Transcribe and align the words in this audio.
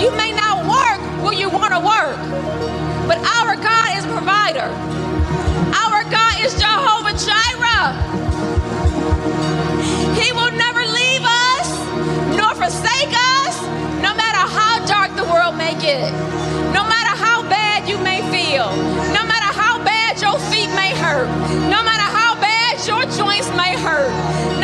You 0.00 0.10
may 0.16 0.32
not 0.32 0.64
work 0.64 1.00
where 1.22 1.34
you 1.34 1.50
want 1.50 1.76
to 1.76 1.80
work. 1.80 2.16
But 3.04 3.18
our 3.36 3.52
God 3.54 3.88
is 3.98 4.06
provider. 4.08 4.64
Our 5.76 6.08
God 6.08 6.40
is 6.40 6.56
Jehovah 6.56 7.12
Jireh. 7.20 7.92
He 10.16 10.32
will 10.32 10.52
never 10.56 10.80
leave 10.88 11.20
us 11.20 11.68
nor 12.32 12.54
forsake 12.56 13.12
us, 13.44 13.60
no 14.00 14.16
matter 14.16 14.40
how 14.40 14.80
dark 14.86 15.14
the 15.16 15.24
world 15.24 15.56
may 15.56 15.76
get, 15.76 16.10
no 16.72 16.80
matter 16.88 17.12
how 17.20 17.42
bad 17.42 17.86
you 17.86 17.98
may 17.98 18.24
feel, 18.32 18.72
no 19.12 19.22
matter 19.28 19.52
how 19.52 19.84
bad 19.84 20.18
your 20.22 20.38
feet 20.48 20.72
may 20.72 20.96
hurt, 20.96 21.28
no 21.68 21.84
matter 21.84 22.08
how 22.08 22.40
bad 22.40 22.80
your 22.88 23.04
joints 23.04 23.50
may 23.52 23.76
hurt, 23.76 24.08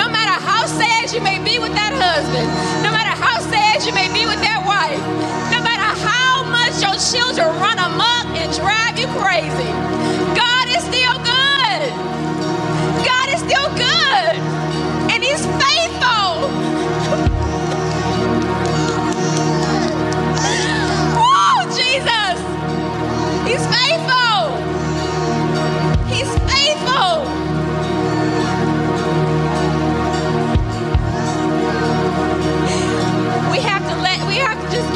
no 0.01 0.09
matter 0.09 0.41
how 0.49 0.65
sad 0.65 1.13
you 1.13 1.21
may 1.21 1.39
be 1.45 1.59
with 1.59 1.75
that 1.75 1.93
husband, 1.93 2.49
no 2.83 2.91
matter 2.91 3.13
how 3.21 3.39
sad 3.53 3.85
you 3.85 3.93
may 3.93 4.09
be 4.09 4.25
with 4.25 4.41
that 4.41 4.56
wife, 4.77 5.01
no 5.53 5.59
matter 5.69 5.91
how 6.05 6.45
much 6.57 6.75
your 6.85 6.97
children 7.11 7.49
run 7.65 7.79
amok 7.79 8.27
and 8.41 8.49
drive 8.61 8.99
you 9.01 9.09
crazy. 9.23 9.73
God 10.43 10.67
is 10.77 10.83
still 10.91 11.17
good. 11.33 11.83
God 13.11 13.27
is 13.35 13.41
still 13.41 13.69
good. 13.77 14.06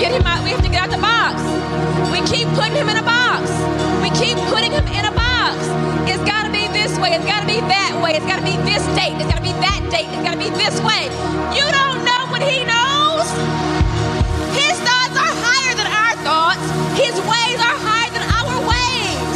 Get 0.00 0.16
him 0.16 0.24
out. 0.24 0.42
We 0.42 0.50
have 0.56 0.64
to 0.64 0.72
get 0.72 0.80
out 0.80 0.90
the 0.90 0.96
box. 0.96 1.36
We 2.08 2.24
keep 2.24 2.48
putting 2.56 2.72
him 2.72 2.88
in 2.88 2.96
a 2.96 3.04
box. 3.04 3.52
We 4.00 4.08
keep 4.16 4.40
putting 4.48 4.72
him 4.72 4.88
in 4.88 5.04
a 5.04 5.12
box. 5.12 5.60
It's 6.08 6.24
got 6.24 6.48
to 6.48 6.50
be 6.50 6.64
this 6.72 6.96
way. 6.96 7.12
It's 7.12 7.28
got 7.28 7.44
to 7.44 7.46
be 7.46 7.60
that 7.68 7.92
way. 8.00 8.16
It's 8.16 8.24
got 8.24 8.40
to 8.40 8.46
be 8.48 8.56
this 8.64 8.80
date. 8.96 9.20
It's 9.20 9.28
got 9.28 9.36
to 9.36 9.44
be 9.44 9.52
that 9.60 9.84
date. 9.92 10.08
It's 10.08 10.24
got 10.24 10.32
to 10.32 10.40
be 10.40 10.48
this 10.56 10.80
way. 10.80 11.12
You 11.52 11.68
don't 11.68 12.00
know 12.00 12.22
what 12.32 12.40
he 12.40 12.64
knows. 12.64 13.28
His 14.56 14.72
thoughts 14.80 15.14
are 15.20 15.34
higher 15.44 15.76
than 15.76 15.84
our 15.84 16.16
thoughts. 16.24 16.64
His 16.96 17.12
ways 17.28 17.58
are 17.60 17.76
higher 17.84 18.08
than 18.08 18.24
our 18.24 18.56
ways. 18.64 19.28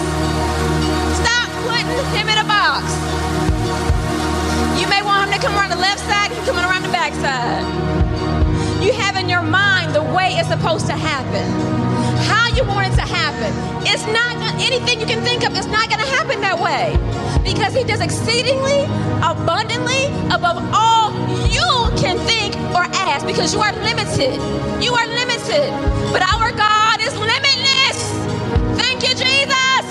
Stop 1.21 1.53
putting 1.69 1.93
him 2.17 2.27
in 2.33 2.41
a 2.41 2.49
box. 2.49 2.89
You 4.81 4.89
may 4.89 5.05
want 5.05 5.29
him 5.29 5.37
to 5.37 5.41
come 5.45 5.53
around 5.61 5.77
the 5.77 5.83
left 5.85 6.01
side. 6.09 6.33
He's 6.33 6.41
coming 6.49 6.65
around 6.65 6.89
the 6.89 6.95
back 6.97 7.13
side. 7.21 8.04
You 8.85 8.93
have 8.93 9.17
in 9.17 9.31
your 9.31 9.41
mind 9.41 9.95
the 9.95 10.03
way 10.03 10.37
it's 10.37 10.49
supposed 10.49 10.87
to 10.89 10.93
happen. 10.93 11.47
How 12.29 12.55
you 12.55 12.65
want 12.65 12.93
it 12.93 12.97
to 12.97 13.07
happen. 13.09 13.51
It's 13.87 14.05
not 14.13 14.37
anything 14.61 15.01
you 15.01 15.07
can 15.07 15.25
think 15.25 15.43
of, 15.43 15.57
it's 15.57 15.73
not 15.73 15.89
going 15.89 16.05
to 16.05 16.11
happen 16.13 16.41
that 16.43 16.61
way. 16.61 16.93
Because 17.43 17.73
he 17.75 17.83
does 17.85 18.01
exceedingly, 18.01 18.85
abundantly, 19.25 20.13
above 20.29 20.61
all 20.77 21.17
you 21.49 21.65
can 21.97 22.21
think 22.29 22.57
or 22.77 22.85
ask. 23.09 23.25
Because 23.25 23.55
you 23.55 23.61
are 23.61 23.73
limited. 23.73 24.37
You 24.85 24.93
are 24.93 25.09
limited. 25.09 25.69
But 26.13 26.21
our 26.29 26.53
God 26.53 27.01
is 27.01 27.17
limitless. 27.17 27.99
Thank 28.77 29.01
you, 29.01 29.17
Jesus. 29.17 29.85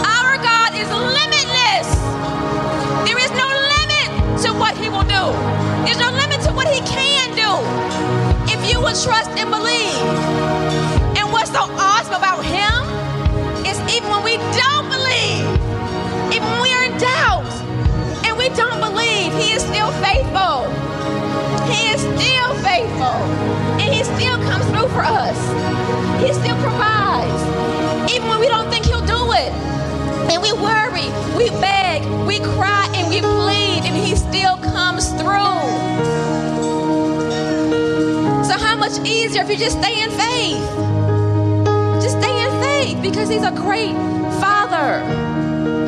Our 0.00 0.40
God 0.40 0.72
is 0.80 0.88
limitless. 0.88 1.88
There 3.04 3.20
is 3.20 3.32
no 3.36 3.48
limit 3.52 4.08
to 4.44 4.48
what 4.56 4.72
he 4.80 4.88
will 4.88 5.04
do. 5.04 5.24
There's 5.84 6.00
no 6.00 6.10
limit 6.10 6.25
You 8.66 8.80
will 8.80 8.98
trust 8.98 9.30
and 9.38 9.48
believe. 9.50 10.02
And 11.16 11.30
what's 11.32 11.52
so 11.52 11.70
awesome 11.78 12.14
about 12.14 12.44
him 12.44 12.82
is 13.64 13.78
even 13.94 14.10
when 14.10 14.24
we 14.24 14.36
don't 14.58 14.88
believe, 14.90 15.46
even 16.34 16.48
when 16.50 16.62
we 16.62 16.72
are 16.74 16.84
in 16.84 16.98
doubt 16.98 17.46
and 18.26 18.36
we 18.36 18.48
don't 18.50 18.80
believe, 18.80 19.32
he 19.34 19.52
is 19.52 19.62
still 19.62 19.90
faithful. 20.02 20.66
He 21.70 21.94
is 21.94 22.00
still 22.00 22.50
faithful. 22.66 23.16
And 23.78 23.88
he 23.94 24.02
still 24.02 24.38
comes 24.50 24.66
through 24.74 24.88
for 24.88 25.02
us. 25.02 25.38
He 26.20 26.32
still 26.34 26.58
provides. 26.60 27.42
Even 28.12 28.28
when 28.28 28.40
we 28.40 28.48
don't 28.48 28.68
think 28.68 28.84
he'll 28.86 29.06
do 29.06 29.32
it. 29.32 29.52
And 30.26 30.42
we 30.42 30.52
worry, 30.52 31.06
we 31.38 31.50
beg, 31.60 32.02
we 32.26 32.40
cry, 32.40 32.90
and 32.94 33.08
we 33.08 33.20
plead, 33.20 33.65
much 38.88 39.04
easier 39.04 39.42
if 39.42 39.50
you 39.50 39.56
just 39.56 39.78
stay 39.80 40.00
in 40.00 40.10
faith? 40.10 40.62
Just 42.00 42.18
stay 42.20 42.44
in 42.44 42.52
faith 42.62 43.02
because 43.02 43.28
He's 43.28 43.42
a 43.42 43.50
great 43.50 43.94
Father. 44.38 45.02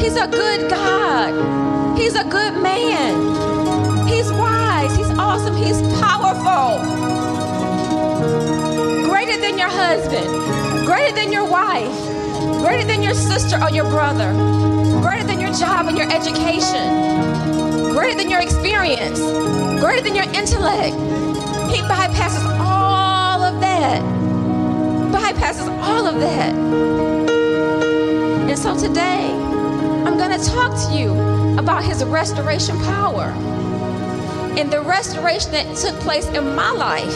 He's 0.01 0.17
a 0.17 0.27
good 0.27 0.69
God. 0.69 1.97
He's 1.97 2.17
a 2.17 2.25
good 2.25 2.55
man. 2.61 4.09
He's 4.09 4.33
wise. 4.33 4.97
He's 4.97 5.11
awesome. 5.11 5.55
He's 5.55 5.81
powerful. 6.01 6.83
Greater 9.09 9.41
than 9.41 9.59
your 9.59 9.69
husband, 9.69 10.85
greater 10.85 11.15
than 11.15 11.31
your 11.31 11.49
wife, 11.49 11.97
greater 12.65 12.85
than 12.85 13.01
your 13.01 13.15
sister 13.15 13.63
or 13.63 13.71
your 13.71 13.85
brother, 13.85 14.33
greater 15.03 15.25
than 15.25 15.39
your 15.39 15.53
job 15.53 15.87
and 15.87 15.97
your 15.97 16.11
education, 16.11 17.93
greater 17.95 18.19
than 18.19 18.29
your 18.29 18.41
experience, 18.41 19.21
greater 19.81 20.03
than 20.03 20.17
your 20.17 20.29
intellect. 20.35 20.97
He 21.71 21.81
bypasses 21.83 22.58
that 23.81 24.03
bypasses 25.13 25.69
all 25.83 26.07
of 26.07 26.19
that. 26.21 26.53
And 28.49 28.59
so 28.59 28.77
today, 28.77 29.31
I'm 30.05 30.19
going 30.19 30.39
to 30.39 30.45
talk 30.47 30.73
to 30.89 30.99
you 30.99 31.13
about 31.59 31.85
his 31.85 32.05
restoration 32.05 32.77
power 32.79 33.27
and 34.59 34.73
the 34.73 34.81
restoration 34.81 35.53
that 35.53 35.77
took 35.77 35.95
place 36.01 36.27
in 36.29 36.55
my 36.57 36.73
life. 36.73 37.15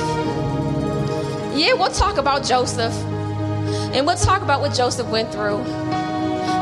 Yeah, 1.57 1.73
we'll 1.75 1.91
talk 1.91 2.19
about 2.19 2.45
Joseph. 2.45 2.95
And 3.95 4.07
we'll 4.07 4.17
talk 4.17 4.43
about 4.43 4.61
what 4.61 4.73
Joseph 4.73 5.09
went 5.09 5.33
through, 5.33 5.63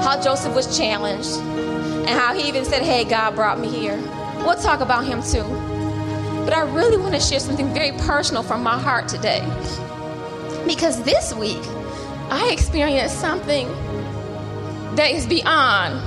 how 0.02 0.20
Joseph 0.20 0.54
was 0.54 0.76
challenged, 0.76 1.36
and 1.36 2.08
how 2.08 2.34
he 2.34 2.48
even 2.48 2.64
said, 2.64 2.82
Hey, 2.82 3.04
God 3.04 3.34
brought 3.34 3.60
me 3.60 3.68
here. 3.68 3.96
We'll 4.38 4.56
talk 4.56 4.80
about 4.80 5.04
him 5.04 5.22
too. 5.22 5.44
But 6.44 6.54
I 6.54 6.62
really 6.74 6.96
want 6.96 7.14
to 7.14 7.20
share 7.20 7.38
something 7.38 7.72
very 7.72 7.92
personal 7.92 8.42
from 8.42 8.62
my 8.62 8.78
heart 8.78 9.06
today. 9.06 9.42
Because 10.66 11.02
this 11.02 11.34
week, 11.34 11.62
I 12.30 12.50
experienced 12.52 13.18
something 13.20 13.68
that 14.96 15.10
is 15.10 15.26
beyond 15.26 16.00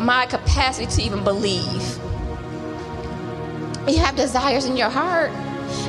my 0.00 0.26
capacity 0.26 0.86
to 0.86 1.02
even 1.02 1.24
believe. 1.24 1.98
You 3.88 3.98
have 3.98 4.16
desires 4.16 4.66
in 4.66 4.76
your 4.76 4.90
heart 4.90 5.30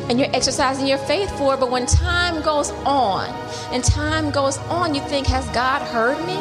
and 0.10 0.20
you're 0.20 0.34
exercising 0.34 0.88
your 0.88 0.98
faith 0.98 1.30
for 1.38 1.54
it, 1.54 1.60
but 1.60 1.70
when 1.70 1.86
time 1.86 2.42
goes 2.42 2.72
on 2.86 3.30
and 3.74 3.84
time 3.84 4.32
goes 4.32 4.58
on, 4.70 4.96
you 4.96 5.02
think, 5.02 5.28
Has 5.28 5.48
God 5.50 5.82
heard 5.82 6.18
me? 6.26 6.36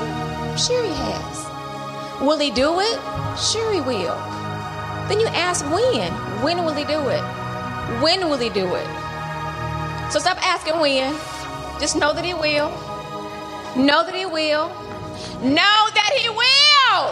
Sure, 0.56 0.82
He 0.82 0.93
has. 0.94 2.20
Will 2.20 2.38
He 2.38 2.50
do 2.50 2.81
it? 2.81 2.99
Sure, 3.38 3.72
He 3.72 3.81
will. 3.81 4.16
Then 5.08 5.20
you 5.20 5.26
ask 5.28 5.64
when. 5.66 6.12
When 6.43 6.64
will 6.64 6.75
He 6.75 6.84
do 6.84 7.08
it? 7.08 7.22
When 8.02 8.28
will 8.28 8.38
He 8.38 8.49
do 8.49 8.75
it? 8.75 8.87
So 10.11 10.19
stop 10.19 10.38
asking 10.46 10.81
when. 10.81 11.14
Just 11.80 11.96
know 11.96 12.12
that 12.12 12.25
He 12.25 12.34
will. 12.34 12.70
Know 13.76 14.02
that 14.04 14.14
He 14.14 14.26
will. 14.26 14.69
Know 15.42 15.88
that 15.94 16.12
He 16.19 16.28
will. 16.28 17.04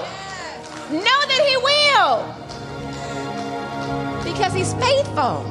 Know 0.90 1.20
that 1.30 1.42
He 1.46 1.56
will. 1.56 2.24
Because 4.24 4.52
He's 4.52 4.74
faithful. 4.74 5.44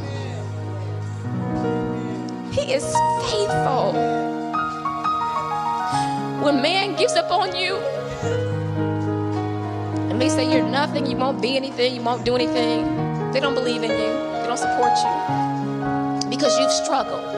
He 2.51 2.73
is 2.73 2.83
faithful. 3.29 3.94
When 6.44 6.62
man 6.62 6.95
gives 6.95 7.13
up 7.13 7.31
on 7.31 7.56
you, 7.56 7.77
and 10.09 10.21
they 10.21 10.29
say 10.29 10.50
you're 10.50 10.65
nothing, 10.65 11.06
you 11.06 11.17
won't 11.17 11.41
be 11.41 11.57
anything, 11.57 11.95
you 11.95 12.01
won't 12.01 12.23
do 12.23 12.35
anything, 12.35 13.31
they 13.33 13.39
don't 13.39 13.56
believe 13.56 13.83
in 13.83 13.91
you, 13.91 14.13
they 14.39 14.47
don't 14.47 14.57
support 14.57 14.94
you 15.03 16.29
because 16.29 16.57
you've 16.59 16.71
struggled. 16.71 17.34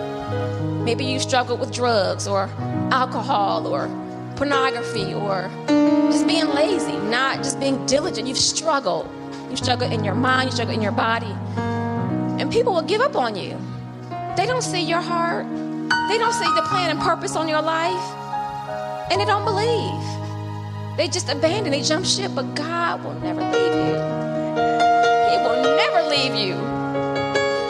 Maybe 0.88 1.04
you've 1.04 1.22
struggled 1.22 1.60
with 1.60 1.74
drugs 1.74 2.30
or 2.30 2.44
alcohol 2.92 3.68
or 3.68 3.90
pornography 4.38 5.14
or 5.14 5.52
just 5.68 6.26
being 6.26 6.48
lazy, 6.48 6.96
not 7.10 7.40
just 7.40 7.60
being 7.60 7.86
diligent. 7.86 8.26
You've 8.26 8.38
struggled. 8.38 9.06
You 9.50 9.58
struggle 9.58 9.92
in 9.92 10.06
your 10.06 10.16
mind, 10.16 10.46
you 10.46 10.52
struggle 10.54 10.74
in 10.74 10.82
your 10.82 10.94
body. 10.94 11.36
And 12.40 12.50
people 12.50 12.74
will 12.74 12.84
give 12.84 13.02
up 13.02 13.18
on 13.18 13.36
you. 13.36 13.60
They 14.38 14.46
don't 14.46 14.62
see 14.62 14.82
your 14.82 15.02
heart. 15.02 15.46
They 16.08 16.18
don't 16.18 16.32
see 16.32 16.48
the 16.56 16.66
plan 16.70 16.90
and 16.90 17.02
purpose 17.02 17.36
on 17.36 17.50
your 17.50 17.62
life. 17.62 19.12
And 19.12 19.20
they 19.20 19.26
don't 19.26 19.44
believe. 19.44 20.96
They 20.96 21.10
just 21.10 21.28
abandon, 21.28 21.74
they 21.74 21.82
jump 21.82 22.06
ship, 22.06 22.32
but 22.34 22.56
God 22.56 23.04
will 23.04 23.20
never 23.20 23.42
leave 23.42 23.76
you. 23.76 23.96
He 25.28 25.36
will 25.44 25.64
never 25.76 26.08
leave 26.08 26.34
you. 26.34 26.56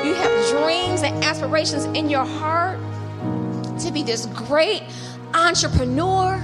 You 0.07 0.13
have 0.13 0.49
dreams 0.51 1.01
and 1.01 1.23
aspirations 1.23 1.85
in 1.97 2.11
your 2.11 2.23
heart 2.23 2.77
to 3.79 3.91
be 3.91 4.03
this 4.03 4.25
great 4.27 4.83
entrepreneur. 5.33 6.35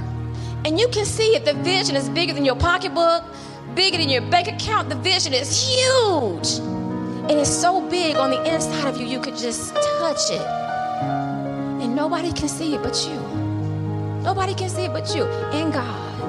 And 0.65 0.79
you 0.79 0.87
can 0.89 1.05
see 1.05 1.35
it. 1.35 1.45
The 1.45 1.53
vision 1.55 1.95
is 1.95 2.09
bigger 2.09 2.33
than 2.33 2.45
your 2.45 2.55
pocketbook, 2.55 3.23
bigger 3.75 3.97
than 3.97 4.09
your 4.09 4.21
bank 4.21 4.47
account. 4.47 4.89
The 4.89 4.95
vision 4.95 5.33
is 5.33 5.49
huge. 5.61 6.59
And 7.29 7.31
it's 7.31 7.49
so 7.49 7.81
big 7.89 8.15
on 8.17 8.31
the 8.31 8.53
inside 8.53 8.87
of 8.87 8.99
you, 8.99 9.07
you 9.07 9.19
could 9.19 9.37
just 9.37 9.73
touch 9.75 10.31
it. 10.31 10.41
And 11.81 11.95
nobody 11.95 12.31
can 12.33 12.49
see 12.49 12.75
it 12.75 12.83
but 12.83 13.07
you. 13.07 13.19
Nobody 14.21 14.53
can 14.53 14.69
see 14.69 14.83
it 14.83 14.93
but 14.93 15.15
you 15.15 15.25
and 15.25 15.73
God. 15.73 16.21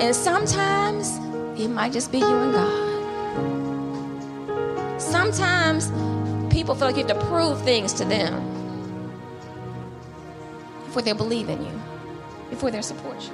And 0.00 0.14
sometimes 0.14 1.18
it 1.60 1.68
might 1.68 1.92
just 1.92 2.12
be 2.12 2.18
you 2.18 2.26
and 2.26 2.52
God. 2.52 2.96
Sometimes 5.00 5.90
people 6.52 6.74
feel 6.74 6.88
like 6.88 6.96
you 6.96 7.04
have 7.06 7.18
to 7.18 7.26
prove 7.26 7.60
things 7.62 7.92
to 7.94 8.04
them 8.04 8.55
before 10.96 11.04
they 11.04 11.12
believe 11.12 11.50
in 11.50 11.62
you, 11.62 11.82
before 12.48 12.70
they 12.70 12.80
support 12.80 13.22
you. 13.22 13.32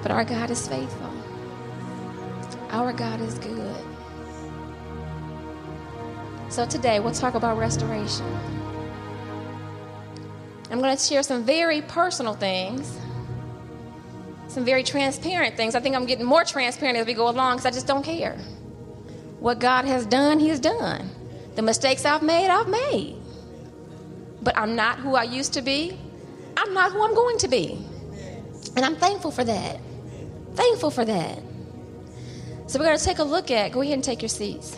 But 0.00 0.10
our 0.10 0.24
God 0.24 0.50
is 0.50 0.66
faithful. 0.66 1.12
Our 2.70 2.90
God 2.94 3.20
is 3.20 3.34
good. 3.34 3.84
So 6.48 6.64
today 6.64 7.00
we'll 7.00 7.12
talk 7.12 7.34
about 7.34 7.58
restoration. 7.58 8.24
I'm 10.70 10.80
going 10.80 10.96
to 10.96 11.02
share 11.02 11.22
some 11.22 11.44
very 11.44 11.82
personal 11.82 12.32
things, 12.32 12.98
some 14.48 14.64
very 14.64 14.84
transparent 14.84 15.54
things. 15.54 15.74
I 15.74 15.80
think 15.80 15.96
I'm 15.96 16.06
getting 16.06 16.24
more 16.24 16.44
transparent 16.44 16.96
as 16.96 17.06
we 17.06 17.12
go 17.12 17.28
along 17.28 17.56
because 17.56 17.66
I 17.66 17.72
just 17.72 17.86
don't 17.86 18.02
care. 18.02 18.38
What 19.38 19.58
God 19.58 19.84
has 19.84 20.06
done, 20.06 20.40
He's 20.40 20.60
done. 20.60 21.10
The 21.56 21.62
mistakes 21.62 22.06
I've 22.06 22.22
made, 22.22 22.48
I've 22.48 22.68
made. 22.68 23.23
But 24.44 24.56
I'm 24.58 24.76
not 24.76 24.98
who 24.98 25.14
I 25.16 25.24
used 25.24 25.54
to 25.54 25.62
be. 25.62 25.98
I'm 26.56 26.74
not 26.74 26.92
who 26.92 27.02
I'm 27.02 27.14
going 27.14 27.38
to 27.38 27.48
be. 27.48 27.78
And 28.76 28.84
I'm 28.84 28.96
thankful 28.96 29.30
for 29.30 29.44
that. 29.44 29.80
Thankful 30.54 30.90
for 30.90 31.04
that. 31.04 31.38
So 32.66 32.78
we're 32.78 32.86
going 32.86 32.98
to 32.98 33.04
take 33.04 33.18
a 33.18 33.24
look 33.24 33.50
at, 33.50 33.72
go 33.72 33.80
ahead 33.80 33.94
and 33.94 34.04
take 34.04 34.22
your 34.22 34.28
seats. 34.28 34.76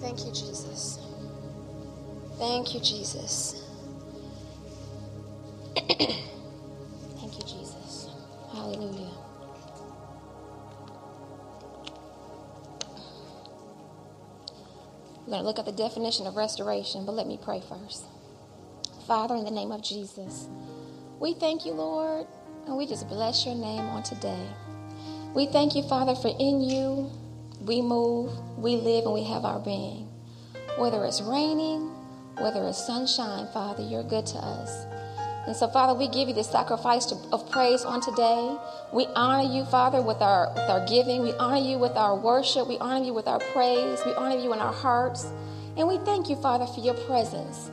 Thank 0.00 0.26
you, 0.26 0.32
Jesus. 0.32 1.00
Thank 2.38 2.74
you, 2.74 2.80
Jesus. 2.80 3.64
Thank 5.76 7.38
you, 7.38 7.44
Jesus. 7.44 8.08
Hallelujah. 8.52 9.23
We're 15.26 15.32
going 15.32 15.42
to 15.42 15.46
look 15.46 15.58
at 15.58 15.64
the 15.64 15.72
definition 15.72 16.26
of 16.26 16.36
restoration, 16.36 17.06
but 17.06 17.14
let 17.14 17.26
me 17.26 17.38
pray 17.42 17.62
first. 17.66 18.04
Father, 19.06 19.34
in 19.34 19.44
the 19.44 19.50
name 19.50 19.72
of 19.72 19.82
Jesus, 19.82 20.48
we 21.18 21.34
thank 21.34 21.64
you, 21.64 21.72
Lord, 21.72 22.26
and 22.66 22.76
we 22.76 22.86
just 22.86 23.08
bless 23.08 23.46
your 23.46 23.54
name 23.54 23.80
on 23.80 24.02
today. 24.02 24.46
We 25.34 25.46
thank 25.46 25.74
you, 25.74 25.82
Father, 25.82 26.14
for 26.14 26.28
in 26.38 26.60
you 26.60 27.10
we 27.64 27.80
move, 27.80 28.30
we 28.58 28.76
live, 28.76 29.04
and 29.04 29.14
we 29.14 29.24
have 29.24 29.44
our 29.44 29.58
being. 29.58 30.08
Whether 30.76 31.04
it's 31.04 31.22
raining, 31.22 31.88
whether 32.38 32.62
it's 32.64 32.84
sunshine, 32.86 33.48
Father, 33.52 33.82
you're 33.82 34.02
good 34.02 34.26
to 34.26 34.38
us. 34.38 34.84
And 35.46 35.54
so, 35.54 35.68
Father, 35.68 35.92
we 35.92 36.08
give 36.08 36.28
you 36.28 36.34
the 36.34 36.44
sacrifice 36.44 37.12
of 37.12 37.50
praise 37.50 37.84
on 37.84 38.00
today. 38.00 38.56
We 38.92 39.06
honor 39.14 39.46
you, 39.46 39.64
Father, 39.66 40.00
with 40.00 40.22
our, 40.22 40.48
with 40.54 40.70
our 40.70 40.86
giving. 40.86 41.22
We 41.22 41.32
honor 41.34 41.60
you 41.60 41.78
with 41.78 41.92
our 41.92 42.16
worship. 42.16 42.66
We 42.66 42.78
honor 42.78 43.04
you 43.04 43.12
with 43.12 43.28
our 43.28 43.40
praise. 43.52 44.00
We 44.06 44.12
honor 44.14 44.38
you 44.38 44.54
in 44.54 44.60
our 44.60 44.72
hearts. 44.72 45.26
And 45.76 45.86
we 45.86 45.98
thank 45.98 46.30
you, 46.30 46.36
Father, 46.36 46.66
for 46.66 46.80
your 46.80 46.94
presence 46.94 47.70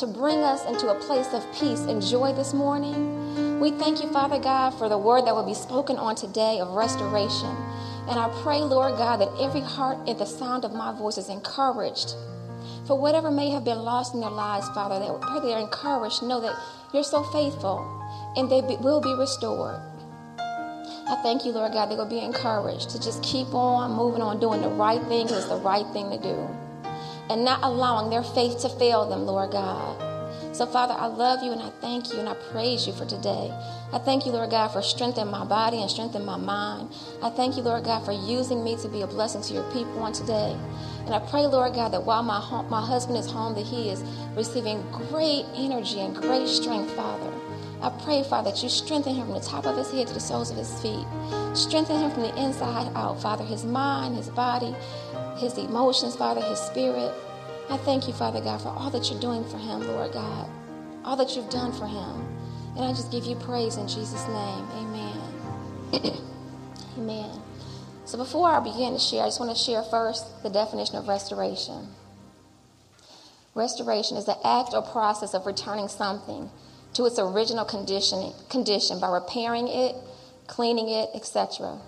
to 0.00 0.06
bring 0.06 0.38
us 0.38 0.64
into 0.64 0.88
a 0.88 0.98
place 1.00 1.28
of 1.32 1.44
peace 1.52 1.80
and 1.80 2.02
joy 2.02 2.32
this 2.32 2.54
morning. 2.54 3.60
We 3.60 3.70
thank 3.72 4.02
you, 4.02 4.10
Father 4.10 4.38
God, 4.38 4.70
for 4.70 4.88
the 4.88 4.98
word 4.98 5.26
that 5.26 5.34
will 5.34 5.46
be 5.46 5.54
spoken 5.54 5.98
on 5.98 6.16
today 6.16 6.60
of 6.60 6.70
restoration. 6.70 7.54
And 8.08 8.18
I 8.18 8.28
pray, 8.42 8.60
Lord 8.60 8.96
God, 8.96 9.18
that 9.18 9.30
every 9.38 9.60
heart 9.60 10.08
at 10.08 10.18
the 10.18 10.24
sound 10.24 10.64
of 10.64 10.72
my 10.72 10.96
voice 10.96 11.18
is 11.18 11.28
encouraged. 11.28 12.14
For 12.86 12.98
whatever 12.98 13.30
may 13.30 13.50
have 13.50 13.64
been 13.64 13.78
lost 13.78 14.14
in 14.14 14.20
their 14.20 14.30
lives, 14.30 14.68
Father, 14.70 14.98
that 14.98 15.20
pray 15.20 15.40
they're 15.40 15.60
encouraged. 15.60 16.22
Know 16.22 16.40
that 16.40 16.56
you're 16.92 17.04
so 17.04 17.22
faithful 17.24 17.80
and 18.36 18.50
they 18.50 18.60
be, 18.60 18.76
will 18.76 19.00
be 19.00 19.14
restored. 19.14 19.80
I 20.38 21.18
thank 21.22 21.44
you, 21.44 21.52
Lord 21.52 21.72
God, 21.72 21.86
they 21.90 21.96
will 21.96 22.06
be 22.06 22.20
encouraged 22.20 22.90
to 22.90 23.00
just 23.00 23.22
keep 23.22 23.54
on 23.54 23.92
moving 23.92 24.22
on, 24.22 24.40
doing 24.40 24.62
the 24.62 24.68
right 24.68 25.02
thing 25.08 25.26
because 25.26 25.44
it's 25.44 25.48
the 25.48 25.56
right 25.56 25.86
thing 25.92 26.10
to 26.10 26.18
do 26.18 26.48
and 27.30 27.44
not 27.44 27.60
allowing 27.62 28.10
their 28.10 28.22
faith 28.22 28.60
to 28.60 28.68
fail 28.68 29.08
them, 29.08 29.24
Lord 29.24 29.52
God. 29.52 30.10
So, 30.54 30.66
Father, 30.66 30.92
I 30.92 31.06
love 31.06 31.42
you 31.42 31.52
and 31.52 31.62
I 31.62 31.70
thank 31.80 32.12
you 32.12 32.18
and 32.18 32.28
I 32.28 32.34
praise 32.34 32.86
you 32.86 32.92
for 32.92 33.06
today. 33.06 33.50
I 33.90 33.98
thank 33.98 34.26
you, 34.26 34.32
Lord 34.32 34.50
God, 34.50 34.68
for 34.68 34.82
strengthening 34.82 35.30
my 35.30 35.44
body 35.46 35.80
and 35.80 35.90
strengthening 35.90 36.26
my 36.26 36.36
mind. 36.36 36.90
I 37.22 37.30
thank 37.30 37.56
you, 37.56 37.62
Lord 37.62 37.84
God, 37.84 38.04
for 38.04 38.12
using 38.12 38.62
me 38.62 38.76
to 38.82 38.88
be 38.88 39.00
a 39.00 39.06
blessing 39.06 39.40
to 39.42 39.54
your 39.54 39.70
people 39.72 40.00
on 40.00 40.12
today. 40.12 40.54
And 41.06 41.14
I 41.14 41.20
pray, 41.20 41.46
Lord 41.46 41.72
God, 41.74 41.94
that 41.94 42.04
while 42.04 42.22
my, 42.22 42.38
my 42.68 42.84
husband 42.84 43.16
is 43.16 43.30
home, 43.30 43.54
that 43.54 43.64
he 43.64 43.88
is 43.88 44.02
receiving 44.36 44.82
great 44.90 45.44
energy 45.54 46.00
and 46.00 46.14
great 46.14 46.48
strength, 46.48 46.90
Father. 46.92 47.32
I 47.82 47.90
pray, 48.04 48.22
Father, 48.22 48.50
that 48.50 48.62
you 48.62 48.68
strengthen 48.68 49.14
him 49.14 49.26
from 49.26 49.34
the 49.34 49.40
top 49.40 49.66
of 49.66 49.76
his 49.76 49.90
head 49.90 50.06
to 50.06 50.14
the 50.14 50.20
soles 50.20 50.50
of 50.50 50.56
his 50.56 50.80
feet. 50.80 51.04
Strengthen 51.54 51.98
him 51.98 52.10
from 52.12 52.22
the 52.22 52.42
inside 52.42 52.92
out, 52.94 53.20
Father, 53.20 53.44
his 53.44 53.64
mind, 53.64 54.14
his 54.14 54.28
body, 54.30 54.74
his 55.36 55.58
emotions, 55.58 56.14
Father, 56.14 56.40
his 56.40 56.60
spirit. 56.60 57.12
I 57.68 57.76
thank 57.78 58.06
you, 58.06 58.14
Father 58.14 58.40
God, 58.40 58.60
for 58.60 58.68
all 58.68 58.90
that 58.90 59.10
you're 59.10 59.20
doing 59.20 59.44
for 59.44 59.58
him, 59.58 59.80
Lord 59.80 60.12
God, 60.12 60.48
all 61.04 61.16
that 61.16 61.34
you've 61.34 61.50
done 61.50 61.72
for 61.72 61.86
him. 61.86 62.28
And 62.76 62.84
I 62.84 62.90
just 62.90 63.10
give 63.10 63.24
you 63.24 63.34
praise 63.34 63.76
in 63.76 63.88
Jesus' 63.88 64.26
name. 64.28 64.66
Amen. 64.76 65.20
Amen. 66.98 67.30
So 68.04 68.16
before 68.16 68.48
I 68.48 68.60
begin 68.60 68.92
to 68.92 68.98
share, 68.98 69.22
I 69.22 69.26
just 69.26 69.40
want 69.40 69.56
to 69.56 69.58
share 69.60 69.82
first 69.82 70.42
the 70.42 70.50
definition 70.50 70.96
of 70.96 71.08
restoration. 71.08 71.88
Restoration 73.54 74.16
is 74.16 74.24
the 74.24 74.38
act 74.46 74.70
or 74.72 74.82
process 74.82 75.34
of 75.34 75.44
returning 75.44 75.88
something 75.88 76.50
to 76.94 77.04
its 77.04 77.18
original 77.18 77.64
condition, 77.64 78.32
condition 78.48 78.98
by 78.98 79.08
repairing 79.08 79.68
it, 79.68 79.94
cleaning 80.46 80.88
it, 80.88 81.10
etc. 81.14 81.78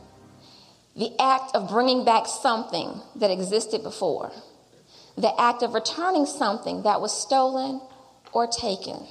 The 0.97 1.13
act 1.21 1.55
of 1.55 1.69
bringing 1.69 2.05
back 2.05 2.27
something 2.27 3.01
that 3.17 3.31
existed 3.31 3.83
before. 3.83 4.33
The 5.17 5.33
act 5.41 5.63
of 5.63 5.75
returning 5.75 6.27
something 6.27 6.83
that 6.83 7.01
was 7.01 7.19
stolen 7.19 7.81
or 8.33 8.47
taken. 8.47 9.07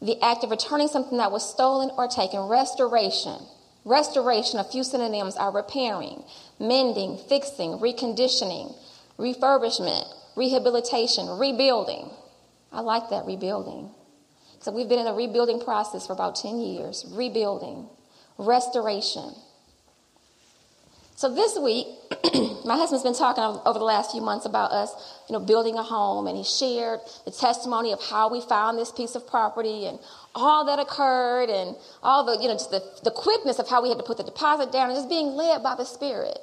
The 0.00 0.22
act 0.22 0.44
of 0.44 0.50
returning 0.50 0.88
something 0.88 1.18
that 1.18 1.30
was 1.30 1.48
stolen 1.48 1.90
or 1.96 2.08
taken. 2.08 2.40
Restoration. 2.40 3.38
Restoration, 3.84 4.60
a 4.60 4.64
few 4.64 4.84
synonyms 4.84 5.36
are 5.36 5.52
repairing, 5.52 6.22
mending, 6.58 7.18
fixing, 7.28 7.78
reconditioning, 7.78 8.74
refurbishment, 9.18 10.06
rehabilitation, 10.36 11.28
rebuilding. 11.38 12.10
I 12.72 12.80
like 12.80 13.10
that 13.10 13.26
rebuilding. 13.26 13.90
So 14.60 14.70
we've 14.70 14.88
been 14.88 15.00
in 15.00 15.06
a 15.06 15.14
rebuilding 15.14 15.60
process 15.60 16.06
for 16.06 16.12
about 16.12 16.36
10 16.36 16.60
years. 16.60 17.04
Rebuilding, 17.10 17.88
restoration. 18.38 19.34
So 21.16 21.32
this 21.32 21.56
week, 21.56 21.86
my 22.64 22.76
husband's 22.76 23.04
been 23.04 23.14
talking 23.14 23.44
over 23.64 23.78
the 23.78 23.84
last 23.84 24.10
few 24.10 24.20
months 24.20 24.44
about 24.44 24.72
us, 24.72 24.90
you 25.28 25.32
know, 25.32 25.38
building 25.38 25.76
a 25.76 25.82
home, 25.82 26.26
and 26.26 26.36
he 26.36 26.42
shared 26.42 27.00
the 27.24 27.30
testimony 27.30 27.92
of 27.92 28.02
how 28.02 28.28
we 28.28 28.40
found 28.40 28.78
this 28.78 28.90
piece 28.90 29.14
of 29.14 29.26
property 29.26 29.86
and 29.86 30.00
all 30.34 30.64
that 30.64 30.80
occurred, 30.80 31.48
and 31.48 31.76
all 32.02 32.24
the, 32.24 32.42
you 32.42 32.48
know, 32.48 32.54
just 32.54 32.70
the, 32.70 32.82
the 33.04 33.10
quickness 33.10 33.58
of 33.58 33.68
how 33.68 33.82
we 33.82 33.88
had 33.88 33.98
to 33.98 34.04
put 34.04 34.16
the 34.16 34.24
deposit 34.24 34.72
down, 34.72 34.90
and 34.90 34.96
just 34.96 35.08
being 35.08 35.28
led 35.28 35.62
by 35.62 35.76
the 35.76 35.84
Spirit. 35.84 36.38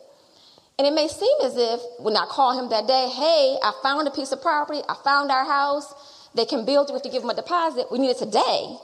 And 0.79 0.87
it 0.87 0.93
may 0.93 1.09
seem 1.09 1.37
as 1.43 1.57
if 1.57 1.81
when 1.99 2.15
I 2.15 2.25
call 2.25 2.57
him 2.57 2.69
that 2.69 2.87
day, 2.87 3.09
hey, 3.09 3.57
I 3.61 3.73
found 3.83 4.07
a 4.07 4.11
piece 4.11 4.31
of 4.31 4.41
property, 4.41 4.79
I 4.87 4.95
found 5.03 5.29
our 5.29 5.43
house, 5.43 5.93
they 6.33 6.45
can 6.45 6.65
build 6.65 6.87
it, 6.87 6.93
we 6.93 6.95
have 6.95 7.03
to 7.03 7.09
give 7.09 7.21
them 7.21 7.29
a 7.29 7.35
deposit, 7.35 7.91
we 7.91 7.99
need 7.99 8.11
it 8.11 8.17
today. 8.17 8.77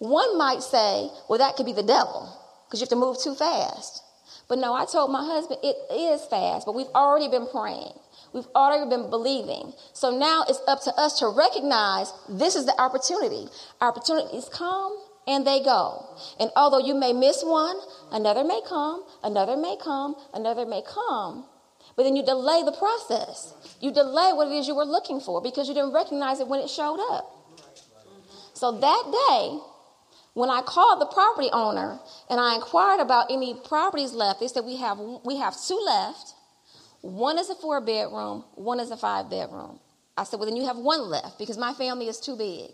One 0.00 0.36
might 0.36 0.60
say, 0.60 1.08
well, 1.28 1.38
that 1.38 1.54
could 1.54 1.66
be 1.66 1.72
the 1.72 1.84
devil 1.84 2.36
because 2.66 2.80
you 2.80 2.84
have 2.84 2.90
to 2.90 2.96
move 2.96 3.16
too 3.22 3.36
fast. 3.36 4.02
But 4.48 4.58
no, 4.58 4.74
I 4.74 4.86
told 4.86 5.12
my 5.12 5.24
husband 5.24 5.60
it 5.62 5.76
is 5.94 6.24
fast, 6.26 6.66
but 6.66 6.74
we've 6.74 6.90
already 6.96 7.28
been 7.28 7.46
praying. 7.46 7.94
We've 8.32 8.50
already 8.56 8.90
been 8.90 9.08
believing. 9.08 9.72
So 9.92 10.10
now 10.10 10.44
it's 10.48 10.60
up 10.66 10.82
to 10.82 10.90
us 10.98 11.20
to 11.20 11.28
recognize 11.28 12.12
this 12.28 12.56
is 12.56 12.66
the 12.66 12.74
opportunity. 12.80 13.46
Opportunities 13.80 14.48
come 14.52 14.98
and 15.30 15.46
they 15.46 15.62
go. 15.62 16.06
And 16.38 16.50
although 16.56 16.84
you 16.84 16.94
may 16.94 17.12
miss 17.12 17.42
one, 17.44 17.76
another 18.10 18.42
may 18.42 18.60
come, 18.68 19.04
another 19.22 19.56
may 19.56 19.76
come, 19.82 20.16
another 20.34 20.66
may 20.66 20.82
come. 20.82 21.46
But 21.96 22.02
then 22.02 22.16
you 22.16 22.24
delay 22.24 22.62
the 22.64 22.72
process. 22.72 23.54
You 23.80 23.92
delay 23.92 24.32
what 24.32 24.48
it 24.48 24.54
is 24.54 24.66
you 24.66 24.74
were 24.74 24.84
looking 24.84 25.20
for 25.20 25.40
because 25.40 25.68
you 25.68 25.74
didn't 25.74 25.92
recognize 25.92 26.40
it 26.40 26.48
when 26.48 26.60
it 26.60 26.68
showed 26.68 27.00
up. 27.12 27.30
So 28.54 28.72
that 28.72 29.04
day, 29.30 29.58
when 30.34 30.50
I 30.50 30.62
called 30.62 31.00
the 31.00 31.06
property 31.06 31.48
owner 31.52 31.98
and 32.28 32.40
I 32.40 32.56
inquired 32.56 33.00
about 33.00 33.30
any 33.30 33.54
properties 33.54 34.12
left, 34.12 34.40
they 34.40 34.48
said 34.48 34.64
we 34.64 34.76
have 34.76 34.98
we 35.24 35.36
have 35.36 35.54
two 35.60 35.80
left. 35.84 36.34
One 37.02 37.38
is 37.38 37.48
a 37.48 37.54
four 37.54 37.80
bedroom, 37.80 38.44
one 38.54 38.80
is 38.80 38.90
a 38.90 38.96
five 38.96 39.30
bedroom. 39.30 39.80
I 40.16 40.24
said, 40.24 40.38
well, 40.38 40.48
then 40.48 40.56
you 40.56 40.66
have 40.66 40.76
one 40.76 41.08
left 41.08 41.38
because 41.38 41.56
my 41.56 41.72
family 41.72 42.08
is 42.08 42.20
too 42.20 42.36
big. 42.36 42.72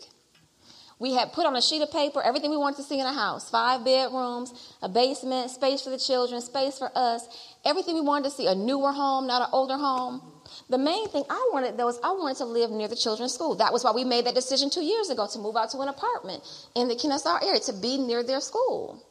We 0.99 1.13
had 1.13 1.33
put 1.33 1.45
on 1.45 1.55
a 1.55 1.61
sheet 1.61 1.83
of 1.83 1.91
paper 1.91 2.23
everything 2.23 2.51
we 2.51 2.57
wanted 2.57 2.79
to 2.79 2.83
see 2.83 2.99
in 2.99 3.07
a 3.07 3.13
house 3.13 3.51
five 3.51 3.85
bedrooms, 3.85 4.75
a 4.81 4.89
basement, 4.89 5.51
space 5.51 5.83
for 5.83 5.91
the 5.91 5.99
children, 5.99 6.41
space 6.41 6.79
for 6.79 6.91
us, 6.95 7.29
everything 7.67 7.95
we 7.95 8.01
wanted 8.01 8.25
to 8.25 8.31
see 8.31 8.47
a 8.47 8.55
newer 8.55 8.93
home, 8.93 9.27
not 9.27 9.43
an 9.43 9.49
older 9.53 9.77
home. 9.77 10.23
The 10.71 10.79
main 10.79 11.09
thing 11.09 11.25
I 11.29 11.51
wanted 11.53 11.77
though 11.77 11.87
was 11.87 12.01
I 12.03 12.13
wanted 12.13 12.39
to 12.39 12.47
live 12.47 12.71
near 12.71 12.89
the 12.89 12.97
children's 12.97 13.35
school. 13.35 13.57
That 13.57 13.75
was 13.75 13.85
why 13.85 13.93
we 13.93 14.05
made 14.05 14.25
that 14.25 14.35
decision 14.35 14.71
two 14.71 14.83
years 14.83 15.11
ago 15.11 15.27
to 15.31 15.39
move 15.39 15.57
out 15.57 15.71
to 15.73 15.81
an 15.81 15.89
apartment 15.89 16.43
in 16.75 16.89
the 16.89 16.97
Kennesaw 16.97 17.45
area 17.45 17.61
to 17.61 17.75
be 17.75 17.99
near 17.99 18.23
their 18.23 18.41
school. 18.41 19.05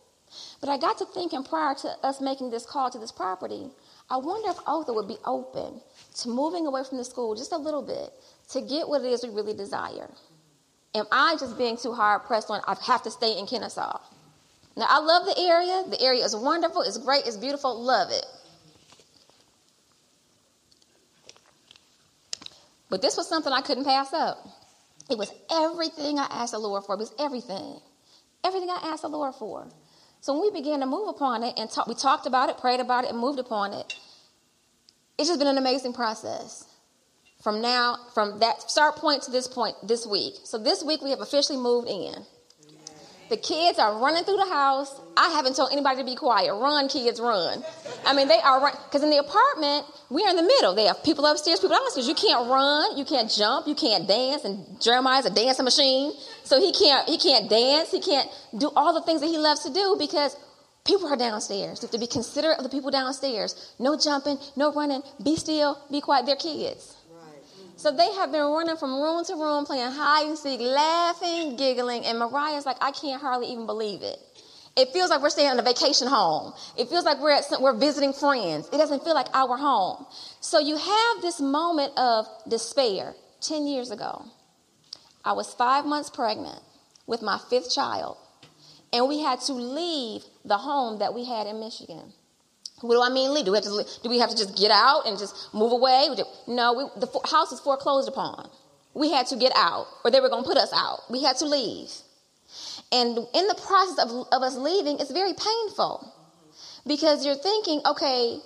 But 0.60 0.70
I 0.70 0.78
got 0.78 0.98
to 0.98 1.06
thinking 1.06 1.44
prior 1.44 1.76
to 1.76 1.90
us 2.04 2.20
making 2.20 2.50
this 2.50 2.66
call 2.66 2.90
to 2.90 2.98
this 2.98 3.12
property, 3.12 3.70
I 4.10 4.18
wonder 4.18 4.50
if 4.50 4.58
Otha 4.66 4.92
would 4.92 5.08
be 5.08 5.18
open 5.24 5.82
to 6.16 6.30
moving 6.30 6.66
away 6.66 6.84
from 6.84 6.98
the 6.98 7.06
school 7.06 7.36
just 7.36 7.52
a 7.52 7.58
little 7.58 7.84
bit 7.84 8.12
to 8.50 8.62
get 8.62 8.88
what 8.88 9.02
it 9.02 9.12
is 9.12 9.24
we 9.24 9.30
really 9.30 9.54
desire. 9.54 10.10
Am 10.96 11.06
I 11.12 11.36
just 11.38 11.58
being 11.58 11.76
too 11.76 11.94
hard 11.94 12.24
pressed 12.24 12.50
on 12.50 12.62
I 12.66 12.76
have 12.88 13.04
to 13.04 13.12
stay 13.12 13.38
in 13.38 13.46
Kennesaw? 13.46 14.00
Now 14.78 14.86
I 14.90 15.00
love 15.00 15.26
the 15.26 15.38
area. 15.38 15.84
The 15.90 16.02
area 16.02 16.24
is 16.24 16.36
wonderful, 16.36 16.82
it's 16.82 16.98
great, 16.98 17.28
it's 17.28 17.36
beautiful, 17.38 17.84
love 17.84 18.12
it. 18.12 18.26
But 22.90 23.02
this 23.02 23.18
was 23.18 23.28
something 23.28 23.52
I 23.52 23.62
couldn't 23.62 23.84
pass 23.84 24.14
up. 24.14 24.38
It 25.10 25.18
was 25.18 25.32
everything 25.52 26.18
I 26.18 26.28
asked 26.32 26.54
the 26.54 26.60
Lord 26.60 26.86
for. 26.86 26.96
It 26.96 27.00
was 27.00 27.14
everything. 27.20 27.80
Everything 28.44 28.70
I 28.70 28.80
asked 28.92 29.02
the 29.02 29.10
Lord 29.10 29.36
for. 29.36 29.68
So 30.22 30.34
when 30.34 30.44
we 30.44 30.52
began 30.52 30.80
to 30.80 30.86
move 30.86 31.10
upon 31.10 31.44
it 31.44 31.56
and 31.58 31.70
talk, 31.70 31.88
we 31.88 31.94
talked 31.94 32.26
about 32.26 32.50
it, 32.50 32.58
prayed 32.58 32.80
about 32.80 33.04
it, 33.04 33.10
and 33.10 33.20
moved 33.20 33.40
upon 33.40 33.74
it, 33.74 33.96
it's 35.18 35.28
just 35.28 35.40
been 35.40 35.48
an 35.48 35.58
amazing 35.58 35.94
process 35.94 36.66
from 37.46 37.62
now, 37.62 38.00
from 38.16 38.40
that 38.40 38.72
start 38.72 38.96
point 38.96 39.22
to 39.22 39.30
this 39.30 39.48
point 39.48 39.76
this 39.88 40.08
week. 40.08 40.34
So 40.46 40.58
this 40.58 40.84
week 40.84 41.04
we 41.04 41.12
have 41.12 41.22
officially 41.22 41.60
moved 41.60 41.88
in. 41.88 42.26
The 43.30 43.38
kids 43.38 43.78
are 43.78 44.00
running 44.00 44.24
through 44.24 44.38
the 44.38 44.50
house. 44.50 45.00
I 45.16 45.30
haven't 45.30 45.56
told 45.56 45.72
anybody 45.72 45.98
to 45.98 46.04
be 46.04 46.16
quiet. 46.16 46.52
Run, 46.56 46.90
kids, 46.90 47.20
run. 47.20 47.64
I 48.04 48.16
mean, 48.16 48.28
they 48.28 48.40
are 48.40 48.60
run 48.60 48.74
because 48.86 49.04
in 49.04 49.12
the 49.12 49.20
apartment 49.20 49.86
we're 50.10 50.28
in 50.28 50.38
the 50.38 50.42
middle. 50.42 50.74
They 50.74 50.86
have 50.86 51.04
people 51.04 51.24
upstairs, 51.28 51.60
people 51.60 51.78
downstairs. 51.78 52.08
You 52.08 52.16
can't 52.16 52.50
run, 52.50 52.98
you 52.98 53.06
can't 53.06 53.30
jump, 53.30 53.68
you 53.68 53.76
can't 53.76 54.08
dance. 54.08 54.44
And 54.44 54.82
Jeremiah's 54.82 55.28
a 55.28 55.30
dancing 55.30 55.66
machine, 55.66 56.14
so 56.44 56.60
he 56.60 56.74
can't 56.74 57.08
he 57.08 57.20
can't 57.20 57.48
dance. 57.48 57.92
He 57.92 58.02
can't 58.02 58.28
do 58.58 58.72
all 58.76 58.96
the 58.96 59.04
things 59.04 59.22
that 59.22 59.28
he 59.28 59.38
loves 59.38 59.62
to 59.66 59.72
do 59.72 59.98
because 60.00 60.36
people 60.84 61.08
are 61.10 61.16
downstairs. 61.16 61.78
You 61.78 61.86
have 61.86 61.92
to 61.92 62.00
be 62.00 62.08
considerate 62.08 62.58
of 62.58 62.64
the 62.64 62.72
people 62.72 62.90
downstairs. 62.90 63.76
No 63.78 63.96
jumping, 63.96 64.40
no 64.56 64.74
running. 64.74 65.04
Be 65.24 65.36
still, 65.36 65.78
be 65.92 66.02
quiet. 66.02 66.26
They're 66.26 66.36
kids. 66.36 66.95
So 67.86 67.92
they 67.92 68.12
have 68.14 68.32
been 68.32 68.42
running 68.42 68.78
from 68.78 69.00
room 69.00 69.24
to 69.26 69.36
room, 69.36 69.64
playing 69.64 69.92
hide 69.92 70.26
and 70.26 70.36
seek, 70.36 70.60
laughing, 70.60 71.56
giggling, 71.56 72.04
and 72.04 72.18
Mariah's 72.18 72.66
like, 72.66 72.78
I 72.82 72.90
can't 72.90 73.22
hardly 73.22 73.46
even 73.50 73.68
believe 73.68 74.02
it. 74.02 74.18
It 74.76 74.90
feels 74.90 75.12
like 75.12 75.22
we're 75.22 75.30
staying 75.30 75.52
in 75.52 75.60
a 75.60 75.62
vacation 75.62 76.08
home. 76.08 76.56
It 76.80 76.90
feels 76.90 77.06
like 77.06 77.20
we're 77.20 77.30
at 77.30 77.46
some, 77.46 77.62
we're 77.62 77.78
visiting 77.78 78.12
friends. 78.12 78.68
It 78.74 78.78
doesn't 78.78 79.04
feel 79.04 79.14
like 79.14 79.28
our 79.36 79.56
home. 79.56 80.08
So 80.40 80.58
you 80.58 80.78
have 80.78 81.22
this 81.22 81.40
moment 81.40 81.96
of 81.96 82.26
despair. 82.50 83.14
Ten 83.40 83.68
years 83.68 83.92
ago, 83.92 84.26
I 85.24 85.34
was 85.34 85.54
five 85.54 85.86
months 85.86 86.10
pregnant 86.10 86.62
with 87.06 87.22
my 87.22 87.38
fifth 87.52 87.72
child, 87.72 88.18
and 88.94 89.08
we 89.08 89.20
had 89.20 89.42
to 89.42 89.54
leave 89.54 90.24
the 90.44 90.58
home 90.58 90.98
that 90.98 91.14
we 91.14 91.26
had 91.26 91.46
in 91.46 91.60
Michigan. 91.60 92.14
What 92.88 92.96
do 92.96 93.02
I 93.02 93.10
mean 93.10 93.34
leave? 93.34 93.46
Do 93.46 93.52
we 93.52 93.58
have 93.58 93.66
to, 93.66 93.86
do 94.04 94.10
we 94.10 94.20
have 94.20 94.30
to 94.30 94.38
just 94.38 94.58
get 94.58 94.72
out 94.72 95.06
and 95.06 95.18
just 95.18 95.54
move 95.54 95.72
away? 95.72 96.10
No, 96.48 96.74
we, 96.74 96.84
the 97.00 97.08
house 97.30 97.52
is 97.52 97.60
foreclosed 97.60 98.08
upon. 98.08 98.50
We 98.94 99.12
had 99.12 99.28
to 99.28 99.36
get 99.36 99.52
out, 99.56 99.88
or 100.04 100.12
they 100.12 100.22
were 100.22 100.30
going 100.30 100.44
to 100.44 100.48
put 100.48 100.58
us 100.58 100.72
out. 100.74 101.02
We 101.10 101.24
had 101.24 101.38
to 101.38 101.46
leave. 101.46 101.92
And 102.92 103.18
in 103.18 103.48
the 103.48 103.56
process 103.56 104.06
of, 104.06 104.28
of 104.32 104.42
us 104.42 104.56
leaving, 104.56 105.00
it's 105.00 105.12
very 105.12 105.34
painful 105.34 106.14
because 106.88 107.26
you're 107.26 107.36
thinking, 107.36 107.82
okay, 107.86 108.40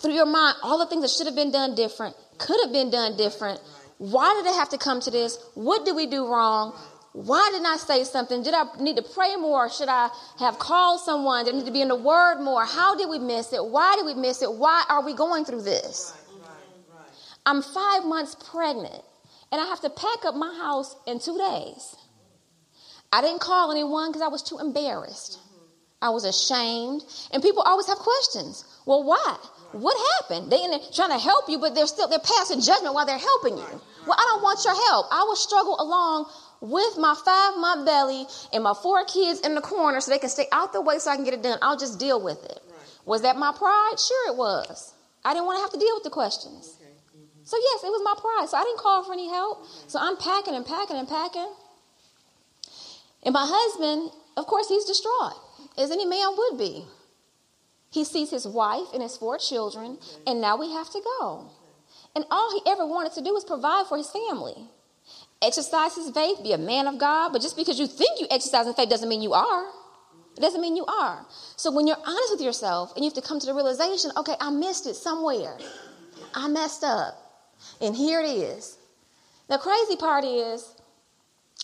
through 0.00 0.14
your 0.14 0.26
mind, 0.26 0.56
all 0.62 0.78
the 0.78 0.86
things 0.86 1.02
that 1.02 1.10
should 1.10 1.26
have 1.26 1.36
been 1.36 1.52
done 1.52 1.74
different, 1.74 2.16
could 2.38 2.58
have 2.64 2.72
been 2.72 2.90
done 2.90 3.16
different. 3.16 3.60
Why 3.98 4.34
did 4.34 4.50
it 4.50 4.54
have 4.54 4.70
to 4.70 4.78
come 4.78 5.00
to 5.00 5.10
this? 5.10 5.38
What 5.54 5.84
did 5.84 5.96
we 5.96 6.06
do 6.06 6.26
wrong? 6.26 6.76
Why 7.12 7.48
didn't 7.52 7.66
I 7.66 7.76
say 7.76 8.04
something? 8.04 8.42
Did 8.42 8.54
I 8.54 8.64
need 8.80 8.96
to 8.96 9.02
pray 9.02 9.34
more? 9.36 9.70
Should 9.70 9.88
I 9.88 10.10
have 10.38 10.58
called 10.58 11.00
someone? 11.00 11.44
Did 11.44 11.54
I 11.54 11.58
need 11.58 11.66
to 11.66 11.72
be 11.72 11.80
in 11.80 11.88
the 11.88 11.96
word 11.96 12.40
more? 12.40 12.64
How 12.64 12.94
did 12.94 13.08
we 13.08 13.18
miss 13.18 13.52
it? 13.52 13.64
Why 13.64 13.96
did 13.96 14.06
we 14.06 14.14
miss 14.14 14.42
it? 14.42 14.52
Why 14.52 14.84
are 14.88 15.04
we 15.04 15.14
going 15.14 15.44
through 15.44 15.62
this? 15.62 16.12
I'm 17.46 17.62
five 17.62 18.04
months 18.04 18.36
pregnant 18.50 19.02
and 19.50 19.60
I 19.60 19.64
have 19.66 19.80
to 19.80 19.90
pack 19.90 20.24
up 20.26 20.34
my 20.34 20.54
house 20.54 20.94
in 21.06 21.18
two 21.18 21.38
days. 21.38 21.96
I 23.10 23.22
didn't 23.22 23.40
call 23.40 23.72
anyone 23.72 24.10
because 24.10 24.22
I 24.22 24.28
was 24.28 24.42
too 24.42 24.58
embarrassed. 24.58 25.38
I 26.00 26.10
was 26.10 26.24
ashamed. 26.24 27.02
And 27.32 27.42
people 27.42 27.62
always 27.62 27.86
have 27.86 27.98
questions. 27.98 28.64
Well, 28.86 29.02
why? 29.02 29.36
What 29.72 29.96
happened? 30.20 30.52
They 30.52 30.62
are 30.62 30.78
trying 30.94 31.10
to 31.10 31.18
help 31.18 31.48
you, 31.48 31.58
but 31.58 31.74
they're 31.74 31.86
still 31.86 32.08
they're 32.08 32.18
passing 32.18 32.60
judgment 32.60 32.94
while 32.94 33.06
they're 33.06 33.18
helping 33.18 33.56
you. 33.56 33.80
Well, 34.06 34.16
I 34.16 34.24
don't 34.28 34.42
want 34.42 34.64
your 34.64 34.74
help. 34.88 35.06
I 35.10 35.24
will 35.24 35.36
struggle 35.36 35.76
along 35.80 36.30
with 36.60 36.98
my 36.98 37.14
five 37.24 37.56
month 37.58 37.86
belly 37.86 38.26
and 38.52 38.64
my 38.64 38.74
four 38.74 39.04
kids 39.04 39.40
in 39.40 39.54
the 39.54 39.60
corner 39.60 40.00
so 40.00 40.10
they 40.10 40.18
can 40.18 40.28
stay 40.28 40.46
out 40.52 40.72
the 40.72 40.80
way 40.80 40.98
so 40.98 41.10
I 41.10 41.16
can 41.16 41.24
get 41.24 41.34
it 41.34 41.42
done. 41.42 41.58
I'll 41.62 41.78
just 41.78 41.98
deal 41.98 42.22
with 42.22 42.44
it. 42.44 42.60
Right. 42.68 43.06
Was 43.06 43.22
that 43.22 43.36
my 43.36 43.52
pride? 43.52 43.94
Sure, 43.98 44.32
it 44.32 44.36
was. 44.36 44.94
I 45.24 45.34
didn't 45.34 45.46
want 45.46 45.58
to 45.58 45.62
have 45.62 45.72
to 45.72 45.78
deal 45.78 45.94
with 45.94 46.04
the 46.04 46.10
questions. 46.10 46.76
Okay. 46.80 46.90
Mm-hmm. 46.90 47.44
So, 47.44 47.56
yes, 47.56 47.84
it 47.84 47.88
was 47.88 48.02
my 48.04 48.14
pride. 48.20 48.48
So, 48.48 48.56
I 48.56 48.64
didn't 48.64 48.78
call 48.78 49.04
for 49.04 49.12
any 49.12 49.28
help. 49.28 49.60
Okay. 49.60 49.68
So, 49.88 49.98
I'm 50.00 50.16
packing 50.16 50.54
and 50.54 50.64
packing 50.64 50.96
and 50.96 51.08
packing. 51.08 51.52
And 53.22 53.32
my 53.32 53.44
husband, 53.46 54.12
of 54.36 54.46
course, 54.46 54.68
he's 54.68 54.84
distraught, 54.84 55.34
as 55.76 55.90
any 55.90 56.06
man 56.06 56.28
would 56.36 56.58
be. 56.58 56.84
He 57.90 58.04
sees 58.04 58.30
his 58.30 58.46
wife 58.46 58.88
and 58.92 59.02
his 59.02 59.16
four 59.16 59.38
children, 59.38 59.92
okay. 59.92 60.22
and 60.26 60.40
now 60.40 60.56
we 60.56 60.72
have 60.72 60.90
to 60.90 61.00
go. 61.20 61.50
And 62.14 62.24
all 62.30 62.52
he 62.52 62.70
ever 62.70 62.86
wanted 62.86 63.12
to 63.14 63.22
do 63.22 63.32
was 63.32 63.44
provide 63.44 63.86
for 63.86 63.96
his 63.96 64.10
family. 64.10 64.68
Exercise 65.40 65.94
his 65.94 66.10
faith, 66.10 66.42
be 66.42 66.52
a 66.52 66.58
man 66.58 66.86
of 66.86 66.98
God, 66.98 67.32
but 67.32 67.42
just 67.42 67.56
because 67.56 67.78
you 67.78 67.86
think 67.86 68.18
you 68.20 68.26
exercise 68.30 68.66
in 68.66 68.74
faith 68.74 68.88
doesn't 68.88 69.08
mean 69.08 69.22
you 69.22 69.34
are. 69.34 69.66
It 70.36 70.40
doesn't 70.40 70.60
mean 70.60 70.76
you 70.76 70.86
are. 70.86 71.24
So 71.56 71.72
when 71.72 71.86
you're 71.86 71.98
honest 72.04 72.32
with 72.32 72.40
yourself 72.40 72.92
and 72.94 73.04
you 73.04 73.10
have 73.10 73.22
to 73.22 73.26
come 73.26 73.38
to 73.40 73.46
the 73.46 73.54
realization, 73.54 74.10
okay, 74.16 74.34
I 74.40 74.50
missed 74.50 74.86
it 74.86 74.94
somewhere. 74.94 75.56
I 76.34 76.48
messed 76.48 76.84
up. 76.84 77.14
And 77.80 77.94
here 77.94 78.20
it 78.20 78.30
is. 78.30 78.78
The 79.48 79.58
crazy 79.58 79.96
part 79.96 80.24
is 80.24 80.74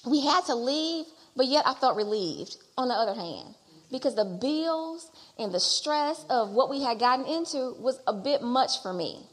we 0.07 0.25
had 0.25 0.45
to 0.47 0.55
leave, 0.55 1.07
but 1.37 1.47
yet 1.47 1.67
I 1.67 1.75
felt 1.75 1.97
relieved 1.97 2.57
on 2.77 2.89
the 2.89 2.95
other 2.95 3.15
hand 3.15 3.55
because 3.91 4.15
the 4.15 4.25
bills 4.25 5.11
and 5.39 5.53
the 5.53 5.61
stress 5.61 6.25
of 6.29 6.51
what 6.51 6.71
we 6.71 6.83
had 6.83 6.99
gotten 6.99 7.27
into 7.27 7.75
was 7.79 8.01
a 8.07 8.13
bit 8.13 8.43
much 8.43 8.83
for 8.83 8.93
me. 8.93 9.27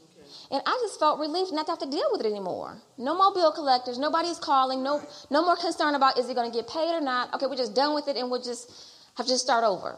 And 0.52 0.60
I 0.66 0.78
just 0.82 1.00
felt 1.00 1.18
relieved 1.18 1.50
not 1.52 1.64
to 1.66 1.72
have 1.72 1.78
to 1.78 1.90
deal 1.90 2.06
with 2.12 2.20
it 2.20 2.28
anymore. 2.28 2.76
No 2.98 3.16
more 3.16 3.32
bill 3.32 3.52
collectors. 3.52 3.98
Nobody's 3.98 4.38
calling. 4.38 4.82
No, 4.82 5.02
no 5.30 5.42
more 5.42 5.56
concern 5.56 5.94
about 5.94 6.18
is 6.18 6.28
it 6.28 6.34
going 6.34 6.52
to 6.52 6.56
get 6.56 6.68
paid 6.68 6.92
or 6.92 7.00
not. 7.00 7.32
Okay, 7.32 7.46
we're 7.46 7.56
just 7.56 7.74
done 7.74 7.94
with 7.94 8.06
it 8.06 8.18
and 8.18 8.30
we'll 8.30 8.42
just 8.42 8.70
have 9.16 9.26
to 9.26 9.38
start 9.38 9.64
over. 9.64 9.96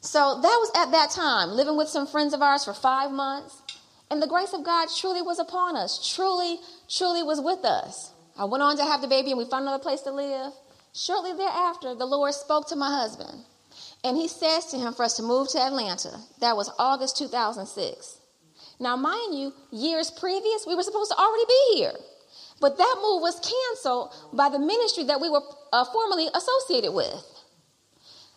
So 0.00 0.40
that 0.42 0.42
was 0.42 0.72
at 0.76 0.90
that 0.90 1.10
time, 1.10 1.50
living 1.50 1.76
with 1.76 1.88
some 1.88 2.08
friends 2.08 2.34
of 2.34 2.42
ours 2.42 2.64
for 2.64 2.74
five 2.74 3.12
months. 3.12 3.62
And 4.10 4.20
the 4.20 4.26
grace 4.26 4.52
of 4.52 4.64
God 4.64 4.88
truly 4.96 5.22
was 5.22 5.38
upon 5.38 5.76
us, 5.76 6.12
truly, 6.14 6.58
truly 6.88 7.22
was 7.22 7.40
with 7.40 7.64
us. 7.64 8.12
I 8.36 8.46
went 8.46 8.62
on 8.62 8.76
to 8.78 8.84
have 8.84 9.00
the 9.00 9.06
baby 9.08 9.30
and 9.30 9.38
we 9.38 9.44
found 9.44 9.62
another 9.62 9.82
place 9.82 10.00
to 10.02 10.10
live. 10.10 10.52
Shortly 10.92 11.34
thereafter, 11.34 11.94
the 11.94 12.06
Lord 12.06 12.34
spoke 12.34 12.68
to 12.68 12.76
my 12.76 12.90
husband. 12.90 13.44
And 14.02 14.16
he 14.16 14.26
says 14.26 14.66
to 14.66 14.78
him 14.78 14.92
for 14.92 15.04
us 15.04 15.16
to 15.18 15.22
move 15.22 15.48
to 15.50 15.60
Atlanta. 15.60 16.18
That 16.40 16.56
was 16.56 16.70
August 16.78 17.16
2006. 17.18 18.17
Now, 18.80 18.96
mind 18.96 19.34
you, 19.34 19.52
years 19.72 20.10
previous, 20.10 20.66
we 20.66 20.74
were 20.74 20.82
supposed 20.82 21.10
to 21.10 21.16
already 21.16 21.44
be 21.48 21.78
here. 21.78 21.92
But 22.60 22.76
that 22.78 22.96
move 23.02 23.22
was 23.22 23.40
canceled 23.40 24.14
by 24.32 24.48
the 24.48 24.58
ministry 24.58 25.04
that 25.04 25.20
we 25.20 25.30
were 25.30 25.42
uh, 25.72 25.84
formerly 25.86 26.28
associated 26.34 26.92
with. 26.92 27.24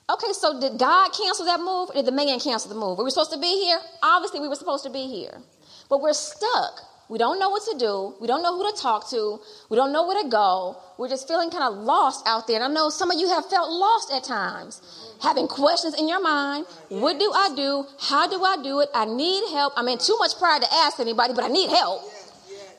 Okay, 0.09 0.33
so 0.33 0.59
did 0.59 0.77
God 0.77 1.11
cancel 1.13 1.45
that 1.45 1.59
move 1.59 1.89
or 1.89 1.93
did 1.93 2.05
the 2.05 2.11
man 2.11 2.39
cancel 2.39 2.69
the 2.69 2.75
move? 2.75 2.97
Were 2.97 3.03
we 3.03 3.11
supposed 3.11 3.31
to 3.31 3.39
be 3.39 3.63
here? 3.63 3.79
Obviously, 4.03 4.39
we 4.39 4.47
were 4.47 4.55
supposed 4.55 4.83
to 4.83 4.89
be 4.89 5.07
here. 5.07 5.41
But 5.89 6.01
we're 6.01 6.13
stuck. 6.13 6.81
We 7.11 7.17
don't 7.17 7.39
know 7.39 7.49
what 7.49 7.63
to 7.69 7.77
do. 7.77 8.15
We 8.21 8.27
don't 8.27 8.41
know 8.41 8.55
who 8.55 8.71
to 8.71 8.81
talk 8.81 9.09
to. 9.09 9.41
We 9.69 9.75
don't 9.75 9.91
know 9.91 10.07
where 10.07 10.23
to 10.23 10.29
go. 10.29 10.77
We're 10.97 11.09
just 11.09 11.27
feeling 11.27 11.49
kind 11.49 11.65
of 11.65 11.83
lost 11.83 12.25
out 12.25 12.47
there. 12.47 12.55
And 12.55 12.63
I 12.63 12.69
know 12.69 12.89
some 12.89 13.11
of 13.11 13.19
you 13.19 13.27
have 13.27 13.45
felt 13.47 13.69
lost 13.69 14.13
at 14.13 14.23
times 14.23 14.81
having 15.21 15.49
questions 15.49 15.93
in 15.99 16.07
your 16.07 16.21
mind. 16.21 16.67
What 16.87 17.19
do 17.19 17.29
I 17.35 17.53
do? 17.53 17.85
How 17.99 18.29
do 18.29 18.41
I 18.41 18.55
do 18.63 18.79
it? 18.79 18.87
I 18.95 19.03
need 19.03 19.43
help. 19.51 19.73
I'm 19.75 19.89
in 19.89 19.97
too 19.97 20.15
much 20.19 20.37
pride 20.39 20.61
to 20.61 20.73
ask 20.73 21.01
anybody, 21.01 21.33
but 21.33 21.43
I 21.43 21.49
need 21.49 21.69
help. 21.69 22.01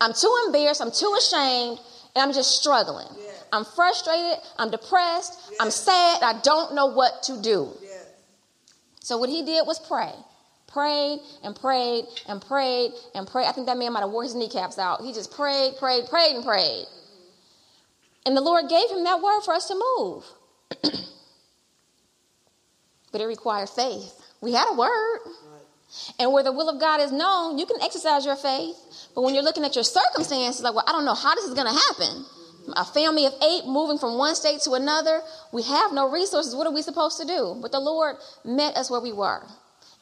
I'm 0.00 0.14
too 0.14 0.34
embarrassed. 0.46 0.80
I'm 0.80 0.92
too 0.92 1.14
ashamed. 1.18 1.78
And 2.16 2.22
I'm 2.22 2.32
just 2.32 2.58
struggling. 2.58 3.08
I'm 3.52 3.66
frustrated. 3.66 4.38
I'm 4.56 4.70
depressed. 4.70 5.52
I'm 5.60 5.70
sad. 5.70 6.22
I 6.22 6.40
don't 6.42 6.74
know 6.74 6.86
what 6.86 7.22
to 7.24 7.42
do. 7.42 7.68
So, 9.00 9.18
what 9.18 9.28
he 9.28 9.44
did 9.44 9.66
was 9.66 9.78
pray. 9.78 10.14
Prayed 10.72 11.20
and 11.44 11.54
prayed 11.54 12.06
and 12.28 12.40
prayed 12.40 12.92
and 13.14 13.26
prayed. 13.26 13.46
I 13.46 13.52
think 13.52 13.66
that 13.66 13.76
man 13.76 13.92
might 13.92 14.00
have 14.00 14.10
wore 14.10 14.22
his 14.22 14.34
kneecaps 14.34 14.78
out. 14.78 15.02
He 15.02 15.12
just 15.12 15.30
prayed, 15.32 15.76
prayed, 15.78 16.06
prayed, 16.08 16.34
and 16.36 16.44
prayed. 16.44 16.86
And 18.24 18.36
the 18.36 18.40
Lord 18.40 18.68
gave 18.68 18.88
him 18.90 19.04
that 19.04 19.20
word 19.20 19.42
for 19.42 19.52
us 19.52 19.68
to 19.68 19.74
move. 19.74 20.24
but 23.12 23.20
it 23.20 23.26
required 23.26 23.68
faith. 23.68 24.14
We 24.40 24.52
had 24.52 24.70
a 24.70 24.74
word. 24.74 25.20
And 26.18 26.32
where 26.32 26.42
the 26.42 26.52
will 26.52 26.70
of 26.70 26.80
God 26.80 27.00
is 27.00 27.12
known, 27.12 27.58
you 27.58 27.66
can 27.66 27.80
exercise 27.82 28.24
your 28.24 28.36
faith. 28.36 28.76
But 29.14 29.22
when 29.22 29.34
you're 29.34 29.44
looking 29.44 29.64
at 29.64 29.74
your 29.74 29.84
circumstances, 29.84 30.62
like, 30.62 30.74
well, 30.74 30.84
I 30.86 30.92
don't 30.92 31.04
know 31.04 31.14
how 31.14 31.34
this 31.34 31.44
is 31.44 31.54
going 31.54 31.66
to 31.66 31.78
happen. 31.78 32.24
A 32.76 32.84
family 32.84 33.26
of 33.26 33.34
eight 33.42 33.66
moving 33.66 33.98
from 33.98 34.16
one 34.16 34.34
state 34.34 34.60
to 34.62 34.72
another, 34.72 35.20
we 35.52 35.62
have 35.62 35.92
no 35.92 36.10
resources. 36.10 36.54
What 36.54 36.66
are 36.66 36.72
we 36.72 36.80
supposed 36.80 37.20
to 37.20 37.26
do? 37.26 37.58
But 37.60 37.72
the 37.72 37.80
Lord 37.80 38.16
met 38.44 38.76
us 38.76 38.90
where 38.90 39.00
we 39.00 39.12
were. 39.12 39.42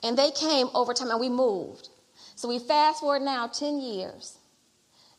And 0.03 0.17
they 0.17 0.31
came 0.31 0.69
over 0.75 0.95
time 0.95 1.11
and 1.11 1.21
we 1.21 1.29
moved. 1.29 1.89
So 2.35 2.49
we 2.49 2.59
fast 2.59 3.01
forward 3.01 3.23
now 3.23 3.47
10 3.47 3.81
years 3.81 4.39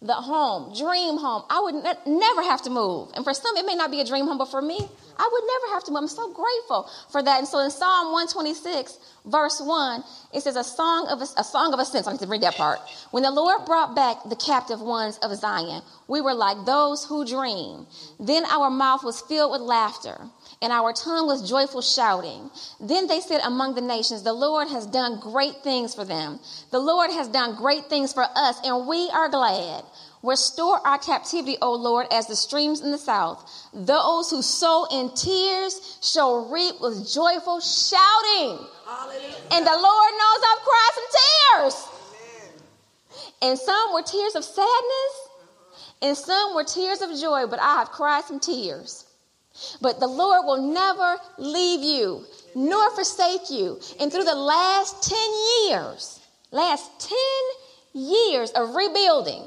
the 0.01 0.13
home, 0.13 0.73
dream 0.75 1.17
home. 1.17 1.43
I 1.49 1.59
would 1.61 1.75
ne- 1.75 2.17
never 2.19 2.41
have 2.41 2.63
to 2.63 2.69
move. 2.71 3.09
And 3.13 3.23
for 3.23 3.33
some, 3.33 3.55
it 3.55 3.65
may 3.65 3.75
not 3.75 3.91
be 3.91 4.01
a 4.01 4.05
dream 4.05 4.25
home, 4.25 4.39
but 4.39 4.49
for 4.49 4.61
me, 4.61 4.89
I 5.17 5.29
would 5.31 5.43
never 5.45 5.73
have 5.73 5.83
to 5.85 5.91
move. 5.91 6.01
I'm 6.01 6.07
so 6.07 6.33
grateful 6.33 6.89
for 7.11 7.21
that. 7.23 7.39
And 7.39 7.47
so 7.47 7.59
in 7.59 7.71
Psalm 7.71 8.13
126, 8.13 8.99
verse 9.25 9.61
1, 9.63 10.03
it 10.33 10.41
says, 10.41 10.55
A 10.55 10.63
song 10.63 11.07
of, 11.09 11.21
a, 11.21 11.27
a 11.37 11.43
song 11.43 11.73
of 11.73 11.79
ascents. 11.79 12.07
I 12.07 12.11
need 12.11 12.21
to 12.21 12.27
read 12.27 12.41
that 12.41 12.55
part. 12.55 12.79
When 13.11 13.23
the 13.23 13.31
Lord 13.31 13.65
brought 13.65 13.95
back 13.95 14.17
the 14.27 14.35
captive 14.35 14.81
ones 14.81 15.17
of 15.19 15.35
Zion, 15.35 15.81
we 16.07 16.21
were 16.21 16.33
like 16.33 16.65
those 16.65 17.05
who 17.05 17.25
dream. 17.25 17.87
Then 18.19 18.45
our 18.45 18.69
mouth 18.69 19.03
was 19.03 19.21
filled 19.21 19.51
with 19.51 19.61
laughter 19.61 20.29
and 20.61 20.71
our 20.71 20.93
tongue 20.93 21.25
was 21.25 21.47
joyful 21.47 21.81
shouting. 21.81 22.49
Then 22.79 23.07
they 23.07 23.19
said 23.19 23.41
among 23.43 23.73
the 23.75 23.81
nations, 23.81 24.21
The 24.21 24.33
Lord 24.33 24.67
has 24.67 24.85
done 24.85 25.19
great 25.19 25.63
things 25.63 25.95
for 25.95 26.05
them. 26.05 26.39
The 26.69 26.79
Lord 26.79 27.09
has 27.11 27.27
done 27.27 27.55
great 27.55 27.85
things 27.85 28.13
for 28.13 28.25
us, 28.35 28.59
and 28.63 28.87
we 28.87 29.09
are 29.09 29.27
glad. 29.29 29.83
Restore 30.23 30.85
our 30.85 30.99
captivity, 30.99 31.57
O 31.61 31.73
Lord, 31.73 32.07
as 32.11 32.27
the 32.27 32.35
streams 32.35 32.81
in 32.81 32.91
the 32.91 32.97
south. 32.97 33.49
Those 33.73 34.29
who 34.29 34.41
sow 34.41 34.85
in 34.91 35.09
tears 35.15 35.97
shall 36.01 36.49
reap 36.51 36.79
with 36.79 37.11
joyful 37.11 37.59
shouting. 37.59 38.59
Hallelujah. 38.85 39.35
And 39.51 39.65
the 39.65 39.71
Lord 39.71 40.11
knows 40.19 40.41
I've 40.47 40.63
cried 40.63 40.89
some 40.93 41.05
tears. 41.17 41.87
Amen. 42.41 42.53
And 43.41 43.59
some 43.59 43.93
were 43.93 44.03
tears 44.03 44.35
of 44.35 44.43
sadness, 44.43 45.29
and 46.03 46.15
some 46.15 46.53
were 46.53 46.63
tears 46.63 47.01
of 47.01 47.19
joy, 47.19 47.47
but 47.47 47.59
I 47.59 47.75
have 47.75 47.89
cried 47.89 48.23
some 48.25 48.39
tears. 48.39 49.05
But 49.81 49.99
the 49.99 50.07
Lord 50.07 50.45
will 50.45 50.61
never 50.61 51.17
leave 51.37 51.81
you 51.81 52.25
nor 52.55 52.91
forsake 52.91 53.49
you. 53.49 53.79
And 53.99 54.11
through 54.11 54.23
the 54.23 54.35
last 54.35 55.03
10 55.03 55.17
years, 55.67 56.19
last 56.51 56.89
10 57.93 58.03
years 58.03 58.51
of 58.51 58.75
rebuilding, 58.75 59.43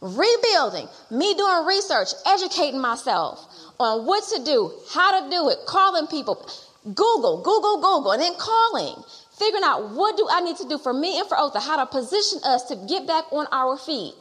rebuilding, 0.00 0.88
me 1.10 1.34
doing 1.34 1.66
research, 1.66 2.08
educating 2.26 2.80
myself 2.80 3.46
on 3.78 4.06
what 4.06 4.24
to 4.34 4.44
do, 4.44 4.72
how 4.92 5.20
to 5.20 5.30
do 5.30 5.48
it, 5.50 5.58
calling 5.66 6.06
people, 6.06 6.36
Google, 6.84 7.42
Google, 7.42 7.76
Google, 7.76 8.12
and 8.12 8.22
then 8.22 8.34
calling, 8.38 9.02
figuring 9.38 9.64
out 9.64 9.90
what 9.90 10.16
do 10.16 10.26
I 10.30 10.40
need 10.40 10.56
to 10.56 10.68
do 10.68 10.78
for 10.78 10.92
me 10.92 11.18
and 11.18 11.28
for 11.28 11.36
Otha, 11.36 11.60
how 11.60 11.76
to 11.76 11.86
position 11.86 12.40
us 12.44 12.64
to 12.64 12.76
get 12.88 13.06
back 13.06 13.24
on 13.32 13.46
our 13.52 13.76
feet. 13.76 14.14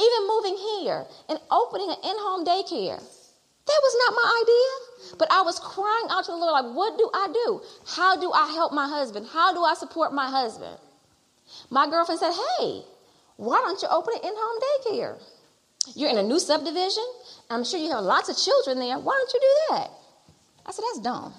Even 0.00 0.28
moving 0.28 0.56
here 0.56 1.04
and 1.28 1.38
opening 1.50 1.90
an 1.90 1.96
in-home 2.04 2.44
daycare. 2.44 3.02
That 3.66 3.80
was 3.82 3.96
not 3.98 4.14
my 4.14 4.42
idea. 4.42 5.16
But 5.18 5.28
I 5.30 5.42
was 5.42 5.58
crying 5.60 6.06
out 6.10 6.24
to 6.24 6.32
the 6.32 6.36
Lord, 6.36 6.64
like, 6.64 6.74
what 6.74 6.96
do 6.96 7.10
I 7.12 7.28
do? 7.32 7.60
How 7.86 8.16
do 8.16 8.32
I 8.32 8.46
help 8.52 8.72
my 8.72 8.88
husband? 8.88 9.26
How 9.30 9.52
do 9.52 9.62
I 9.62 9.74
support 9.74 10.12
my 10.12 10.30
husband? 10.30 10.76
My 11.70 11.88
girlfriend 11.88 12.20
said, 12.20 12.32
hey, 12.32 12.82
why 13.38 13.62
don't 13.64 13.80
you 13.80 13.88
open 13.88 14.14
an 14.14 14.28
in 14.28 14.34
home 14.36 14.58
daycare? 14.66 15.22
You're 15.94 16.10
in 16.10 16.18
a 16.18 16.24
new 16.24 16.40
subdivision. 16.40 17.04
I'm 17.48 17.62
sure 17.64 17.78
you 17.78 17.90
have 17.92 18.02
lots 18.02 18.28
of 18.28 18.36
children 18.36 18.80
there. 18.80 18.98
Why 18.98 19.14
don't 19.14 19.32
you 19.32 19.40
do 19.40 19.74
that? 19.74 19.90
I 20.66 20.72
said, 20.72 20.84
that's 20.90 20.98
dumb. 20.98 21.32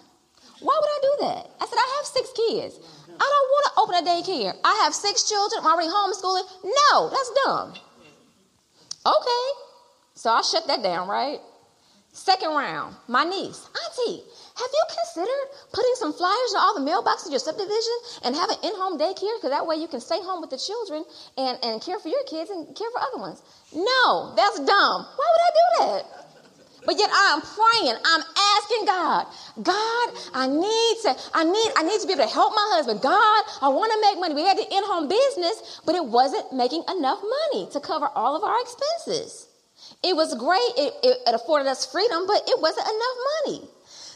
Why 0.62 0.80
would 0.80 0.90
I 0.90 1.00
do 1.02 1.26
that? 1.26 1.52
I 1.60 1.66
said, 1.68 1.76
I 1.78 1.96
have 1.98 2.06
six 2.06 2.32
kids. 2.32 2.80
I 3.06 3.28
don't 3.28 3.50
want 3.52 3.66
to 3.68 3.80
open 3.82 3.96
a 4.00 4.10
daycare. 4.10 4.54
I 4.64 4.82
have 4.84 4.96
six 4.96 5.28
children. 5.28 5.60
I'm 5.62 5.68
already 5.68 5.90
homeschooling. 5.90 6.48
No, 6.64 7.10
that's 7.10 7.32
dumb. 7.46 7.74
Okay. 9.06 9.46
So 10.16 10.30
I 10.30 10.42
shut 10.42 10.68
that 10.68 10.82
down, 10.82 11.10
right? 11.10 11.40
Second 12.14 12.50
round, 12.50 12.96
my 13.08 13.26
niece, 13.26 13.70
Auntie, 13.70 14.24
have 14.60 14.72
you 14.76 14.84
considered 14.91 15.45
putting 15.72 15.95
some 15.95 16.12
flyers 16.12 16.52
in 16.52 16.60
all 16.60 16.76
the 16.76 16.84
mailboxes 16.84 17.28
of 17.28 17.32
your 17.32 17.39
subdivision 17.39 17.98
and 18.28 18.36
have 18.36 18.50
an 18.52 18.60
in 18.63 18.76
home 18.76 19.00
daycare? 19.00 19.32
Because 19.39 19.56
that 19.56 19.65
way 19.65 19.80
you 19.80 19.88
can 19.88 20.02
stay 20.04 20.19
home 20.19 20.41
with 20.43 20.52
the 20.52 20.60
children 20.60 21.08
and, 21.38 21.58
and 21.63 21.82
care 21.82 22.00
for 22.00 22.10
your 22.10 22.24
kids 22.28 22.50
and 22.52 22.67
care 22.76 22.91
for 22.91 23.00
other 23.00 23.19
ones. 23.24 23.41
No, 23.72 24.36
that's 24.36 24.60
dumb. 24.60 24.98
Why 25.15 25.28
would 25.32 25.45
I 25.48 25.52
do 25.56 25.65
that? 25.80 26.02
But 26.86 26.98
yet 26.98 27.10
I'm 27.12 27.41
praying. 27.41 27.95
I'm 28.04 28.24
asking 28.60 28.86
God, 28.86 29.28
God, 29.63 30.08
I 30.34 30.48
need 30.48 30.95
to, 31.04 31.15
I 31.34 31.43
need, 31.43 31.69
I 31.76 31.84
need 31.84 32.00
to 32.02 32.08
be 32.08 32.13
able 32.13 32.24
to 32.24 32.34
help 32.34 32.52
my 32.56 32.67
husband. 32.76 33.02
God, 33.02 33.43
I 33.62 33.67
want 33.67 33.91
to 33.91 34.00
make 34.02 34.19
money. 34.19 34.34
We 34.34 34.48
had 34.48 34.58
the 34.58 34.67
in-home 34.67 35.08
business, 35.08 35.82
but 35.86 35.95
it 35.95 36.04
wasn't 36.04 36.52
making 36.54 36.84
enough 36.89 37.19
money 37.22 37.69
to 37.72 37.80
cover 37.80 38.08
all 38.15 38.36
of 38.36 38.43
our 38.43 38.60
expenses. 38.62 39.48
It 40.04 40.15
was 40.15 40.34
great, 40.36 40.72
it, 40.78 40.93
it, 41.04 41.17
it 41.28 41.36
afforded 41.36 41.67
us 41.67 41.86
freedom, 41.86 42.26
but 42.28 42.43
it 42.48 42.60
wasn't 42.62 42.88
enough 42.88 43.17
money. 43.45 43.69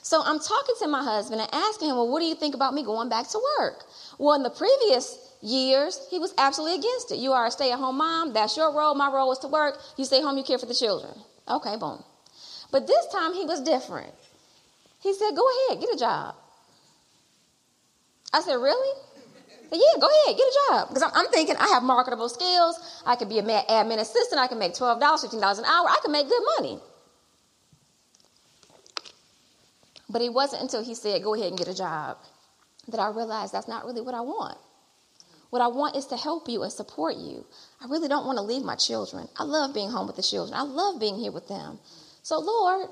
So 0.03 0.21
I'm 0.21 0.37
talking 0.37 0.75
to 0.79 0.87
my 0.89 1.01
husband 1.01 1.39
and 1.39 1.49
asking 1.53 1.89
him, 1.89 1.95
Well, 1.95 2.09
what 2.09 2.19
do 2.19 2.25
you 2.25 2.35
think 2.35 2.53
about 2.55 2.73
me 2.73 2.83
going 2.83 3.07
back 3.07 3.29
to 3.29 3.39
work? 3.57 3.85
Well, 4.19 4.35
in 4.35 4.43
the 4.43 4.49
previous 4.49 5.17
years, 5.41 5.97
he 6.11 6.19
was 6.19 6.33
absolutely 6.37 6.77
against 6.77 7.13
it. 7.13 7.19
You 7.19 7.31
are 7.31 7.47
a 7.47 7.51
stay 7.51 7.71
at 7.71 7.79
home 7.79 7.97
mom. 7.97 8.33
That's 8.33 8.57
your 8.57 8.73
role. 8.73 8.95
My 8.95 9.09
role 9.09 9.31
is 9.31 9.39
to 9.39 9.47
work. 9.47 9.79
You 9.97 10.03
stay 10.03 10.21
home, 10.21 10.37
you 10.37 10.43
care 10.43 10.57
for 10.57 10.65
the 10.65 10.75
children. 10.75 11.13
Okay, 11.47 11.77
boom. 11.77 12.03
But 12.69 12.85
this 12.85 13.07
time 13.13 13.33
he 13.33 13.45
was 13.45 13.61
different. 13.61 14.13
He 14.99 15.13
said, 15.13 15.31
Go 15.37 15.47
ahead, 15.69 15.79
get 15.79 15.95
a 15.95 15.97
job. 15.97 16.35
I 18.33 18.41
said, 18.41 18.55
Really? 18.55 18.99
Said, 19.69 19.79
yeah, 19.79 20.01
go 20.01 20.07
ahead, 20.07 20.37
get 20.37 20.45
a 20.45 20.57
job. 20.69 20.89
Because 20.89 21.03
I'm, 21.15 21.27
thinking 21.27 21.55
I 21.55 21.69
have 21.69 21.81
marketable 21.81 22.27
skills. 22.27 22.77
I 23.05 23.15
could 23.15 23.29
be 23.29 23.39
an 23.39 23.47
admin 23.47 23.99
assistant. 23.99 24.39
I 24.39 24.47
can 24.47 24.59
make 24.59 24.73
$12, 24.73 24.99
$15 24.99 25.59
an 25.59 25.65
hour. 25.65 25.87
I 25.87 25.99
can 26.03 26.11
make 26.11 26.27
good 26.27 26.43
money. 26.59 26.79
But 30.13 30.21
it 30.21 30.31
wasn't 30.31 30.61
until 30.61 30.83
he 30.83 30.93
said, 30.93 31.23
Go 31.23 31.33
ahead 31.33 31.47
and 31.47 31.57
get 31.57 31.67
a 31.67 31.75
job, 31.75 32.17
that 32.87 32.99
I 32.99 33.09
realized 33.09 33.51
that's 33.51 33.67
not 33.67 33.83
really 33.83 33.99
what 33.99 34.13
I 34.13 34.21
want. 34.21 34.57
What 35.49 35.61
I 35.61 35.67
want 35.67 35.95
is 35.95 36.05
to 36.07 36.17
help 36.17 36.47
you 36.47 36.61
and 36.61 36.71
support 36.71 37.15
you. 37.17 37.45
I 37.81 37.87
really 37.87 38.07
don't 38.07 38.25
want 38.25 38.37
to 38.37 38.43
leave 38.43 38.63
my 38.63 38.75
children. 38.75 39.27
I 39.37 39.43
love 39.43 39.73
being 39.73 39.89
home 39.89 40.07
with 40.07 40.15
the 40.15 40.23
children. 40.23 40.57
I 40.57 40.61
love 40.61 40.99
being 40.99 41.17
here 41.17 41.31
with 41.31 41.47
them. 41.47 41.79
So, 42.21 42.39
Lord, 42.39 42.87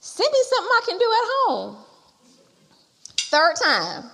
send 0.00 0.30
me 0.30 0.38
something 0.48 0.70
I 0.70 0.80
can 0.86 0.98
do 0.98 1.04
at 1.04 1.28
home. 1.32 1.76
Third 3.18 3.54
time. 3.62 4.04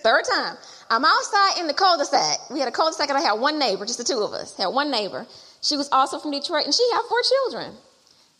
Third 0.00 0.24
time. 0.32 0.56
I'm 0.90 1.04
outside 1.04 1.60
in 1.60 1.68
the 1.68 1.74
cul-de-sac. 1.74 2.50
We 2.50 2.58
had 2.58 2.68
a 2.68 2.72
cul-de-sac 2.72 3.08
and 3.08 3.18
I 3.18 3.22
had 3.22 3.34
one 3.34 3.58
neighbor, 3.58 3.86
just 3.86 3.98
the 3.98 4.04
two 4.04 4.18
of 4.18 4.32
us. 4.32 4.56
Had 4.56 4.66
one 4.66 4.90
neighbor. 4.90 5.26
She 5.62 5.76
was 5.76 5.88
also 5.92 6.18
from 6.18 6.32
Detroit 6.32 6.64
and 6.64 6.74
she 6.74 6.88
had 6.92 7.02
four 7.08 7.22
children. 7.22 7.76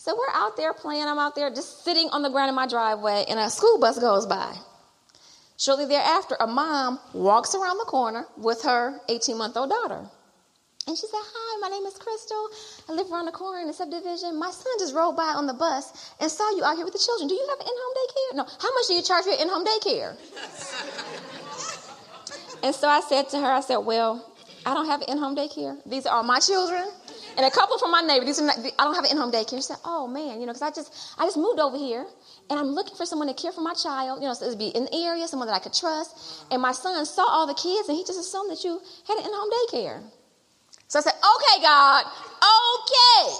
So 0.03 0.17
we're 0.17 0.35
out 0.35 0.57
there 0.57 0.73
playing. 0.73 1.05
I'm 1.07 1.21
out 1.21 1.37
there 1.37 1.49
just 1.49 1.85
sitting 1.85 2.09
on 2.11 2.23
the 2.23 2.29
ground 2.29 2.49
in 2.49 2.57
my 2.57 2.67
driveway 2.67 3.25
and 3.29 3.38
a 3.38 3.49
school 3.49 3.79
bus 3.79 4.01
goes 4.01 4.27
by. 4.27 4.53
Shortly 5.57 5.87
thereafter, 5.87 6.37
a 6.41 6.47
mom 6.49 6.99
walks 7.15 7.55
around 7.55 7.79
the 7.79 7.85
corner 7.85 8.27
with 8.37 8.62
her 8.62 8.99
18 9.09 9.38
month 9.38 9.57
old 9.57 9.71
daughter. 9.71 10.05
And 10.88 10.99
she 10.99 11.07
said, 11.07 11.23
Hi, 11.23 11.61
my 11.61 11.69
name 11.69 11.87
is 11.87 11.95
Crystal. 11.99 12.49
I 12.88 12.95
live 12.95 13.12
around 13.12 13.27
the 13.27 13.31
corner 13.31 13.61
in 13.61 13.69
the 13.69 13.73
subdivision. 13.73 14.41
My 14.41 14.51
son 14.51 14.73
just 14.81 14.93
rode 14.93 15.15
by 15.15 15.35
on 15.38 15.47
the 15.47 15.55
bus 15.55 16.12
and 16.19 16.29
saw 16.29 16.51
you 16.57 16.65
out 16.65 16.75
here 16.75 16.85
with 16.85 16.95
the 16.95 16.99
children. 16.99 17.29
Do 17.29 17.37
you 17.37 17.47
have 17.49 17.61
an 17.61 17.67
in 17.69 17.77
home 17.79 17.95
daycare? 18.03 18.37
No. 18.38 18.45
How 18.59 18.75
much 18.75 18.88
do 18.88 18.95
you 18.95 19.03
charge 19.03 19.23
for 19.23 19.41
in 19.41 19.49
home 19.49 19.65
daycare? 19.65 20.17
and 22.65 22.75
so 22.75 22.88
I 22.88 23.03
said 23.03 23.29
to 23.29 23.38
her, 23.38 23.53
I 23.53 23.61
said, 23.61 23.77
Well, 23.77 24.29
I 24.67 24.75
don't 24.75 24.87
have 24.87 25.05
in 25.07 25.19
home 25.19 25.37
daycare. 25.37 25.79
These 25.87 26.07
are 26.07 26.17
all 26.17 26.25
my 26.25 26.41
children. 26.41 26.88
And 27.37 27.47
a 27.47 27.51
couple 27.51 27.79
from 27.79 27.90
my 27.90 28.03
neighbor, 28.03 28.25
these 28.27 28.40
are 28.40 28.47
not, 28.47 28.59
I 28.59 28.85
don't 28.85 28.95
have 28.95 29.05
an 29.05 29.11
in-home 29.11 29.33
daycare. 29.33 29.57
She 29.57 29.62
said, 29.62 29.79
"Oh 29.85 30.07
man, 30.07 30.40
you 30.40 30.47
know, 30.47 30.53
because 30.53 30.62
I 30.62 30.71
just 30.71 30.92
I 31.18 31.25
just 31.25 31.37
moved 31.37 31.61
over 31.61 31.77
here, 31.77 32.07
and 32.51 32.59
I'm 32.59 32.68
looking 32.68 32.95
for 32.95 33.07
someone 33.07 33.29
to 33.29 33.35
care 33.35 33.53
for 33.53 33.62
my 33.62 33.75
child. 33.75 34.21
You 34.21 34.29
know, 34.29 34.35
so 34.35 34.47
it'd 34.47 34.59
be 34.59 34.68
in 34.68 34.85
the 34.85 34.95
area, 34.95 35.27
someone 35.27 35.49
that 35.49 35.55
I 35.55 35.59
could 35.59 35.73
trust. 35.73 36.45
And 36.51 36.61
my 36.61 36.73
son 36.73 37.05
saw 37.07 37.25
all 37.25 37.47
the 37.47 37.55
kids, 37.55 37.88
and 37.88 37.97
he 37.97 38.05
just 38.05 38.21
assumed 38.21 38.51
that 38.51 38.62
you 38.64 38.81
had 39.09 39.18
an 39.18 39.25
in-home 39.25 39.51
daycare. 39.57 40.03
So 40.88 40.99
I 40.99 41.03
said, 41.03 41.14
"Okay, 41.14 41.62
God, 41.62 42.05
okay." 42.75 43.35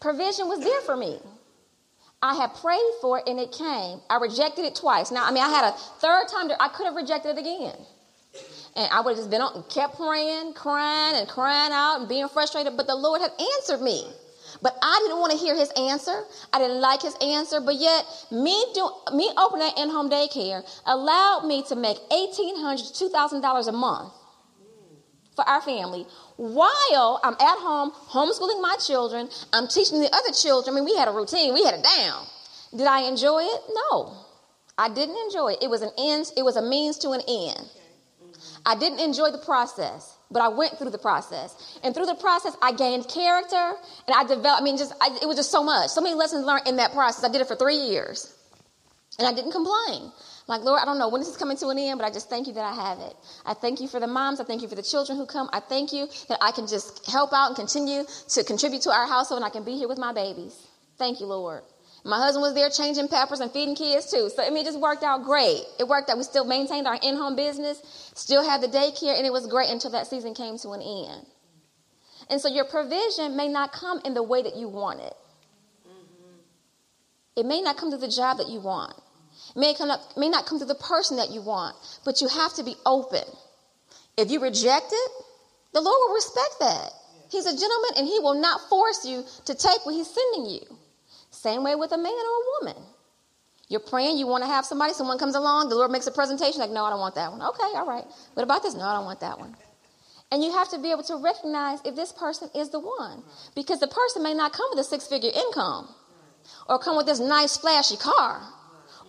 Provision 0.00 0.48
was 0.48 0.60
there 0.60 0.80
for 0.82 0.96
me. 0.96 1.18
I 2.22 2.34
had 2.34 2.54
prayed 2.54 2.92
for 3.00 3.18
it, 3.18 3.24
and 3.26 3.40
it 3.40 3.52
came. 3.52 4.00
I 4.10 4.18
rejected 4.20 4.66
it 4.66 4.74
twice. 4.74 5.10
Now, 5.10 5.24
I 5.24 5.30
mean, 5.30 5.42
I 5.42 5.48
had 5.48 5.64
a 5.64 5.72
third 5.72 6.28
time. 6.28 6.48
There, 6.48 6.56
I 6.60 6.68
could 6.68 6.84
have 6.84 6.94
rejected 6.94 7.38
it 7.38 7.38
again. 7.38 7.76
And 8.76 8.88
I 8.92 9.00
would 9.00 9.10
have 9.10 9.18
just 9.18 9.30
been 9.30 9.40
on, 9.40 9.64
kept 9.68 9.96
praying, 9.96 10.54
crying, 10.54 11.16
and 11.16 11.28
crying 11.28 11.72
out 11.72 12.00
and 12.00 12.08
being 12.08 12.28
frustrated. 12.28 12.76
But 12.76 12.86
the 12.86 12.94
Lord 12.94 13.20
had 13.20 13.32
answered 13.58 13.82
me. 13.82 14.04
But 14.62 14.76
I 14.82 14.98
didn't 15.02 15.18
want 15.18 15.32
to 15.32 15.38
hear 15.38 15.56
his 15.56 15.70
answer. 15.70 16.24
I 16.52 16.58
didn't 16.58 16.80
like 16.80 17.02
his 17.02 17.16
answer. 17.20 17.60
But 17.60 17.76
yet, 17.76 18.04
me 18.30 18.64
do, 18.74 18.90
me 19.14 19.30
opening 19.36 19.72
in-home 19.76 20.10
daycare 20.10 20.62
allowed 20.86 21.46
me 21.46 21.62
to 21.64 21.76
make 21.76 21.98
1,800 22.10 22.94
to 22.94 23.04
$2,000 23.04 23.68
a 23.68 23.72
month 23.72 24.12
for 25.36 25.48
our 25.48 25.62
family 25.62 26.06
while 26.36 27.20
I'm 27.22 27.34
at 27.34 27.58
home 27.58 27.92
homeschooling 27.92 28.60
my 28.60 28.76
children. 28.84 29.28
I'm 29.52 29.68
teaching 29.68 30.00
the 30.00 30.14
other 30.14 30.32
children. 30.32 30.74
I 30.74 30.80
mean, 30.80 30.84
we 30.84 30.96
had 30.96 31.08
a 31.08 31.12
routine. 31.12 31.54
We 31.54 31.64
had 31.64 31.74
it 31.74 31.84
down. 31.84 32.26
Did 32.76 32.86
I 32.86 33.02
enjoy 33.02 33.42
it? 33.42 33.60
No. 33.90 34.16
I 34.76 34.88
didn't 34.88 35.16
enjoy 35.16 35.52
it. 35.52 35.58
It 35.62 35.70
was 35.70 35.82
an 35.82 35.90
end. 35.98 36.32
It 36.36 36.42
was 36.42 36.56
a 36.56 36.62
means 36.62 36.98
to 36.98 37.10
an 37.10 37.20
end. 37.28 37.68
I 38.66 38.76
didn't 38.76 39.00
enjoy 39.00 39.30
the 39.30 39.38
process, 39.38 40.16
but 40.30 40.42
I 40.42 40.48
went 40.48 40.78
through 40.78 40.90
the 40.90 40.98
process. 40.98 41.78
And 41.82 41.94
through 41.94 42.06
the 42.06 42.14
process, 42.14 42.56
I 42.62 42.72
gained 42.72 43.08
character 43.08 43.74
and 44.06 44.14
I 44.14 44.22
developed, 44.24 44.60
I 44.60 44.64
mean, 44.64 44.76
just, 44.76 44.92
I, 45.00 45.18
it 45.22 45.26
was 45.26 45.36
just 45.36 45.50
so 45.50 45.62
much. 45.62 45.90
So 45.90 46.00
many 46.00 46.14
lessons 46.14 46.44
learned 46.44 46.68
in 46.68 46.76
that 46.76 46.92
process. 46.92 47.24
I 47.24 47.32
did 47.32 47.40
it 47.40 47.48
for 47.48 47.56
three 47.56 47.76
years 47.76 48.34
and 49.18 49.26
I 49.26 49.32
didn't 49.32 49.52
complain. 49.52 50.12
Like, 50.46 50.62
Lord, 50.62 50.80
I 50.82 50.84
don't 50.84 50.98
know 50.98 51.08
when 51.08 51.20
this 51.20 51.28
is 51.28 51.36
coming 51.36 51.56
to 51.58 51.68
an 51.68 51.78
end, 51.78 51.98
but 51.98 52.04
I 52.04 52.10
just 52.10 52.28
thank 52.28 52.48
you 52.48 52.54
that 52.54 52.64
I 52.64 52.74
have 52.74 52.98
it. 52.98 53.14
I 53.46 53.54
thank 53.54 53.80
you 53.80 53.86
for 53.86 54.00
the 54.00 54.08
moms. 54.08 54.40
I 54.40 54.44
thank 54.44 54.62
you 54.62 54.68
for 54.68 54.74
the 54.74 54.82
children 54.82 55.16
who 55.16 55.26
come. 55.26 55.48
I 55.52 55.60
thank 55.60 55.92
you 55.92 56.08
that 56.28 56.38
I 56.40 56.50
can 56.50 56.66
just 56.66 57.08
help 57.08 57.32
out 57.32 57.48
and 57.48 57.56
continue 57.56 58.04
to 58.30 58.44
contribute 58.44 58.82
to 58.82 58.90
our 58.90 59.06
household 59.06 59.38
and 59.38 59.44
I 59.44 59.50
can 59.50 59.64
be 59.64 59.76
here 59.76 59.86
with 59.88 59.98
my 59.98 60.12
babies. 60.12 60.66
Thank 60.98 61.20
you, 61.20 61.26
Lord. 61.26 61.62
My 62.04 62.16
husband 62.18 62.42
was 62.42 62.54
there 62.54 62.70
changing 62.70 63.08
peppers 63.08 63.40
and 63.40 63.52
feeding 63.52 63.74
kids 63.74 64.10
too. 64.10 64.30
So 64.34 64.42
I 64.42 64.48
mean, 64.50 64.58
it 64.58 64.64
just 64.64 64.80
worked 64.80 65.02
out 65.02 65.24
great. 65.24 65.62
It 65.78 65.86
worked 65.86 66.08
out. 66.08 66.16
We 66.16 66.24
still 66.24 66.44
maintained 66.44 66.86
our 66.86 66.98
in-home 67.02 67.36
business, 67.36 67.80
still 68.14 68.42
had 68.42 68.62
the 68.62 68.68
daycare, 68.68 69.16
and 69.16 69.26
it 69.26 69.32
was 69.32 69.46
great 69.46 69.68
until 69.68 69.90
that 69.90 70.06
season 70.06 70.34
came 70.34 70.56
to 70.58 70.70
an 70.70 70.80
end. 70.80 71.26
And 72.30 72.40
so 72.40 72.48
your 72.48 72.64
provision 72.64 73.36
may 73.36 73.48
not 73.48 73.72
come 73.72 74.00
in 74.04 74.14
the 74.14 74.22
way 74.22 74.42
that 74.42 74.56
you 74.56 74.68
want 74.68 75.00
it. 75.00 75.14
Mm-hmm. 75.86 77.40
It 77.40 77.46
may 77.46 77.60
not 77.60 77.76
come 77.76 77.90
to 77.90 77.98
the 77.98 78.08
job 78.08 78.38
that 78.38 78.48
you 78.48 78.60
want. 78.60 78.94
It 79.54 79.58
may, 79.58 79.74
come 79.74 79.90
up, 79.90 80.00
may 80.16 80.28
not 80.28 80.46
come 80.46 80.60
to 80.60 80.64
the 80.64 80.76
person 80.76 81.16
that 81.16 81.30
you 81.30 81.42
want, 81.42 81.76
but 82.04 82.20
you 82.20 82.28
have 82.28 82.54
to 82.54 82.62
be 82.62 82.76
open. 82.86 83.24
If 84.16 84.30
you 84.30 84.40
reject 84.40 84.92
it, 84.92 85.10
the 85.72 85.80
Lord 85.80 85.96
will 86.00 86.14
respect 86.14 86.56
that. 86.60 86.90
He's 87.30 87.46
a 87.46 87.56
gentleman 87.56 87.90
and 87.96 88.06
he 88.06 88.18
will 88.20 88.40
not 88.40 88.60
force 88.68 89.04
you 89.04 89.24
to 89.46 89.54
take 89.54 89.84
what 89.84 89.94
he's 89.94 90.10
sending 90.10 90.50
you. 90.52 90.60
Same 91.40 91.64
way 91.64 91.74
with 91.74 91.90
a 91.92 91.96
man 91.96 92.12
or 92.12 92.36
a 92.36 92.44
woman. 92.60 92.82
You're 93.68 93.80
praying, 93.80 94.18
you 94.18 94.26
want 94.26 94.44
to 94.44 94.46
have 94.46 94.66
somebody, 94.66 94.92
someone 94.92 95.16
comes 95.16 95.34
along, 95.34 95.70
the 95.70 95.74
Lord 95.74 95.90
makes 95.90 96.06
a 96.06 96.10
presentation, 96.10 96.60
like, 96.60 96.70
no, 96.70 96.84
I 96.84 96.90
don't 96.90 97.00
want 97.00 97.14
that 97.14 97.30
one. 97.30 97.40
Okay, 97.40 97.70
all 97.76 97.86
right. 97.86 98.04
What 98.34 98.42
about 98.42 98.62
this? 98.62 98.74
No, 98.74 98.82
I 98.82 98.92
don't 98.92 99.06
want 99.06 99.20
that 99.20 99.38
one. 99.38 99.56
And 100.30 100.44
you 100.44 100.52
have 100.52 100.68
to 100.68 100.78
be 100.78 100.90
able 100.90 101.02
to 101.04 101.16
recognize 101.16 101.78
if 101.86 101.96
this 101.96 102.12
person 102.12 102.50
is 102.54 102.68
the 102.68 102.78
one. 102.78 103.22
Because 103.54 103.80
the 103.80 103.88
person 103.88 104.22
may 104.22 104.34
not 104.34 104.52
come 104.52 104.66
with 104.68 104.80
a 104.80 104.84
six 104.84 105.06
figure 105.06 105.30
income 105.34 105.88
or 106.68 106.78
come 106.78 106.98
with 106.98 107.06
this 107.06 107.20
nice, 107.20 107.56
flashy 107.56 107.96
car 107.96 108.42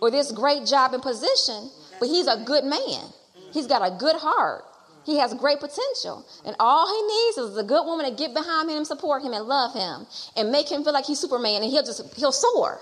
or 0.00 0.10
this 0.10 0.32
great 0.32 0.64
job 0.64 0.94
and 0.94 1.02
position, 1.02 1.68
but 2.00 2.08
he's 2.08 2.28
a 2.28 2.42
good 2.46 2.64
man. 2.64 3.12
He's 3.52 3.66
got 3.66 3.86
a 3.86 3.94
good 3.98 4.16
heart. 4.16 4.64
He 5.04 5.18
has 5.18 5.34
great 5.34 5.58
potential. 5.60 6.24
And 6.44 6.54
all 6.60 6.86
he 6.86 7.02
needs 7.02 7.38
is 7.38 7.56
a 7.56 7.64
good 7.64 7.84
woman 7.84 8.08
to 8.08 8.14
get 8.14 8.34
behind 8.34 8.70
him 8.70 8.76
and 8.78 8.86
support 8.86 9.22
him 9.22 9.32
and 9.32 9.46
love 9.46 9.74
him 9.74 10.06
and 10.36 10.52
make 10.52 10.70
him 10.70 10.84
feel 10.84 10.92
like 10.92 11.06
he's 11.06 11.18
Superman 11.18 11.62
and 11.62 11.70
he'll 11.70 11.82
just, 11.82 12.14
he'll 12.14 12.32
soar. 12.32 12.80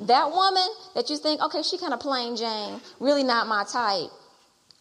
That 0.00 0.30
woman 0.30 0.66
that 0.94 1.08
you 1.08 1.16
think, 1.16 1.40
okay, 1.40 1.62
she 1.62 1.78
kind 1.78 1.94
of 1.94 2.00
plain 2.00 2.36
Jane, 2.36 2.80
really 3.00 3.22
not 3.22 3.46
my 3.46 3.64
type. 3.64 4.10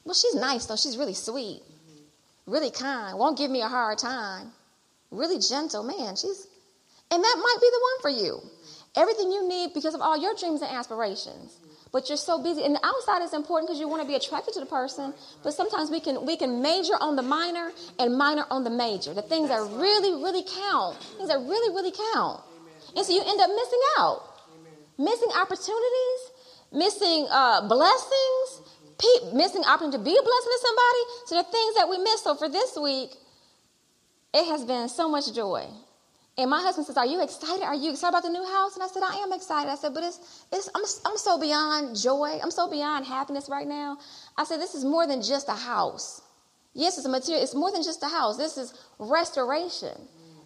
Well, 0.04 0.16
she's 0.16 0.36
nice 0.36 0.66
though. 0.66 0.76
She's 0.76 0.98
really 0.98 1.14
sweet, 1.14 1.62
really 2.46 2.72
kind, 2.72 3.18
won't 3.18 3.38
give 3.38 3.50
me 3.50 3.62
a 3.62 3.68
hard 3.68 3.98
time, 3.98 4.52
really 5.12 5.40
gentle. 5.40 5.84
Man, 5.84 6.16
she's, 6.16 6.48
and 7.12 7.24
that 7.24 7.36
might 7.38 7.58
be 7.62 7.70
the 7.70 7.80
one 7.82 8.02
for 8.02 8.10
you. 8.10 8.40
Everything 8.96 9.32
you 9.32 9.48
need 9.48 9.74
because 9.74 9.96
of 9.96 10.02
all 10.02 10.18
your 10.18 10.36
dreams 10.36 10.62
and 10.62 10.72
aspirations 10.72 11.58
but 11.94 12.10
you're 12.10 12.18
so 12.18 12.42
busy. 12.42 12.66
And 12.66 12.76
the 12.76 12.84
outside 12.84 13.22
is 13.24 13.34
important 13.34 13.70
because 13.70 13.80
you 13.80 13.88
want 13.88 14.02
to 14.02 14.08
be 14.08 14.16
attracted 14.16 14.56
to 14.56 14.60
the 14.60 14.66
person. 14.66 15.14
But 15.44 15.54
sometimes 15.54 15.92
we 15.92 16.00
can 16.02 16.26
we 16.26 16.36
can 16.36 16.62
major 16.62 16.94
on 17.00 17.16
the 17.16 17.22
minor 17.22 17.72
and 18.00 18.18
minor 18.18 18.46
on 18.50 18.64
the 18.64 18.72
major. 18.72 19.14
The 19.14 19.22
things 19.22 19.48
that 19.50 19.62
really, 19.62 20.12
really 20.12 20.44
count. 20.44 20.98
Things 20.98 21.30
that 21.30 21.38
really, 21.38 21.70
really 21.70 21.94
count. 22.14 22.42
And 22.98 23.06
so 23.06 23.14
you 23.14 23.22
end 23.22 23.40
up 23.40 23.50
missing 23.50 23.84
out. 24.00 24.22
Missing 24.98 25.30
opportunities, 25.40 26.20
missing 26.72 27.28
uh, 27.30 27.68
blessings, 27.68 28.62
pe- 28.98 29.34
missing 29.34 29.64
opportunity 29.66 29.98
to 29.98 30.04
be 30.04 30.18
a 30.18 30.22
blessing 30.22 30.52
to 30.52 30.60
somebody. 30.62 31.02
So 31.26 31.38
the 31.38 31.44
things 31.44 31.76
that 31.76 31.88
we 31.90 31.98
miss. 32.00 32.24
So 32.24 32.36
for 32.36 32.50
this 32.50 32.76
week, 32.76 33.12
it 34.34 34.46
has 34.50 34.66
been 34.66 34.90
so 34.90 35.08
much 35.08 35.34
joy. 35.34 35.68
And 36.38 36.50
my 36.50 36.62
husband 36.62 36.88
says, 36.88 36.98
Are 36.98 37.06
you 37.06 37.22
excited? 37.24 37.64
Are 37.64 37.76
you 37.76 37.92
excited 37.92 38.10
about 38.10 38.24
the 38.24 38.30
new 38.30 38.44
house? 38.44 38.74
And 38.76 38.84
I 38.84 38.88
said, 38.88 39.04
I 39.04 39.18
am 39.18 39.32
excited. 39.34 39.70
I 39.70 39.76
said, 39.76 39.94
But 39.94 40.04
it's, 40.04 40.46
it's 40.52 40.70
I'm, 40.74 40.84
I'm 41.06 41.18
so 41.18 41.40
beyond 41.40 41.96
joy. 41.96 42.40
I'm 42.42 42.52
so 42.52 42.70
beyond 42.70 43.06
happiness 43.06 43.50
right 43.50 43.68
now. 43.68 43.98
I 44.38 44.44
said, 44.44 44.60
This 44.60 44.74
is 44.74 44.84
more 44.84 45.06
than 45.06 45.22
just 45.22 45.48
a 45.48 45.54
house. 45.54 46.22
Yes, 46.74 46.98
it's 46.98 47.06
a 47.06 47.10
material, 47.10 47.44
it's 47.44 47.54
more 47.54 47.72
than 47.72 47.84
just 47.84 48.02
a 48.02 48.08
house. 48.08 48.38
This 48.38 48.58
is 48.58 48.74
restoration. 48.98 49.96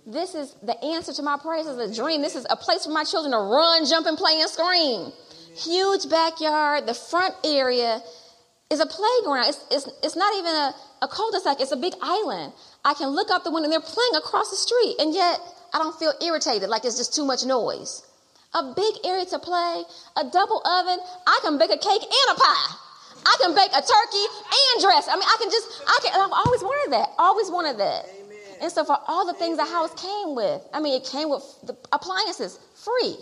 This 0.06 0.36
is 0.36 0.56
the 0.62 0.78
answer 0.84 1.14
to 1.14 1.22
my 1.24 1.38
prayers. 1.38 1.66
This 1.68 1.78
is 1.78 1.98
a 1.98 2.02
dream. 2.02 2.22
This 2.22 2.36
is 2.36 2.46
a 2.50 2.58
place 2.58 2.86
for 2.86 2.92
my 2.92 3.06
children 3.06 3.32
to 3.32 3.38
run, 3.38 3.86
jump, 3.86 4.08
and 4.08 4.18
play 4.18 4.40
and 4.40 4.50
scream. 4.50 5.12
Huge 5.56 6.10
backyard. 6.10 6.86
The 6.86 6.94
front 6.94 7.34
area 7.46 8.02
is 8.70 8.80
a 8.80 8.86
playground. 8.86 9.48
It's, 9.48 9.66
it's, 9.72 9.90
it's 10.04 10.16
not 10.16 10.34
even 10.38 10.52
a, 10.52 10.76
a 11.02 11.08
cul-de-sac. 11.08 11.60
It's 11.60 11.72
a 11.72 11.78
big 11.78 11.94
island. 12.02 12.54
I 12.84 12.94
can 12.94 13.10
look 13.10 13.30
out 13.32 13.44
the 13.44 13.52
window 13.52 13.66
and 13.66 13.74
they're 13.74 13.80
playing 13.80 14.16
across 14.16 14.50
the 14.50 14.58
street. 14.58 14.96
And 15.00 15.14
yet 15.14 15.40
I 15.74 15.80
don't 15.80 15.98
feel 15.98 16.14
irritated 16.22 16.70
like 16.70 16.86
it's 16.86 16.98
just 16.98 17.16
too 17.16 17.26
much 17.26 17.46
noise. 17.46 18.04
A 18.54 18.74
big 18.74 18.94
area 19.06 19.26
to 19.26 19.40
play, 19.40 19.84
a 20.16 20.24
double 20.32 20.66
oven. 20.66 21.00
I 21.28 21.40
can 21.44 21.58
bake 21.58 21.72
a 21.72 21.78
cake 21.78 22.02
and 22.02 22.28
a 22.32 22.40
pie. 22.40 22.74
I 23.26 23.36
can 23.42 23.54
bake 23.54 23.72
a 23.72 23.82
turkey 23.82 24.26
and 24.48 24.82
dress. 24.82 25.08
I 25.10 25.16
mean, 25.16 25.28
I 25.28 25.36
can 25.40 25.52
just, 25.52 25.68
I 25.86 26.00
can, 26.04 26.12
I've 26.16 26.32
always 26.32 26.62
wanted 26.62 26.94
that. 26.94 27.10
Always 27.18 27.52
wanted 27.52 27.78
that. 27.80 28.06
Amen. 28.06 28.38
And 28.62 28.72
so 28.72 28.86
for 28.86 28.98
all 29.08 29.26
the 29.26 29.34
things 29.34 29.58
the 29.58 29.66
house 29.66 29.94
came 30.00 30.36
with, 30.36 30.62
I 30.74 30.80
mean, 30.80 31.00
it 31.00 31.06
came 31.06 31.30
with 31.30 31.44
the 31.64 31.76
appliances 31.92 32.60
free 32.74 33.18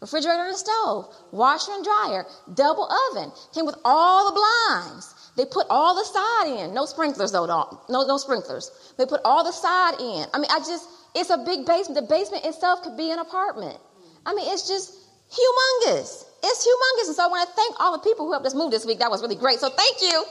refrigerator 0.00 0.44
and 0.44 0.56
stove, 0.56 1.12
washer 1.32 1.72
and 1.72 1.84
dryer, 1.84 2.24
double 2.54 2.88
oven. 3.10 3.32
Came 3.52 3.66
with 3.66 3.76
all 3.84 4.30
the 4.30 4.40
blinds. 4.40 5.14
They 5.36 5.44
put 5.44 5.66
all 5.70 5.94
the 5.94 6.04
side 6.04 6.64
in. 6.64 6.74
No 6.74 6.84
sprinklers 6.84 7.32
though. 7.32 7.46
No, 7.46 8.06
no 8.06 8.16
sprinklers. 8.16 8.70
They 8.96 9.06
put 9.06 9.20
all 9.24 9.44
the 9.44 9.52
side 9.52 9.94
in. 10.00 10.26
I 10.32 10.38
mean, 10.38 10.50
I 10.50 10.58
just, 10.58 10.88
it's 11.14 11.30
a 11.30 11.38
big 11.38 11.66
basement. 11.66 12.00
The 12.00 12.06
basement 12.06 12.44
itself 12.44 12.82
could 12.82 12.96
be 12.96 13.10
an 13.10 13.18
apartment. 13.18 13.78
I 14.26 14.34
mean, 14.34 14.52
it's 14.52 14.68
just 14.68 14.94
humongous. 15.30 16.24
It's 16.42 16.66
humongous. 16.66 17.06
And 17.08 17.16
so 17.16 17.24
I 17.24 17.28
want 17.28 17.48
to 17.48 17.54
thank 17.54 17.80
all 17.80 17.92
the 17.92 18.02
people 18.02 18.26
who 18.26 18.32
helped 18.32 18.46
us 18.46 18.54
move 18.54 18.70
this 18.70 18.86
week. 18.86 18.98
That 18.98 19.10
was 19.10 19.22
really 19.22 19.36
great. 19.36 19.58
So 19.58 19.68
thank 19.68 20.02
you. 20.02 20.24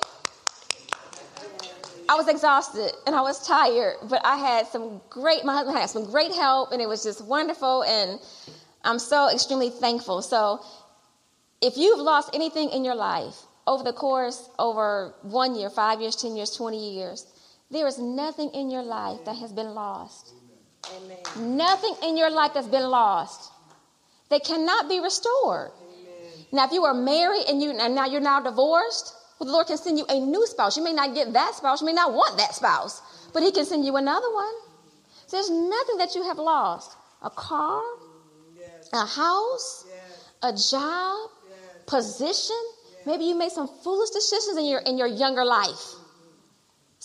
I 2.10 2.16
was 2.16 2.30
exhausted 2.30 2.92
and 3.06 3.16
I 3.16 3.22
was 3.22 3.46
tired, 3.46 3.96
but 4.10 4.22
I 4.24 4.38
had 4.38 4.68
some 4.68 5.02
great, 5.10 5.44
my 5.44 5.54
husband 5.54 5.78
had 5.78 5.90
some 5.90 6.06
great 6.06 6.32
help 6.32 6.72
and 6.72 6.82
it 6.82 6.88
was 6.88 7.04
just 7.04 7.24
wonderful. 7.26 7.84
And 7.84 8.20
I'm 8.84 9.00
so 9.00 9.30
extremely 9.30 9.70
thankful. 9.70 10.22
So, 10.22 10.62
if 11.60 11.76
you've 11.76 12.00
lost 12.00 12.30
anything 12.34 12.70
in 12.70 12.86
your 12.86 12.96
life 12.96 13.36
over 13.66 13.84
the 13.84 13.92
course 13.92 14.48
over 14.58 15.16
one 15.24 15.56
year, 15.56 15.70
five 15.70 16.00
years, 16.00 16.16
10 16.16 16.36
years, 16.36 16.52
20 16.52 16.94
years, 16.94 17.26
there 17.72 17.88
is 17.88 17.98
nothing 17.98 18.52
in 18.52 18.70
your 18.70 18.84
life 18.84 19.26
that 19.26 19.36
has 19.36 19.52
been 19.52 19.74
lost. 19.74 20.34
Amen. 20.96 21.58
Nothing 21.58 21.96
in 22.04 22.18
your 22.18 22.30
life 22.30 22.54
that's 22.54 22.68
been 22.68 22.90
lost 22.90 23.52
that 24.30 24.44
cannot 24.44 24.90
be 24.90 25.00
restored. 25.00 25.72
Amen. 25.72 26.46
Now, 26.52 26.66
if 26.66 26.72
you 26.72 26.86
are 26.86 26.94
married 26.94 27.46
and 27.50 27.62
you 27.62 27.72
and 27.72 27.96
now 27.96 28.06
you're 28.06 28.22
now 28.22 28.40
divorced, 28.40 29.14
well, 29.40 29.48
the 29.48 29.54
Lord 29.54 29.68
can 29.68 29.78
send 29.78 29.98
you 29.98 30.06
a 30.10 30.20
new 30.20 30.46
spouse. 30.48 30.78
You 30.78 30.84
may 30.84 30.94
not 30.94 31.14
get 31.14 31.34
that 31.34 31.56
spouse, 31.56 31.82
you 31.82 31.88
may 31.88 31.94
not 31.94 32.14
want 32.14 32.38
that 32.38 32.56
spouse, 32.56 33.02
but 33.34 33.44
He 33.44 33.52
can 33.52 33.66
send 33.66 33.86
you 33.86 33.96
another 33.98 34.34
one. 34.34 34.54
So 35.28 35.38
there's 35.38 35.50
nothing 35.50 35.98
that 35.98 36.16
you 36.16 36.24
have 36.24 36.38
lost. 36.38 36.96
A 37.22 37.30
car, 37.30 37.82
a 38.94 39.06
house, 39.06 39.86
a 40.44 40.54
job, 40.54 41.30
position. 41.88 42.56
Maybe 43.06 43.26
you 43.26 43.36
made 43.36 43.52
some 43.52 43.68
foolish 43.84 44.12
decisions 44.12 44.58
in 44.58 44.66
your 44.66 44.80
in 44.82 44.98
your 44.98 45.08
younger 45.08 45.44
life. 45.44 45.97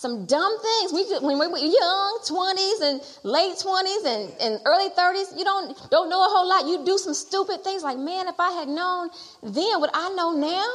Some 0.02 0.26
dumb 0.26 0.58
things. 0.58 0.92
We 0.92 1.04
when 1.24 1.38
we 1.38 1.46
were 1.46 1.58
young, 1.58 2.18
20s 2.26 2.80
and 2.82 3.00
late 3.22 3.54
20s 3.54 4.04
and, 4.04 4.32
and 4.40 4.60
early 4.66 4.90
30s, 4.90 5.38
you 5.38 5.44
don't 5.44 5.78
don't 5.92 6.10
know 6.10 6.18
a 6.26 6.28
whole 6.28 6.48
lot. 6.48 6.66
You 6.66 6.84
do 6.84 6.98
some 6.98 7.14
stupid 7.14 7.62
things 7.62 7.84
like, 7.84 7.98
man, 7.98 8.26
if 8.26 8.34
I 8.40 8.50
had 8.50 8.66
known 8.66 9.10
then 9.44 9.78
what 9.78 9.90
I 9.94 10.08
know 10.16 10.32
now, 10.32 10.66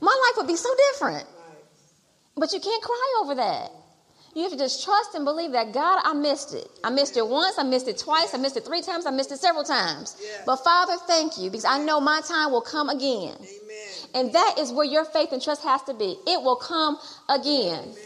my 0.00 0.14
life 0.22 0.36
would 0.36 0.46
be 0.46 0.54
so 0.54 0.68
different. 0.92 1.26
But 2.36 2.52
you 2.52 2.60
can't 2.60 2.80
cry 2.80 3.22
over 3.22 3.34
that. 3.34 3.72
You 4.36 4.44
have 4.44 4.52
to 4.52 4.58
just 4.58 4.84
trust 4.84 5.16
and 5.16 5.24
believe 5.24 5.50
that 5.50 5.72
God, 5.72 6.02
I 6.04 6.14
missed 6.14 6.54
it. 6.54 6.68
I 6.84 6.90
missed 6.90 7.16
it 7.16 7.26
once, 7.26 7.58
I 7.58 7.64
missed 7.64 7.88
it 7.88 7.98
twice, 7.98 8.34
I 8.34 8.38
missed 8.38 8.56
it 8.56 8.64
three 8.64 8.82
times, 8.82 9.04
I 9.04 9.10
missed 9.10 9.32
it 9.32 9.38
several 9.40 9.64
times. 9.64 10.16
But 10.46 10.62
Father, 10.62 10.94
thank 11.08 11.38
you 11.38 11.50
because 11.50 11.64
I 11.64 11.78
know 11.78 12.00
my 12.00 12.20
time 12.20 12.52
will 12.52 12.62
come 12.62 12.88
again. 12.88 13.34
And 14.14 14.32
that 14.32 14.54
is 14.60 14.70
where 14.70 14.86
your 14.86 15.04
faith 15.04 15.32
and 15.32 15.42
trust 15.42 15.64
has 15.64 15.82
to 15.84 15.94
be. 15.94 16.16
It 16.24 16.40
will 16.40 16.56
come 16.56 16.98
again. 17.28 17.96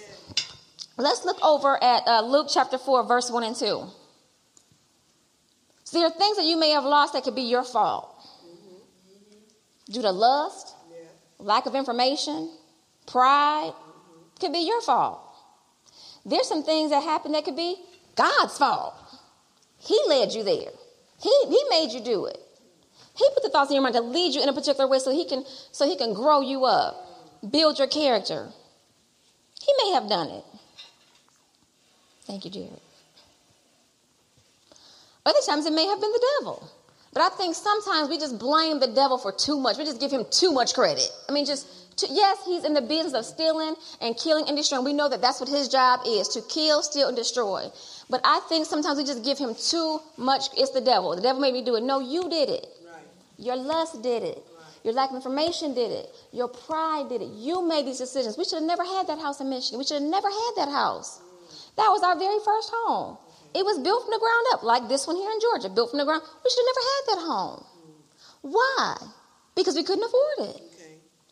Let's 0.99 1.25
look 1.25 1.39
over 1.45 1.83
at 1.83 2.03
uh, 2.09 2.23
Luke 2.23 2.49
chapter 2.53 2.77
4, 2.77 3.07
verse 3.07 3.31
1 3.31 3.45
and 3.45 3.55
2. 3.55 3.87
So 5.85 5.99
there 5.99 6.07
are 6.09 6.11
things 6.11 6.37
that 6.37 6.45
you 6.45 6.59
may 6.59 6.71
have 6.71 6.85
lost 6.85 7.13
that 7.13 7.23
could 7.23 7.37
be 7.37 7.43
your 7.43 7.63
fault 7.63 8.15
mm-hmm. 8.45 9.93
due 9.93 10.03
to 10.03 10.11
lust, 10.11 10.75
yeah. 10.91 11.07
lack 11.39 11.67
of 11.67 11.77
information, 11.77 12.51
pride. 13.07 13.73
Mm-hmm. 13.73 14.41
Could 14.41 14.53
be 14.53 14.67
your 14.67 14.83
fault. 14.83 15.21
There's 16.27 16.49
some 16.49 16.65
things 16.65 16.91
that 16.91 17.03
happen 17.05 17.33
that 17.33 17.45
could 17.45 17.57
be 17.57 17.77
God's 18.17 18.59
fault. 18.59 18.95
He 19.79 19.99
led 20.09 20.33
you 20.33 20.43
there. 20.43 20.73
He, 21.23 21.33
he 21.49 21.65
made 21.71 21.93
you 21.93 22.01
do 22.01 22.27
it. 22.27 22.39
He 23.17 23.25
put 23.35 23.45
the 23.45 23.51
thoughts 23.51 23.71
in 23.71 23.77
your 23.77 23.83
mind 23.83 23.95
to 23.95 24.01
lead 24.01 24.35
you 24.35 24.43
in 24.43 24.49
a 24.49 24.53
particular 24.53 24.89
way 24.89 24.99
so 24.99 25.13
he 25.13 25.25
can 25.25 25.45
so 25.73 25.87
he 25.87 25.97
can 25.97 26.13
grow 26.13 26.41
you 26.41 26.65
up, 26.65 26.97
build 27.51 27.79
your 27.79 27.89
character. 27.89 28.49
He 29.61 29.73
may 29.85 29.93
have 29.95 30.09
done 30.09 30.29
it. 30.29 30.45
Thank 32.29 32.45
you, 32.45 32.51
Jared. 32.51 32.81
Other 35.27 35.41
times 35.47 35.67
it 35.67 35.73
may 35.73 35.87
have 35.87 36.01
been 36.01 36.13
the 36.13 36.27
devil. 36.39 36.71
But 37.13 37.23
I 37.23 37.31
think 37.31 37.55
sometimes 37.55 38.09
we 38.11 38.19
just 38.19 38.39
blame 38.39 38.81
the 38.81 38.87
devil 38.87 39.19
for 39.19 39.33
too 39.33 39.59
much. 39.59 39.79
We 39.79 39.85
just 39.85 39.99
give 39.99 40.13
him 40.13 40.25
too 40.31 40.53
much 40.53 40.75
credit. 40.75 41.11
I 41.29 41.33
mean, 41.33 41.47
just 41.47 41.67
to, 41.97 42.07
yes, 42.11 42.39
he's 42.45 42.65
in 42.65 42.75
the 42.75 42.83
business 42.83 43.15
of 43.15 43.25
stealing 43.25 43.75
and 44.03 44.17
killing 44.17 44.45
and 44.47 44.57
destroying. 44.57 44.85
We 44.85 44.93
know 44.93 45.09
that 45.09 45.23
that's 45.23 45.41
what 45.41 45.49
his 45.49 45.69
job 45.69 46.01
is 46.07 46.29
to 46.29 46.43
kill, 46.43 46.83
steal, 46.83 47.09
and 47.09 47.17
destroy. 47.17 47.67
But 48.11 48.21
I 48.25 48.41
think 48.49 48.67
sometimes 48.67 48.99
we 48.99 49.05
just 49.05 49.25
give 49.25 49.39
him 49.39 49.55
too 49.55 50.01
much. 50.19 50.45
It's 50.57 50.71
the 50.71 50.83
devil. 50.83 51.17
The 51.17 51.23
devil 51.23 51.41
made 51.41 51.55
me 51.55 51.65
do 51.65 51.77
it. 51.77 51.83
No, 51.83 51.99
you 51.99 52.29
did 52.29 52.51
it. 52.51 52.69
Right. 52.87 53.03
Your 53.39 53.57
lust 53.57 54.03
did 54.03 54.23
it. 54.23 54.37
Right. 54.37 54.85
Your 54.85 54.95
lack 54.95 55.11
of 55.11 55.17
information 55.17 55.75
did 55.75 55.91
it. 55.91 56.15
Your 56.33 56.49
pride 56.49 57.09
did 57.09 57.23
it. 57.23 57.31
You 57.31 57.67
made 57.67 57.87
these 57.87 57.99
decisions. 57.99 58.37
We 58.37 58.45
should 58.45 58.61
have 58.61 58.69
never 58.69 58.85
had 58.85 59.07
that 59.09 59.19
house 59.19 59.41
in 59.41 59.49
Michigan. 59.49 59.79
We 59.79 59.85
should 59.85 60.03
have 60.03 60.11
never 60.11 60.29
had 60.29 60.53
that 60.57 60.69
house. 60.69 61.23
That 61.79 61.89
was 61.89 62.03
our 62.03 62.19
very 62.19 62.39
first 62.45 62.71
home. 62.75 63.17
It 63.55 63.65
was 63.65 63.79
built 63.79 64.05
from 64.05 64.13
the 64.13 64.21
ground 64.21 64.47
up, 64.53 64.63
like 64.63 64.89
this 64.89 65.07
one 65.07 65.17
here 65.17 65.31
in 65.31 65.41
Georgia, 65.41 65.71
built 65.71 65.91
from 65.91 65.99
the 65.99 66.05
ground. 66.05 66.23
We 66.45 66.51
should 66.51 66.61
have 66.61 66.75
never 66.75 66.85
had 66.93 67.03
that 67.09 67.21
home. 67.25 67.65
Why? 68.43 68.97
Because 69.57 69.75
we 69.75 69.83
couldn't 69.83 70.05
afford 70.05 70.55
it 70.55 70.69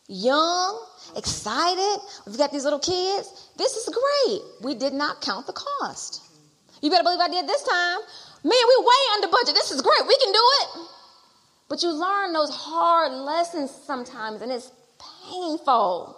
young, 0.07 0.85
excited. 1.15 2.01
We've 2.25 2.37
got 2.37 2.51
these 2.51 2.63
little 2.63 2.79
kids. 2.79 3.49
This 3.57 3.75
is 3.75 3.89
great. 3.93 4.41
We 4.61 4.75
did 4.75 4.93
not 4.93 5.21
count 5.21 5.47
the 5.47 5.53
cost. 5.53 6.23
You 6.81 6.89
better 6.89 7.03
believe 7.03 7.19
I 7.19 7.27
did 7.27 7.47
this 7.47 7.63
time. 7.63 7.99
Man, 8.43 8.51
we 8.51 8.85
way 8.85 9.13
under 9.15 9.27
budget. 9.27 9.55
This 9.55 9.71
is 9.71 9.81
great. 9.81 10.07
We 10.07 10.17
can 10.17 10.31
do 10.31 10.43
it. 10.61 10.87
But 11.69 11.83
you 11.83 11.91
learn 11.91 12.33
those 12.33 12.53
hard 12.53 13.11
lessons 13.11 13.71
sometimes, 13.71 14.41
and 14.41 14.51
it's 14.51 14.71
painful. 15.25 16.15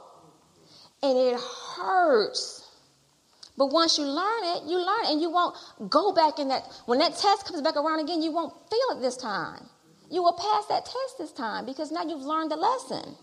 And 1.02 1.18
it 1.18 1.40
hurts. 1.76 2.59
But 3.60 3.74
once 3.74 3.98
you 3.98 4.06
learn 4.06 4.44
it, 4.56 4.64
you 4.70 4.78
learn 4.78 5.04
it, 5.04 5.12
and 5.12 5.22
you 5.22 5.30
won't 5.30 5.54
go 5.90 6.14
back 6.14 6.40
in 6.40 6.48
that. 6.48 6.64
When 6.86 7.00
that 7.00 7.18
test 7.18 7.46
comes 7.46 7.62
back 7.62 7.76
around 7.76 8.00
again, 8.00 8.22
you 8.22 8.32
won't 8.32 8.54
feel 8.70 8.98
it 8.98 9.02
this 9.02 9.18
time. 9.18 9.68
You 10.10 10.24
will 10.24 10.32
pass 10.32 10.66
that 10.68 10.86
test 10.86 11.18
this 11.18 11.34
time 11.34 11.66
because 11.66 11.92
now 11.92 12.04
you've 12.04 12.22
learned 12.22 12.52
the 12.52 12.56
lesson. 12.56 13.18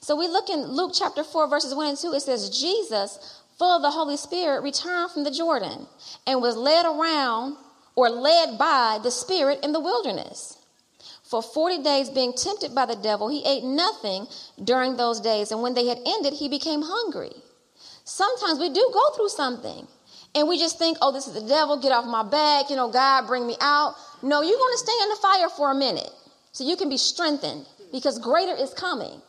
So 0.00 0.16
we 0.16 0.26
look 0.26 0.50
in 0.50 0.62
Luke 0.62 0.90
chapter 0.92 1.22
4, 1.22 1.48
verses 1.48 1.76
1 1.76 1.86
and 1.90 1.96
2. 1.96 2.12
It 2.12 2.22
says, 2.22 2.50
Jesus, 2.50 3.40
full 3.56 3.76
of 3.76 3.82
the 3.82 3.92
Holy 3.92 4.16
Spirit, 4.16 4.64
returned 4.64 5.12
from 5.12 5.22
the 5.22 5.30
Jordan 5.30 5.86
and 6.26 6.42
was 6.42 6.56
led 6.56 6.84
around 6.84 7.56
or 7.94 8.10
led 8.10 8.58
by 8.58 8.98
the 9.00 9.12
Spirit 9.12 9.60
in 9.62 9.70
the 9.70 9.78
wilderness. 9.78 10.58
For 11.22 11.40
40 11.40 11.84
days, 11.84 12.10
being 12.10 12.32
tempted 12.32 12.74
by 12.74 12.86
the 12.86 12.96
devil, 12.96 13.28
he 13.28 13.44
ate 13.46 13.62
nothing 13.62 14.26
during 14.64 14.96
those 14.96 15.20
days. 15.20 15.52
And 15.52 15.62
when 15.62 15.74
they 15.74 15.86
had 15.86 16.00
ended, 16.04 16.32
he 16.32 16.48
became 16.48 16.82
hungry. 16.82 17.30
Sometimes 18.04 18.58
we 18.58 18.68
do 18.68 18.90
go 18.92 19.16
through 19.16 19.30
something 19.30 19.86
and 20.34 20.48
we 20.48 20.58
just 20.58 20.78
think, 20.78 20.98
oh, 21.00 21.12
this 21.12 21.26
is 21.26 21.34
the 21.34 21.48
devil, 21.48 21.80
get 21.80 21.92
off 21.92 22.04
my 22.04 22.22
back, 22.22 22.70
you 22.70 22.76
know, 22.76 22.90
God, 22.90 23.26
bring 23.26 23.46
me 23.46 23.56
out. 23.60 23.94
No, 24.22 24.42
you're 24.42 24.58
going 24.58 24.74
to 24.74 24.78
stay 24.78 24.92
in 25.02 25.08
the 25.08 25.16
fire 25.16 25.48
for 25.48 25.70
a 25.70 25.74
minute 25.74 26.10
so 26.52 26.64
you 26.64 26.76
can 26.76 26.88
be 26.88 26.98
strengthened 26.98 27.66
because 27.92 28.18
greater 28.18 28.54
is 28.54 28.74
coming. 28.74 29.22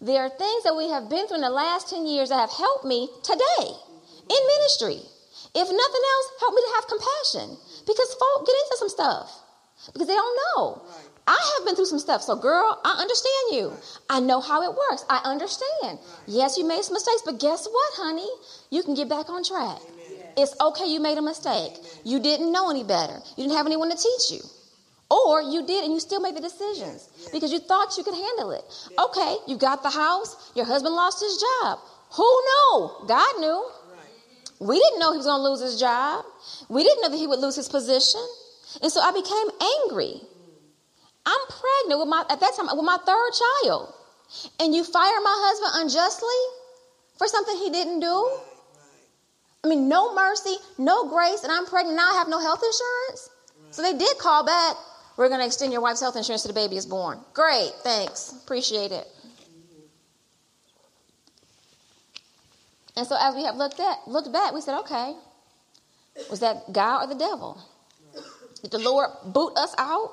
There 0.00 0.22
are 0.22 0.30
things 0.30 0.64
that 0.64 0.74
we 0.76 0.88
have 0.88 1.08
been 1.08 1.26
through 1.26 1.36
in 1.36 1.42
the 1.42 1.50
last 1.50 1.90
10 1.90 2.06
years 2.06 2.28
that 2.28 2.38
have 2.38 2.50
helped 2.50 2.84
me 2.84 3.08
today 3.22 3.66
in 3.66 4.40
ministry. 4.58 4.98
If 5.54 5.68
nothing 5.68 6.04
else, 6.14 6.26
help 6.40 6.54
me 6.54 6.62
to 6.62 6.72
have 6.74 6.86
compassion 6.88 7.56
because 7.86 8.14
folk 8.14 8.46
get 8.46 8.56
into 8.56 8.76
some 8.78 8.88
stuff 8.88 9.30
because 9.92 10.08
they 10.08 10.14
don't 10.14 10.38
know. 10.56 10.82
I 11.26 11.54
have 11.56 11.66
been 11.66 11.76
through 11.76 11.86
some 11.86 11.98
stuff. 11.98 12.22
So, 12.22 12.36
girl, 12.36 12.80
I 12.84 13.00
understand 13.00 13.52
you. 13.52 13.72
I 14.10 14.20
know 14.20 14.40
how 14.40 14.62
it 14.62 14.76
works. 14.76 15.04
I 15.08 15.20
understand. 15.24 15.98
Yes, 16.26 16.58
you 16.58 16.66
made 16.66 16.82
some 16.82 16.94
mistakes, 16.94 17.22
but 17.24 17.38
guess 17.38 17.66
what, 17.66 17.92
honey? 17.94 18.28
You 18.70 18.82
can 18.82 18.94
get 18.94 19.08
back 19.08 19.30
on 19.30 19.44
track. 19.44 19.78
It's 20.36 20.54
okay 20.60 20.86
you 20.86 21.00
made 21.00 21.18
a 21.18 21.22
mistake. 21.22 21.72
You 22.04 22.18
didn't 22.18 22.50
know 22.50 22.70
any 22.70 22.84
better. 22.84 23.20
You 23.36 23.44
didn't 23.44 23.56
have 23.56 23.66
anyone 23.66 23.90
to 23.90 23.96
teach 23.96 24.30
you. 24.30 24.40
Or 25.10 25.42
you 25.42 25.66
did 25.66 25.84
and 25.84 25.92
you 25.92 26.00
still 26.00 26.20
made 26.20 26.34
the 26.34 26.40
decisions 26.40 27.08
because 27.32 27.52
you 27.52 27.58
thought 27.58 27.96
you 27.98 28.02
could 28.02 28.14
handle 28.14 28.50
it. 28.52 28.64
Okay, 28.98 29.36
you 29.46 29.58
got 29.58 29.82
the 29.82 29.90
house, 29.90 30.50
your 30.56 30.64
husband 30.64 30.94
lost 30.94 31.20
his 31.20 31.36
job. 31.36 31.78
Who 32.12 32.24
knew? 32.24 32.90
God 33.06 33.40
knew. 33.40 33.70
We 34.58 34.78
didn't 34.78 35.00
know 35.00 35.12
he 35.12 35.18
was 35.18 35.26
going 35.26 35.38
to 35.38 35.48
lose 35.50 35.60
his 35.60 35.78
job. 35.78 36.24
We 36.68 36.82
didn't 36.82 37.02
know 37.02 37.10
that 37.10 37.16
he 37.16 37.26
would 37.26 37.40
lose 37.40 37.56
his 37.56 37.68
position. 37.68 38.20
And 38.80 38.90
so 38.90 39.00
I 39.00 39.12
became 39.12 39.48
angry. 39.84 40.22
I'm 41.24 41.40
pregnant 41.48 42.00
with 42.00 42.08
my, 42.08 42.24
at 42.28 42.40
that 42.40 42.52
time, 42.56 42.66
with 42.76 42.84
my 42.84 42.98
third 43.06 43.30
child. 43.64 43.94
and 44.60 44.74
you 44.74 44.84
fire 44.84 45.20
my 45.22 45.36
husband 45.38 45.82
unjustly 45.82 46.40
for 47.18 47.26
something 47.26 47.56
he 47.56 47.70
didn't 47.70 48.00
do? 48.00 48.38
I 49.64 49.68
mean, 49.68 49.88
no 49.88 50.14
mercy, 50.14 50.56
no 50.78 51.08
grace, 51.08 51.44
and 51.44 51.52
I'm 51.52 51.66
pregnant 51.66 51.96
now 51.96 52.10
I 52.10 52.14
have 52.14 52.28
no 52.28 52.40
health 52.40 52.62
insurance? 52.64 53.30
So 53.70 53.82
they 53.82 53.96
did 53.96 54.18
call 54.18 54.44
back. 54.44 54.76
We're 55.16 55.28
going 55.28 55.40
to 55.40 55.46
extend 55.46 55.72
your 55.72 55.82
wife's 55.82 56.00
health 56.00 56.16
insurance 56.16 56.42
to 56.42 56.48
the 56.48 56.54
baby 56.54 56.76
is 56.76 56.86
born. 56.86 57.20
Great, 57.32 57.70
thanks. 57.84 58.34
Appreciate 58.42 58.90
it. 58.90 59.06
And 62.96 63.06
so 63.06 63.16
as 63.18 63.34
we 63.34 63.44
have 63.44 63.56
looked 63.56 63.80
at 63.80 64.06
looked 64.06 64.32
back, 64.32 64.52
we 64.52 64.60
said, 64.60 64.78
okay, 64.80 65.14
was 66.28 66.40
that 66.40 66.72
God 66.72 67.04
or 67.04 67.14
the 67.14 67.18
devil? 67.18 67.62
Did 68.62 68.70
the 68.70 68.78
Lord 68.78 69.08
boot 69.26 69.52
us 69.56 69.74
out? 69.78 70.10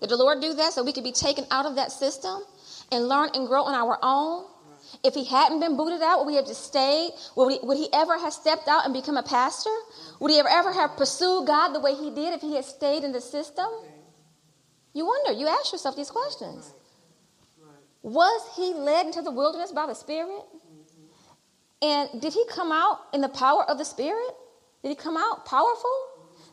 Did 0.00 0.10
the 0.10 0.16
Lord 0.16 0.40
do 0.40 0.52
that 0.54 0.72
so 0.72 0.84
we 0.84 0.92
could 0.92 1.04
be 1.04 1.12
taken 1.12 1.44
out 1.50 1.66
of 1.66 1.76
that 1.76 1.90
system 1.90 2.42
and 2.92 3.08
learn 3.08 3.30
and 3.34 3.46
grow 3.46 3.62
on 3.64 3.74
our 3.74 3.98
own? 4.02 4.46
If 5.02 5.14
he 5.14 5.24
hadn't 5.24 5.60
been 5.60 5.76
booted 5.76 6.02
out, 6.02 6.20
would 6.20 6.26
we 6.26 6.36
have 6.36 6.46
just 6.46 6.64
stayed? 6.64 7.10
Would, 7.34 7.46
we, 7.46 7.58
would 7.62 7.76
he 7.76 7.88
ever 7.92 8.18
have 8.18 8.32
stepped 8.32 8.68
out 8.68 8.84
and 8.84 8.94
become 8.94 9.16
a 9.16 9.22
pastor? 9.22 9.74
Would 10.20 10.30
he 10.30 10.38
ever, 10.38 10.48
ever 10.48 10.72
have 10.72 10.96
pursued 10.96 11.46
God 11.46 11.72
the 11.72 11.80
way 11.80 11.94
he 11.94 12.10
did 12.10 12.34
if 12.34 12.40
he 12.40 12.54
had 12.54 12.64
stayed 12.64 13.02
in 13.02 13.12
the 13.12 13.20
system? 13.20 13.66
You 14.92 15.06
wonder, 15.06 15.32
you 15.32 15.48
ask 15.48 15.72
yourself 15.72 15.96
these 15.96 16.10
questions. 16.10 16.72
Was 18.02 18.56
he 18.56 18.72
led 18.72 19.06
into 19.06 19.22
the 19.22 19.32
wilderness 19.32 19.72
by 19.72 19.86
the 19.86 19.94
Spirit? 19.94 20.42
And 21.82 22.20
did 22.20 22.32
he 22.32 22.44
come 22.48 22.70
out 22.70 23.00
in 23.12 23.20
the 23.20 23.28
power 23.28 23.68
of 23.68 23.78
the 23.78 23.84
Spirit? 23.84 24.30
Did 24.82 24.90
he 24.90 24.94
come 24.94 25.16
out 25.16 25.44
powerful? 25.44 25.90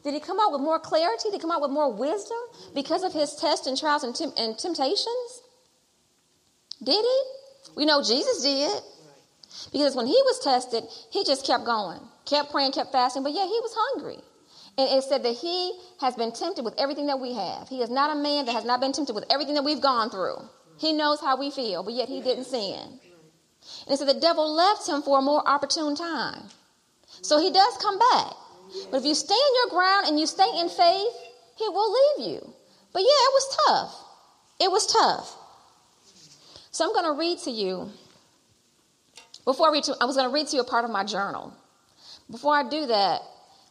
Did 0.03 0.13
he 0.13 0.19
come 0.19 0.39
out 0.39 0.51
with 0.51 0.61
more 0.61 0.79
clarity? 0.79 1.29
Did 1.29 1.33
he 1.33 1.39
come 1.39 1.51
out 1.51 1.61
with 1.61 1.71
more 1.71 1.91
wisdom 1.91 2.37
because 2.75 3.03
of 3.03 3.13
his 3.13 3.35
tests 3.35 3.67
and 3.67 3.77
trials 3.77 4.03
and, 4.03 4.15
and 4.37 4.57
temptations? 4.57 5.41
Did 6.83 7.03
he? 7.03 7.21
We 7.75 7.85
know 7.85 8.03
Jesus 8.03 8.43
did. 8.43 8.81
Because 9.71 9.95
when 9.95 10.07
he 10.07 10.19
was 10.25 10.39
tested, 10.43 10.83
he 11.11 11.23
just 11.23 11.45
kept 11.45 11.63
going, 11.63 11.99
kept 12.25 12.51
praying, 12.51 12.71
kept 12.71 12.91
fasting, 12.91 13.23
but 13.23 13.33
yeah, 13.33 13.45
he 13.45 13.59
was 13.61 13.73
hungry. 13.75 14.17
And 14.77 14.89
it 14.89 15.03
said 15.03 15.23
that 15.23 15.35
he 15.35 15.79
has 16.01 16.15
been 16.15 16.31
tempted 16.31 16.65
with 16.65 16.73
everything 16.79 17.05
that 17.07 17.19
we 17.19 17.33
have. 17.33 17.69
He 17.69 17.81
is 17.81 17.91
not 17.91 18.15
a 18.15 18.19
man 18.19 18.45
that 18.45 18.53
has 18.53 18.65
not 18.65 18.81
been 18.81 18.91
tempted 18.91 19.13
with 19.13 19.25
everything 19.31 19.53
that 19.53 19.63
we've 19.63 19.81
gone 19.81 20.09
through. 20.09 20.37
He 20.79 20.93
knows 20.93 21.21
how 21.21 21.37
we 21.37 21.51
feel, 21.51 21.83
but 21.83 21.93
yet 21.93 22.09
he 22.09 22.21
didn't 22.21 22.45
sin. 22.45 22.99
And 23.87 23.99
so 23.99 24.05
the 24.05 24.19
devil 24.19 24.51
left 24.53 24.89
him 24.89 25.03
for 25.03 25.19
a 25.19 25.21
more 25.21 25.47
opportune 25.47 25.95
time. 25.95 26.49
So 27.21 27.39
he 27.39 27.51
does 27.51 27.77
come 27.77 27.99
back. 27.99 28.33
But 28.89 28.97
if 28.97 29.05
you 29.05 29.15
stand 29.15 29.39
your 29.63 29.69
ground 29.69 30.07
and 30.07 30.19
you 30.19 30.25
stay 30.25 30.49
in 30.59 30.69
faith, 30.69 31.13
he 31.57 31.69
will 31.69 31.91
leave 31.91 32.27
you. 32.31 32.53
But 32.91 33.01
yeah, 33.01 33.05
it 33.05 33.33
was 33.33 33.57
tough. 33.67 34.05
It 34.59 34.71
was 34.71 34.87
tough. 34.87 35.35
So 36.71 36.85
I'm 36.85 36.93
going 36.93 37.05
to 37.05 37.19
read 37.19 37.39
to 37.39 37.51
you. 37.51 37.89
Before 39.45 39.69
I 39.69 39.71
read 39.71 39.83
to, 39.85 39.95
I 39.99 40.05
was 40.05 40.15
going 40.15 40.27
to 40.27 40.33
read 40.33 40.47
to 40.47 40.55
you 40.55 40.61
a 40.61 40.65
part 40.65 40.85
of 40.85 40.91
my 40.91 41.03
journal. 41.03 41.53
Before 42.31 42.55
I 42.55 42.67
do 42.67 42.85
that, 42.87 43.21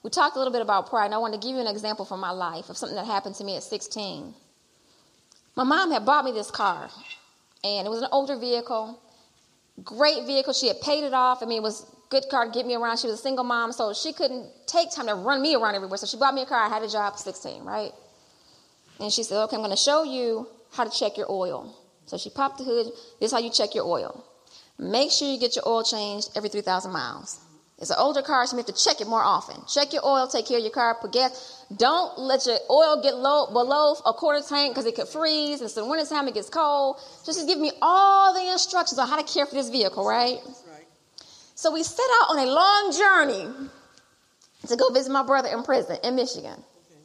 we 0.02 0.10
talked 0.10 0.36
a 0.36 0.38
little 0.38 0.52
bit 0.52 0.62
about 0.62 0.88
pride, 0.88 1.06
and 1.06 1.14
I 1.14 1.18
want 1.18 1.34
to 1.34 1.40
give 1.40 1.54
you 1.54 1.60
an 1.60 1.66
example 1.66 2.04
from 2.04 2.20
my 2.20 2.30
life 2.30 2.68
of 2.68 2.76
something 2.76 2.96
that 2.96 3.06
happened 3.06 3.36
to 3.36 3.44
me 3.44 3.56
at 3.56 3.62
16. 3.62 4.34
My 5.56 5.64
mom 5.64 5.90
had 5.90 6.04
bought 6.04 6.24
me 6.24 6.32
this 6.32 6.50
car, 6.50 6.90
and 7.64 7.86
it 7.86 7.90
was 7.90 8.02
an 8.02 8.08
older 8.12 8.36
vehicle. 8.36 9.00
Great 9.82 10.26
vehicle. 10.26 10.52
She 10.52 10.68
had 10.68 10.80
paid 10.80 11.04
it 11.04 11.14
off. 11.14 11.42
I 11.42 11.46
mean, 11.46 11.58
it 11.58 11.62
was 11.62 11.86
good 12.12 12.28
car 12.30 12.44
to 12.44 12.50
get 12.52 12.66
me 12.66 12.74
around. 12.76 12.98
She 12.98 13.08
was 13.08 13.18
a 13.18 13.22
single 13.22 13.44
mom, 13.44 13.72
so 13.72 13.92
she 13.94 14.12
couldn't 14.12 14.46
take 14.66 14.92
time 14.92 15.06
to 15.06 15.14
run 15.14 15.40
me 15.40 15.56
around 15.56 15.74
everywhere. 15.74 15.96
So 15.96 16.06
she 16.06 16.18
bought 16.18 16.34
me 16.34 16.42
a 16.42 16.46
car. 16.46 16.60
I 16.62 16.68
had 16.68 16.82
a 16.82 16.88
job 16.88 17.14
at 17.14 17.18
16, 17.18 17.64
right? 17.64 17.92
And 19.00 19.10
she 19.10 19.22
said, 19.22 19.42
okay, 19.44 19.56
I'm 19.56 19.62
going 19.62 19.70
to 19.70 19.76
show 19.76 20.04
you 20.04 20.46
how 20.72 20.84
to 20.84 20.90
check 20.90 21.16
your 21.16 21.30
oil. 21.32 21.74
So 22.06 22.18
she 22.18 22.30
popped 22.30 22.58
the 22.58 22.64
hood. 22.64 22.86
This 23.18 23.28
is 23.28 23.32
how 23.32 23.38
you 23.38 23.50
check 23.50 23.74
your 23.74 23.86
oil. 23.86 24.24
Make 24.78 25.10
sure 25.10 25.32
you 25.32 25.40
get 25.40 25.56
your 25.56 25.66
oil 25.66 25.82
changed 25.82 26.28
every 26.36 26.50
3,000 26.50 26.92
miles. 26.92 27.40
It's 27.78 27.90
an 27.90 27.96
older 27.98 28.22
car, 28.22 28.46
so 28.46 28.56
you 28.56 28.62
have 28.62 28.72
to 28.72 28.84
check 28.84 29.00
it 29.00 29.08
more 29.08 29.24
often. 29.24 29.56
Check 29.66 29.92
your 29.92 30.06
oil, 30.06 30.28
take 30.28 30.46
care 30.46 30.58
of 30.58 30.62
your 30.62 30.72
car, 30.72 30.94
put 31.00 31.12
gas. 31.12 31.64
Don't 31.76 32.16
let 32.16 32.46
your 32.46 32.58
oil 32.70 33.02
get 33.02 33.16
low 33.16 33.46
below 33.46 33.96
a 34.06 34.12
quarter 34.12 34.40
tank 34.46 34.72
because 34.72 34.86
it 34.86 34.94
could 34.94 35.08
freeze. 35.08 35.62
And 35.62 35.70
so 35.70 35.88
when 35.88 35.98
it's 35.98 36.10
time 36.10 36.28
it 36.28 36.34
gets 36.34 36.48
cold. 36.48 37.00
Just 37.26 37.44
give 37.48 37.58
me 37.58 37.72
all 37.82 38.34
the 38.34 38.52
instructions 38.52 39.00
on 39.00 39.08
how 39.08 39.16
to 39.20 39.24
care 39.24 39.46
for 39.46 39.56
this 39.56 39.68
vehicle, 39.68 40.06
right? 40.06 40.38
So 41.62 41.70
we 41.70 41.84
set 41.84 42.10
out 42.18 42.30
on 42.34 42.38
a 42.40 42.50
long 42.50 42.90
journey 42.90 43.46
to 44.66 44.74
go 44.74 44.90
visit 44.90 45.12
my 45.12 45.22
brother 45.22 45.48
in 45.48 45.62
prison 45.62 45.96
in 46.02 46.16
Michigan. 46.16 46.58
Okay. 46.58 46.98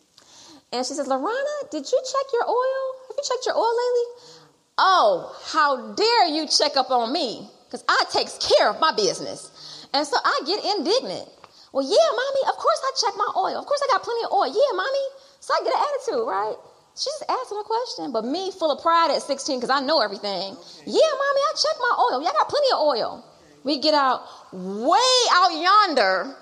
And 0.73 0.83
she 0.83 0.95
says, 0.95 1.07
LaRonna, 1.07 1.69
did 1.69 1.85
you 1.85 2.01
check 2.01 2.25
your 2.33 2.49
oil? 2.49 2.83
Have 3.05 3.17
you 3.17 3.23
checked 3.23 3.45
your 3.45 3.53
oil 3.53 3.69
lately? 3.69 4.33
Oh, 4.79 5.37
how 5.53 5.93
dare 5.93 6.33
you 6.33 6.47
check 6.47 6.75
up 6.75 6.89
on 6.89 7.13
me? 7.13 7.47
Because 7.65 7.85
I 7.87 8.01
takes 8.11 8.39
care 8.41 8.71
of 8.71 8.81
my 8.81 8.95
business. 8.95 9.85
And 9.93 10.07
so 10.07 10.17
I 10.25 10.41
get 10.47 10.65
indignant. 10.65 11.29
Well, 11.71 11.85
yeah, 11.85 12.09
mommy, 12.09 12.49
of 12.49 12.57
course 12.57 12.81
I 12.81 12.91
check 12.97 13.13
my 13.15 13.31
oil. 13.37 13.61
Of 13.61 13.67
course 13.67 13.81
I 13.85 13.93
got 13.93 14.01
plenty 14.01 14.25
of 14.25 14.31
oil. 14.31 14.47
Yeah, 14.47 14.73
mommy. 14.73 15.05
So 15.39 15.53
I 15.53 15.61
get 15.65 15.75
an 15.75 15.85
attitude, 15.85 16.27
right? 16.27 16.57
She's 16.95 17.13
just 17.13 17.29
asking 17.29 17.61
a 17.61 17.63
question, 17.63 18.11
but 18.11 18.25
me 18.25 18.49
full 18.49 18.71
of 18.71 18.81
pride 18.81 19.11
at 19.13 19.21
16 19.21 19.59
because 19.59 19.69
I 19.69 19.85
know 19.85 20.01
everything. 20.01 20.57
Okay. 20.57 20.97
Yeah, 20.97 21.13
mommy, 21.13 21.41
I 21.45 21.53
check 21.53 21.77
my 21.77 22.09
oil. 22.09 22.23
Y'all 22.25 22.33
got 22.33 22.49
plenty 22.49 22.73
of 22.73 22.81
oil. 22.81 23.36
We 23.67 23.79
get 23.79 23.93
out 23.93 24.23
way 24.53 24.97
out 25.33 25.49
yonder 25.51 26.33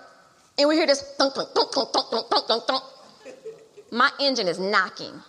and 0.60 0.70
we 0.70 0.76
hear 0.76 0.86
this 0.86 1.02
thunk, 1.18 1.34
thunk, 1.34 1.50
thunk, 1.56 1.74
thunk, 1.74 1.92
thunk, 1.92 2.12
thunk, 2.12 2.30
thunk, 2.30 2.48
thunk, 2.48 2.64
thunk. 2.68 2.84
My 3.92 4.12
engine 4.20 4.48
is 4.48 4.60
knocking. 4.60 5.20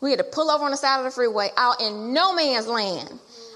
We 0.00 0.10
had 0.10 0.20
to 0.20 0.24
pull 0.24 0.48
over 0.48 0.64
on 0.64 0.70
the 0.70 0.76
side 0.76 0.98
of 0.98 1.04
the 1.04 1.10
freeway 1.10 1.48
out 1.56 1.82
in 1.82 2.14
no 2.14 2.32
man's 2.32 2.68
land. 2.68 3.10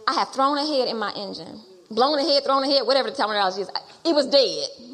I 0.09 0.15
have 0.15 0.31
thrown 0.31 0.59
a 0.59 0.67
head 0.67 0.89
in 0.89 0.99
my 0.99 1.13
engine 1.13 1.61
blown 1.91 2.19
a 2.19 2.23
head, 2.23 2.45
thrown 2.45 2.63
a 2.65 2.67
head, 2.67 2.87
whatever 2.87 3.11
the 3.11 3.17
terminology 3.17 3.63
is. 3.63 3.71
It 4.05 4.15
was 4.15 4.27
dead. 4.27 4.94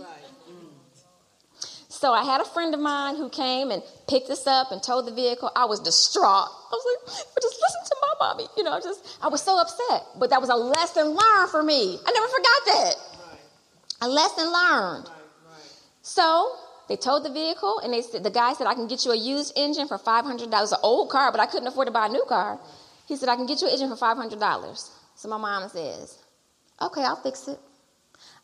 So 2.00 2.14
I 2.14 2.24
had 2.24 2.40
a 2.40 2.46
friend 2.46 2.72
of 2.72 2.80
mine 2.80 3.16
who 3.16 3.28
came 3.28 3.70
and 3.70 3.82
picked 4.08 4.30
us 4.30 4.46
up 4.46 4.72
and 4.72 4.82
towed 4.82 5.04
the 5.06 5.12
vehicle. 5.12 5.52
I 5.54 5.66
was 5.66 5.80
distraught. 5.80 6.48
I 6.48 6.72
was 6.72 6.86
like, 6.88 7.14
just 7.42 7.60
listen 7.60 7.80
to 7.84 7.96
my 8.00 8.14
mommy. 8.20 8.46
You 8.56 8.64
know, 8.64 8.80
just 8.80 9.18
I 9.20 9.28
was 9.28 9.42
so 9.42 9.60
upset. 9.60 10.06
But 10.18 10.30
that 10.30 10.40
was 10.40 10.48
a 10.48 10.56
lesson 10.56 11.08
learned 11.08 11.50
for 11.50 11.62
me. 11.62 11.98
I 12.06 12.10
never 12.10 12.28
forgot 12.28 12.60
that. 12.72 12.94
Right. 13.28 13.38
A 14.00 14.08
lesson 14.08 14.44
learned. 14.46 15.08
Right, 15.08 15.52
right. 15.52 15.72
So 16.00 16.56
they 16.88 16.96
towed 16.96 17.22
the 17.22 17.32
vehicle 17.32 17.80
and 17.84 17.92
they 17.92 18.00
said 18.00 18.22
the 18.22 18.30
guy 18.30 18.54
said, 18.54 18.66
I 18.66 18.72
can 18.72 18.88
get 18.88 19.04
you 19.04 19.10
a 19.10 19.16
used 19.18 19.52
engine 19.54 19.86
for 19.86 19.98
five 19.98 20.24
hundred 20.24 20.50
dollars. 20.50 20.72
An 20.72 20.78
old 20.82 21.10
car, 21.10 21.30
but 21.30 21.38
I 21.38 21.44
couldn't 21.44 21.68
afford 21.68 21.88
to 21.88 21.92
buy 21.92 22.06
a 22.06 22.08
new 22.08 22.24
car. 22.26 22.58
He 23.08 23.16
said, 23.16 23.28
I 23.28 23.36
can 23.36 23.44
get 23.44 23.60
you 23.60 23.66
an 23.66 23.74
engine 23.74 23.90
for 23.90 23.96
five 23.96 24.16
hundred 24.16 24.40
dollars. 24.40 24.90
So 25.16 25.28
my 25.28 25.36
mom 25.36 25.68
says, 25.68 26.16
Okay, 26.80 27.02
I'll 27.02 27.20
fix 27.20 27.46
it. 27.46 27.58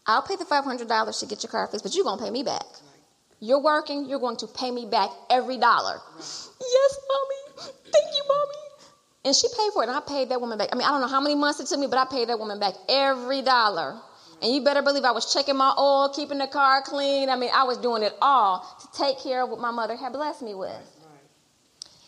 I'll 0.05 0.23
pay 0.23 0.37
the 0.37 0.45
$500 0.45 1.21
to 1.21 1.27
get 1.27 1.43
your 1.43 1.51
car 1.51 1.67
fixed, 1.67 1.83
but 1.83 1.97
you're 1.97 2.05
to 2.05 2.23
pay 2.23 2.31
me 2.31 2.43
back. 2.43 2.67
You're 3.41 3.63
working, 3.63 4.07
you're 4.07 4.21
going 4.21 4.39
to 4.39 4.47
pay 4.47 4.71
me 4.71 4.87
back 4.87 5.11
every 5.31 5.59
dollar. 5.59 6.01
Yes, 6.19 6.99
mommy. 7.09 7.71
Thank 7.85 8.07
you, 8.17 8.23
mommy. 8.29 8.67
And 9.25 9.35
she 9.35 9.49
paid 9.49 9.73
for 9.73 9.83
it, 9.83 9.89
and 9.89 9.97
I 9.97 10.01
paid 10.01 10.29
that 10.31 10.41
woman 10.41 10.57
back. 10.57 10.69
I 10.73 10.77
mean, 10.77 10.87
I 10.87 10.91
don't 10.91 11.01
know 11.01 11.09
how 11.09 11.21
many 11.21 11.35
months 11.35 11.61
it 11.61 11.67
took 11.67 11.81
me, 11.81 11.87
but 11.87 11.99
I 11.99 12.05
paid 12.07 12.29
that 12.29 12.39
woman 12.39 12.61
back 12.61 12.75
every 12.89 13.43
dollar. 13.43 14.01
And 14.43 14.53
you 14.53 14.63
better 14.63 14.83
believe 14.83 15.05
I 15.05 15.11
was 15.13 15.33
checking 15.33 15.57
my 15.57 15.75
oil, 15.79 16.11
keeping 16.15 16.39
the 16.39 16.47
car 16.47 16.83
clean. 16.83 17.29
I 17.29 17.37
mean, 17.37 17.51
I 17.53 17.65
was 17.65 17.79
doing 17.79 18.03
it 18.03 18.13
all 18.21 18.65
to 18.81 18.99
take 18.99 19.19
care 19.19 19.43
of 19.43 19.51
what 19.51 19.61
my 19.61 19.71
mother 19.71 19.97
had 19.97 20.13
blessed 20.13 20.43
me 20.43 20.55
with. 20.55 20.97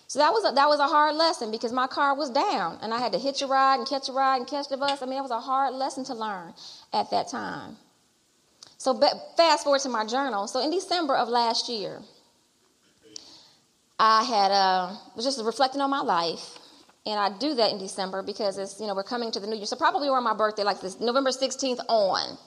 So 0.09 0.21
that 0.21 0.33
was 0.33 0.51
a, 0.51 0.55
that 0.55 0.69
was 0.69 0.81
a 0.81 0.87
hard 0.87 1.17
lesson 1.17 1.51
because 1.51 1.71
my 1.71 1.87
car 1.87 2.15
was 2.15 2.31
down 2.31 2.79
and 2.81 2.95
I 2.95 2.99
had 2.99 3.13
to 3.13 3.19
hitch 3.19 3.43
a 3.43 3.47
ride 3.47 3.77
and 3.77 3.87
catch 3.87 4.09
a 4.09 4.13
ride 4.13 4.39
and 4.39 4.47
catch 4.47 4.69
the 4.69 4.79
bus. 4.79 5.03
I 5.03 5.07
mean, 5.07 5.19
it 5.19 5.23
was 5.23 5.31
a 5.31 5.41
hard 5.41 5.75
lesson 5.75 6.05
to 6.05 6.15
learn 6.15 6.55
at 6.95 7.11
that 7.11 7.29
time. 7.29 7.77
So 8.79 8.99
fast 9.37 9.65
forward 9.65 9.81
to 9.83 9.89
my 9.89 10.07
journal. 10.07 10.47
So 10.47 10.61
in 10.61 10.71
December 10.71 11.17
of 11.17 11.29
last 11.29 11.69
year, 11.69 12.01
I 13.99 14.23
had 14.23 14.51
uh, 14.53 14.95
was 15.17 15.25
just 15.25 15.45
reflecting 15.45 15.81
on 15.81 15.91
my 15.91 16.01
life, 16.01 16.59
and 17.05 17.19
I 17.19 17.37
do 17.37 17.55
that 17.55 17.73
in 17.73 17.79
December 17.79 18.23
because 18.23 18.57
it's 18.57 18.81
you 18.81 18.87
know 18.87 18.95
we're 18.95 19.03
coming 19.03 19.33
to 19.33 19.41
the 19.41 19.47
new 19.47 19.57
year. 19.57 19.67
So 19.67 19.77
probably 19.77 20.09
around 20.09 20.25
my 20.25 20.35
birthday, 20.35 20.63
like 20.63 20.81
this 20.81 21.01
November 21.01 21.31
16th 21.31 21.81
on, 21.89 22.39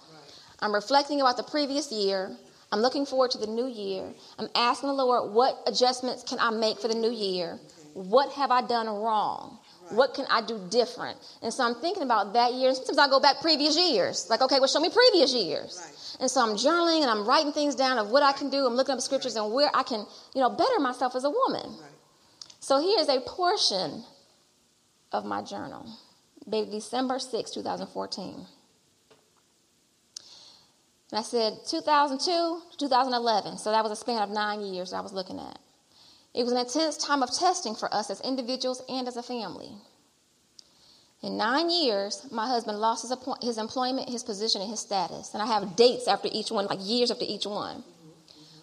I'm 0.61 0.73
reflecting 0.73 1.19
about 1.19 1.37
the 1.37 1.43
previous 1.43 1.91
year 1.91 2.35
I'm 2.71 2.79
looking 2.79 3.05
forward 3.05 3.31
to 3.31 3.37
the 3.37 3.47
new 3.47 3.67
year. 3.67 4.13
I'm 4.39 4.47
asking 4.55 4.87
the 4.87 4.93
Lord, 4.93 5.33
what 5.33 5.61
adjustments 5.67 6.23
can 6.23 6.39
I 6.39 6.51
make 6.51 6.79
for 6.79 6.87
the 6.87 6.95
new 6.95 7.11
year? 7.11 7.59
What 7.93 8.31
have 8.33 8.49
I 8.49 8.61
done 8.61 8.87
wrong? 8.87 9.59
What 9.91 10.13
can 10.13 10.25
I 10.29 10.41
do 10.41 10.59
different? 10.69 11.17
And 11.41 11.53
so 11.53 11.63
I'm 11.63 11.75
thinking 11.75 12.03
about 12.03 12.33
that 12.33 12.53
year. 12.53 12.69
And 12.69 12.77
sometimes 12.77 12.97
I 12.97 13.07
go 13.07 13.19
back 13.19 13.41
previous 13.41 13.77
years. 13.77 14.27
Like, 14.29 14.41
okay, 14.41 14.59
well, 14.59 14.67
show 14.67 14.79
me 14.79 14.89
previous 14.89 15.33
years. 15.33 15.79
Right. 15.79 16.17
And 16.21 16.31
so 16.31 16.41
I'm 16.41 16.55
journaling 16.55 17.01
and 17.01 17.09
I'm 17.09 17.25
writing 17.27 17.51
things 17.51 17.75
down 17.75 17.97
of 17.97 18.09
what 18.09 18.23
I 18.23 18.31
can 18.31 18.49
do. 18.49 18.65
I'm 18.65 18.75
looking 18.75 18.93
up 18.93 19.01
scriptures 19.01 19.35
and 19.35 19.51
where 19.53 19.69
I 19.73 19.83
can, 19.83 20.05
you 20.33 20.41
know, 20.41 20.49
better 20.49 20.79
myself 20.79 21.15
as 21.15 21.23
a 21.23 21.29
woman. 21.29 21.69
Right. 21.81 21.91
So 22.59 22.79
here's 22.79 23.09
a 23.09 23.19
portion 23.21 24.03
of 25.11 25.25
my 25.25 25.41
journal. 25.41 25.85
December 26.49 27.19
6, 27.19 27.51
2014. 27.51 28.45
And 31.11 31.19
I 31.19 31.23
said 31.23 31.53
2002 31.67 32.25
to 32.71 32.77
2011. 32.77 33.57
So 33.57 33.71
that 33.71 33.83
was 33.83 33.91
a 33.91 33.95
span 33.95 34.21
of 34.21 34.29
nine 34.29 34.61
years 34.61 34.93
I 34.93 35.01
was 35.01 35.11
looking 35.11 35.39
at. 35.39 35.59
It 36.33 36.43
was 36.43 36.53
an 36.53 36.59
intense 36.59 36.97
time 36.97 37.23
of 37.23 37.33
testing 37.33 37.75
for 37.75 37.93
us 37.93 38.09
as 38.09 38.21
individuals 38.21 38.81
and 38.87 39.07
as 39.07 39.17
a 39.17 39.23
family. 39.23 39.71
In 41.21 41.37
nine 41.37 41.69
years, 41.69 42.25
my 42.31 42.47
husband 42.47 42.79
lost 42.79 43.03
his, 43.03 43.13
his 43.41 43.57
employment, 43.57 44.09
his 44.09 44.23
position, 44.23 44.61
and 44.61 44.69
his 44.69 44.79
status. 44.79 45.33
And 45.33 45.43
I 45.43 45.45
have 45.45 45.75
dates 45.75 46.07
after 46.07 46.29
each 46.31 46.49
one, 46.49 46.65
like 46.65 46.79
years 46.81 47.11
after 47.11 47.25
each 47.27 47.45
one. 47.45 47.83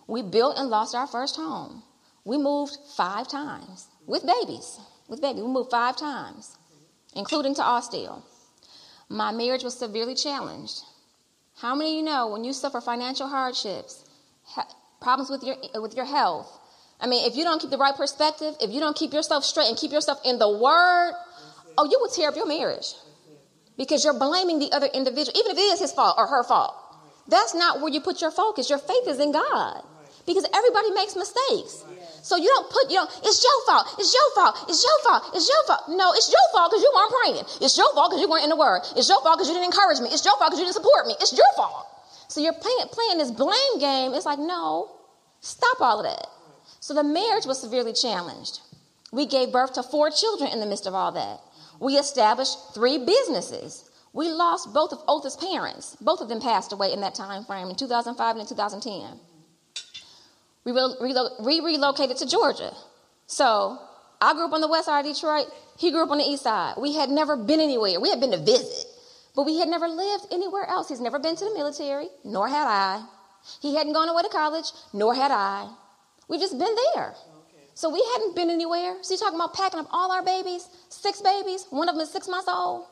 We 0.06 0.22
built 0.22 0.58
and 0.58 0.70
lost 0.70 0.94
our 0.94 1.06
first 1.06 1.36
home. 1.36 1.82
We 2.24 2.36
moved 2.38 2.76
five 2.96 3.28
times 3.28 3.86
with 4.06 4.26
babies. 4.26 4.80
With 5.08 5.20
babies, 5.20 5.42
we 5.42 5.48
moved 5.48 5.70
five 5.70 5.96
times, 5.96 6.56
including 7.14 7.54
to 7.56 7.62
Austell. 7.62 8.24
My 9.08 9.30
marriage 9.30 9.62
was 9.62 9.78
severely 9.78 10.14
challenged. 10.14 10.82
How 11.56 11.74
many 11.74 11.90
of 11.90 11.96
you 11.96 12.02
know 12.02 12.28
when 12.28 12.44
you 12.44 12.52
suffer 12.52 12.80
financial 12.80 13.28
hardships, 13.28 14.04
ha- 14.44 14.68
problems 15.00 15.30
with 15.30 15.42
your 15.42 15.56
with 15.80 15.94
your 15.94 16.04
health? 16.04 16.58
I 17.00 17.06
mean, 17.06 17.26
if 17.26 17.36
you 17.36 17.44
don't 17.44 17.60
keep 17.60 17.70
the 17.70 17.78
right 17.78 17.94
perspective, 17.94 18.54
if 18.60 18.70
you 18.70 18.80
don't 18.80 18.96
keep 18.96 19.12
yourself 19.12 19.44
straight 19.44 19.68
and 19.68 19.76
keep 19.76 19.92
yourself 19.92 20.18
in 20.24 20.38
the 20.38 20.48
Word, 20.48 21.12
oh, 21.78 21.84
you 21.84 21.98
will 22.00 22.10
tear 22.10 22.28
up 22.28 22.36
your 22.36 22.46
marriage 22.46 22.94
because 23.76 24.04
you're 24.04 24.18
blaming 24.18 24.58
the 24.58 24.72
other 24.72 24.86
individual, 24.86 25.38
even 25.38 25.52
if 25.52 25.58
it 25.58 25.70
is 25.78 25.80
his 25.80 25.92
fault 25.92 26.16
or 26.18 26.26
her 26.26 26.42
fault. 26.42 26.74
That's 27.28 27.54
not 27.54 27.80
where 27.80 27.92
you 27.92 28.00
put 28.00 28.20
your 28.20 28.32
focus. 28.32 28.68
Your 28.68 28.78
faith 28.80 29.06
is 29.06 29.20
in 29.20 29.32
God 29.32 29.82
because 30.26 30.44
everybody 30.52 30.90
makes 30.90 31.14
mistakes. 31.14 31.84
So 32.22 32.36
you 32.36 32.48
don't 32.48 32.68
put, 32.68 32.90
you 32.90 32.96
know, 32.96 33.06
it's 33.22 33.40
your 33.44 33.58
fault, 33.64 33.94
it's 33.98 34.12
your 34.12 34.28
fault, 34.34 34.66
it's 34.68 34.82
your 34.82 34.98
fault, 35.04 35.30
it's 35.34 35.48
your 35.48 35.62
fault. 35.66 35.88
No, 35.88 36.12
it's 36.12 36.28
your 36.28 36.46
fault 36.52 36.72
because 36.72 36.82
you 36.82 36.92
weren't 36.92 37.12
praying. 37.22 37.44
It's 37.62 37.78
your 37.78 37.92
fault 37.94 38.10
because 38.10 38.20
you 38.20 38.28
weren't 38.28 38.44
in 38.44 38.50
the 38.50 38.56
word. 38.56 38.82
It's 38.96 39.08
your 39.08 39.22
fault 39.22 39.38
because 39.38 39.48
you 39.48 39.54
didn't 39.54 39.70
encourage 39.70 40.00
me. 40.00 40.08
It's 40.10 40.24
your 40.24 40.36
fault 40.36 40.50
because 40.50 40.58
you 40.58 40.66
didn't 40.66 40.76
support 40.82 41.06
me. 41.06 41.14
It's 41.20 41.32
your 41.32 41.48
fault. 41.54 41.86
So 42.28 42.40
you're 42.40 42.58
playing, 42.58 42.88
playing 42.92 43.18
this 43.18 43.30
blame 43.30 43.78
game. 43.78 44.12
It's 44.12 44.26
like, 44.26 44.38
no, 44.38 44.90
stop 45.40 45.80
all 45.80 46.00
of 46.00 46.04
that. 46.04 46.26
So 46.88 46.94
the 46.94 47.04
marriage 47.04 47.44
was 47.44 47.60
severely 47.60 47.92
challenged. 47.92 48.60
We 49.12 49.26
gave 49.26 49.52
birth 49.52 49.74
to 49.74 49.82
four 49.82 50.08
children 50.08 50.50
in 50.50 50.58
the 50.58 50.64
midst 50.64 50.86
of 50.86 50.94
all 50.94 51.12
that. 51.12 51.40
We 51.78 51.98
established 51.98 52.56
three 52.72 52.96
businesses. 52.96 53.90
We 54.14 54.30
lost 54.30 54.72
both 54.72 54.94
of 54.94 55.02
Otha's 55.06 55.36
parents. 55.36 55.98
Both 56.00 56.22
of 56.22 56.30
them 56.30 56.40
passed 56.40 56.72
away 56.72 56.94
in 56.94 57.02
that 57.02 57.14
time 57.14 57.44
frame 57.44 57.68
in 57.68 57.76
2005 57.76 58.36
and 58.36 58.40
in 58.40 58.46
2010. 58.46 59.20
We, 60.64 60.72
relo- 60.72 61.44
we 61.44 61.60
relocated 61.60 62.16
to 62.16 62.26
Georgia. 62.26 62.72
So 63.26 63.78
I 64.22 64.32
grew 64.32 64.46
up 64.46 64.54
on 64.54 64.62
the 64.62 64.66
west 64.66 64.86
side 64.86 65.04
of 65.04 65.14
Detroit. 65.14 65.48
He 65.76 65.90
grew 65.90 66.04
up 66.04 66.10
on 66.10 66.16
the 66.16 66.24
east 66.24 66.44
side. 66.44 66.76
We 66.78 66.94
had 66.94 67.10
never 67.10 67.36
been 67.36 67.60
anywhere. 67.60 68.00
We 68.00 68.08
had 68.08 68.18
been 68.18 68.32
to 68.32 68.38
visit, 68.38 68.86
but 69.36 69.44
we 69.44 69.58
had 69.58 69.68
never 69.68 69.88
lived 69.88 70.28
anywhere 70.32 70.64
else. 70.66 70.88
He's 70.88 71.02
never 71.02 71.18
been 71.18 71.36
to 71.36 71.44
the 71.44 71.52
military, 71.52 72.08
nor 72.24 72.48
had 72.48 72.66
I. 72.66 73.04
He 73.60 73.76
hadn't 73.76 73.92
gone 73.92 74.08
away 74.08 74.22
to 74.22 74.30
college, 74.30 74.72
nor 74.94 75.14
had 75.14 75.30
I. 75.30 75.68
We've 76.28 76.40
just 76.40 76.58
been 76.58 76.74
there. 76.94 77.14
So 77.74 77.90
we 77.90 78.04
hadn't 78.12 78.34
been 78.34 78.50
anywhere. 78.50 78.96
So 79.02 79.14
you're 79.14 79.20
talking 79.20 79.38
about 79.38 79.54
packing 79.54 79.80
up 79.80 79.86
all 79.90 80.10
our 80.12 80.24
babies, 80.24 80.68
six 80.88 81.20
babies, 81.22 81.66
one 81.70 81.88
of 81.88 81.94
them 81.94 82.02
is 82.02 82.10
six 82.10 82.28
months 82.28 82.48
old. 82.48 82.86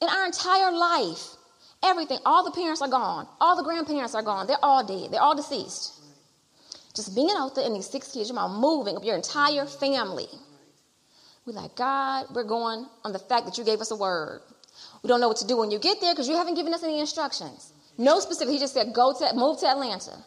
In 0.00 0.08
our 0.08 0.24
entire 0.24 0.72
life, 0.72 1.36
everything, 1.84 2.18
all 2.24 2.42
the 2.42 2.50
parents 2.50 2.80
are 2.80 2.88
gone, 2.88 3.28
all 3.40 3.56
the 3.56 3.62
grandparents 3.62 4.14
are 4.14 4.22
gone, 4.22 4.46
they're 4.46 4.62
all 4.62 4.86
dead, 4.86 5.12
they're 5.12 5.20
all 5.20 5.36
deceased. 5.36 6.00
Just 6.96 7.14
being 7.14 7.30
out 7.36 7.54
there 7.54 7.66
and 7.66 7.76
these 7.76 7.90
six 7.90 8.10
kids, 8.10 8.30
you're 8.30 8.38
about 8.38 8.58
moving 8.58 8.96
up 8.96 9.04
your 9.04 9.16
entire 9.16 9.66
family. 9.66 10.28
We're 11.44 11.52
like, 11.52 11.76
God, 11.76 12.26
we're 12.34 12.44
going 12.44 12.86
on 13.04 13.12
the 13.12 13.18
fact 13.18 13.44
that 13.44 13.58
you 13.58 13.64
gave 13.64 13.80
us 13.80 13.90
a 13.90 13.96
word. 13.96 14.40
We 15.02 15.08
don't 15.08 15.20
know 15.20 15.28
what 15.28 15.36
to 15.38 15.46
do 15.46 15.58
when 15.58 15.70
you 15.70 15.78
get 15.78 16.00
there 16.00 16.14
because 16.14 16.26
you 16.26 16.36
haven't 16.36 16.54
given 16.54 16.72
us 16.72 16.82
any 16.82 17.00
instructions. 17.00 17.72
No 17.98 18.18
specific. 18.18 18.52
He 18.52 18.58
just 18.58 18.72
said, 18.72 18.94
go 18.94 19.12
to, 19.12 19.34
move 19.34 19.60
to 19.60 19.66
Atlanta 19.66 20.24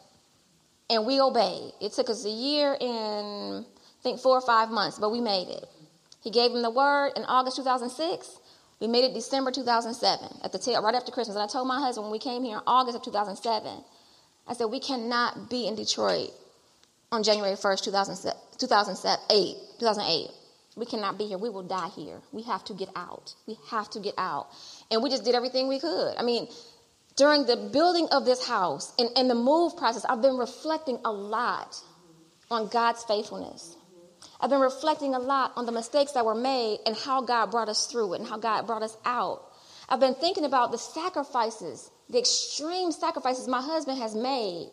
and 0.94 1.06
we 1.06 1.20
obeyed. 1.20 1.74
It 1.82 1.94
took 1.94 2.10
us 2.10 2.26
a 2.26 2.30
year 2.30 2.78
and 2.80 3.66
I 3.66 4.02
think 4.04 4.20
four 4.20 4.38
or 4.38 4.41
five 4.41 4.70
months, 4.70 5.00
but 5.00 5.12
we 5.12 5.22
made 5.22 5.48
it. 5.50 5.66
He 6.22 6.30
gave 6.30 6.52
him 6.52 6.62
the 6.62 6.70
word 6.70 7.12
in 7.16 7.24
August 7.26 7.58
2006. 7.58 8.39
We 8.80 8.88
made 8.88 9.06
it 9.06 9.14
December 9.14 9.52
2007, 9.52 10.39
at 10.44 10.52
the 10.52 10.60
tail, 10.60 10.84
right 10.84 10.96
after 10.96 11.12
Christmas. 11.12 11.36
And 11.36 11.44
I 11.44 11.48
told 11.48 11.68
my 11.68 11.80
husband 11.80 12.06
when 12.06 12.12
we 12.12 12.20
came 12.20 12.44
here 12.44 12.58
in 12.58 12.64
August 12.68 12.98
of 12.98 13.04
2007, 13.04 13.84
I 14.48 14.54
said, 14.54 14.66
we 14.66 14.80
cannot 14.80 15.50
be 15.50 15.68
in 15.68 15.76
Detroit 15.76 16.32
on 17.12 17.24
January 17.24 17.56
1st, 17.56 17.84
2008, 17.84 19.56
2008. 19.80 20.30
We 20.76 20.86
cannot 20.86 21.18
be 21.18 21.26
here. 21.26 21.38
We 21.38 21.50
will 21.50 21.64
die 21.64 21.89
here. 21.89 22.20
We 22.32 22.41
have 22.44 22.64
to 22.66 22.74
get 22.74 22.89
out. 22.96 23.36
We 23.46 23.58
have 23.70 23.89
to 23.91 24.00
get 24.00 24.16
out. 24.18 24.48
And 24.89 25.04
we 25.04 25.10
just 25.10 25.24
did 25.24 25.36
everything 25.36 25.68
we 25.68 25.80
could. 25.80 26.16
I 26.18 26.24
mean, 26.24 26.48
during 27.16 27.45
the 27.45 27.70
building 27.72 28.07
of 28.11 28.26
this 28.26 28.47
house 28.47 28.93
and, 28.97 29.09
and 29.16 29.30
the 29.30 29.36
move 29.36 29.78
process, 29.78 30.05
I've 30.05 30.22
been 30.22 30.38
reflecting 30.38 30.99
a 31.05 31.11
lot 31.11 31.76
on 32.49 32.68
God's 32.68 33.03
faithfulness. 33.03 33.76
I've 34.39 34.49
been 34.49 34.61
reflecting 34.61 35.14
a 35.16 35.20
lot 35.20 35.53
on 35.55 35.66
the 35.66 35.72
mistakes 35.72 36.14
that 36.14 36.26
were 36.26 36.36
made 36.36 36.80
and 36.86 36.95
how 36.95 37.22
God 37.22 37.51
brought 37.51 37.70
us 37.70 37.88
through 37.88 38.14
it 38.14 38.20
and 38.20 38.28
how 38.28 38.38
God 38.38 38.68
brought 38.68 38.84
us 38.84 38.97
out. 39.05 39.41
I've 39.88 39.99
been 39.99 40.16
thinking 40.16 40.45
about 40.45 40.72
the 40.72 40.78
sacrifices, 40.78 41.89
the 42.09 42.20
extreme 42.20 42.91
sacrifices 42.91 43.47
my 43.47 43.61
husband 43.61 43.99
has 43.99 44.16
made. 44.16 44.70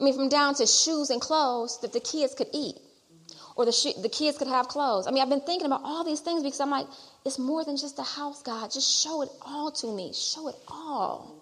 I 0.00 0.04
mean, 0.04 0.14
from 0.14 0.28
down 0.28 0.54
to 0.56 0.66
shoes 0.66 1.10
and 1.10 1.20
clothes 1.20 1.78
that 1.80 1.92
the 1.92 2.00
kids 2.00 2.34
could 2.34 2.48
eat 2.52 2.76
or 3.54 3.64
the, 3.64 3.72
sh- 3.72 4.00
the 4.02 4.08
kids 4.08 4.38
could 4.38 4.48
have 4.48 4.68
clothes. 4.68 5.06
I 5.06 5.10
mean, 5.10 5.22
I've 5.22 5.30
been 5.30 5.40
thinking 5.40 5.66
about 5.66 5.82
all 5.84 6.04
these 6.04 6.20
things 6.20 6.42
because 6.42 6.60
I'm 6.60 6.70
like, 6.70 6.86
it's 7.24 7.38
more 7.38 7.64
than 7.64 7.76
just 7.76 7.98
a 7.98 8.02
house, 8.02 8.42
God. 8.42 8.70
Just 8.70 9.02
show 9.02 9.22
it 9.22 9.30
all 9.42 9.70
to 9.72 9.86
me. 9.86 10.12
Show 10.12 10.48
it 10.48 10.56
all. 10.68 11.35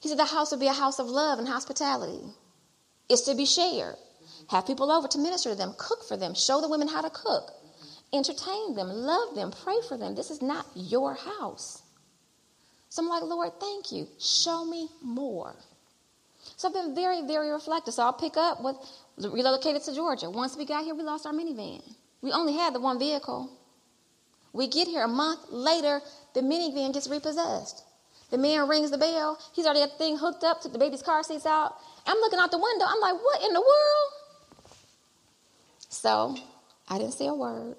He 0.00 0.08
said 0.08 0.18
the 0.18 0.24
house 0.24 0.50
would 0.50 0.60
be 0.60 0.66
a 0.66 0.72
house 0.72 0.98
of 0.98 1.06
love 1.06 1.38
and 1.38 1.48
hospitality. 1.48 2.20
It's 3.08 3.22
to 3.22 3.34
be 3.34 3.46
shared. 3.46 3.96
Have 4.48 4.66
people 4.66 4.90
over 4.90 5.08
to 5.08 5.18
minister 5.18 5.50
to 5.50 5.56
them, 5.56 5.74
cook 5.78 6.04
for 6.06 6.16
them, 6.16 6.34
show 6.34 6.60
the 6.60 6.68
women 6.68 6.88
how 6.88 7.02
to 7.02 7.10
cook, 7.10 7.50
entertain 8.12 8.74
them, 8.74 8.88
love 8.88 9.34
them, 9.34 9.50
pray 9.50 9.76
for 9.88 9.96
them. 9.96 10.14
This 10.14 10.30
is 10.30 10.42
not 10.42 10.66
your 10.74 11.14
house. 11.14 11.82
So 12.88 13.02
I'm 13.02 13.08
like, 13.08 13.22
Lord, 13.22 13.52
thank 13.60 13.92
you. 13.92 14.06
Show 14.18 14.64
me 14.64 14.88
more. 15.02 15.54
So 16.56 16.68
I've 16.68 16.74
been 16.74 16.94
very, 16.94 17.26
very 17.26 17.50
reflective. 17.50 17.94
So 17.94 18.02
I'll 18.02 18.12
pick 18.12 18.36
up 18.36 18.62
with 18.62 18.76
relocated 19.18 19.82
to 19.82 19.94
Georgia. 19.94 20.30
Once 20.30 20.56
we 20.56 20.64
got 20.64 20.84
here, 20.84 20.94
we 20.94 21.02
lost 21.02 21.26
our 21.26 21.32
minivan. 21.32 21.82
We 22.22 22.32
only 22.32 22.54
had 22.54 22.74
the 22.74 22.80
one 22.80 22.98
vehicle. 22.98 23.50
We 24.52 24.68
get 24.68 24.88
here 24.88 25.04
a 25.04 25.08
month 25.08 25.40
later, 25.50 26.00
the 26.34 26.40
minivan 26.40 26.94
gets 26.94 27.08
repossessed. 27.08 27.82
The 28.30 28.38
man 28.38 28.68
rings 28.68 28.90
the 28.90 28.98
bell. 28.98 29.38
He's 29.52 29.66
already 29.66 29.80
got 29.80 29.92
the 29.92 29.98
thing 29.98 30.16
hooked 30.18 30.42
up, 30.42 30.60
took 30.60 30.72
the 30.72 30.78
baby's 30.78 31.02
car 31.02 31.22
seats 31.22 31.46
out. 31.46 31.76
I'm 32.06 32.18
looking 32.18 32.38
out 32.38 32.50
the 32.50 32.58
window. 32.58 32.84
I'm 32.88 33.00
like, 33.00 33.14
what 33.14 33.42
in 33.44 33.52
the 33.52 33.60
world? 33.60 34.12
So 35.88 36.36
I 36.88 36.98
didn't 36.98 37.14
say 37.14 37.28
a 37.28 37.34
word. 37.34 37.76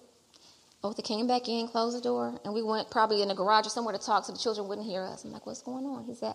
Otha 0.83 1.01
came 1.01 1.27
back 1.27 1.49
in, 1.49 1.67
closed 1.67 1.97
the 1.97 2.01
door, 2.01 2.39
and 2.45 2.53
we 2.53 2.61
went 2.63 2.89
probably 2.89 3.21
in 3.21 3.27
the 3.27 3.35
garage 3.35 3.65
or 3.65 3.69
somewhere 3.69 3.97
to 3.97 4.03
talk 4.03 4.25
so 4.25 4.31
the 4.31 4.39
children 4.39 4.67
wouldn't 4.67 4.87
hear 4.87 5.03
us. 5.03 5.25
I'm 5.25 5.31
like, 5.31 5.45
what's 5.45 5.61
going 5.61 5.85
on? 5.85 6.05
He 6.05 6.15
said, 6.15 6.33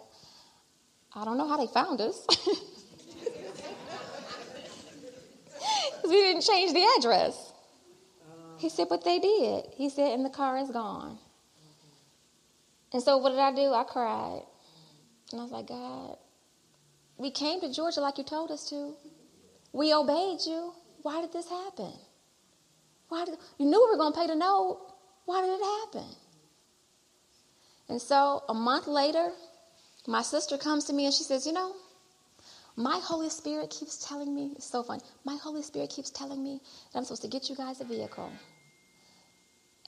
I 1.15 1.25
don't 1.25 1.39
know 1.39 1.49
how 1.49 1.57
they 1.57 1.67
found 1.67 2.01
us. 2.01 2.27
we 6.05 6.11
didn't 6.11 6.43
change 6.43 6.73
the 6.73 6.87
address. 6.99 7.53
He 8.59 8.69
said, 8.69 8.89
but 8.89 9.05
they 9.05 9.19
did. 9.19 9.67
He 9.75 9.89
said, 9.89 10.13
and 10.13 10.25
the 10.25 10.31
car 10.31 10.59
is 10.59 10.71
gone. 10.71 11.19
And 12.93 13.03
so 13.03 13.17
what 13.17 13.31
did 13.31 13.39
I 13.39 13.55
do? 13.55 13.73
I 13.73 13.85
cried. 13.85 14.43
And 15.33 15.41
I 15.41 15.45
was 15.45 15.53
like, 15.53 15.69
God, 15.69 16.17
we 17.17 17.31
came 17.31 17.61
to 17.61 17.73
Georgia 17.73 18.01
like 18.01 18.19
you 18.19 18.25
told 18.25 18.51
us 18.51 18.69
to. 18.71 18.95
We 19.73 19.95
obeyed 19.95 20.41
you. 20.47 20.75
Why 21.03 21.21
did 21.21 21.33
this 21.33 21.49
happen? 21.49 21.93
Why 23.09 23.25
did 23.25 23.37
you 23.59 23.67
knew 23.67 23.89
we 23.93 23.99
were 23.99 24.11
to 24.11 24.19
pay 24.19 24.27
the 24.27 24.35
note? 24.35 24.81
Why 25.25 25.41
did 25.41 25.51
it 25.51 25.65
happen? 25.65 26.17
And 27.89 28.01
so 28.01 28.43
a 28.49 28.55
month 28.55 28.87
later, 28.87 29.31
my 30.07 30.23
sister 30.23 30.59
comes 30.59 30.85
to 30.85 30.93
me 30.93 31.07
and 31.07 31.15
she 31.15 31.25
says, 31.25 31.47
You 31.47 31.53
know, 31.53 31.75
my 32.77 32.99
Holy 33.03 33.29
Spirit 33.29 33.71
keeps 33.71 34.07
telling 34.07 34.35
me, 34.35 34.53
it's 34.57 34.71
so 34.71 34.83
funny, 34.83 35.03
my 35.25 35.37
Holy 35.37 35.63
Spirit 35.63 35.91
keeps 35.91 36.11
telling 36.11 36.43
me 36.43 36.61
that 36.93 36.99
I'm 36.99 37.05
supposed 37.05 37.23
to 37.23 37.29
get 37.29 37.51
you 37.51 37.57
guys 37.57 37.81
a 37.81 37.85
vehicle. 37.85 38.33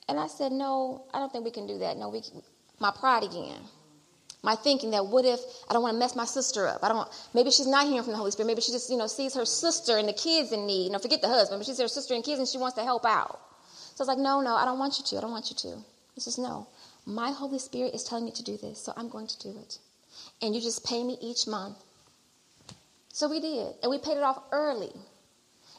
And 0.08 0.20
I 0.20 0.26
said, 0.26 0.52
No, 0.52 1.06
I 1.14 1.18
don't 1.18 1.32
think 1.32 1.44
we 1.44 1.50
can 1.50 1.66
do 1.66 1.78
that. 1.78 1.96
No, 1.96 2.10
we, 2.10 2.22
my 2.80 2.90
pride 2.90 3.22
again. 3.22 3.60
My 4.42 4.54
thinking 4.56 4.90
that 4.90 5.06
what 5.06 5.24
if 5.24 5.40
I 5.70 5.72
don't 5.72 5.82
want 5.82 5.94
to 5.94 5.98
mess 5.98 6.14
my 6.14 6.26
sister 6.26 6.68
up? 6.68 6.84
I 6.84 6.88
don't. 6.88 7.08
Maybe 7.32 7.50
she's 7.50 7.66
not 7.66 7.86
hearing 7.86 8.02
from 8.02 8.12
the 8.12 8.18
Holy 8.18 8.30
Spirit. 8.30 8.48
Maybe 8.48 8.60
she 8.60 8.72
just 8.72 8.90
you 8.90 8.98
know 8.98 9.06
sees 9.06 9.34
her 9.34 9.46
sister 9.46 9.96
and 9.96 10.06
the 10.06 10.12
kids 10.12 10.52
in 10.52 10.66
need. 10.66 10.84
You 10.84 10.90
know, 10.90 10.98
forget 10.98 11.22
the 11.22 11.28
husband, 11.28 11.60
but 11.60 11.66
she's 11.66 11.80
her 11.80 11.88
sister 11.88 12.14
and 12.14 12.22
kids, 12.22 12.38
and 12.38 12.46
she 12.46 12.58
wants 12.58 12.76
to 12.76 12.84
help 12.84 13.06
out. 13.06 13.40
So 13.94 14.02
I 14.02 14.06
was 14.06 14.08
like, 14.08 14.18
no, 14.18 14.40
no, 14.40 14.56
I 14.56 14.64
don't 14.64 14.78
want 14.78 14.98
you 14.98 15.04
to. 15.04 15.18
I 15.18 15.20
don't 15.20 15.30
want 15.30 15.50
you 15.50 15.56
to. 15.56 15.78
He 16.14 16.20
says, 16.20 16.36
no. 16.36 16.66
My 17.06 17.30
Holy 17.30 17.58
Spirit 17.58 17.94
is 17.94 18.02
telling 18.02 18.24
me 18.24 18.32
to 18.32 18.42
do 18.42 18.56
this, 18.56 18.80
so 18.82 18.92
I'm 18.96 19.08
going 19.08 19.26
to 19.28 19.38
do 19.38 19.56
it. 19.58 19.78
And 20.42 20.54
you 20.54 20.60
just 20.60 20.84
pay 20.84 21.04
me 21.04 21.16
each 21.20 21.46
month. 21.46 21.76
So 23.12 23.28
we 23.28 23.40
did, 23.40 23.74
and 23.82 23.90
we 23.90 23.98
paid 23.98 24.16
it 24.16 24.22
off 24.24 24.42
early. 24.50 24.92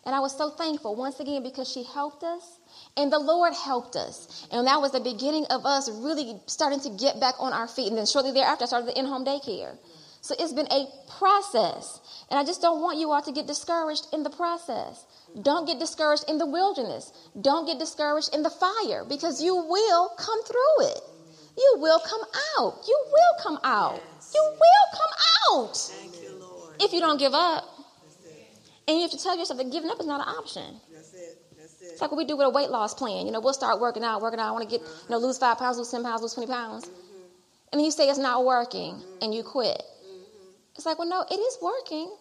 And 0.05 0.13
I 0.13 0.19
was 0.19 0.37
so 0.37 0.51
thankful 0.51 0.95
once 0.95 1.19
again 1.19 1.41
because 1.41 1.67
she 1.69 1.83
helped 1.83 2.23
us 2.23 2.59
and 2.95 3.11
the 3.11 3.19
Lord 3.19 3.53
helped 3.53 3.95
us. 3.95 4.47
And 4.51 4.67
that 4.67 4.79
was 4.79 4.91
the 4.91 4.99
beginning 4.99 5.45
of 5.49 5.65
us 5.65 5.89
really 5.89 6.39
starting 6.45 6.79
to 6.81 6.89
get 6.91 7.19
back 7.19 7.35
on 7.39 7.53
our 7.53 7.67
feet. 7.67 7.89
And 7.89 7.97
then 7.97 8.05
shortly 8.05 8.31
thereafter, 8.31 8.65
I 8.65 8.67
started 8.67 8.87
the 8.87 8.99
in 8.99 9.05
home 9.05 9.25
daycare. 9.25 9.77
So 10.21 10.35
it's 10.39 10.53
been 10.53 10.67
a 10.71 10.85
process. 11.17 11.99
And 12.29 12.39
I 12.39 12.43
just 12.43 12.61
don't 12.61 12.81
want 12.81 12.99
you 12.99 13.11
all 13.11 13.21
to 13.21 13.31
get 13.31 13.47
discouraged 13.47 14.07
in 14.13 14.23
the 14.23 14.29
process. 14.29 15.05
Don't 15.41 15.65
get 15.65 15.79
discouraged 15.79 16.25
in 16.27 16.37
the 16.37 16.45
wilderness. 16.47 17.11
Don't 17.39 17.65
get 17.65 17.79
discouraged 17.79 18.33
in 18.33 18.43
the 18.43 18.49
fire 18.49 19.05
because 19.07 19.41
you 19.41 19.55
will 19.55 20.09
come 20.17 20.43
through 20.43 20.87
it. 20.87 20.99
You 21.57 21.75
will 21.77 21.99
come 21.99 22.21
out. 22.57 22.83
You 22.87 23.05
will 23.11 23.43
come 23.43 23.59
out. 23.63 24.01
You 24.33 24.43
will 24.51 24.87
come 24.93 25.61
out. 25.61 25.77
Thank 25.77 26.21
you, 26.21 26.37
Lord. 26.39 26.75
if 26.79 26.91
you 26.93 26.99
don't 26.99 27.19
give 27.19 27.33
up. 27.33 27.74
And 28.87 28.97
you 28.97 29.01
have 29.01 29.11
to 29.11 29.17
tell 29.17 29.37
yourself 29.37 29.57
that 29.57 29.71
giving 29.71 29.89
up 29.89 29.99
is 29.99 30.05
not 30.05 30.21
an 30.21 30.33
option. 30.35 30.79
That's 30.93 31.13
it. 31.13 31.41
That's 31.57 31.81
it. 31.81 31.85
It's 31.93 32.01
like 32.01 32.11
what 32.11 32.17
we 32.17 32.25
do 32.25 32.37
with 32.37 32.45
a 32.45 32.49
weight 32.49 32.69
loss 32.69 32.93
plan. 32.93 33.25
You 33.25 33.31
know, 33.31 33.39
we'll 33.39 33.53
start 33.53 33.79
working 33.79 34.03
out, 34.03 34.21
working 34.21 34.39
out. 34.39 34.49
I 34.49 34.51
want 34.51 34.69
to 34.69 34.77
get, 34.77 34.85
uh-huh. 34.85 35.03
you 35.03 35.09
know, 35.11 35.17
lose 35.17 35.37
five 35.37 35.57
pounds, 35.57 35.77
lose 35.77 35.89
10 35.89 36.03
pounds, 36.03 36.21
lose 36.21 36.33
20 36.33 36.51
pounds. 36.51 36.85
Mm-hmm. 36.85 37.01
And 37.71 37.79
then 37.79 37.85
you 37.85 37.91
say 37.91 38.09
it's 38.09 38.19
not 38.19 38.45
working 38.45 38.95
mm-hmm. 38.95 39.23
and 39.23 39.33
you 39.33 39.43
quit. 39.43 39.81
Mm-hmm. 39.81 40.51
It's 40.75 40.85
like, 40.85 40.99
well, 40.99 41.09
no, 41.09 41.25
it 41.29 41.39
is 41.39 41.57
working, 41.61 42.15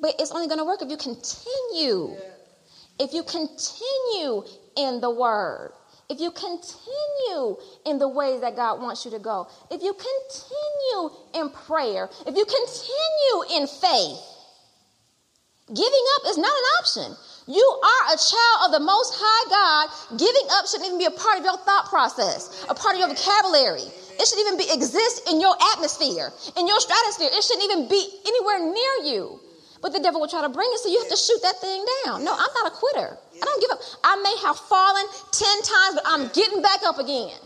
but 0.00 0.14
it's 0.18 0.32
only 0.32 0.48
going 0.48 0.58
to 0.58 0.64
work 0.64 0.82
if 0.82 0.90
you 0.90 0.96
continue. 0.96 2.16
If 2.98 3.12
you 3.12 3.22
continue 3.22 4.44
in 4.76 5.00
the 5.00 5.10
word, 5.10 5.72
if 6.10 6.20
you 6.20 6.30
continue 6.30 7.56
in 7.86 7.98
the 7.98 8.08
ways 8.08 8.40
that 8.42 8.56
God 8.56 8.80
wants 8.80 9.04
you 9.04 9.10
to 9.12 9.18
go, 9.18 9.48
if 9.70 9.82
you 9.82 9.94
continue 9.94 11.10
in 11.34 11.50
prayer, 11.50 12.08
if 12.26 12.36
you 12.36 12.44
continue 12.44 13.60
in 13.60 13.66
faith, 13.66 14.33
giving 15.68 16.04
up 16.16 16.22
is 16.28 16.38
not 16.38 16.52
an 16.52 16.66
option. 16.80 17.08
You 17.46 17.64
are 17.64 18.14
a 18.14 18.16
child 18.16 18.58
of 18.66 18.70
the 18.72 18.84
Most 18.84 19.16
High 19.16 19.44
God. 19.52 19.84
Giving 20.16 20.48
up 20.56 20.64
shouldn't 20.66 20.88
even 20.88 20.98
be 20.98 21.08
a 21.08 21.16
part 21.16 21.38
of 21.38 21.44
your 21.44 21.56
thought 21.60 21.92
process, 21.92 22.64
a 22.68 22.74
part 22.74 22.96
of 22.96 23.00
your 23.00 23.12
vocabulary. 23.12 23.84
It 24.16 24.24
should 24.24 24.40
even 24.40 24.56
be 24.56 24.64
exist 24.70 25.28
in 25.28 25.40
your 25.40 25.52
atmosphere, 25.76 26.32
in 26.56 26.64
your 26.68 26.80
stratosphere. 26.80 27.28
It 27.32 27.42
shouldn't 27.44 27.68
even 27.68 27.88
be 27.88 28.00
anywhere 28.24 28.60
near 28.64 28.94
you. 29.12 29.40
But 29.84 29.92
the 29.92 30.00
devil 30.00 30.20
will 30.20 30.32
try 30.32 30.40
to 30.40 30.48
bring 30.48 30.68
it, 30.72 30.80
so 30.80 30.88
you 30.88 30.96
have 31.00 31.12
to 31.12 31.20
shoot 31.20 31.42
that 31.42 31.60
thing 31.60 31.84
down. 32.04 32.24
No, 32.24 32.32
I'm 32.32 32.54
not 32.56 32.72
a 32.72 32.74
quitter. 32.74 33.12
I 33.12 33.44
don't 33.44 33.60
give 33.60 33.70
up. 33.72 33.80
I 34.00 34.16
may 34.16 34.32
have 34.48 34.56
fallen 34.56 35.04
10 35.32 35.44
times, 35.60 35.92
but 36.00 36.04
I'm 36.06 36.28
getting 36.32 36.62
back 36.62 36.80
up 36.88 36.96
again. 36.96 37.36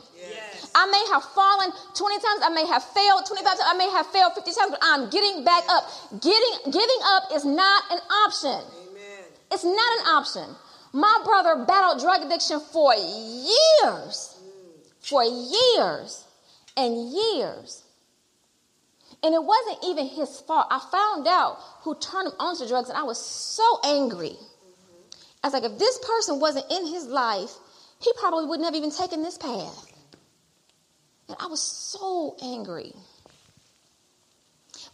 I 0.75 0.87
may 0.87 1.05
have 1.13 1.25
fallen 1.25 1.71
20 1.95 2.15
times, 2.17 2.41
I 2.45 2.51
may 2.51 2.67
have 2.67 2.85
failed 2.85 3.27
25 3.27 3.45
times, 3.45 3.61
I 3.65 3.77
may 3.77 3.91
have 3.91 4.07
failed 4.07 4.33
50 4.35 4.53
times, 4.53 4.71
but 4.71 4.81
I'm 4.83 5.11
getting 5.11 5.45
back 5.45 5.65
up. 5.69 5.85
Getting 6.21 6.73
giving 6.73 7.03
up 7.05 7.25
is 7.33 7.45
not 7.45 7.83
an 7.91 7.99
option. 8.27 8.61
Amen. 8.89 9.25
It's 9.53 9.65
not 9.65 9.91
an 10.01 10.07
option. 10.07 10.45
My 10.93 11.21
brother 11.25 11.65
battled 11.65 12.01
drug 12.01 12.23
addiction 12.23 12.61
for 12.61 12.95
years. 12.95 14.37
For 15.01 15.23
years 15.25 16.25
and 16.77 17.13
years. 17.13 17.85
And 19.23 19.35
it 19.35 19.43
wasn't 19.43 19.79
even 19.85 20.07
his 20.07 20.41
fault. 20.41 20.69
I 20.71 20.79
found 20.93 21.27
out 21.27 21.59
who 21.83 21.95
turned 21.97 22.29
him 22.29 22.35
onto 22.39 22.69
drugs, 22.69 22.89
and 22.89 22.97
I 22.97 23.03
was 23.03 23.19
so 23.19 23.65
angry. 23.85 24.37
I 25.43 25.49
was 25.49 25.55
like, 25.55 25.65
if 25.65 25.79
this 25.79 25.99
person 26.07 26.41
wasn't 26.41 26.71
in 26.71 26.87
his 26.87 27.07
life, 27.07 27.51
he 28.01 28.13
probably 28.19 28.47
wouldn't 28.47 28.67
have 28.67 28.77
even 28.77 28.93
taken 28.93 29.23
this 29.23 29.37
path. 29.37 29.88
And 31.29 31.37
I 31.41 31.47
was 31.47 31.61
so 31.61 32.37
angry. 32.43 32.93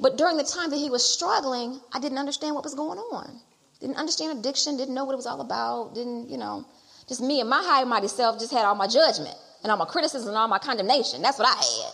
But 0.00 0.16
during 0.16 0.36
the 0.36 0.44
time 0.44 0.70
that 0.70 0.76
he 0.76 0.90
was 0.90 1.04
struggling, 1.04 1.80
I 1.92 2.00
didn't 2.00 2.18
understand 2.18 2.54
what 2.54 2.64
was 2.64 2.74
going 2.74 2.98
on. 2.98 3.40
Didn't 3.80 3.96
understand 3.96 4.38
addiction, 4.38 4.76
didn't 4.76 4.94
know 4.94 5.04
what 5.04 5.12
it 5.12 5.16
was 5.16 5.26
all 5.26 5.40
about, 5.40 5.94
didn't, 5.94 6.30
you 6.30 6.38
know, 6.38 6.64
just 7.08 7.20
me 7.20 7.40
and 7.40 7.50
my 7.50 7.62
high 7.62 7.82
and 7.82 7.90
mighty 7.90 8.08
self 8.08 8.38
just 8.38 8.50
had 8.52 8.64
all 8.64 8.74
my 8.74 8.86
judgment 8.86 9.36
and 9.62 9.70
all 9.70 9.76
my 9.76 9.84
criticism 9.84 10.28
and 10.28 10.36
all 10.36 10.48
my 10.48 10.58
condemnation. 10.58 11.22
That's 11.22 11.38
what 11.38 11.46
I 11.46 11.54
had. 11.54 11.92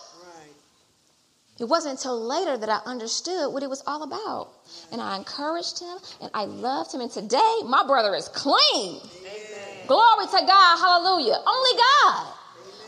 It 1.59 1.65
wasn't 1.65 1.99
until 1.99 2.19
later 2.19 2.57
that 2.57 2.69
I 2.69 2.79
understood 2.89 3.53
what 3.53 3.61
it 3.61 3.69
was 3.69 3.83
all 3.85 4.01
about. 4.01 4.49
And 4.91 4.99
I 4.99 5.15
encouraged 5.15 5.79
him 5.79 5.95
and 6.19 6.31
I 6.33 6.45
loved 6.45 6.91
him. 6.91 7.01
And 7.01 7.11
today, 7.11 7.57
my 7.65 7.85
brother 7.85 8.15
is 8.15 8.29
clean. 8.29 8.55
Amen. 8.73 9.85
Glory 9.85 10.25
to 10.25 10.41
God. 10.47 10.77
Hallelujah. 10.79 11.37
Only 11.45 11.77
God. 11.77 12.33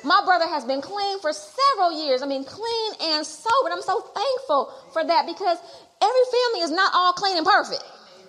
My 0.03 0.21
brother 0.25 0.47
has 0.47 0.65
been 0.65 0.81
clean 0.81 1.19
for 1.19 1.31
several 1.31 1.91
years. 2.05 2.21
I 2.21 2.27
mean, 2.27 2.43
clean 2.43 2.91
and 3.01 3.25
sober. 3.25 3.71
And 3.71 3.73
I'm 3.73 3.81
so 3.81 4.01
thankful 4.01 4.73
for 4.91 5.03
that 5.03 5.25
because 5.25 5.57
every 6.01 6.25
family 6.31 6.61
is 6.61 6.71
not 6.71 6.91
all 6.93 7.13
clean 7.13 7.37
and 7.37 7.45
perfect. 7.45 7.83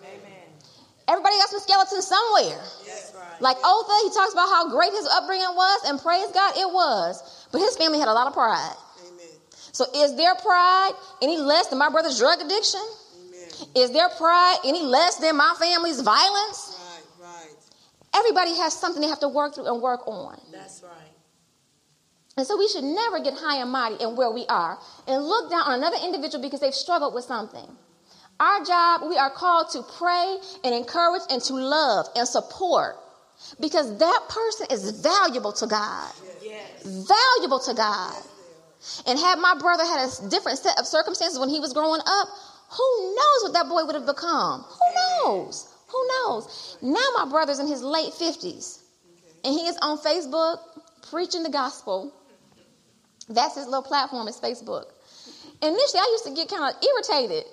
Amen. 0.07 0.23
Everybody 1.09 1.37
got 1.37 1.49
some 1.49 1.61
skeletons 1.61 2.07
somewhere. 2.07 2.59
Right. 2.59 3.41
Like 3.41 3.57
oh, 3.63 3.83
Otha, 3.83 4.09
he 4.09 4.15
talks 4.15 4.33
about 4.33 4.49
how 4.49 4.71
great 4.71 4.93
his 4.93 5.07
upbringing 5.07 5.55
was, 5.55 5.81
and 5.87 6.01
praise 6.01 6.27
God, 6.33 6.57
it 6.57 6.67
was. 6.67 7.49
But 7.51 7.59
his 7.59 7.77
family 7.77 7.99
had 7.99 8.09
a 8.09 8.13
lot 8.13 8.27
of 8.27 8.33
pride. 8.33 8.77
So 9.73 9.87
is 9.93 10.15
their 10.17 10.37
pride 10.37 10.93
any 11.21 11.37
less 11.37 11.67
than 11.67 11.81
my 11.81 11.91
brother's 11.91 12.19
drug 12.19 12.41
addiction? 12.41 12.81
Amen. 12.81 13.69
Is 13.75 13.91
their 13.91 14.09
pride 14.09 14.59
any 14.65 14.83
less 14.83 15.17
than 15.17 15.37
my 15.37 15.53
family's 15.59 16.01
violence? 16.01 16.79
Right, 17.21 17.27
right. 17.27 17.57
Everybody 18.15 18.55
has 18.59 18.73
something 18.73 19.03
they 19.03 19.09
have 19.09 19.21
to 19.21 19.29
work 19.29 19.57
through 19.57 19.67
and 19.67 19.83
work 19.83 20.07
on. 20.07 20.41
That's 20.53 20.85
right. 20.85 21.04
And 22.37 22.47
so 22.47 22.59
we 22.59 22.69
should 22.69 22.85
never 22.85 23.21
get 23.21 23.35
high 23.35 23.61
and 23.61 23.71
mighty 23.71 24.03
in 24.03 24.17
where 24.17 24.31
we 24.31 24.45
are 24.49 24.79
and 25.07 25.23
look 25.23 25.51
down 25.51 25.63
on 25.63 25.79
another 25.79 25.99
individual 26.05 26.43
because 26.43 26.61
they've 26.61 26.75
struggled 26.75 27.15
with 27.15 27.25
something. 27.25 27.67
Our 28.41 28.65
job, 28.65 29.03
we 29.09 29.17
are 29.17 29.31
called 29.31 29.71
to 29.71 29.83
pray 29.97 30.39
and 30.65 30.75
encourage 30.75 31.23
and 31.31 31.41
to 31.43 31.55
love 31.55 32.07
and 32.17 32.27
support 32.27 32.97
because 33.61 33.97
that 33.99 34.21
person 34.29 34.67
is 34.71 34.91
valuable 35.01 35.53
to 35.53 35.67
God. 35.67 36.13
Yes. 36.43 37.07
Valuable 37.09 37.61
to 37.61 37.75
God. 37.75 38.23
And 39.07 39.19
had 39.19 39.39
my 39.39 39.55
brother 39.59 39.85
had 39.85 40.09
a 40.09 40.29
different 40.29 40.59
set 40.59 40.79
of 40.79 40.87
circumstances 40.87 41.39
when 41.39 41.49
he 41.49 41.61
was 41.61 41.73
growing 41.73 42.01
up, 42.05 42.29
who 42.71 43.15
knows 43.15 43.43
what 43.45 43.53
that 43.53 43.69
boy 43.69 43.85
would 43.85 43.95
have 43.95 44.07
become? 44.07 44.63
Who 44.63 45.29
knows? 45.29 45.69
Who 45.89 46.09
knows? 46.09 46.79
Now 46.83 47.07
my 47.15 47.31
brother's 47.31 47.61
in 47.61 47.69
his 47.69 47.83
late 47.83 48.13
50s 48.13 48.83
and 49.45 49.55
he 49.55 49.67
is 49.67 49.77
on 49.81 49.99
Facebook 49.99 50.59
preaching 51.11 51.45
the 51.45 51.51
gospel. 51.51 52.13
That's 53.29 53.55
his 53.55 53.67
little 53.67 53.83
platform 53.83 54.29
is 54.29 54.39
Facebook. 54.39 54.87
Initially, 55.63 56.01
I 56.01 56.09
used 56.13 56.25
to 56.25 56.35
get 56.35 56.49
kind 56.49 56.65
of 56.65 56.83
irritated. 56.83 57.45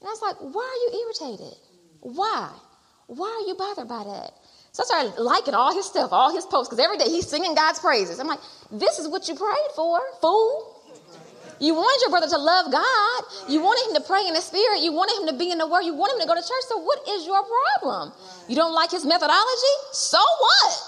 And 0.00 0.06
I 0.06 0.10
was 0.10 0.22
like, 0.22 0.36
why 0.38 0.62
are 0.62 0.80
you 0.92 1.04
irritated? 1.04 1.58
Why? 2.00 2.50
Why 3.08 3.28
are 3.28 3.48
you 3.48 3.54
bothered 3.54 3.88
by 3.88 4.04
that? 4.04 4.32
So 4.72 4.82
I 4.82 4.86
started 4.86 5.22
liking 5.22 5.54
all 5.54 5.74
his 5.74 5.86
stuff, 5.86 6.12
all 6.12 6.32
his 6.32 6.46
posts, 6.46 6.68
because 6.68 6.84
every 6.84 6.98
day 6.98 7.06
he's 7.06 7.26
singing 7.26 7.54
God's 7.54 7.80
praises. 7.80 8.20
I'm 8.20 8.28
like, 8.28 8.40
this 8.70 8.98
is 8.98 9.08
what 9.08 9.28
you 9.28 9.34
prayed 9.34 9.72
for, 9.74 10.00
fool. 10.20 10.78
You 11.58 11.74
wanted 11.74 12.00
your 12.02 12.10
brother 12.10 12.28
to 12.28 12.38
love 12.38 12.70
God. 12.70 13.22
You 13.48 13.60
wanted 13.60 13.90
him 13.90 14.00
to 14.00 14.06
pray 14.06 14.22
in 14.28 14.34
the 14.34 14.40
spirit. 14.40 14.78
You 14.80 14.92
wanted 14.92 15.18
him 15.18 15.34
to 15.34 15.36
be 15.36 15.50
in 15.50 15.58
the 15.58 15.66
word. 15.66 15.82
You 15.82 15.94
wanted 15.94 16.14
him 16.14 16.20
to 16.22 16.26
go 16.28 16.34
to 16.34 16.40
church. 16.40 16.64
So 16.68 16.78
what 16.78 17.02
is 17.08 17.26
your 17.26 17.42
problem? 17.42 18.12
You 18.46 18.54
don't 18.54 18.74
like 18.74 18.92
his 18.92 19.04
methodology? 19.04 19.74
So 19.90 20.18
what? 20.18 20.87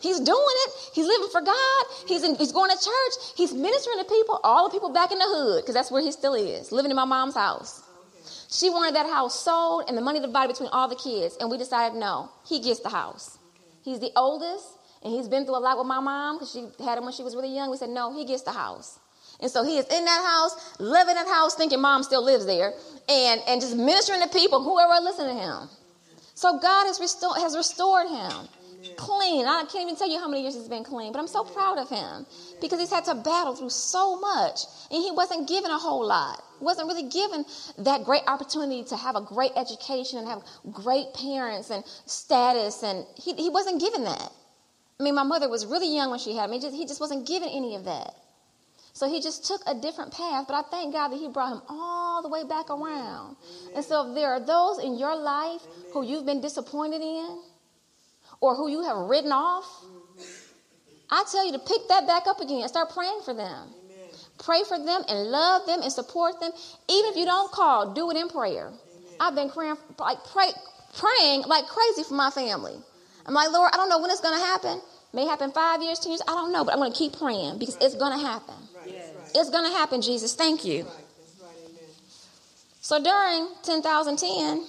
He's 0.00 0.20
doing 0.20 0.56
it. 0.66 0.72
He's 0.94 1.06
living 1.06 1.28
for 1.32 1.40
God. 1.40 1.84
He's, 2.06 2.22
in, 2.22 2.34
he's 2.36 2.52
going 2.52 2.70
to 2.70 2.76
church. 2.76 3.32
He's 3.36 3.52
ministering 3.52 3.98
to 3.98 4.04
people, 4.04 4.40
all 4.44 4.68
the 4.68 4.72
people 4.72 4.92
back 4.92 5.12
in 5.12 5.18
the 5.18 5.24
hood, 5.26 5.62
because 5.62 5.74
that's 5.74 5.90
where 5.90 6.02
he 6.02 6.12
still 6.12 6.34
is, 6.34 6.72
living 6.72 6.90
in 6.90 6.96
my 6.96 7.04
mom's 7.04 7.34
house. 7.34 7.82
She 8.48 8.70
wanted 8.70 8.94
that 8.94 9.06
house 9.06 9.38
sold 9.38 9.84
and 9.88 9.96
the 9.96 10.02
money 10.02 10.20
divided 10.20 10.52
between 10.52 10.68
all 10.70 10.88
the 10.88 10.96
kids. 10.96 11.36
And 11.40 11.50
we 11.50 11.58
decided 11.58 11.98
no, 11.98 12.30
he 12.46 12.60
gets 12.60 12.80
the 12.80 12.88
house. 12.88 13.38
He's 13.82 14.00
the 14.00 14.10
oldest, 14.16 14.66
and 15.02 15.12
he's 15.12 15.28
been 15.28 15.44
through 15.44 15.58
a 15.58 15.60
lot 15.60 15.78
with 15.78 15.86
my 15.86 16.00
mom 16.00 16.36
because 16.36 16.50
she 16.52 16.66
had 16.84 16.98
him 16.98 17.04
when 17.04 17.12
she 17.12 17.22
was 17.22 17.34
really 17.34 17.54
young. 17.54 17.70
We 17.70 17.76
said 17.76 17.90
no, 17.90 18.12
he 18.16 18.24
gets 18.24 18.42
the 18.42 18.52
house. 18.52 18.98
And 19.40 19.50
so 19.50 19.64
he 19.64 19.78
is 19.78 19.86
in 19.86 20.04
that 20.04 20.24
house, 20.24 20.80
living 20.80 21.16
in 21.16 21.24
that 21.24 21.28
house, 21.28 21.54
thinking 21.54 21.80
mom 21.80 22.02
still 22.02 22.24
lives 22.24 22.46
there, 22.46 22.72
and, 23.08 23.40
and 23.46 23.60
just 23.60 23.76
ministering 23.76 24.22
to 24.22 24.28
people, 24.28 24.62
whoever 24.62 25.00
listen 25.02 25.26
to 25.26 25.34
him. 25.34 25.68
So 26.34 26.58
God 26.58 26.86
has, 26.86 27.00
restored 27.00 27.38
has 27.38 27.56
restored 27.56 28.08
him. 28.08 28.48
Clean. 28.96 29.46
I 29.46 29.64
can't 29.70 29.84
even 29.84 29.96
tell 29.96 30.08
you 30.08 30.18
how 30.18 30.28
many 30.28 30.42
years 30.42 30.54
he's 30.54 30.68
been 30.68 30.84
clean, 30.84 31.12
but 31.12 31.18
I'm 31.18 31.26
so 31.26 31.44
proud 31.44 31.78
of 31.78 31.88
him 31.88 32.26
because 32.60 32.80
he's 32.80 32.90
had 32.90 33.04
to 33.06 33.14
battle 33.14 33.54
through 33.54 33.70
so 33.70 34.18
much. 34.20 34.60
And 34.90 35.02
he 35.02 35.10
wasn't 35.10 35.48
given 35.48 35.70
a 35.70 35.78
whole 35.78 36.06
lot. 36.06 36.42
Wasn't 36.60 36.86
really 36.88 37.08
given 37.08 37.44
that 37.78 38.04
great 38.04 38.22
opportunity 38.26 38.84
to 38.84 38.96
have 38.96 39.16
a 39.16 39.20
great 39.20 39.52
education 39.56 40.18
and 40.18 40.28
have 40.28 40.42
great 40.72 41.12
parents 41.14 41.70
and 41.70 41.84
status. 42.06 42.82
And 42.82 43.04
he, 43.16 43.34
he 43.34 43.50
wasn't 43.50 43.80
given 43.80 44.04
that. 44.04 44.32
I 44.98 45.02
mean, 45.02 45.14
my 45.14 45.24
mother 45.24 45.48
was 45.48 45.66
really 45.66 45.94
young 45.94 46.10
when 46.10 46.18
she 46.18 46.34
had 46.34 46.48
me. 46.48 46.58
He 46.58 46.86
just 46.86 47.00
wasn't 47.00 47.26
given 47.26 47.48
any 47.50 47.74
of 47.74 47.84
that. 47.84 48.14
So 48.96 49.06
he 49.06 49.20
just 49.20 49.44
took 49.44 49.60
a 49.66 49.74
different 49.74 50.10
path, 50.10 50.46
but 50.48 50.54
I 50.54 50.62
thank 50.70 50.94
God 50.94 51.08
that 51.08 51.18
he 51.18 51.28
brought 51.28 51.52
him 51.52 51.60
all 51.68 52.22
the 52.22 52.30
way 52.30 52.44
back 52.44 52.70
around. 52.70 53.36
And 53.74 53.84
so 53.84 54.08
if 54.08 54.14
there 54.14 54.30
are 54.30 54.40
those 54.40 54.78
in 54.78 54.96
your 54.96 55.14
life 55.14 55.60
who 55.92 56.02
you've 56.02 56.24
been 56.24 56.40
disappointed 56.40 57.02
in 57.02 57.42
or 58.40 58.54
who 58.54 58.68
you 58.68 58.82
have 58.82 58.96
written 58.96 59.32
off, 59.32 59.66
I 61.10 61.24
tell 61.30 61.46
you 61.46 61.52
to 61.52 61.58
pick 61.58 61.88
that 61.88 62.06
back 62.06 62.26
up 62.26 62.40
again 62.40 62.60
and 62.60 62.68
start 62.68 62.90
praying 62.90 63.20
for 63.24 63.34
them. 63.34 63.68
Amen. 63.84 64.08
Pray 64.38 64.62
for 64.66 64.78
them 64.78 65.02
and 65.08 65.30
love 65.30 65.66
them 65.66 65.82
and 65.82 65.92
support 65.92 66.40
them. 66.40 66.50
Even 66.88 67.10
if 67.10 67.16
you 67.16 67.24
don't 67.24 67.50
call, 67.52 67.94
do 67.94 68.10
it 68.10 68.16
in 68.16 68.28
prayer. 68.28 68.72
I've 69.20 69.34
been 69.34 69.50
praying 69.50 69.76
like 69.98 70.18
pray, 70.32 70.50
praying 70.98 71.42
like 71.42 71.66
crazy 71.66 72.02
for 72.02 72.14
my 72.14 72.30
family. 72.30 72.74
I'm 73.24 73.34
like, 73.34 73.50
Lord, 73.50 73.70
I 73.72 73.76
don't 73.76 73.88
know 73.88 74.00
when 74.00 74.10
it's 74.10 74.20
going 74.20 74.38
to 74.38 74.44
happen. 74.44 74.80
May 75.12 75.24
happen 75.24 75.50
five 75.52 75.82
years, 75.82 75.98
ten 75.98 76.12
years. 76.12 76.22
I 76.28 76.32
don't 76.32 76.52
know, 76.52 76.64
but 76.64 76.74
I'm 76.74 76.78
going 76.78 76.92
to 76.92 76.98
keep 76.98 77.18
praying 77.18 77.58
because 77.58 77.76
it's 77.80 77.94
going 77.94 78.12
to 78.12 78.24
happen. 78.24 78.54
It's 79.34 79.50
going 79.50 79.64
to 79.64 79.76
happen, 79.76 80.02
Jesus. 80.02 80.34
Thank 80.34 80.64
you. 80.64 80.86
So 82.80 83.02
during 83.02 83.48
10,010, 83.64 84.64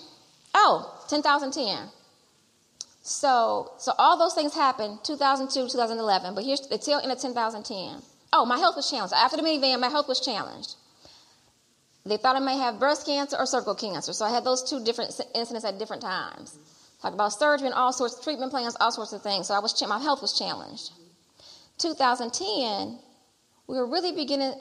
oh, 0.55 1.05
10,010. 1.09 1.89
So, 3.07 3.71
so 3.77 3.93
all 3.97 4.17
those 4.17 4.33
things 4.33 4.53
happened 4.53 4.99
2002, 5.05 5.69
2011, 5.69 6.35
but 6.35 6.43
here's 6.43 6.59
the 6.67 6.77
tail 6.77 6.99
end 7.01 7.09
of 7.09 7.21
2010. 7.21 8.01
Oh, 8.33 8.45
my 8.45 8.57
health 8.57 8.75
was 8.75 8.91
challenged. 8.91 9.13
After 9.13 9.37
the 9.37 9.43
minivan, 9.43 9.79
my 9.79 9.87
health 9.87 10.09
was 10.09 10.19
challenged. 10.19 10.75
They 12.05 12.17
thought 12.17 12.35
I 12.35 12.39
may 12.39 12.57
have 12.57 12.79
breast 12.79 13.05
cancer 13.05 13.37
or 13.39 13.45
cervical 13.45 13.75
cancer. 13.75 14.11
So 14.11 14.25
I 14.25 14.29
had 14.29 14.43
those 14.43 14.61
two 14.61 14.83
different 14.83 15.17
incidents 15.33 15.63
at 15.63 15.79
different 15.79 16.01
times. 16.01 16.59
Talked 17.01 17.13
about 17.13 17.29
surgery 17.29 17.67
and 17.67 17.75
all 17.75 17.93
sorts 17.93 18.17
of 18.17 18.25
treatment 18.25 18.51
plans, 18.51 18.75
all 18.81 18.91
sorts 18.91 19.13
of 19.13 19.21
things. 19.21 19.47
So 19.47 19.53
I 19.53 19.59
was 19.59 19.81
my 19.87 19.99
health 19.99 20.21
was 20.21 20.37
challenged. 20.37 20.91
2010, 21.77 22.99
we 23.67 23.77
were 23.77 23.87
really 23.87 24.11
beginning, 24.11 24.53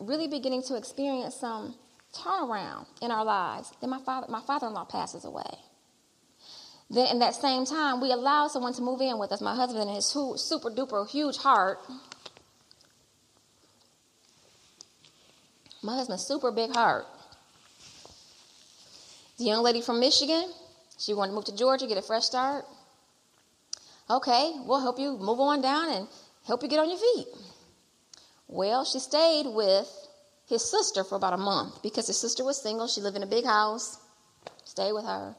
really 0.00 0.26
beginning 0.26 0.64
to 0.64 0.76
experience 0.76 1.36
some 1.36 1.76
turnaround 2.12 2.86
in 3.00 3.12
our 3.12 3.24
lives. 3.24 3.72
Then 3.80 3.90
my 3.90 4.00
father, 4.00 4.26
my 4.28 4.40
father-in-law 4.40 4.86
passes 4.86 5.24
away. 5.24 5.54
Then 6.88 7.08
in 7.08 7.18
that 7.18 7.34
same 7.34 7.64
time, 7.64 8.00
we 8.00 8.12
allowed 8.12 8.48
someone 8.48 8.72
to 8.74 8.82
move 8.82 9.00
in 9.00 9.18
with 9.18 9.32
us. 9.32 9.40
My 9.40 9.54
husband 9.54 9.88
and 9.88 9.96
his 9.96 10.06
super 10.06 10.70
duper 10.70 11.08
huge 11.08 11.36
heart. 11.36 11.80
My 15.82 15.96
husband's 15.96 16.24
super 16.24 16.52
big 16.52 16.72
heart. 16.72 17.06
The 19.38 19.44
young 19.44 19.62
lady 19.62 19.82
from 19.82 20.00
Michigan, 20.00 20.50
she 20.98 21.12
wanted 21.12 21.32
to 21.32 21.34
move 21.34 21.44
to 21.46 21.56
Georgia, 21.56 21.86
get 21.86 21.98
a 21.98 22.02
fresh 22.02 22.24
start. 22.24 22.64
Okay, 24.08 24.52
we'll 24.64 24.80
help 24.80 24.98
you 24.98 25.18
move 25.18 25.40
on 25.40 25.60
down 25.60 25.90
and 25.90 26.08
help 26.46 26.62
you 26.62 26.68
get 26.68 26.78
on 26.78 26.88
your 26.88 26.98
feet. 26.98 27.26
Well, 28.48 28.84
she 28.84 29.00
stayed 29.00 29.46
with 29.46 29.88
his 30.48 30.64
sister 30.64 31.02
for 31.02 31.16
about 31.16 31.34
a 31.34 31.38
month 31.38 31.82
because 31.82 32.06
his 32.06 32.18
sister 32.18 32.44
was 32.44 32.62
single. 32.62 32.86
She 32.86 33.00
lived 33.00 33.16
in 33.16 33.24
a 33.24 33.26
big 33.26 33.44
house. 33.44 33.98
Stayed 34.64 34.92
with 34.92 35.04
her. 35.04 35.34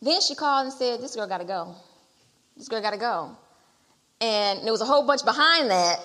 Then 0.00 0.20
she 0.20 0.34
called 0.34 0.66
and 0.66 0.72
said, 0.72 1.00
This 1.00 1.16
girl 1.16 1.26
got 1.26 1.38
to 1.38 1.44
go. 1.44 1.74
This 2.56 2.68
girl 2.68 2.80
got 2.80 2.92
to 2.92 2.98
go. 2.98 3.36
And 4.20 4.64
there 4.64 4.72
was 4.72 4.80
a 4.80 4.86
whole 4.86 5.06
bunch 5.06 5.24
behind 5.24 5.70
that. 5.70 6.00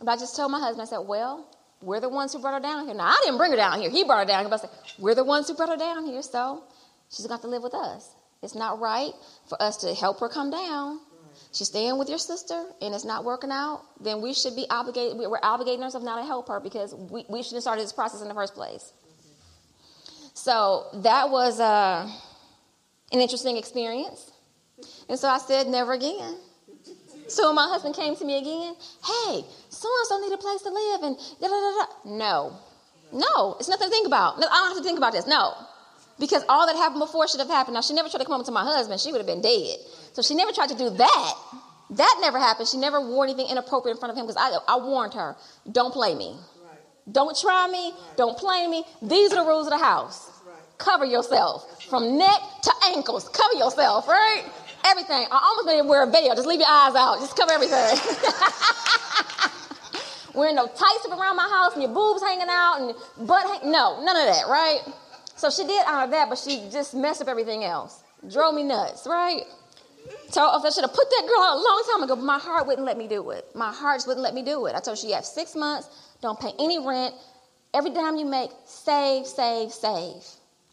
But 0.00 0.12
I 0.12 0.16
just 0.16 0.36
told 0.36 0.50
my 0.50 0.60
husband, 0.60 0.82
I 0.82 0.84
said, 0.84 1.06
Well, 1.06 1.48
we're 1.80 2.00
the 2.00 2.08
ones 2.08 2.32
who 2.32 2.40
brought 2.40 2.54
her 2.54 2.60
down 2.60 2.86
here. 2.86 2.94
Now, 2.94 3.06
I 3.06 3.20
didn't 3.24 3.38
bring 3.38 3.50
her 3.50 3.56
down 3.56 3.80
here. 3.80 3.90
He 3.90 4.04
brought 4.04 4.20
her 4.20 4.24
down 4.24 4.40
here. 4.40 4.48
But 4.48 4.60
I 4.60 4.62
said, 4.62 4.70
We're 4.98 5.14
the 5.14 5.24
ones 5.24 5.48
who 5.48 5.54
brought 5.54 5.68
her 5.68 5.76
down 5.76 6.06
here. 6.06 6.22
So 6.22 6.64
she's 7.10 7.26
got 7.26 7.42
to 7.42 7.48
live 7.48 7.62
with 7.62 7.74
us. 7.74 8.14
It's 8.42 8.54
not 8.54 8.80
right 8.80 9.12
for 9.48 9.60
us 9.62 9.78
to 9.78 9.94
help 9.94 10.20
her 10.20 10.28
come 10.28 10.50
down. 10.50 11.00
She's 11.52 11.68
staying 11.68 11.98
with 11.98 12.08
your 12.08 12.18
sister 12.18 12.64
and 12.80 12.94
it's 12.94 13.04
not 13.04 13.24
working 13.24 13.50
out, 13.50 13.82
then 14.00 14.20
we 14.20 14.34
should 14.34 14.56
be 14.56 14.66
obligated, 14.68 15.16
we're 15.18 15.38
obligating 15.40 15.82
ourselves 15.82 16.04
now 16.04 16.16
to 16.16 16.24
help 16.24 16.48
her 16.48 16.60
because 16.60 16.94
we, 16.94 17.24
we 17.28 17.42
shouldn't 17.42 17.56
have 17.56 17.62
started 17.62 17.82
this 17.82 17.92
process 17.92 18.22
in 18.22 18.28
the 18.28 18.34
first 18.34 18.54
place. 18.54 18.92
So 20.34 20.86
that 21.02 21.30
was 21.30 21.60
uh, 21.60 22.10
an 23.12 23.20
interesting 23.20 23.56
experience. 23.56 24.30
And 25.08 25.18
so 25.18 25.28
I 25.28 25.38
said, 25.38 25.68
never 25.68 25.92
again. 25.92 26.36
So 27.28 27.52
my 27.52 27.66
husband 27.68 27.94
came 27.94 28.14
to 28.16 28.24
me 28.24 28.38
again, 28.38 28.74
hey, 29.04 29.44
so 29.68 29.88
and 29.88 30.06
so 30.06 30.20
need 30.20 30.32
a 30.32 30.38
place 30.38 30.62
to 30.62 30.70
live, 30.70 31.02
and 31.02 31.16
da 31.40 31.48
da 31.48 31.60
da 31.60 31.84
da. 31.84 31.86
No, 32.04 32.56
no, 33.12 33.56
it's 33.58 33.68
nothing 33.68 33.88
to 33.88 33.90
think 33.90 34.06
about. 34.06 34.36
I 34.36 34.40
don't 34.40 34.68
have 34.68 34.76
to 34.76 34.84
think 34.84 34.98
about 34.98 35.12
this. 35.12 35.26
No, 35.26 35.54
because 36.20 36.44
all 36.48 36.68
that 36.68 36.76
happened 36.76 37.00
before 37.00 37.26
should 37.26 37.40
have 37.40 37.48
happened. 37.48 37.74
Now 37.74 37.80
she 37.80 37.94
never 37.94 38.08
tried 38.08 38.20
to 38.20 38.26
come 38.26 38.40
up 38.40 38.46
to 38.46 38.52
my 38.52 38.62
husband; 38.62 39.00
she 39.00 39.10
would 39.10 39.18
have 39.18 39.26
been 39.26 39.42
dead. 39.42 39.78
So 40.12 40.22
she 40.22 40.36
never 40.36 40.52
tried 40.52 40.68
to 40.68 40.76
do 40.76 40.90
that. 40.90 41.34
That 41.90 42.18
never 42.20 42.38
happened. 42.38 42.68
She 42.68 42.78
never 42.78 43.00
wore 43.00 43.24
anything 43.24 43.46
inappropriate 43.48 43.96
in 43.96 44.00
front 44.00 44.12
of 44.12 44.18
him 44.18 44.26
because 44.26 44.36
I, 44.38 44.56
I 44.72 44.78
warned 44.78 45.14
her, 45.14 45.36
don't 45.70 45.92
play 45.92 46.14
me. 46.14 46.36
Don't 47.10 47.38
try 47.38 47.68
me. 47.68 47.92
Don't 48.16 48.36
play 48.36 48.66
me. 48.66 48.84
These 49.00 49.32
are 49.32 49.44
the 49.44 49.48
rules 49.48 49.66
of 49.68 49.72
the 49.72 49.84
house. 49.84 50.30
Cover 50.78 51.04
yourself 51.04 51.82
from 51.84 52.18
neck 52.18 52.40
to 52.62 52.72
ankles. 52.86 53.28
Cover 53.28 53.54
yourself, 53.54 54.08
right? 54.08 54.44
Everything. 54.84 55.26
I 55.30 55.40
almost 55.44 55.66
made 55.66 55.78
him 55.78 55.88
wear 55.88 56.02
a 56.04 56.10
veil. 56.10 56.34
Just 56.34 56.46
leave 56.46 56.60
your 56.60 56.68
eyes 56.68 56.94
out. 56.94 57.18
Just 57.20 57.36
cover 57.36 57.52
everything. 57.52 57.98
Wearing 60.34 60.56
no 60.56 60.66
tights 60.66 61.06
up 61.10 61.18
around 61.18 61.36
my 61.36 61.48
house 61.48 61.72
and 61.72 61.82
your 61.82 61.92
boobs 61.92 62.22
hanging 62.22 62.46
out 62.50 62.80
and 62.80 62.94
butt 63.26 63.46
hang- 63.46 63.70
No, 63.72 64.02
none 64.04 64.16
of 64.16 64.26
that, 64.26 64.46
right? 64.48 64.80
So 65.36 65.50
she 65.50 65.64
did 65.66 65.82
honor 65.86 66.10
that, 66.10 66.28
but 66.28 66.38
she 66.38 66.68
just 66.70 66.94
messed 66.94 67.22
up 67.22 67.28
everything 67.28 67.64
else. 67.64 68.02
Drove 68.30 68.54
me 68.54 68.62
nuts, 68.62 69.06
right? 69.06 69.42
So 70.30 70.42
I 70.42 70.70
should 70.70 70.84
have 70.84 70.92
put 70.94 71.08
that 71.10 71.24
girl 71.26 71.40
out 71.42 71.56
a 71.56 71.60
long 71.60 71.84
time 71.92 72.02
ago, 72.02 72.16
but 72.16 72.24
my 72.24 72.38
heart 72.38 72.66
wouldn't 72.66 72.86
let 72.86 72.98
me 72.98 73.08
do 73.08 73.30
it. 73.30 73.46
My 73.54 73.72
heart 73.72 74.04
wouldn't 74.06 74.22
let 74.22 74.34
me 74.34 74.42
do 74.42 74.66
it. 74.66 74.74
I 74.74 74.80
told 74.80 75.00
her, 75.00 75.08
you 75.08 75.14
have 75.14 75.24
six 75.24 75.54
months, 75.56 75.88
don't 76.20 76.38
pay 76.38 76.52
any 76.58 76.78
rent. 76.84 77.14
Every 77.74 77.90
dime 77.90 78.16
you 78.16 78.26
make, 78.26 78.50
save, 78.66 79.26
save, 79.26 79.72
save. 79.72 80.22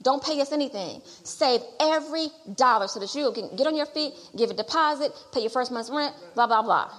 Don't 0.03 0.23
pay 0.23 0.39
us 0.41 0.51
anything. 0.51 1.01
Save 1.23 1.61
every 1.79 2.27
dollar 2.55 2.87
so 2.87 2.99
that 2.99 3.15
you 3.15 3.31
can 3.31 3.55
get 3.55 3.67
on 3.67 3.75
your 3.75 3.85
feet, 3.87 4.13
give 4.35 4.51
a 4.51 4.53
deposit, 4.53 5.11
pay 5.33 5.41
your 5.41 5.49
first 5.49 5.71
month's 5.71 5.89
rent, 5.89 6.13
blah, 6.35 6.45
blah, 6.45 6.61
blah. 6.61 6.91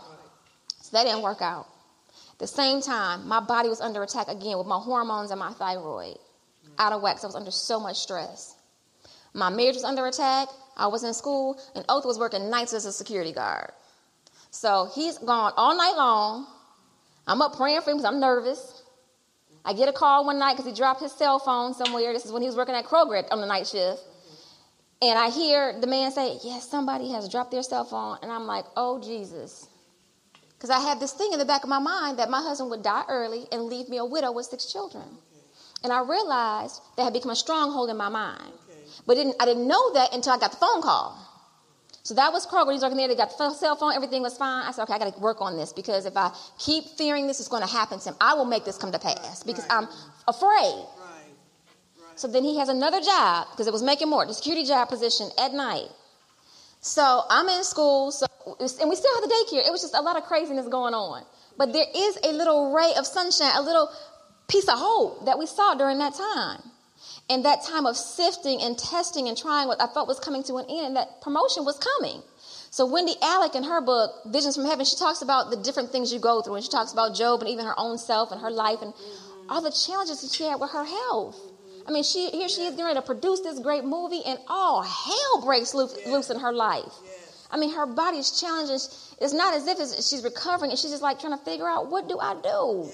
So 0.83 0.97
that 0.97 1.05
didn't 1.05 1.23
work 1.23 1.43
out. 1.43 1.67
At 2.33 2.39
the 2.39 2.47
same 2.47 2.81
time, 2.81 3.29
my 3.29 3.41
body 3.41 3.69
was 3.69 3.81
under 3.81 4.03
attack 4.03 4.29
again 4.29 4.59
with 4.59 4.67
my 4.67 4.79
hormones 4.79 5.31
and 5.31 5.39
my 5.39 5.53
thyroid 5.53 6.17
out 6.79 6.93
of 6.93 7.03
whack. 7.03 7.19
I 7.23 7.27
was 7.27 7.37
under 7.37 7.51
so 7.51 7.79
much 7.79 7.97
stress. 7.97 8.57
My 9.35 9.51
marriage 9.51 9.75
was 9.75 9.85
under 9.85 10.07
attack. 10.07 10.49
I 10.77 10.89
was 10.89 11.05
in 11.05 11.15
school, 11.15 11.61
and 11.75 11.85
Otha 11.89 12.07
was 12.07 12.19
working 12.19 12.51
nights 12.51 12.73
as 12.73 12.87
a 12.87 12.93
security 12.93 13.33
guard. 13.33 13.71
So 14.51 14.91
he's 14.95 15.19
gone 15.19 15.53
all 15.57 15.77
night 15.77 15.95
long. 15.97 16.47
I'm 17.27 17.41
up 17.43 17.57
praying 17.57 17.83
for 17.83 17.91
him 17.91 17.99
because 17.99 18.13
I'm 18.13 18.21
nervous. 18.21 18.74
I 19.65 19.73
get 19.73 19.89
a 19.89 19.93
call 19.93 20.27
one 20.27 20.39
night 20.39 20.57
because 20.57 20.71
he 20.71 20.77
dropped 20.77 21.01
his 21.01 21.13
cell 21.13 21.39
phone 21.39 21.75
somewhere. 21.75 22.13
This 22.13 22.27
is 22.27 22.33
when 22.33 22.43
he 22.43 22.49
was 22.49 22.57
working 22.57 22.75
at 22.75 22.85
Kroger 22.85 23.25
on 23.31 23.41
the 23.41 23.47
night 23.47 23.67
shift. 23.67 24.03
And 25.01 25.19
I 25.19 25.31
hear 25.31 25.79
the 25.81 25.87
man 25.87 26.13
say, 26.13 26.39
Yes, 26.43 26.69
somebody 26.69 27.11
has 27.13 27.29
dropped 27.29 27.51
their 27.51 27.63
cell 27.63 27.85
phone. 27.85 28.19
And 28.23 28.31
I'm 28.31 28.47
like, 28.47 28.65
Oh, 28.77 29.01
Jesus. 29.01 29.69
Because 30.51 30.71
I 30.71 30.81
had 30.81 31.01
this 31.01 31.13
thing 31.13 31.31
in 31.33 31.39
the 31.39 31.45
back 31.45 31.63
of 31.63 31.69
my 31.69 31.79
mind 31.79 32.19
that 32.19 32.31
my 32.31 32.41
husband 32.41 32.71
would 32.71 32.83
die 32.83 33.05
early 33.09 33.47
and 33.53 33.65
leave 33.65 33.89
me 33.89 33.99
a 33.99 34.05
widow 34.05 34.33
with 34.33 34.47
six 34.47 34.73
children. 34.73 35.05
And 35.83 35.93
I 35.93 36.01
realized 36.01 36.81
that 36.97 37.05
had 37.05 37.13
become 37.13 37.31
a 37.33 37.37
stronghold 37.37 37.91
in 37.91 37.97
my 37.97 38.09
mind. 38.09 38.53
But 39.07 39.17
didn't, 39.17 39.37
I 39.41 39.45
didn't 39.45 39.69
know 39.69 39.93
that 39.93 40.15
until 40.15 40.33
I 40.33 40.39
got 40.39 40.53
the 40.53 40.57
phone 40.57 40.81
call. 40.81 41.19
So 42.05 42.13
that 42.15 42.35
was 42.35 42.47
Kroger. 42.47 42.71
He's 42.73 42.83
working 42.83 42.99
there. 42.99 43.09
They 43.09 43.17
got 43.17 43.37
the 43.37 43.55
cell 43.55 43.77
phone. 43.77 43.95
Everything 43.95 44.21
was 44.21 44.37
fine. 44.37 44.67
I 44.67 44.73
said, 44.73 44.83
okay, 44.83 44.93
I 44.93 44.99
got 44.99 45.15
to 45.15 45.21
work 45.21 45.41
on 45.41 45.57
this 45.57 45.73
because 45.73 46.05
if 46.05 46.15
I 46.17 46.31
keep 46.59 46.85
fearing 46.99 47.27
this 47.27 47.41
is 47.41 47.49
going 47.49 47.63
to 47.63 47.69
happen 47.69 47.99
to 47.99 48.11
him, 48.11 48.15
I 48.21 48.35
will 48.35 48.45
make 48.45 48.67
this 48.67 48.77
come 48.77 48.93
to 48.93 48.99
pass 48.99 49.43
because 49.43 49.67
I'm 49.71 49.89
afraid. 50.29 50.85
Right. 50.99 51.33
So 52.17 52.29
then 52.29 52.45
he 52.45 52.59
has 52.59 52.69
another 52.69 53.01
job 53.01 53.49
because 53.53 53.67
it 53.67 53.73
was 53.73 53.83
making 53.83 54.11
more, 54.11 54.27
the 54.27 54.35
security 54.35 54.67
job 54.67 54.91
position 54.91 55.31
at 55.39 55.55
night. 55.55 55.89
So 56.83 57.23
I'm 57.31 57.49
in 57.49 57.65
school, 57.65 58.13
so, 58.13 58.27
and 58.47 58.91
we 58.91 58.97
still 58.97 59.15
have 59.15 59.23
the 59.23 59.35
daycare. 59.35 59.67
It 59.67 59.73
was 59.73 59.81
just 59.81 59.95
a 59.95 60.03
lot 60.03 60.19
of 60.19 60.25
craziness 60.25 60.69
going 60.69 60.93
on. 60.93 61.25
But 61.57 61.73
there 61.73 61.87
is 61.97 62.19
a 62.23 62.33
little 62.33 62.75
ray 62.75 62.93
of 62.99 63.07
sunshine, 63.07 63.57
a 63.57 63.63
little 63.63 63.89
piece 64.49 64.69
of 64.69 64.75
hope 64.77 65.25
that 65.25 65.39
we 65.39 65.47
saw 65.47 65.75
during 65.75 65.97
that 65.99 66.13
time. 66.15 66.61
And 67.31 67.45
that 67.45 67.65
time 67.65 67.87
of 67.87 67.97
sifting 67.97 68.61
and 68.61 68.79
testing 68.79 69.29
and 69.29 69.37
trying 69.37 69.67
what 69.67 69.81
I 69.81 69.87
thought 69.87 70.07
was 70.07 70.21
coming 70.21 70.43
to 70.45 70.57
an 70.57 70.67
end, 70.69 70.87
and 70.89 70.97
that 70.97 71.23
promotion 71.23 71.65
was 71.65 71.79
coming. 71.79 72.23
So 72.71 72.85
Wendy 72.85 73.15
Alec 73.23 73.55
in 73.55 73.63
her 73.65 73.81
book, 73.81 74.11
Visions 74.27 74.57
from 74.57 74.67
Heaven, 74.67 74.85
she 74.85 74.97
talks 74.97 75.23
about 75.23 75.51
the 75.51 75.57
different 75.57 75.91
things 75.91 76.13
you 76.13 76.19
go 76.19 76.43
through. 76.43 76.57
And 76.57 76.65
she 76.65 76.71
talks 76.71 76.93
about 76.93 77.15
Job 77.15 77.41
and 77.41 77.49
even 77.49 77.65
her 77.65 77.79
own 77.79 77.99
self 77.99 78.31
and 78.33 78.41
her 78.41 78.51
life 78.51 78.83
and 78.83 78.93
all 79.49 79.63
the 79.63 79.71
challenges 79.71 80.23
that 80.23 80.33
she 80.33 80.45
had 80.45 80.61
with 80.61 80.71
her 80.73 80.85
health. 80.85 81.39
I 81.87 81.93
mean, 81.93 82.03
she 82.03 82.31
here 82.31 82.49
she 82.49 82.63
is 82.63 82.77
ready 82.77 82.95
to 82.95 83.03
produce 83.03 83.41
this 83.41 83.59
great 83.59 83.85
movie, 83.85 84.23
and 84.25 84.39
all 84.49 84.83
hell 84.83 85.43
breaks 85.45 85.75
loose, 85.75 85.97
loose 86.07 86.31
in 86.31 86.41
her 86.41 86.53
life. 86.53 86.93
I 87.51 87.59
mean, 87.59 87.75
her 87.75 87.87
body 87.87 88.19
is. 88.19 89.15
It's 89.21 89.33
not 89.33 89.55
as 89.55 89.67
if 89.67 89.79
she's 90.05 90.25
recovering, 90.25 90.71
and 90.71 90.79
she's 90.79 90.91
just 90.91 91.03
like 91.03 91.21
trying 91.21 91.39
to 91.39 91.45
figure 91.45 91.69
out 91.69 91.91
what 91.91 92.09
do 92.09 92.19
I 92.19 92.35
do. 92.43 92.91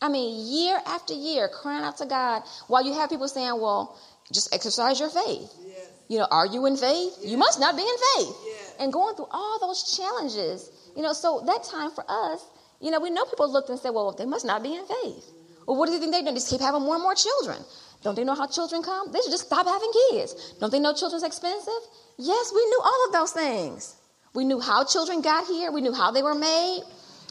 I 0.00 0.08
mean, 0.08 0.46
year 0.46 0.78
after 0.86 1.14
year, 1.14 1.48
crying 1.48 1.84
out 1.84 1.96
to 1.98 2.06
God, 2.06 2.42
while 2.68 2.84
you 2.84 2.92
have 2.94 3.10
people 3.10 3.28
saying, 3.28 3.60
well, 3.60 3.98
just 4.32 4.54
exercise 4.54 5.00
your 5.00 5.08
faith. 5.08 5.50
Yes. 5.66 5.90
You 6.08 6.18
know, 6.18 6.28
are 6.30 6.46
you 6.46 6.66
in 6.66 6.76
faith? 6.76 7.14
Yes. 7.20 7.30
You 7.30 7.38
must 7.38 7.58
not 7.58 7.76
be 7.76 7.82
in 7.82 7.96
faith. 8.16 8.36
Yes. 8.46 8.74
And 8.78 8.92
going 8.92 9.16
through 9.16 9.28
all 9.30 9.58
those 9.60 9.96
challenges, 9.96 10.70
you 10.94 11.02
know, 11.02 11.12
so 11.12 11.42
that 11.46 11.64
time 11.64 11.90
for 11.90 12.04
us, 12.08 12.44
you 12.80 12.90
know, 12.90 13.00
we 13.00 13.10
know 13.10 13.24
people 13.24 13.50
looked 13.50 13.70
and 13.70 13.78
said, 13.78 13.90
well, 13.90 14.12
they 14.12 14.26
must 14.26 14.44
not 14.44 14.62
be 14.62 14.74
in 14.74 14.84
faith. 14.86 15.24
Well, 15.66 15.76
what 15.76 15.86
do 15.86 15.92
you 15.92 15.98
think 15.98 16.12
they're 16.12 16.22
do? 16.22 16.32
Just 16.32 16.50
keep 16.50 16.60
having 16.60 16.82
more 16.82 16.94
and 16.94 17.02
more 17.02 17.14
children. 17.14 17.58
Don't 18.02 18.14
they 18.14 18.24
know 18.24 18.34
how 18.34 18.46
children 18.46 18.82
come? 18.82 19.10
They 19.10 19.20
should 19.20 19.32
just 19.32 19.46
stop 19.46 19.66
having 19.66 19.90
kids. 20.10 20.54
Don't 20.60 20.70
they 20.70 20.78
know 20.78 20.92
children's 20.92 21.24
expensive? 21.24 21.82
Yes, 22.18 22.52
we 22.54 22.64
knew 22.66 22.80
all 22.84 23.06
of 23.06 23.12
those 23.12 23.32
things. 23.32 23.96
We 24.34 24.44
knew 24.44 24.60
how 24.60 24.84
children 24.84 25.22
got 25.22 25.46
here. 25.46 25.72
We 25.72 25.80
knew 25.80 25.94
how 25.94 26.12
they 26.12 26.22
were 26.22 26.34
made. 26.34 26.82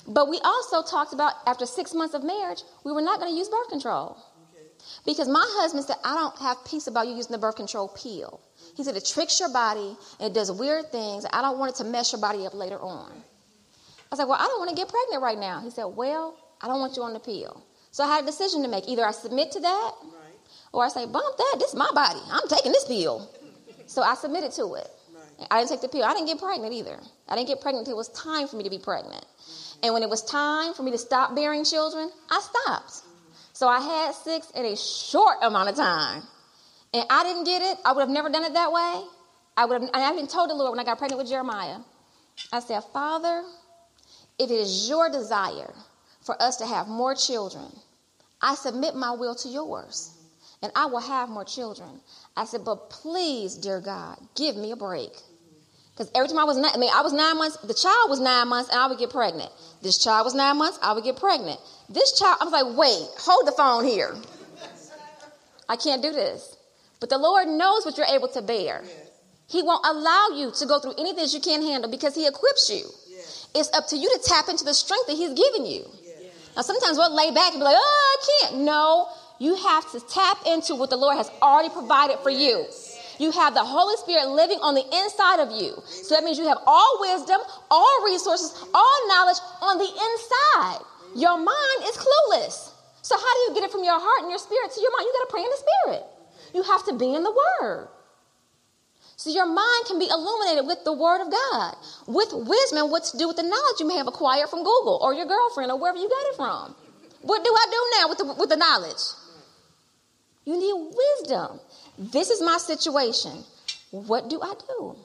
But 0.07 0.29
we 0.29 0.39
also 0.43 0.83
talked 0.83 1.13
about 1.13 1.33
after 1.47 1.65
six 1.65 1.93
months 1.93 2.13
of 2.13 2.23
marriage, 2.23 2.61
we 2.83 2.91
were 2.91 3.01
not 3.01 3.19
going 3.19 3.31
to 3.31 3.37
use 3.37 3.49
birth 3.49 3.69
control. 3.69 4.17
Because 5.05 5.27
my 5.27 5.43
husband 5.57 5.85
said, 5.85 5.97
I 6.03 6.13
don't 6.13 6.37
have 6.39 6.57
peace 6.65 6.87
about 6.87 7.07
you 7.07 7.15
using 7.15 7.31
the 7.31 7.37
birth 7.39 7.55
control 7.55 7.87
pill. 7.87 8.39
He 8.75 8.83
said, 8.83 8.95
it 8.95 9.05
tricks 9.05 9.39
your 9.39 9.49
body, 9.49 9.97
and 10.19 10.31
it 10.31 10.33
does 10.33 10.51
weird 10.51 10.91
things. 10.91 11.25
I 11.33 11.41
don't 11.41 11.57
want 11.57 11.71
it 11.73 11.77
to 11.77 11.83
mess 11.83 12.11
your 12.11 12.21
body 12.21 12.45
up 12.45 12.53
later 12.53 12.79
on. 12.79 13.11
I 14.11 14.15
said, 14.15 14.25
Well, 14.25 14.39
I 14.39 14.45
don't 14.45 14.59
want 14.59 14.69
to 14.69 14.75
get 14.75 14.87
pregnant 14.87 15.21
right 15.21 15.37
now. 15.37 15.59
He 15.61 15.69
said, 15.69 15.85
Well, 15.85 16.37
I 16.61 16.67
don't 16.67 16.79
want 16.79 16.95
you 16.95 17.03
on 17.03 17.13
the 17.13 17.19
pill. 17.19 17.63
So 17.91 18.03
I 18.03 18.07
had 18.07 18.23
a 18.23 18.27
decision 18.27 18.61
to 18.63 18.67
make. 18.67 18.87
Either 18.87 19.05
I 19.05 19.11
submit 19.11 19.51
to 19.51 19.59
that, 19.61 19.91
right. 20.03 20.35
Or 20.73 20.83
I 20.83 20.89
say, 20.89 21.05
bump 21.05 21.37
that, 21.37 21.55
this 21.59 21.69
is 21.69 21.75
my 21.75 21.89
body. 21.93 22.19
I'm 22.29 22.47
taking 22.49 22.71
this 22.71 22.85
pill. 22.85 23.29
So 23.87 24.01
I 24.01 24.15
submitted 24.15 24.51
to 24.53 24.73
it. 24.75 24.89
I 25.51 25.59
didn't 25.59 25.69
take 25.69 25.81
the 25.81 25.89
pill. 25.89 26.03
I 26.03 26.13
didn't 26.13 26.27
get 26.27 26.39
pregnant 26.39 26.73
either. 26.73 26.99
I 27.27 27.35
didn't 27.35 27.47
get 27.47 27.61
pregnant 27.61 27.87
until 27.87 27.95
it 27.95 27.97
was 27.97 28.09
time 28.09 28.47
for 28.47 28.55
me 28.55 28.63
to 28.63 28.69
be 28.69 28.79
pregnant. 28.79 29.25
And 29.83 29.93
when 29.93 30.03
it 30.03 30.09
was 30.09 30.23
time 30.23 30.73
for 30.73 30.83
me 30.83 30.91
to 30.91 30.97
stop 30.97 31.35
bearing 31.35 31.63
children, 31.65 32.09
I 32.29 32.41
stopped. 32.41 33.01
So 33.53 33.67
I 33.67 33.79
had 33.79 34.13
six 34.13 34.49
in 34.51 34.65
a 34.65 34.75
short 34.75 35.37
amount 35.41 35.69
of 35.69 35.75
time. 35.75 36.23
And 36.93 37.05
I 37.09 37.23
didn't 37.23 37.43
get 37.43 37.61
it. 37.61 37.77
I 37.85 37.91
would 37.91 38.01
have 38.01 38.09
never 38.09 38.29
done 38.29 38.43
it 38.43 38.53
that 38.53 38.71
way. 38.71 39.03
I 39.57 39.65
would 39.65 39.81
have, 39.81 39.89
I 39.93 40.11
even 40.11 40.27
told 40.27 40.49
the 40.49 40.55
Lord 40.55 40.71
when 40.71 40.79
I 40.79 40.83
got 40.83 40.97
pregnant 40.97 41.19
with 41.19 41.29
Jeremiah, 41.29 41.77
I 42.51 42.59
said, 42.59 42.81
Father, 42.91 43.43
if 44.37 44.49
it 44.49 44.53
is 44.53 44.89
your 44.89 45.09
desire 45.09 45.73
for 46.21 46.41
us 46.41 46.57
to 46.57 46.65
have 46.65 46.87
more 46.87 47.15
children, 47.15 47.67
I 48.41 48.55
submit 48.55 48.95
my 48.95 49.11
will 49.11 49.35
to 49.35 49.47
yours, 49.47 50.11
and 50.65 50.73
I 50.75 50.87
will 50.87 50.99
have 50.99 51.29
more 51.29 51.45
children. 51.45 51.87
I 52.35 52.45
said, 52.45 52.65
but 52.65 52.89
please, 52.89 53.53
dear 53.53 53.79
God, 53.79 54.17
give 54.35 54.55
me 54.55 54.71
a 54.71 54.75
break. 54.75 55.11
Because 55.91 56.11
every 56.15 56.27
time 56.27 56.39
I 56.39 56.43
was, 56.43 56.57
I 56.57 56.75
mean, 56.77 56.89
I 56.91 57.03
was 57.03 57.13
nine 57.13 57.37
months, 57.37 57.57
the 57.57 57.75
child 57.75 58.09
was 58.09 58.19
nine 58.19 58.47
months, 58.47 58.71
and 58.71 58.79
I 58.79 58.87
would 58.87 58.97
get 58.97 59.11
pregnant. 59.11 59.51
This 59.83 59.99
child 60.03 60.25
was 60.25 60.33
nine 60.33 60.57
months, 60.57 60.79
I 60.81 60.93
would 60.93 61.03
get 61.03 61.17
pregnant. 61.17 61.59
This 61.87 62.17
child, 62.17 62.37
I 62.41 62.45
was 62.45 62.51
like, 62.51 62.75
wait, 62.75 63.07
hold 63.19 63.45
the 63.45 63.51
phone 63.51 63.85
here. 63.85 64.15
I 65.69 65.75
can't 65.75 66.01
do 66.01 66.11
this. 66.11 66.57
But 66.99 67.11
the 67.11 67.19
Lord 67.19 67.47
knows 67.47 67.85
what 67.85 67.95
you're 67.95 68.07
able 68.07 68.29
to 68.29 68.41
bear. 68.41 68.83
He 69.47 69.61
won't 69.61 69.85
allow 69.85 70.29
you 70.35 70.51
to 70.57 70.65
go 70.65 70.79
through 70.79 70.95
anything 70.97 71.23
that 71.25 71.33
you 71.33 71.41
can't 71.41 71.61
handle 71.61 71.91
because 71.91 72.15
He 72.15 72.25
equips 72.25 72.71
you. 72.71 72.89
It's 73.53 73.71
up 73.77 73.85
to 73.89 73.97
you 73.97 74.09
to 74.09 74.19
tap 74.27 74.49
into 74.49 74.65
the 74.65 74.73
strength 74.73 75.05
that 75.05 75.15
He's 75.15 75.33
given 75.33 75.67
you. 75.67 75.85
Now, 76.55 76.63
sometimes 76.63 76.97
we'll 76.97 77.15
lay 77.15 77.29
back 77.31 77.51
and 77.51 77.59
be 77.59 77.65
like, 77.65 77.77
oh, 77.77 78.17
I 78.17 78.47
can't. 78.49 78.63
No, 78.63 79.07
you 79.39 79.55
have 79.55 79.91
to 79.91 79.99
tap 79.99 80.37
into 80.45 80.75
what 80.75 80.89
the 80.89 80.97
Lord 80.97 81.17
has 81.17 81.29
already 81.41 81.69
provided 81.69 82.19
for 82.19 82.29
you. 82.29 82.65
You 83.19 83.31
have 83.31 83.53
the 83.53 83.63
Holy 83.63 83.95
Spirit 83.97 84.27
living 84.29 84.59
on 84.59 84.75
the 84.75 84.83
inside 84.83 85.39
of 85.39 85.51
you. 85.51 85.75
So 85.87 86.15
that 86.15 86.23
means 86.23 86.37
you 86.37 86.47
have 86.47 86.59
all 86.67 86.97
wisdom, 86.99 87.39
all 87.71 88.05
resources, 88.05 88.51
all 88.73 89.07
knowledge 89.07 89.39
on 89.61 89.77
the 89.77 89.87
inside. 89.87 90.83
Your 91.15 91.37
mind 91.37 91.79
is 91.83 91.95
clueless. 91.95 92.71
So, 93.01 93.15
how 93.15 93.33
do 93.35 93.39
you 93.47 93.51
get 93.53 93.63
it 93.63 93.71
from 93.71 93.83
your 93.83 93.99
heart 93.99 94.23
and 94.23 94.29
your 94.29 94.39
spirit 94.39 94.71
to 94.73 94.81
your 94.81 94.91
mind? 94.91 95.05
You 95.05 95.13
got 95.13 95.25
to 95.29 95.31
pray 95.31 95.43
in 95.43 95.51
the 95.53 95.63
spirit. 95.63 96.03
You 96.53 96.63
have 96.63 96.85
to 96.85 96.93
be 96.93 97.13
in 97.13 97.23
the 97.23 97.31
Word. 97.31 97.87
So 99.15 99.29
your 99.29 99.45
mind 99.45 99.85
can 99.87 99.97
be 99.97 100.09
illuminated 100.09 100.67
with 100.67 100.83
the 100.83 100.91
Word 100.91 101.21
of 101.21 101.31
God, 101.31 101.75
with 102.07 102.33
wisdom, 102.33 102.91
what 102.91 103.05
to 103.05 103.17
do 103.17 103.27
with 103.27 103.37
the 103.37 103.43
knowledge 103.43 103.79
you 103.79 103.87
may 103.87 103.95
have 103.95 104.07
acquired 104.07 104.49
from 104.49 104.59
Google 104.59 104.99
or 105.01 105.13
your 105.13 105.25
girlfriend 105.25 105.71
or 105.71 105.79
wherever 105.79 105.97
you 105.97 106.09
got 106.09 106.25
it 106.31 106.35
from. 106.35 106.75
What 107.21 107.43
do 107.43 107.49
I 107.49 107.65
do 107.71 107.81
now 107.99 108.09
with 108.09 108.17
the, 108.19 108.25
with 108.37 108.49
the 108.49 108.57
knowledge? 108.57 109.01
You 110.45 110.57
need 110.59 110.95
wisdom. 110.95 111.59
This 111.97 112.29
is 112.29 112.41
my 112.41 112.57
situation. 112.57 113.43
What 113.91 114.29
do 114.29 114.39
I 114.41 114.53
do? 114.67 114.95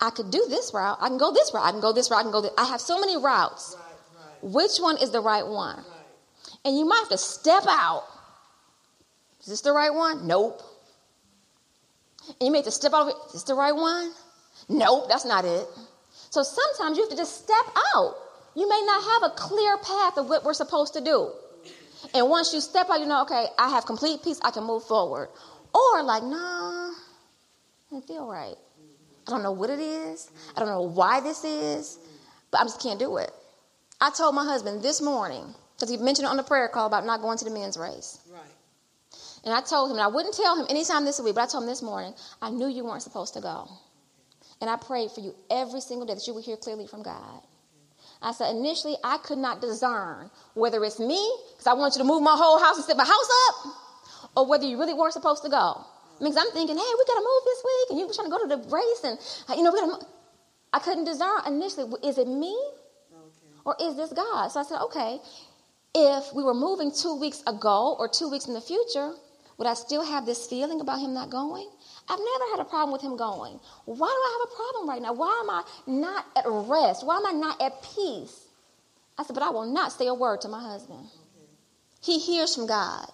I 0.00 0.10
could 0.10 0.30
do 0.30 0.44
this 0.48 0.72
route. 0.74 0.98
I 1.00 1.08
can 1.08 1.18
go 1.18 1.32
this 1.32 1.52
route. 1.54 1.64
I 1.64 1.70
can 1.70 1.80
go 1.80 1.92
this 1.92 2.10
route. 2.10 2.20
I 2.20 2.22
can 2.22 2.32
go 2.32 2.42
this. 2.42 2.52
I 2.58 2.64
have 2.66 2.80
so 2.80 3.00
many 3.00 3.16
routes. 3.16 3.76
Which 4.42 4.78
one 4.78 4.98
is 4.98 5.10
the 5.10 5.20
right 5.20 5.46
one? 5.46 5.82
And 6.64 6.76
you 6.76 6.84
might 6.84 6.98
have 6.98 7.08
to 7.10 7.18
step 7.18 7.64
out. 7.68 8.04
Is 9.40 9.46
this 9.46 9.60
the 9.62 9.72
right 9.72 9.92
one? 9.92 10.26
Nope. 10.26 10.62
And 12.28 12.46
you 12.46 12.50
may 12.50 12.58
have 12.58 12.64
to 12.66 12.70
step 12.70 12.92
out. 12.92 13.08
Is 13.26 13.32
this 13.32 13.42
the 13.44 13.54
right 13.54 13.74
one? 13.74 14.12
Nope, 14.68 15.08
that's 15.08 15.24
not 15.24 15.44
it. 15.44 15.66
So 16.30 16.42
sometimes 16.42 16.96
you 16.96 17.04
have 17.04 17.10
to 17.10 17.16
just 17.16 17.44
step 17.44 17.66
out. 17.94 18.16
You 18.54 18.68
may 18.68 18.82
not 18.86 19.02
have 19.04 19.30
a 19.30 19.34
clear 19.34 19.76
path 19.78 20.16
of 20.16 20.28
what 20.28 20.44
we're 20.44 20.54
supposed 20.54 20.94
to 20.94 21.00
do. 21.00 21.30
And 22.12 22.28
once 22.28 22.52
you 22.52 22.60
step 22.60 22.90
out, 22.90 23.00
you 23.00 23.06
know, 23.06 23.22
okay, 23.22 23.46
I 23.58 23.70
have 23.70 23.86
complete 23.86 24.22
peace, 24.22 24.40
I 24.44 24.50
can 24.50 24.64
move 24.64 24.84
forward. 24.84 25.28
Or 25.74 26.02
like, 26.02 26.22
nah, 26.22 26.90
doesn't 27.90 28.06
feel 28.06 28.26
right. 28.26 28.56
I 29.26 29.30
don't 29.30 29.42
know 29.42 29.52
what 29.52 29.70
it 29.70 29.78
is. 29.78 30.30
I 30.56 30.60
don't 30.60 30.68
know 30.68 30.82
why 30.82 31.20
this 31.20 31.44
is, 31.44 31.98
but 32.50 32.60
I 32.60 32.64
just 32.64 32.80
can't 32.80 32.98
do 32.98 33.16
it. 33.16 33.30
I 34.00 34.10
told 34.10 34.34
my 34.34 34.44
husband 34.44 34.82
this 34.82 35.00
morning, 35.00 35.54
because 35.74 35.88
he 35.88 35.96
mentioned 35.96 36.28
on 36.28 36.36
the 36.36 36.42
prayer 36.42 36.68
call 36.68 36.86
about 36.86 37.06
not 37.06 37.22
going 37.22 37.38
to 37.38 37.44
the 37.44 37.50
men's 37.50 37.78
race. 37.78 38.18
Right. 38.30 38.42
And 39.44 39.54
I 39.54 39.60
told 39.62 39.90
him, 39.90 39.96
and 39.96 40.04
I 40.04 40.08
wouldn't 40.08 40.34
tell 40.34 40.56
him 40.56 40.66
anytime 40.68 41.04
this 41.04 41.20
week, 41.20 41.34
but 41.34 41.42
I 41.42 41.46
told 41.46 41.64
him 41.64 41.68
this 41.68 41.82
morning, 41.82 42.14
I 42.42 42.50
knew 42.50 42.68
you 42.68 42.84
weren't 42.84 43.02
supposed 43.02 43.34
to 43.34 43.40
go. 43.40 43.68
And 44.60 44.70
I 44.70 44.76
prayed 44.76 45.10
for 45.10 45.20
you 45.20 45.34
every 45.50 45.80
single 45.80 46.06
day 46.06 46.14
that 46.14 46.26
you 46.26 46.34
would 46.34 46.44
hear 46.44 46.56
clearly 46.56 46.86
from 46.86 47.02
God. 47.02 47.42
I 48.24 48.32
said, 48.32 48.56
initially, 48.56 48.96
I 49.04 49.18
could 49.18 49.38
not 49.38 49.60
discern 49.60 50.30
whether 50.54 50.82
it's 50.84 50.98
me, 50.98 51.20
because 51.52 51.66
I 51.66 51.74
want 51.74 51.94
you 51.94 52.02
to 52.02 52.08
move 52.08 52.22
my 52.22 52.34
whole 52.36 52.58
house 52.58 52.76
and 52.76 52.84
set 52.84 52.96
my 52.96 53.04
house 53.04 53.30
up, 53.48 53.56
or 54.36 54.46
whether 54.46 54.64
you 54.64 54.78
really 54.78 54.94
weren't 54.94 55.12
supposed 55.12 55.42
to 55.44 55.50
go. 55.50 55.84
Because 56.18 56.36
I'm 56.36 56.50
thinking, 56.52 56.76
hey, 56.76 56.92
we 56.98 57.04
got 57.06 57.14
to 57.14 57.20
move 57.20 57.42
this 57.44 57.62
week, 57.64 57.86
and 57.90 57.98
you 58.00 58.06
were 58.06 58.14
trying 58.14 58.26
to 58.26 58.30
go 58.30 58.40
to 58.42 58.48
the 58.56 58.62
race, 58.74 59.04
and, 59.04 59.58
you 59.58 59.62
know, 59.62 59.70
we 59.70 59.80
got 59.80 60.00
to 60.00 60.06
I 60.74 60.80
couldn't 60.80 61.04
discern 61.04 61.40
initially, 61.46 61.88
is 62.02 62.18
it 62.18 62.26
me 62.26 62.58
or 63.64 63.76
is 63.80 63.94
this 63.94 64.12
God? 64.12 64.48
So 64.48 64.58
I 64.58 64.64
said, 64.64 64.80
okay, 64.80 65.20
if 65.94 66.34
we 66.34 66.42
were 66.42 66.52
moving 66.52 66.90
two 66.90 67.14
weeks 67.14 67.44
ago 67.46 67.94
or 67.96 68.08
two 68.08 68.28
weeks 68.28 68.46
in 68.46 68.54
the 68.54 68.60
future, 68.60 69.12
would 69.56 69.68
I 69.68 69.74
still 69.74 70.04
have 70.04 70.26
this 70.26 70.48
feeling 70.48 70.80
about 70.80 70.98
him 70.98 71.14
not 71.14 71.30
going? 71.30 71.70
I've 72.08 72.18
never 72.18 72.50
had 72.50 72.60
a 72.60 72.68
problem 72.68 72.92
with 72.92 73.02
him 73.02 73.16
going. 73.16 73.58
Why 73.86 73.96
do 73.96 74.02
I 74.04 74.38
have 74.38 74.52
a 74.52 74.56
problem 74.56 74.88
right 74.88 75.02
now? 75.02 75.14
Why 75.14 75.40
am 75.42 75.50
I 75.50 75.62
not 75.86 76.26
at 76.36 76.44
rest? 76.46 77.06
Why 77.06 77.16
am 77.16 77.26
I 77.26 77.32
not 77.32 77.60
at 77.62 77.82
peace? 77.82 78.46
I 79.16 79.24
said, 79.24 79.34
but 79.34 79.42
I 79.42 79.50
will 79.50 79.66
not 79.66 79.92
say 79.92 80.06
a 80.06 80.14
word 80.14 80.40
to 80.42 80.48
my 80.48 80.60
husband. 80.60 81.06
He 82.02 82.18
hears 82.18 82.54
from 82.54 82.66
God. 82.66 83.06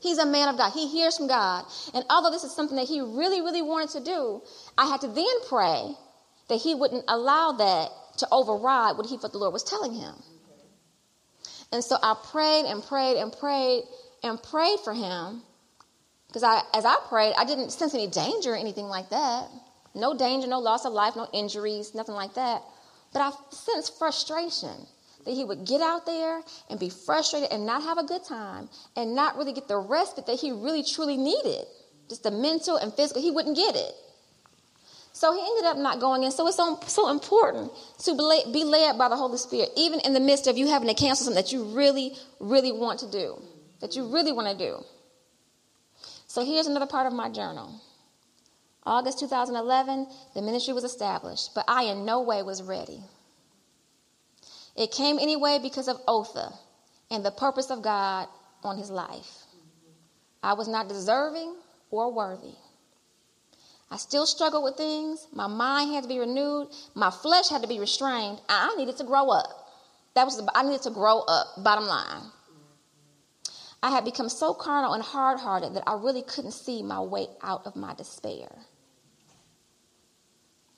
He's 0.00 0.18
a 0.18 0.26
man 0.26 0.48
of 0.48 0.58
God. 0.58 0.72
He 0.72 0.88
hears 0.88 1.16
from 1.16 1.28
God. 1.28 1.64
And 1.94 2.04
although 2.10 2.30
this 2.30 2.44
is 2.44 2.54
something 2.54 2.76
that 2.76 2.88
he 2.88 3.00
really, 3.00 3.40
really 3.40 3.62
wanted 3.62 3.90
to 3.90 4.04
do, 4.04 4.42
I 4.76 4.86
had 4.86 5.00
to 5.02 5.08
then 5.08 5.48
pray 5.48 5.94
that 6.48 6.56
he 6.56 6.74
wouldn't 6.74 7.04
allow 7.08 7.52
that 7.52 7.90
to 8.18 8.28
override 8.30 8.96
what 8.96 9.06
he 9.06 9.16
thought 9.16 9.32
the 9.32 9.38
Lord 9.38 9.52
was 9.52 9.62
telling 9.62 9.94
him. 9.94 10.14
And 11.72 11.82
so 11.82 11.96
I 12.02 12.14
prayed 12.30 12.66
and 12.66 12.82
prayed 12.82 13.16
and 13.16 13.32
prayed 13.32 13.84
and 14.22 14.42
prayed 14.42 14.80
for 14.80 14.92
him 14.92 15.42
because 16.34 16.42
I, 16.42 16.62
as 16.76 16.84
I 16.84 16.96
prayed, 17.08 17.32
I 17.38 17.44
didn't 17.44 17.70
sense 17.70 17.94
any 17.94 18.08
danger 18.08 18.54
or 18.54 18.56
anything 18.56 18.86
like 18.86 19.08
that. 19.10 19.48
No 19.94 20.18
danger, 20.18 20.48
no 20.48 20.58
loss 20.58 20.84
of 20.84 20.92
life, 20.92 21.14
no 21.14 21.28
injuries, 21.32 21.94
nothing 21.94 22.16
like 22.16 22.34
that. 22.34 22.60
But 23.12 23.20
I 23.20 23.30
sensed 23.52 23.96
frustration 23.96 24.74
that 25.24 25.30
he 25.30 25.44
would 25.44 25.64
get 25.64 25.80
out 25.80 26.06
there 26.06 26.42
and 26.68 26.80
be 26.80 26.88
frustrated 26.88 27.52
and 27.52 27.64
not 27.64 27.84
have 27.84 27.98
a 27.98 28.02
good 28.02 28.24
time 28.24 28.68
and 28.96 29.14
not 29.14 29.36
really 29.36 29.52
get 29.52 29.68
the 29.68 29.76
respite 29.76 30.26
that 30.26 30.40
he 30.40 30.50
really 30.50 30.82
truly 30.82 31.16
needed. 31.16 31.66
Just 32.08 32.24
the 32.24 32.32
mental 32.32 32.78
and 32.78 32.92
physical, 32.92 33.22
he 33.22 33.30
wouldn't 33.30 33.56
get 33.56 33.76
it. 33.76 33.94
So 35.12 35.32
he 35.34 35.40
ended 35.40 35.66
up 35.66 35.76
not 35.76 36.00
going 36.00 36.24
in. 36.24 36.32
So 36.32 36.48
it's 36.48 36.56
so, 36.56 36.80
so 36.88 37.10
important 37.10 37.70
to 38.00 38.42
be 38.52 38.64
led 38.64 38.98
by 38.98 39.08
the 39.08 39.14
Holy 39.14 39.38
Spirit, 39.38 39.68
even 39.76 40.00
in 40.00 40.14
the 40.14 40.20
midst 40.20 40.48
of 40.48 40.58
you 40.58 40.66
having 40.66 40.88
to 40.88 40.94
cancel 40.94 41.26
something 41.26 41.40
that 41.40 41.52
you 41.52 41.62
really, 41.62 42.16
really 42.40 42.72
want 42.72 42.98
to 42.98 43.06
do, 43.08 43.40
that 43.78 43.94
you 43.94 44.12
really 44.12 44.32
want 44.32 44.48
to 44.48 44.58
do. 44.58 44.84
So 46.34 46.44
here's 46.44 46.66
another 46.66 46.86
part 46.86 47.06
of 47.06 47.12
my 47.12 47.30
journal. 47.30 47.80
August 48.82 49.20
2011, 49.20 50.08
the 50.34 50.42
ministry 50.42 50.74
was 50.74 50.82
established, 50.82 51.54
but 51.54 51.64
I 51.68 51.84
in 51.84 52.04
no 52.04 52.22
way 52.22 52.42
was 52.42 52.60
ready. 52.60 52.98
It 54.74 54.90
came 54.90 55.20
anyway 55.20 55.60
because 55.62 55.86
of 55.86 56.00
Otha 56.08 56.52
and 57.08 57.24
the 57.24 57.30
purpose 57.30 57.70
of 57.70 57.82
God 57.82 58.26
on 58.64 58.76
his 58.76 58.90
life. 58.90 59.44
I 60.42 60.54
was 60.54 60.66
not 60.66 60.88
deserving 60.88 61.54
or 61.92 62.12
worthy. 62.12 62.56
I 63.88 63.96
still 63.96 64.26
struggled 64.26 64.64
with 64.64 64.74
things. 64.74 65.28
My 65.32 65.46
mind 65.46 65.94
had 65.94 66.02
to 66.02 66.08
be 66.08 66.18
renewed. 66.18 66.66
My 66.96 67.12
flesh 67.12 67.48
had 67.48 67.62
to 67.62 67.68
be 67.68 67.78
restrained. 67.78 68.40
I 68.48 68.74
needed 68.76 68.96
to 68.96 69.04
grow 69.04 69.30
up. 69.30 69.68
That 70.14 70.24
was 70.24 70.36
the, 70.36 70.50
I 70.52 70.64
needed 70.64 70.82
to 70.82 70.90
grow 70.90 71.20
up, 71.20 71.62
bottom 71.62 71.84
line. 71.84 72.22
I 73.84 73.90
had 73.90 74.06
become 74.06 74.30
so 74.30 74.54
carnal 74.54 74.94
and 74.94 75.02
hard 75.02 75.38
hearted 75.38 75.74
that 75.74 75.84
I 75.86 75.92
really 75.96 76.22
couldn't 76.22 76.52
see 76.52 76.82
my 76.82 77.00
way 77.00 77.26
out 77.42 77.66
of 77.66 77.76
my 77.76 77.92
despair. 77.92 78.48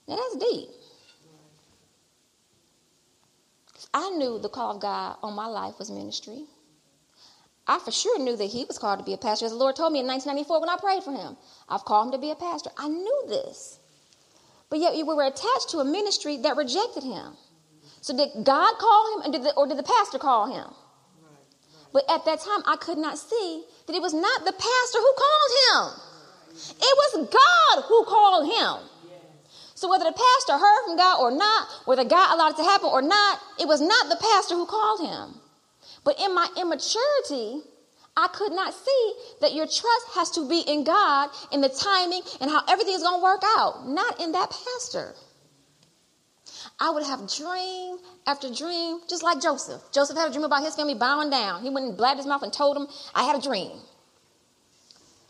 Now 0.09 0.17
that's 0.17 0.45
deep. 0.45 0.71
I 3.95 4.11
knew 4.11 4.41
the 4.41 4.49
call 4.49 4.75
of 4.75 4.83
God 4.83 5.19
on 5.23 5.35
my 5.35 5.47
life 5.47 5.79
was 5.79 5.89
ministry. 5.89 6.47
I 7.69 7.79
for 7.79 7.93
sure 7.93 8.19
knew 8.19 8.37
that 8.37 8.47
he 8.47 8.65
was 8.65 8.77
called 8.77 8.99
to 8.99 9.05
be 9.05 9.15
a 9.15 9.19
pastor. 9.19 9.47
As 9.47 9.53
the 9.53 9.59
Lord 9.59 9.77
told 9.77 9.93
me 9.93 10.01
in 10.01 10.07
1994 10.09 10.61
when 10.61 10.69
I 10.69 10.77
prayed 10.77 11.05
for 11.05 11.13
him, 11.13 11.37
I've 11.69 11.85
called 11.85 12.09
him 12.09 12.13
to 12.13 12.19
be 12.19 12.33
a 12.33 12.35
pastor. 12.35 12.71
I 12.77 12.89
knew 12.89 13.25
this. 13.29 13.79
But 14.69 14.81
yet 14.81 14.95
we 14.95 15.05
were 15.05 15.23
attached 15.23 15.71
to 15.71 15.79
a 15.79 15.85
ministry 15.85 16.39
that 16.39 16.57
rejected 16.57 17.05
him. 17.05 17.37
So 18.01 18.17
did 18.17 18.45
God 18.45 18.75
call 18.79 19.23
him, 19.23 19.31
did 19.31 19.45
the, 19.45 19.55
or 19.55 19.69
did 19.69 19.79
the 19.79 19.85
pastor 19.85 20.19
call 20.19 20.53
him? 20.53 20.75
But 21.97 22.11
at 22.11 22.27
that 22.27 22.41
time, 22.41 22.63
I 22.67 22.77
could 22.77 22.99
not 22.99 23.17
see 23.17 23.65
that 23.87 23.97
it 23.97 24.03
was 24.03 24.13
not 24.13 24.45
the 24.45 24.53
pastor 24.53 24.99
who 24.99 25.15
called 25.17 25.53
him. 25.65 26.01
It 26.77 26.95
was 27.01 27.29
God 27.33 27.85
who 27.89 28.05
called 28.05 28.45
him. 28.53 28.91
So 29.75 29.89
whether 29.89 30.05
the 30.05 30.13
pastor 30.13 30.59
heard 30.59 30.85
from 30.85 30.99
God 30.99 31.23
or 31.23 31.31
not, 31.31 31.69
whether 31.87 32.05
God 32.05 32.35
allowed 32.35 32.53
it 32.53 32.57
to 32.59 32.65
happen 32.65 32.91
or 32.93 33.01
not, 33.01 33.41
it 33.59 33.67
was 33.67 33.81
not 33.81 34.11
the 34.11 34.17
pastor 34.21 34.57
who 34.57 34.67
called 34.67 35.09
him. 35.09 35.41
But 36.05 36.21
in 36.21 36.35
my 36.35 36.47
immaturity, 36.61 37.63
I 38.15 38.29
could 38.29 38.53
not 38.53 38.75
see 38.75 39.15
that 39.41 39.55
your 39.55 39.65
trust 39.65 40.07
has 40.17 40.31
to 40.33 40.47
be 40.47 40.61
in 40.69 40.85
God, 40.85 41.31
in 41.51 41.63
the 41.63 41.71
timing, 41.71 42.21
and 42.43 42.51
how 42.51 42.61
everything 42.69 42.93
is 42.93 43.03
going 43.03 43.21
to 43.21 43.25
work 43.25 43.43
out, 43.57 43.89
not 43.89 44.21
in 44.21 44.33
that 44.33 44.51
pastor. 44.51 45.15
I 46.79 46.91
would 46.91 47.05
have 47.05 47.33
dream 47.33 47.99
after 48.27 48.53
dream, 48.53 49.01
just 49.09 49.23
like 49.23 49.41
Joseph. 49.41 49.81
Joseph 49.93 50.17
had 50.17 50.29
a 50.29 50.33
dream 50.33 50.45
about 50.45 50.63
his 50.63 50.75
family 50.75 50.95
bowing 50.95 51.31
down. 51.31 51.63
He 51.63 51.71
went 51.71 51.87
and 51.87 51.97
blabbed 51.97 52.19
his 52.19 52.27
mouth 52.27 52.43
and 52.43 52.53
told 52.53 52.77
him, 52.77 52.87
I 53.15 53.23
had 53.23 53.37
a 53.37 53.41
dream. 53.41 53.79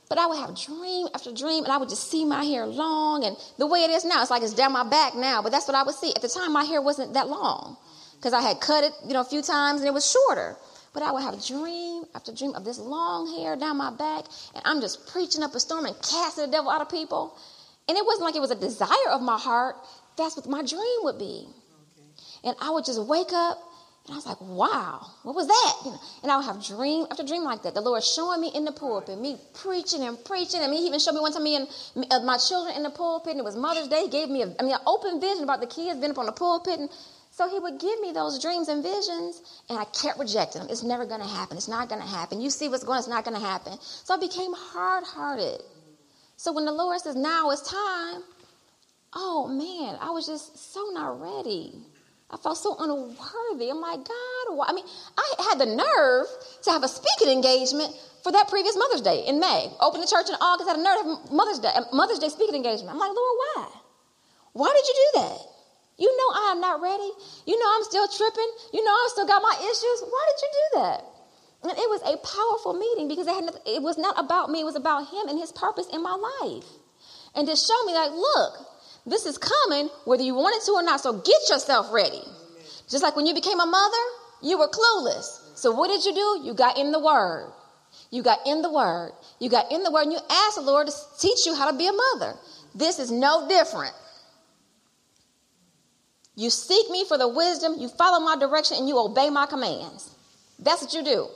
But 0.08 0.18
I 0.18 0.26
would 0.26 0.38
have 0.38 0.56
dream 0.56 1.08
after 1.14 1.32
dream, 1.32 1.64
and 1.64 1.72
I 1.72 1.76
would 1.76 1.88
just 1.88 2.10
see 2.10 2.24
my 2.24 2.44
hair 2.44 2.66
long. 2.66 3.24
And 3.24 3.36
the 3.58 3.66
way 3.66 3.80
it 3.80 3.90
is 3.90 4.04
now, 4.04 4.22
it's 4.22 4.30
like 4.30 4.42
it's 4.42 4.54
down 4.54 4.72
my 4.72 4.88
back 4.88 5.14
now, 5.14 5.42
but 5.42 5.50
that's 5.50 5.66
what 5.66 5.76
I 5.76 5.82
would 5.82 5.94
see. 5.94 6.12
At 6.14 6.22
the 6.22 6.28
time, 6.28 6.52
my 6.52 6.64
hair 6.64 6.80
wasn't 6.82 7.14
that 7.14 7.28
long 7.28 7.76
because 8.16 8.32
I 8.32 8.40
had 8.40 8.60
cut 8.60 8.84
it, 8.84 8.92
you 9.06 9.14
know, 9.14 9.20
a 9.20 9.24
few 9.24 9.42
times 9.42 9.80
and 9.80 9.88
it 9.88 9.94
was 9.94 10.10
shorter. 10.10 10.56
But 10.94 11.02
I 11.02 11.12
would 11.12 11.22
have 11.22 11.44
dream 11.44 12.04
after 12.14 12.32
dream 12.32 12.54
of 12.54 12.64
this 12.64 12.78
long 12.78 13.36
hair 13.36 13.56
down 13.56 13.76
my 13.76 13.90
back, 13.90 14.24
and 14.54 14.62
I'm 14.64 14.80
just 14.80 15.06
preaching 15.08 15.42
up 15.42 15.54
a 15.54 15.60
storm 15.60 15.84
and 15.84 15.96
casting 16.02 16.46
the 16.46 16.50
devil 16.50 16.70
out 16.70 16.80
of 16.80 16.88
people. 16.88 17.36
And 17.88 17.96
it 17.96 18.04
wasn't 18.04 18.24
like 18.24 18.34
it 18.34 18.40
was 18.40 18.50
a 18.50 18.56
desire 18.56 19.10
of 19.10 19.22
my 19.22 19.38
heart. 19.38 19.76
That's 20.16 20.36
what 20.36 20.46
my 20.46 20.62
dream 20.62 21.00
would 21.02 21.18
be. 21.18 21.46
Okay. 21.48 22.08
And 22.44 22.56
I 22.60 22.70
would 22.70 22.84
just 22.84 23.00
wake 23.02 23.32
up 23.32 23.58
and 24.06 24.14
I 24.14 24.16
was 24.18 24.26
like, 24.26 24.40
wow, 24.40 25.04
what 25.24 25.34
was 25.34 25.48
that? 25.48 25.74
You 25.84 25.90
know, 25.90 26.00
and 26.22 26.30
I 26.30 26.36
would 26.36 26.46
have 26.46 26.64
dream 26.64 27.06
after 27.10 27.24
dream 27.24 27.42
like 27.42 27.64
that. 27.64 27.74
The 27.74 27.80
Lord 27.80 28.04
showing 28.04 28.40
me 28.40 28.52
in 28.54 28.64
the 28.64 28.70
pulpit, 28.70 29.18
me 29.18 29.36
preaching 29.52 30.04
and 30.04 30.16
preaching. 30.24 30.60
I 30.62 30.68
mean, 30.68 30.78
He 30.78 30.86
even 30.86 31.00
showed 31.00 31.14
me 31.14 31.20
one 31.20 31.32
time 31.32 31.42
me 31.42 31.56
and 31.56 31.66
uh, 32.12 32.20
my 32.20 32.36
children 32.38 32.76
in 32.76 32.84
the 32.84 32.90
pulpit, 32.90 33.32
and 33.32 33.40
it 33.40 33.44
was 33.44 33.56
Mother's 33.56 33.88
Day. 33.88 34.02
He 34.02 34.08
gave 34.08 34.28
me, 34.28 34.42
a, 34.42 34.54
I 34.60 34.62
mean, 34.62 34.74
an 34.74 34.80
open 34.86 35.20
vision 35.20 35.42
about 35.42 35.60
the 35.60 35.66
kids 35.66 35.98
being 35.98 36.12
up 36.12 36.18
on 36.18 36.26
the 36.26 36.32
pulpit. 36.32 36.78
And 36.78 36.88
so 37.32 37.48
He 37.50 37.58
would 37.58 37.80
give 37.80 37.98
me 37.98 38.12
those 38.12 38.40
dreams 38.40 38.68
and 38.68 38.80
visions, 38.80 39.42
and 39.68 39.76
I 39.76 39.84
kept 39.86 40.20
rejecting 40.20 40.62
them. 40.62 40.70
It's 40.70 40.84
never 40.84 41.04
going 41.04 41.20
to 41.20 41.26
happen. 41.26 41.56
It's 41.56 41.68
not 41.68 41.88
going 41.88 42.00
to 42.00 42.06
happen. 42.06 42.40
You 42.40 42.50
see 42.50 42.68
what's 42.68 42.84
going 42.84 42.98
on, 42.98 43.00
it's 43.00 43.08
not 43.08 43.24
going 43.24 43.36
to 43.36 43.44
happen. 43.44 43.76
So 43.80 44.14
I 44.14 44.18
became 44.18 44.52
hard 44.54 45.02
hearted. 45.02 45.60
So 46.36 46.52
when 46.52 46.64
the 46.64 46.72
Lord 46.72 47.00
says, 47.00 47.16
now 47.16 47.50
it's 47.50 47.68
time, 47.68 48.22
oh 49.16 49.48
man, 49.48 49.98
I 50.00 50.10
was 50.10 50.26
just 50.26 50.72
so 50.72 50.92
not 50.92 51.18
ready. 51.20 51.72
I 52.28 52.36
felt 52.36 52.58
so 52.58 52.76
unworthy. 52.78 53.70
I'm 53.70 53.80
like, 53.80 54.04
God, 54.04 54.46
why? 54.54 54.66
I 54.68 54.72
mean, 54.72 54.84
I 55.16 55.48
had 55.48 55.58
the 55.58 55.66
nerve 55.66 56.26
to 56.64 56.70
have 56.70 56.82
a 56.82 56.88
speaking 56.88 57.32
engagement 57.32 57.94
for 58.22 58.32
that 58.32 58.48
previous 58.48 58.76
Mother's 58.76 59.00
Day 59.00 59.24
in 59.26 59.40
May. 59.40 59.70
Open 59.80 60.00
the 60.00 60.06
church 60.06 60.28
in 60.28 60.34
August, 60.36 60.68
had 60.68 60.78
a 60.78 60.82
nerve 60.82 60.98
to 61.00 61.08
have 61.08 61.32
Mother's 61.32 61.60
Day, 61.60 61.70
Mother's 61.92 62.18
Day 62.18 62.28
speaking 62.28 62.56
engagement. 62.56 62.90
I'm 62.90 62.98
like, 62.98 63.14
Lord, 63.14 63.36
why? 63.40 63.66
Why 64.52 64.70
did 64.74 64.84
you 64.84 64.94
do 64.94 65.08
that? 65.22 65.38
You 65.96 66.10
know 66.12 66.28
I 66.34 66.52
am 66.52 66.60
not 66.60 66.82
ready. 66.82 67.08
You 67.46 67.56
know 67.58 67.70
I'm 67.72 67.84
still 67.84 68.08
tripping. 68.08 68.50
You 68.74 68.84
know 68.84 68.90
I 68.92 69.08
still 69.12 69.26
got 69.26 69.40
my 69.40 69.56
issues. 69.56 69.98
Why 70.04 70.22
did 70.28 70.38
you 70.42 70.50
do 70.52 70.66
that? 70.82 71.00
And 71.62 71.72
it 71.72 71.88
was 71.88 72.02
a 72.04 72.20
powerful 72.20 72.74
meeting 72.74 73.08
because 73.08 73.26
it, 73.26 73.34
had 73.34 73.48
it 73.64 73.82
was 73.82 73.96
not 73.96 74.18
about 74.18 74.50
me. 74.50 74.60
It 74.60 74.68
was 74.68 74.76
about 74.76 75.08
him 75.08 75.28
and 75.28 75.38
his 75.38 75.52
purpose 75.52 75.86
in 75.92 76.02
my 76.02 76.14
life. 76.42 76.68
And 77.34 77.46
to 77.48 77.56
show 77.56 77.80
me 77.86 77.94
like, 77.94 78.12
look, 78.12 78.75
this 79.06 79.24
is 79.24 79.38
coming 79.38 79.88
whether 80.04 80.22
you 80.22 80.34
want 80.34 80.56
it 80.56 80.66
to 80.66 80.72
or 80.72 80.82
not. 80.82 81.00
So 81.00 81.12
get 81.12 81.48
yourself 81.48 81.92
ready. 81.92 82.22
Just 82.88 83.02
like 83.02 83.16
when 83.16 83.26
you 83.26 83.34
became 83.34 83.60
a 83.60 83.66
mother, 83.66 84.04
you 84.42 84.58
were 84.58 84.68
clueless. 84.68 85.56
So 85.56 85.72
what 85.72 85.88
did 85.88 86.04
you 86.04 86.14
do? 86.14 86.46
You 86.46 86.54
got 86.54 86.78
in 86.78 86.92
the 86.92 87.00
word. 87.00 87.52
You 88.10 88.22
got 88.22 88.40
in 88.46 88.62
the 88.62 88.70
word. 88.70 89.12
You 89.40 89.48
got 89.48 89.70
in 89.72 89.82
the 89.82 89.90
word 89.90 90.02
and 90.02 90.12
you 90.12 90.18
asked 90.30 90.56
the 90.56 90.62
Lord 90.62 90.88
to 90.88 90.92
teach 91.18 91.46
you 91.46 91.54
how 91.54 91.70
to 91.70 91.76
be 91.76 91.86
a 91.86 91.92
mother. 91.92 92.34
This 92.74 92.98
is 92.98 93.10
no 93.10 93.48
different. 93.48 93.94
You 96.34 96.50
seek 96.50 96.90
me 96.90 97.04
for 97.08 97.16
the 97.16 97.28
wisdom, 97.28 97.76
you 97.78 97.88
follow 97.88 98.22
my 98.22 98.36
direction, 98.36 98.76
and 98.76 98.88
you 98.88 98.98
obey 98.98 99.30
my 99.30 99.46
commands. 99.46 100.14
That's 100.58 100.82
what 100.82 100.92
you 100.92 101.02
do. 101.02 101.28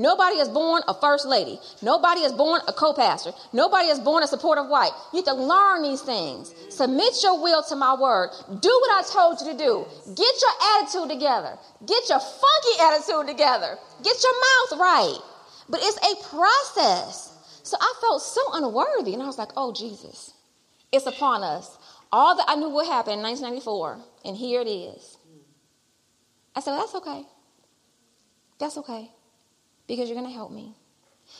Nobody 0.00 0.36
is 0.36 0.48
born 0.48 0.82
a 0.88 0.94
first 0.94 1.26
lady. 1.26 1.60
Nobody 1.82 2.22
is 2.22 2.32
born 2.32 2.62
a 2.66 2.72
co-pastor. 2.72 3.32
Nobody 3.52 3.88
is 3.88 4.00
born 4.00 4.22
a 4.22 4.26
supportive 4.26 4.66
wife. 4.66 4.92
You 5.12 5.18
have 5.18 5.26
to 5.26 5.34
learn 5.34 5.82
these 5.82 6.00
things. 6.00 6.54
Submit 6.70 7.22
your 7.22 7.42
will 7.42 7.62
to 7.64 7.76
my 7.76 7.94
word. 7.94 8.30
Do 8.48 8.70
what 8.80 8.92
I 8.96 9.06
told 9.06 9.40
you 9.40 9.52
to 9.52 9.58
do. 9.58 9.84
Get 10.14 10.34
your 10.40 10.56
attitude 10.72 11.10
together. 11.10 11.58
Get 11.84 12.08
your 12.08 12.18
funky 12.18 12.74
attitude 12.80 13.26
together. 13.28 13.76
Get 14.02 14.16
your 14.24 14.32
mouth 14.32 14.80
right. 14.80 15.18
But 15.68 15.80
it's 15.82 15.98
a 15.98 16.28
process. 16.30 17.36
So 17.62 17.76
I 17.78 17.92
felt 18.00 18.22
so 18.22 18.40
unworthy. 18.54 19.12
And 19.12 19.22
I 19.22 19.26
was 19.26 19.36
like, 19.36 19.50
oh, 19.54 19.74
Jesus, 19.74 20.32
it's 20.92 21.04
upon 21.04 21.42
us. 21.42 21.76
All 22.10 22.34
that 22.38 22.46
I 22.48 22.54
knew 22.54 22.70
would 22.70 22.86
happen 22.86 23.18
in 23.18 23.22
1994. 23.22 23.98
And 24.24 24.34
here 24.34 24.62
it 24.62 24.68
is. 24.68 25.18
I 26.56 26.60
said, 26.60 26.70
well, 26.70 26.80
that's 26.80 26.94
okay. 26.94 27.24
That's 28.58 28.78
okay 28.78 29.10
because 29.90 30.08
you're 30.08 30.16
going 30.16 30.30
to 30.30 30.32
help 30.32 30.52
me. 30.52 30.72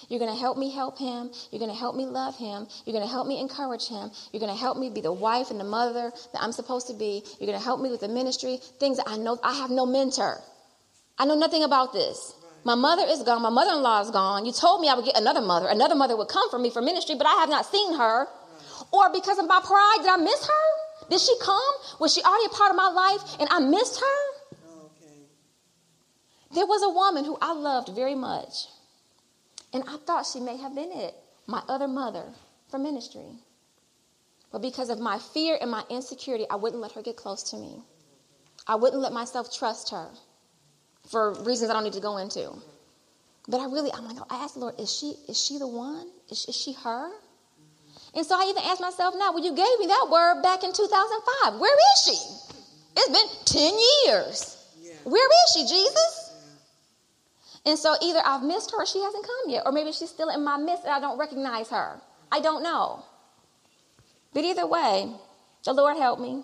You're 0.08 0.18
going 0.18 0.32
to 0.32 0.38
help 0.38 0.58
me 0.58 0.72
help 0.72 0.98
him. 0.98 1.30
You're 1.50 1.60
going 1.60 1.70
to 1.70 1.76
help 1.76 1.94
me 1.94 2.04
love 2.04 2.36
him. 2.36 2.66
You're 2.84 2.94
going 2.94 3.06
to 3.06 3.10
help 3.10 3.28
me 3.28 3.40
encourage 3.40 3.86
him. 3.86 4.10
You're 4.32 4.40
going 4.40 4.52
to 4.52 4.58
help 4.58 4.76
me 4.76 4.90
be 4.90 5.00
the 5.00 5.12
wife 5.12 5.52
and 5.52 5.60
the 5.60 5.64
mother 5.64 6.10
that 6.32 6.42
I'm 6.42 6.50
supposed 6.50 6.88
to 6.88 6.94
be. 6.94 7.22
You're 7.38 7.46
going 7.46 7.58
to 7.58 7.64
help 7.64 7.80
me 7.80 7.90
with 7.90 8.00
the 8.00 8.08
ministry, 8.08 8.58
things 8.80 8.96
that 8.96 9.08
I 9.08 9.18
know 9.18 9.38
I 9.44 9.54
have 9.54 9.70
no 9.70 9.86
mentor. 9.86 10.40
I 11.16 11.26
know 11.26 11.36
nothing 11.36 11.62
about 11.62 11.92
this. 11.92 12.34
My 12.64 12.74
mother 12.74 13.04
is 13.06 13.22
gone. 13.22 13.40
My 13.40 13.50
mother 13.50 13.70
in 13.70 13.82
law 13.82 14.02
is 14.02 14.10
gone. 14.10 14.44
You 14.44 14.52
told 14.52 14.80
me 14.80 14.88
I 14.88 14.94
would 14.94 15.04
get 15.04 15.16
another 15.16 15.40
mother. 15.40 15.68
Another 15.68 15.94
mother 15.94 16.16
would 16.16 16.28
come 16.28 16.50
for 16.50 16.58
me 16.58 16.70
for 16.70 16.82
ministry, 16.82 17.14
but 17.14 17.28
I 17.28 17.34
have 17.34 17.50
not 17.50 17.66
seen 17.66 17.96
her. 17.96 18.26
Or 18.90 19.12
because 19.12 19.38
of 19.38 19.46
my 19.46 19.60
pride, 19.64 19.98
did 20.00 20.08
I 20.10 20.16
miss 20.16 20.44
her? 20.44 21.06
Did 21.08 21.20
she 21.20 21.34
come? 21.40 21.74
Was 22.00 22.12
she 22.12 22.22
already 22.22 22.46
a 22.46 22.56
part 22.56 22.70
of 22.70 22.76
my 22.76 22.88
life 22.88 23.36
and 23.38 23.48
I 23.50 23.60
missed 23.60 24.00
her? 24.00 24.29
There 26.52 26.66
was 26.66 26.82
a 26.82 26.90
woman 26.90 27.24
who 27.24 27.38
I 27.40 27.52
loved 27.52 27.90
very 27.90 28.14
much, 28.14 28.66
and 29.72 29.84
I 29.86 29.96
thought 29.98 30.26
she 30.26 30.40
may 30.40 30.56
have 30.56 30.74
been 30.74 30.90
it, 30.92 31.14
my 31.46 31.62
other 31.68 31.86
mother 31.86 32.24
for 32.70 32.78
ministry. 32.78 33.38
But 34.50 34.62
because 34.62 34.90
of 34.90 34.98
my 34.98 35.18
fear 35.18 35.56
and 35.60 35.70
my 35.70 35.84
insecurity, 35.88 36.46
I 36.50 36.56
wouldn't 36.56 36.82
let 36.82 36.92
her 36.92 37.02
get 37.02 37.16
close 37.16 37.42
to 37.50 37.56
me. 37.56 37.82
I 38.66 38.74
wouldn't 38.74 39.00
let 39.00 39.12
myself 39.12 39.56
trust 39.56 39.90
her 39.90 40.08
for 41.08 41.34
reasons 41.44 41.70
I 41.70 41.74
don't 41.74 41.84
need 41.84 41.92
to 41.94 42.00
go 42.00 42.16
into. 42.16 42.52
But 43.48 43.60
I 43.60 43.64
really, 43.66 43.92
I'm 43.92 44.04
like, 44.06 44.18
I 44.30 44.44
asked 44.44 44.54
the 44.54 44.60
Lord, 44.60 44.78
is 44.78 44.92
she, 44.92 45.14
is 45.28 45.42
she 45.42 45.58
the 45.58 45.66
one? 45.66 46.08
Is, 46.30 46.46
is 46.46 46.56
she 46.56 46.72
her? 46.72 47.10
And 48.14 48.26
so 48.26 48.34
I 48.34 48.48
even 48.50 48.62
asked 48.64 48.80
myself 48.80 49.14
now, 49.16 49.32
well, 49.32 49.42
you 49.42 49.54
gave 49.54 49.78
me 49.78 49.86
that 49.86 50.08
word 50.10 50.42
back 50.42 50.64
in 50.64 50.72
2005. 50.72 51.60
Where 51.60 51.76
is 51.76 52.02
she? 52.04 52.18
It's 52.96 53.08
been 53.08 53.62
10 53.62 53.78
years. 54.06 54.56
Yeah. 54.80 54.94
Where 55.04 55.26
is 55.26 55.52
she, 55.54 55.62
Jesus? 55.62 56.19
And 57.66 57.78
so 57.78 57.94
either 58.00 58.20
I've 58.24 58.42
missed 58.42 58.72
her 58.72 58.86
she 58.86 59.00
hasn't 59.02 59.24
come 59.24 59.50
yet, 59.50 59.62
or 59.66 59.72
maybe 59.72 59.92
she's 59.92 60.10
still 60.10 60.30
in 60.30 60.42
my 60.42 60.56
midst 60.56 60.84
and 60.84 60.92
I 60.92 61.00
don't 61.00 61.18
recognize 61.18 61.68
her. 61.70 62.00
I 62.32 62.40
don't 62.40 62.62
know. 62.62 63.04
But 64.32 64.44
either 64.44 64.66
way, 64.66 65.12
the 65.64 65.72
Lord 65.72 65.96
helped 65.96 66.22
me. 66.22 66.42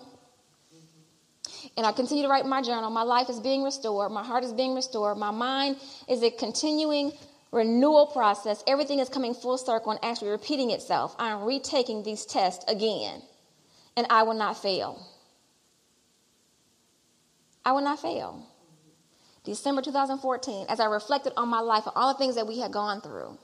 And 1.75 1.85
I 1.85 1.91
continue 1.91 2.23
to 2.23 2.29
write 2.29 2.45
my 2.45 2.61
journal. 2.61 2.89
My 2.89 3.03
life 3.03 3.29
is 3.29 3.39
being 3.39 3.63
restored. 3.63 4.11
My 4.11 4.23
heart 4.23 4.43
is 4.43 4.53
being 4.53 4.75
restored. 4.75 5.17
My 5.17 5.31
mind 5.31 5.77
is 6.07 6.23
a 6.23 6.29
continuing 6.29 7.13
renewal 7.51 8.07
process. 8.07 8.63
Everything 8.67 8.99
is 8.99 9.09
coming 9.09 9.33
full 9.33 9.57
circle 9.57 9.91
and 9.91 9.99
actually 10.03 10.29
repeating 10.29 10.71
itself. 10.71 11.15
I 11.17 11.29
am 11.29 11.43
retaking 11.43 12.03
these 12.03 12.25
tests 12.25 12.65
again, 12.67 13.21
and 13.95 14.07
I 14.09 14.23
will 14.23 14.33
not 14.33 14.61
fail. 14.61 15.05
I 17.65 17.71
will 17.71 17.81
not 17.81 18.01
fail. 18.01 18.45
December 19.47 19.81
2014, 19.81 20.65
as 20.67 20.81
I 20.81 20.85
reflected 20.85 21.31
on 21.37 21.47
my 21.47 21.61
life 21.61 21.85
and 21.85 21.93
all 21.95 22.11
the 22.11 22.19
things 22.19 22.35
that 22.35 22.45
we 22.45 22.59
had 22.59 22.73
gone 22.73 22.99
through, 22.99 23.37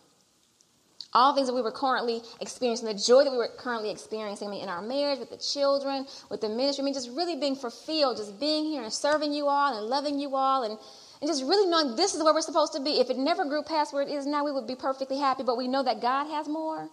all 1.13 1.31
the 1.31 1.37
things 1.37 1.47
that 1.47 1.53
we 1.53 1.61
were 1.61 1.71
currently 1.71 2.21
experiencing, 2.41 2.87
the 2.87 2.93
joy 2.93 3.23
that 3.23 3.31
we 3.31 3.37
were 3.37 3.47
currently 3.57 3.89
experiencing 3.89 4.49
I 4.49 4.51
mean, 4.51 4.63
in 4.63 4.69
our 4.69 4.81
marriage, 4.81 5.19
with 5.19 5.29
the 5.29 5.37
children, 5.37 6.05
with 6.29 6.41
the 6.41 6.49
ministry, 6.49 6.81
I 6.81 6.85
mean, 6.85 6.93
just 6.93 7.09
really 7.11 7.37
being 7.37 7.55
fulfilled, 7.55 8.17
just 8.17 8.37
being 8.37 8.65
here 8.65 8.83
and 8.83 8.91
serving 8.91 9.31
you 9.31 9.47
all 9.47 9.77
and 9.77 9.87
loving 9.87 10.19
you 10.19 10.35
all 10.35 10.63
and, 10.63 10.77
and 11.21 11.29
just 11.29 11.41
really 11.43 11.69
knowing 11.69 11.95
this 11.95 12.13
is 12.13 12.21
where 12.21 12.33
we're 12.33 12.41
supposed 12.41 12.73
to 12.73 12.81
be. 12.81 12.99
If 12.99 13.09
it 13.09 13.17
never 13.17 13.45
grew 13.45 13.63
past 13.63 13.93
where 13.93 14.03
it 14.03 14.09
is 14.09 14.25
now, 14.25 14.43
we 14.43 14.51
would 14.51 14.67
be 14.67 14.75
perfectly 14.75 15.19
happy, 15.19 15.43
but 15.43 15.57
we 15.57 15.69
know 15.69 15.83
that 15.83 16.01
God 16.01 16.25
has 16.25 16.49
more. 16.49 16.89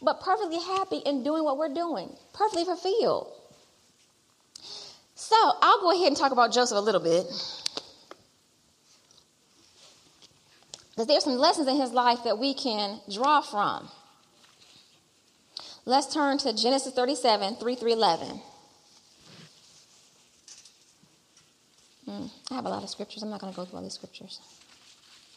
But 0.00 0.20
perfectly 0.20 0.60
happy 0.60 0.98
in 0.98 1.24
doing 1.24 1.42
what 1.42 1.58
we're 1.58 1.74
doing, 1.74 2.14
perfectly 2.32 2.64
fulfilled. 2.64 3.32
So 5.16 5.36
I'll 5.36 5.80
go 5.80 5.90
ahead 5.90 6.08
and 6.08 6.16
talk 6.16 6.30
about 6.30 6.52
Joseph 6.52 6.78
a 6.78 6.80
little 6.80 7.00
bit. 7.00 7.26
Because 11.02 11.14
there's 11.14 11.24
some 11.24 11.36
lessons 11.36 11.66
in 11.66 11.80
his 11.80 11.90
life 11.90 12.22
that 12.22 12.38
we 12.38 12.54
can 12.54 13.00
draw 13.12 13.40
from. 13.40 13.88
Let's 15.84 16.14
turn 16.14 16.38
to 16.38 16.52
Genesis 16.52 16.94
37, 16.94 17.56
3 17.56 17.74
through 17.74 17.94
11. 17.94 18.40
Mm, 22.08 22.30
I 22.52 22.54
have 22.54 22.66
a 22.66 22.68
lot 22.68 22.84
of 22.84 22.88
scriptures. 22.88 23.24
I'm 23.24 23.30
not 23.30 23.40
going 23.40 23.52
to 23.52 23.56
go 23.56 23.64
through 23.64 23.78
all 23.78 23.82
these 23.82 23.94
scriptures. 23.94 24.38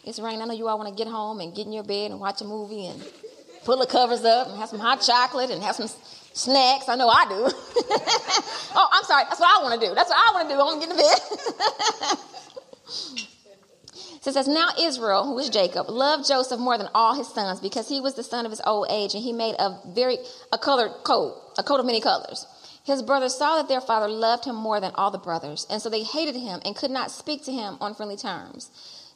It's 0.03 0.19
raining. 0.19 0.43
I 0.43 0.45
know 0.45 0.53
you 0.53 0.67
all 0.67 0.77
want 0.77 0.95
to 0.95 1.03
get 1.03 1.11
home 1.11 1.39
and 1.39 1.55
get 1.55 1.65
in 1.65 1.73
your 1.73 1.83
bed 1.83 2.11
and 2.11 2.19
watch 2.19 2.41
a 2.41 2.45
movie 2.45 2.85
and 2.85 3.03
pull 3.63 3.79
the 3.79 3.87
covers 3.87 4.23
up 4.23 4.49
and 4.49 4.59
have 4.59 4.69
some 4.69 4.77
hot 4.77 5.01
chocolate 5.01 5.49
and 5.49 5.63
have 5.63 5.75
some 5.75 5.87
snacks. 5.87 6.87
I 6.87 6.95
know 6.95 7.09
I 7.09 7.25
do. 7.25 7.33
oh, 8.75 8.87
I'm 8.93 9.03
sorry. 9.05 9.23
That's 9.23 9.39
what 9.39 9.49
I 9.49 9.63
want 9.63 9.81
to 9.81 9.87
do. 9.87 9.95
That's 9.95 10.11
what 10.11 10.19
I 10.19 10.31
want 10.31 10.47
to 10.47 10.53
do. 10.53 10.61
I 10.61 10.63
want 10.63 10.79
to 10.79 10.87
get 10.87 10.91
in 10.91 10.97
bed. 13.17 13.27
So 14.25 14.31
it 14.31 14.33
says, 14.33 14.47
Now 14.47 14.69
Israel, 14.79 15.23
who 15.23 15.37
is 15.37 15.51
Jacob, 15.51 15.87
loved 15.87 16.27
Joseph 16.27 16.59
more 16.59 16.79
than 16.79 16.89
all 16.95 17.13
his 17.13 17.27
sons 17.27 17.59
because 17.59 17.87
he 17.87 18.01
was 18.01 18.15
the 18.15 18.23
son 18.23 18.43
of 18.43 18.51
his 18.51 18.61
old 18.65 18.87
age, 18.89 19.13
and 19.13 19.21
he 19.21 19.31
made 19.31 19.53
a 19.59 19.77
very 19.89 20.17
a 20.51 20.57
colored 20.57 20.89
coat, 21.03 21.39
a 21.59 21.63
coat 21.63 21.79
of 21.79 21.85
many 21.85 22.01
colors. 22.01 22.47
His 22.83 23.03
brothers 23.03 23.35
saw 23.35 23.57
that 23.57 23.67
their 23.67 23.81
father 23.81 24.07
loved 24.07 24.45
him 24.45 24.55
more 24.55 24.81
than 24.81 24.93
all 24.95 25.11
the 25.11 25.19
brothers, 25.19 25.67
and 25.69 25.79
so 25.79 25.91
they 25.91 26.01
hated 26.01 26.35
him 26.35 26.59
and 26.65 26.75
could 26.75 26.89
not 26.89 27.11
speak 27.11 27.43
to 27.43 27.51
him 27.51 27.77
on 27.79 27.93
friendly 27.93 28.17
terms. 28.17 28.71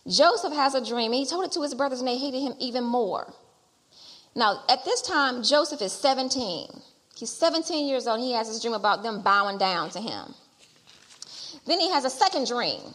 Joseph 0.07 0.53
has 0.53 0.76
a 0.76 0.86
dream, 0.86 1.12
and 1.12 1.22
he 1.22 1.26
told 1.26 1.43
it 1.43 1.53
to 1.53 1.64
his 1.64 1.74
brothers, 1.74 1.97
and 1.97 2.07
they 2.07 2.20
hated 2.20 2.41
him 2.41 2.53
even 2.60 2.84
more. 2.84 3.34
Now, 4.36 4.62
at 4.70 4.86
this 4.86 5.01
time, 5.01 5.41
Joseph 5.41 5.82
is 5.82 5.91
17. 5.91 6.68
He's 7.18 7.32
17 7.32 7.88
years 7.88 8.05
old, 8.05 8.20
and 8.20 8.28
he 8.28 8.34
has 8.34 8.47
this 8.47 8.62
dream 8.62 8.76
about 8.76 9.01
them 9.01 9.24
bowing 9.24 9.57
down 9.57 9.89
to 9.89 9.99
him. 9.99 10.36
Then 11.66 11.80
he 11.80 11.89
has 11.89 12.05
a 12.05 12.12
second 12.12 12.45
dream 12.45 12.93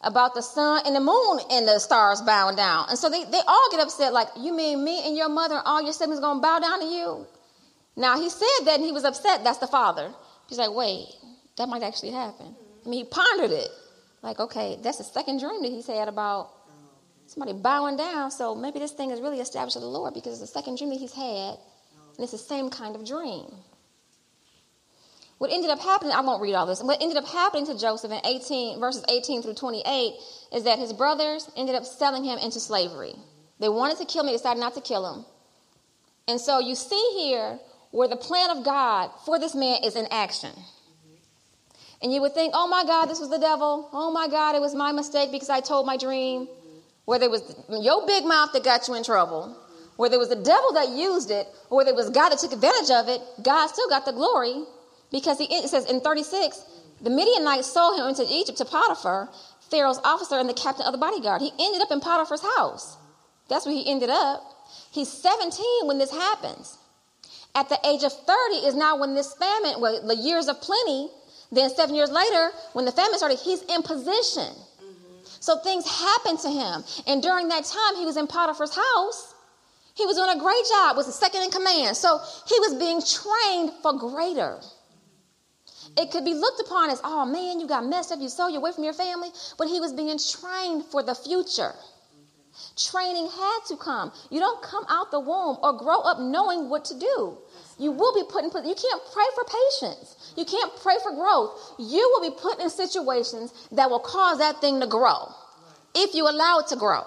about 0.00 0.34
the 0.34 0.42
sun 0.42 0.82
and 0.86 0.94
the 0.94 1.00
moon 1.00 1.40
and 1.50 1.66
the 1.66 1.78
stars 1.78 2.22
bowing 2.22 2.56
down. 2.56 2.86
And 2.88 2.98
so 2.98 3.10
they, 3.10 3.24
they 3.24 3.40
all 3.46 3.68
get 3.70 3.80
upset, 3.80 4.12
like, 4.12 4.28
you 4.38 4.54
mean 4.54 4.84
me 4.84 5.06
and 5.06 5.16
your 5.16 5.28
mother 5.28 5.56
and 5.56 5.64
all 5.66 5.82
your 5.82 5.92
siblings 5.92 6.20
gonna 6.20 6.40
bow 6.40 6.60
down 6.60 6.80
to 6.80 6.86
you? 6.86 7.26
Now 7.96 8.20
he 8.20 8.30
said 8.30 8.64
that 8.64 8.76
and 8.76 8.84
he 8.84 8.92
was 8.92 9.04
upset, 9.04 9.42
that's 9.42 9.58
the 9.58 9.66
father. 9.66 10.12
He's 10.48 10.58
like, 10.58 10.72
wait, 10.72 11.08
that 11.56 11.68
might 11.68 11.82
actually 11.82 12.12
happen. 12.12 12.54
I 12.86 12.88
mean, 12.88 13.04
he 13.04 13.10
pondered 13.10 13.50
it. 13.50 13.68
Like, 14.22 14.40
okay, 14.40 14.78
that's 14.82 14.98
the 14.98 15.04
second 15.04 15.40
dream 15.40 15.62
that 15.62 15.68
he's 15.68 15.86
had 15.86 16.08
about 16.08 16.50
somebody 17.26 17.52
bowing 17.52 17.96
down. 17.96 18.30
So 18.30 18.54
maybe 18.54 18.78
this 18.78 18.92
thing 18.92 19.10
is 19.10 19.20
really 19.20 19.40
established 19.40 19.76
of 19.76 19.82
the 19.82 19.88
Lord 19.88 20.14
because 20.14 20.40
it's 20.40 20.52
the 20.52 20.58
second 20.58 20.78
dream 20.78 20.90
that 20.90 20.98
he's 20.98 21.12
had, 21.12 21.58
and 22.16 22.20
it's 22.20 22.32
the 22.32 22.38
same 22.38 22.70
kind 22.70 22.96
of 22.96 23.06
dream. 23.06 23.46
What 25.38 25.52
ended 25.52 25.70
up 25.70 25.80
happening, 25.80 26.12
I 26.12 26.20
won't 26.20 26.42
read 26.42 26.54
all 26.54 26.66
this. 26.66 26.82
What 26.82 27.00
ended 27.00 27.16
up 27.16 27.26
happening 27.26 27.66
to 27.66 27.78
Joseph 27.78 28.10
in 28.10 28.20
18, 28.24 28.80
verses 28.80 29.04
18 29.08 29.42
through 29.42 29.54
28 29.54 30.14
is 30.52 30.64
that 30.64 30.80
his 30.80 30.92
brothers 30.92 31.48
ended 31.56 31.76
up 31.76 31.84
selling 31.84 32.24
him 32.24 32.38
into 32.38 32.58
slavery. 32.58 33.14
They 33.60 33.68
wanted 33.68 33.98
to 33.98 34.04
kill 34.04 34.22
him, 34.22 34.26
they 34.26 34.32
decided 34.32 34.60
not 34.60 34.74
to 34.74 34.80
kill 34.80 35.14
him. 35.14 35.24
And 36.26 36.40
so 36.40 36.58
you 36.58 36.74
see 36.74 37.10
here 37.14 37.58
where 37.92 38.08
the 38.08 38.16
plan 38.16 38.50
of 38.50 38.64
God 38.64 39.10
for 39.24 39.38
this 39.38 39.54
man 39.54 39.78
is 39.84 39.96
in 39.96 40.06
action. 40.10 40.50
And 42.02 42.12
you 42.12 42.20
would 42.20 42.34
think, 42.34 42.52
oh 42.54 42.68
my 42.68 42.84
God, 42.84 43.06
this 43.06 43.18
was 43.18 43.30
the 43.30 43.38
devil. 43.38 43.88
Oh 43.92 44.10
my 44.10 44.28
God, 44.28 44.54
it 44.54 44.60
was 44.60 44.74
my 44.74 44.92
mistake 44.92 45.32
because 45.32 45.50
I 45.50 45.60
told 45.60 45.86
my 45.86 45.96
dream. 45.96 46.48
Whether 47.06 47.24
it 47.24 47.30
was 47.30 47.56
your 47.70 48.06
big 48.06 48.24
mouth 48.24 48.52
that 48.52 48.62
got 48.62 48.86
you 48.86 48.94
in 48.94 49.02
trouble, 49.02 49.56
whether 49.96 50.16
it 50.16 50.18
was 50.18 50.28
the 50.28 50.36
devil 50.36 50.72
that 50.74 50.90
used 50.90 51.30
it, 51.30 51.46
or 51.70 51.78
whether 51.78 51.90
it 51.90 51.96
was 51.96 52.10
God 52.10 52.28
that 52.28 52.38
took 52.38 52.52
advantage 52.52 52.90
of 52.90 53.08
it, 53.08 53.22
God 53.42 53.68
still 53.68 53.88
got 53.88 54.04
the 54.04 54.12
glory 54.12 54.62
because 55.10 55.38
he, 55.38 55.44
it 55.44 55.68
says 55.68 55.90
in 55.90 56.00
36, 56.00 56.64
the 57.00 57.10
Midianites 57.10 57.70
sold 57.70 57.98
him 57.98 58.06
into 58.08 58.26
Egypt 58.28 58.58
to 58.58 58.64
Potiphar, 58.64 59.28
Pharaoh's 59.70 60.00
officer 60.04 60.36
and 60.36 60.48
the 60.48 60.54
captain 60.54 60.86
of 60.86 60.92
the 60.92 60.98
bodyguard. 60.98 61.40
He 61.40 61.52
ended 61.58 61.82
up 61.82 61.90
in 61.90 62.00
Potiphar's 62.00 62.42
house. 62.56 62.96
That's 63.48 63.66
where 63.66 63.74
he 63.74 63.88
ended 63.88 64.10
up. 64.10 64.42
He's 64.90 65.08
17 65.08 65.64
when 65.84 65.98
this 65.98 66.10
happens. 66.10 66.78
At 67.54 67.68
the 67.68 67.78
age 67.86 68.02
of 68.02 68.12
30 68.12 68.66
is 68.66 68.74
now 68.74 68.98
when 68.98 69.14
this 69.14 69.34
famine, 69.34 69.80
well, 69.80 70.06
the 70.06 70.16
years 70.16 70.48
of 70.48 70.60
plenty, 70.60 71.08
then 71.50 71.70
seven 71.70 71.94
years 71.94 72.10
later, 72.10 72.50
when 72.74 72.84
the 72.84 72.92
famine 72.92 73.16
started, 73.16 73.38
he's 73.38 73.62
in 73.62 73.82
position. 73.82 74.52
So 75.40 75.58
things 75.58 75.88
happened 75.88 76.40
to 76.40 76.50
him. 76.50 76.84
And 77.06 77.22
during 77.22 77.48
that 77.48 77.64
time, 77.64 77.96
he 77.96 78.04
was 78.04 78.16
in 78.16 78.26
Potiphar's 78.26 78.74
house. 78.74 79.34
He 79.94 80.04
was 80.06 80.16
doing 80.16 80.30
a 80.30 80.38
great 80.38 80.64
job, 80.68 80.96
was 80.96 81.06
the 81.06 81.12
second 81.12 81.42
in 81.42 81.50
command. 81.50 81.96
So 81.96 82.20
he 82.46 82.58
was 82.60 82.74
being 82.74 83.00
trained 83.00 83.72
for 83.82 83.92
greater. 83.94 84.60
It 85.98 86.12
could 86.12 86.24
be 86.24 86.32
looked 86.32 86.60
upon 86.60 86.90
as, 86.90 87.00
oh 87.02 87.26
man, 87.26 87.58
you 87.58 87.66
got 87.66 87.84
messed 87.84 88.12
up, 88.12 88.20
you 88.20 88.28
sold 88.28 88.52
you 88.52 88.58
away 88.58 88.70
from 88.72 88.84
your 88.84 88.94
family, 88.94 89.30
but 89.58 89.66
he 89.66 89.80
was 89.80 89.92
being 89.92 90.16
trained 90.16 90.84
for 90.84 91.02
the 91.02 91.14
future. 91.14 91.72
Training 92.76 93.26
had 93.26 93.58
to 93.68 93.76
come. 93.76 94.12
You 94.30 94.38
don't 94.38 94.62
come 94.62 94.84
out 94.88 95.10
the 95.10 95.18
womb 95.18 95.58
or 95.60 95.76
grow 95.76 96.00
up 96.00 96.20
knowing 96.20 96.70
what 96.70 96.84
to 96.86 96.98
do. 96.98 97.38
You 97.78 97.90
will 97.90 98.14
be 98.14 98.22
put 98.28 98.44
in, 98.44 98.50
you 98.50 98.74
can't 98.74 99.02
pray 99.12 99.24
for 99.34 99.44
patience. 99.44 100.34
You 100.36 100.44
can't 100.44 100.72
pray 100.82 100.94
for 101.02 101.12
growth. 101.14 101.74
You 101.78 102.08
will 102.14 102.30
be 102.30 102.36
put 102.36 102.60
in 102.60 102.70
situations 102.70 103.52
that 103.72 103.90
will 103.90 104.00
cause 104.00 104.38
that 104.38 104.60
thing 104.60 104.80
to 104.80 104.86
grow 104.86 105.32
if 105.94 106.14
you 106.14 106.28
allow 106.28 106.60
it 106.60 106.68
to 106.68 106.76
grow. 106.76 107.02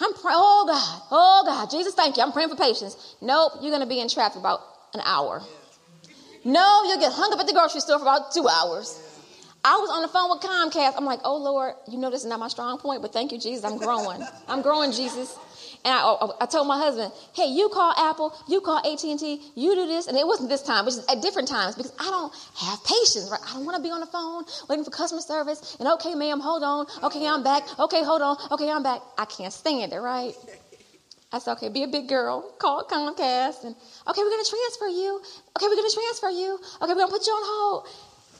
I'm 0.00 0.12
praying, 0.14 0.38
oh 0.38 0.64
God, 0.68 1.02
oh 1.10 1.42
God, 1.46 1.70
Jesus, 1.70 1.94
thank 1.94 2.16
you. 2.16 2.22
I'm 2.22 2.32
praying 2.32 2.48
for 2.48 2.56
patience. 2.56 3.16
Nope, 3.20 3.54
you're 3.60 3.70
going 3.70 3.82
to 3.82 3.88
be 3.88 4.00
in 4.00 4.08
traffic 4.08 4.38
about 4.38 4.60
an 4.94 5.00
hour. 5.04 5.42
No, 6.44 6.84
you'll 6.84 7.00
get 7.00 7.12
hung 7.12 7.32
up 7.32 7.40
at 7.40 7.46
the 7.46 7.52
grocery 7.52 7.80
store 7.80 7.98
for 7.98 8.04
about 8.04 8.32
two 8.32 8.48
hours. 8.48 8.98
I 9.64 9.76
was 9.76 9.90
on 9.90 10.02
the 10.02 10.08
phone 10.08 10.28
with 10.30 10.40
Comcast. 10.40 10.94
I'm 10.96 11.04
like, 11.04 11.20
oh 11.24 11.36
Lord, 11.36 11.74
you 11.88 11.98
know 11.98 12.10
this 12.10 12.22
is 12.22 12.26
not 12.26 12.40
my 12.40 12.48
strong 12.48 12.78
point, 12.78 13.00
but 13.00 13.12
thank 13.12 13.30
you, 13.30 13.38
Jesus. 13.38 13.64
I'm 13.64 13.78
growing. 13.78 14.20
I'm 14.48 14.60
growing, 14.60 14.90
Jesus. 14.90 15.38
And 15.84 15.92
I, 15.92 16.28
I, 16.40 16.46
told 16.46 16.68
my 16.68 16.78
husband, 16.78 17.12
hey, 17.34 17.46
you 17.46 17.68
call 17.68 17.92
Apple, 17.96 18.32
you 18.48 18.60
call 18.60 18.78
AT&T, 18.78 19.40
you 19.56 19.74
do 19.74 19.86
this. 19.86 20.06
And 20.06 20.16
it 20.16 20.24
wasn't 20.24 20.48
this 20.48 20.62
time, 20.62 20.84
which 20.84 20.94
is 20.94 21.04
at 21.06 21.22
different 21.22 21.48
times 21.48 21.74
because 21.74 21.92
I 21.98 22.04
don't 22.04 22.32
have 22.56 22.84
patience, 22.84 23.28
right? 23.30 23.40
I 23.48 23.54
don't 23.54 23.64
want 23.64 23.76
to 23.76 23.82
be 23.82 23.90
on 23.90 23.98
the 23.98 24.06
phone 24.06 24.44
waiting 24.68 24.84
for 24.84 24.92
customer 24.92 25.20
service. 25.20 25.76
And 25.80 25.88
okay, 25.88 26.14
ma'am, 26.14 26.38
hold 26.38 26.62
on. 26.62 26.86
Okay, 27.02 27.26
I'm 27.26 27.42
back. 27.42 27.64
Okay, 27.80 28.04
hold 28.04 28.22
on. 28.22 28.36
Okay, 28.52 28.70
I'm 28.70 28.84
back. 28.84 29.00
I 29.18 29.24
can't 29.24 29.52
stand 29.52 29.92
it, 29.92 29.98
right? 29.98 30.34
I 31.32 31.38
said, 31.38 31.52
okay, 31.52 31.68
be 31.70 31.82
a 31.82 31.88
big 31.88 32.08
girl. 32.08 32.42
Call 32.58 32.84
Comcast. 32.84 33.64
And 33.64 33.74
okay, 34.06 34.20
we're 34.22 34.30
going 34.30 34.44
to 34.44 34.50
transfer 34.50 34.88
you. 34.88 35.22
Okay, 35.56 35.66
we're 35.66 35.76
going 35.76 35.88
to 35.88 35.94
transfer 35.94 36.30
you. 36.30 36.58
Okay, 36.82 36.92
we're 36.92 36.94
going 36.94 37.08
to 37.08 37.12
put 37.12 37.26
you 37.26 37.32
on 37.32 37.42
hold. 37.44 37.88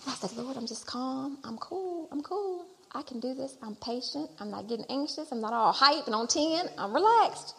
And 0.05 0.13
I 0.13 0.17
said, 0.17 0.37
Lord, 0.37 0.57
I'm 0.57 0.67
just 0.67 0.87
calm. 0.87 1.39
I'm 1.45 1.57
cool. 1.59 2.09
I'm 2.13 2.23
cool. 2.23 2.67
I 2.95 3.03
can 3.03 3.21
do 3.21 3.35
this. 3.35 3.57
I'm 3.63 3.77
patient. 3.77 4.31
I'm 4.39 4.51
not 4.51 4.69
getting 4.69 4.85
anxious. 4.91 5.33
I'm 5.33 5.41
not 5.41 5.55
all 5.55 5.73
hype 5.73 6.07
and 6.07 6.15
on 6.15 6.27
10. 6.27 6.69
I'm 6.77 6.93
relaxed. 6.93 7.55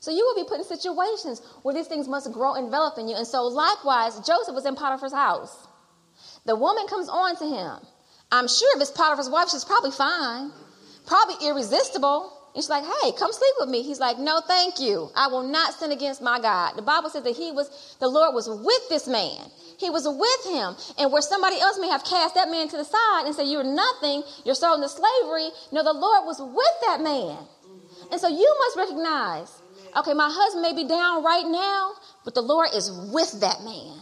So 0.00 0.10
you 0.10 0.24
will 0.24 0.42
be 0.42 0.48
put 0.48 0.58
in 0.58 0.64
situations 0.64 1.42
where 1.62 1.74
these 1.74 1.86
things 1.86 2.08
must 2.08 2.32
grow 2.32 2.54
and 2.54 2.66
develop 2.66 2.98
in 2.98 3.08
you. 3.08 3.16
And 3.16 3.26
so 3.26 3.44
likewise, 3.46 4.16
Joseph 4.20 4.54
was 4.54 4.64
in 4.64 4.74
Potiphar's 4.76 5.12
house. 5.12 5.66
The 6.46 6.56
woman 6.56 6.86
comes 6.88 7.08
on 7.08 7.36
to 7.36 7.44
him. 7.44 7.86
I'm 8.30 8.48
sure 8.48 8.76
if 8.76 8.82
it's 8.82 8.90
Potiphar's 8.90 9.28
wife, 9.28 9.50
she's 9.50 9.64
probably 9.64 9.90
fine, 9.90 10.52
probably 11.06 11.48
irresistible. 11.48 12.32
And 12.54 12.64
she's 12.64 12.70
like, 12.70 12.84
hey, 12.84 13.12
come 13.12 13.32
sleep 13.32 13.54
with 13.60 13.68
me. 13.68 13.82
He's 13.82 14.00
like, 14.00 14.18
no, 14.18 14.40
thank 14.46 14.80
you. 14.80 15.10
I 15.14 15.28
will 15.28 15.42
not 15.42 15.74
sin 15.74 15.92
against 15.92 16.22
my 16.22 16.40
God. 16.40 16.76
The 16.76 16.82
Bible 16.82 17.10
says 17.10 17.22
that 17.22 17.36
he 17.36 17.52
was, 17.52 17.96
the 18.00 18.08
Lord 18.08 18.34
was 18.34 18.48
with 18.48 18.88
this 18.88 19.06
man. 19.06 19.38
He 19.78 19.90
was 19.90 20.08
with 20.08 20.54
him. 20.54 20.74
And 20.98 21.12
where 21.12 21.22
somebody 21.22 21.60
else 21.60 21.78
may 21.78 21.88
have 21.88 22.04
cast 22.04 22.34
that 22.34 22.50
man 22.50 22.68
to 22.68 22.76
the 22.76 22.84
side 22.84 23.26
and 23.26 23.34
said, 23.34 23.44
you're 23.44 23.62
nothing, 23.62 24.22
you're 24.44 24.56
sold 24.56 24.82
into 24.82 24.88
slavery. 24.88 25.50
No, 25.70 25.84
the 25.84 25.92
Lord 25.92 26.24
was 26.24 26.40
with 26.40 26.76
that 26.86 27.00
man. 27.00 27.38
And 28.10 28.20
so 28.20 28.28
you 28.28 28.56
must 28.58 28.76
recognize, 28.76 29.62
okay, 29.96 30.14
my 30.14 30.30
husband 30.32 30.62
may 30.62 30.74
be 30.74 30.88
down 30.88 31.22
right 31.22 31.46
now, 31.46 31.92
but 32.24 32.34
the 32.34 32.42
Lord 32.42 32.68
is 32.74 32.90
with 33.12 33.40
that 33.40 33.62
man. 33.62 34.00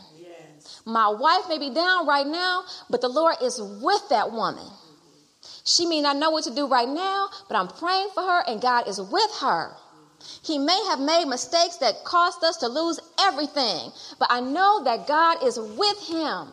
My 0.87 1.09
wife 1.09 1.49
may 1.49 1.59
be 1.59 1.75
down 1.75 2.07
right 2.07 2.27
now, 2.27 2.63
but 2.89 3.01
the 3.01 3.09
Lord 3.09 3.35
is 3.43 3.61
with 3.61 4.09
that 4.11 4.31
woman. 4.31 4.67
She 5.65 5.87
may 5.87 6.01
not 6.01 6.17
know 6.17 6.31
what 6.31 6.45
to 6.45 6.55
do 6.55 6.67
right 6.67 6.89
now, 6.89 7.29
but 7.49 7.57
I'm 7.57 7.69
praying 7.69 8.09
for 8.15 8.23
her 8.23 8.43
and 8.47 8.61
God 8.61 8.89
is 8.89 9.01
with 9.01 9.31
her. 9.41 9.75
He 10.43 10.59
may 10.59 10.81
have 10.89 11.01
made 11.01 11.27
mistakes 11.27 11.77
that 11.77 12.05
cost 12.05 12.43
us 12.43 12.57
to 12.59 12.69
lose 12.69 12.99
everything, 13.21 13.93
but 14.19 14.29
I 14.31 14.41
know 14.41 14.83
that 14.85 15.07
God 15.07 15.45
is 15.45 15.59
with 15.59 16.09
him. 16.09 16.49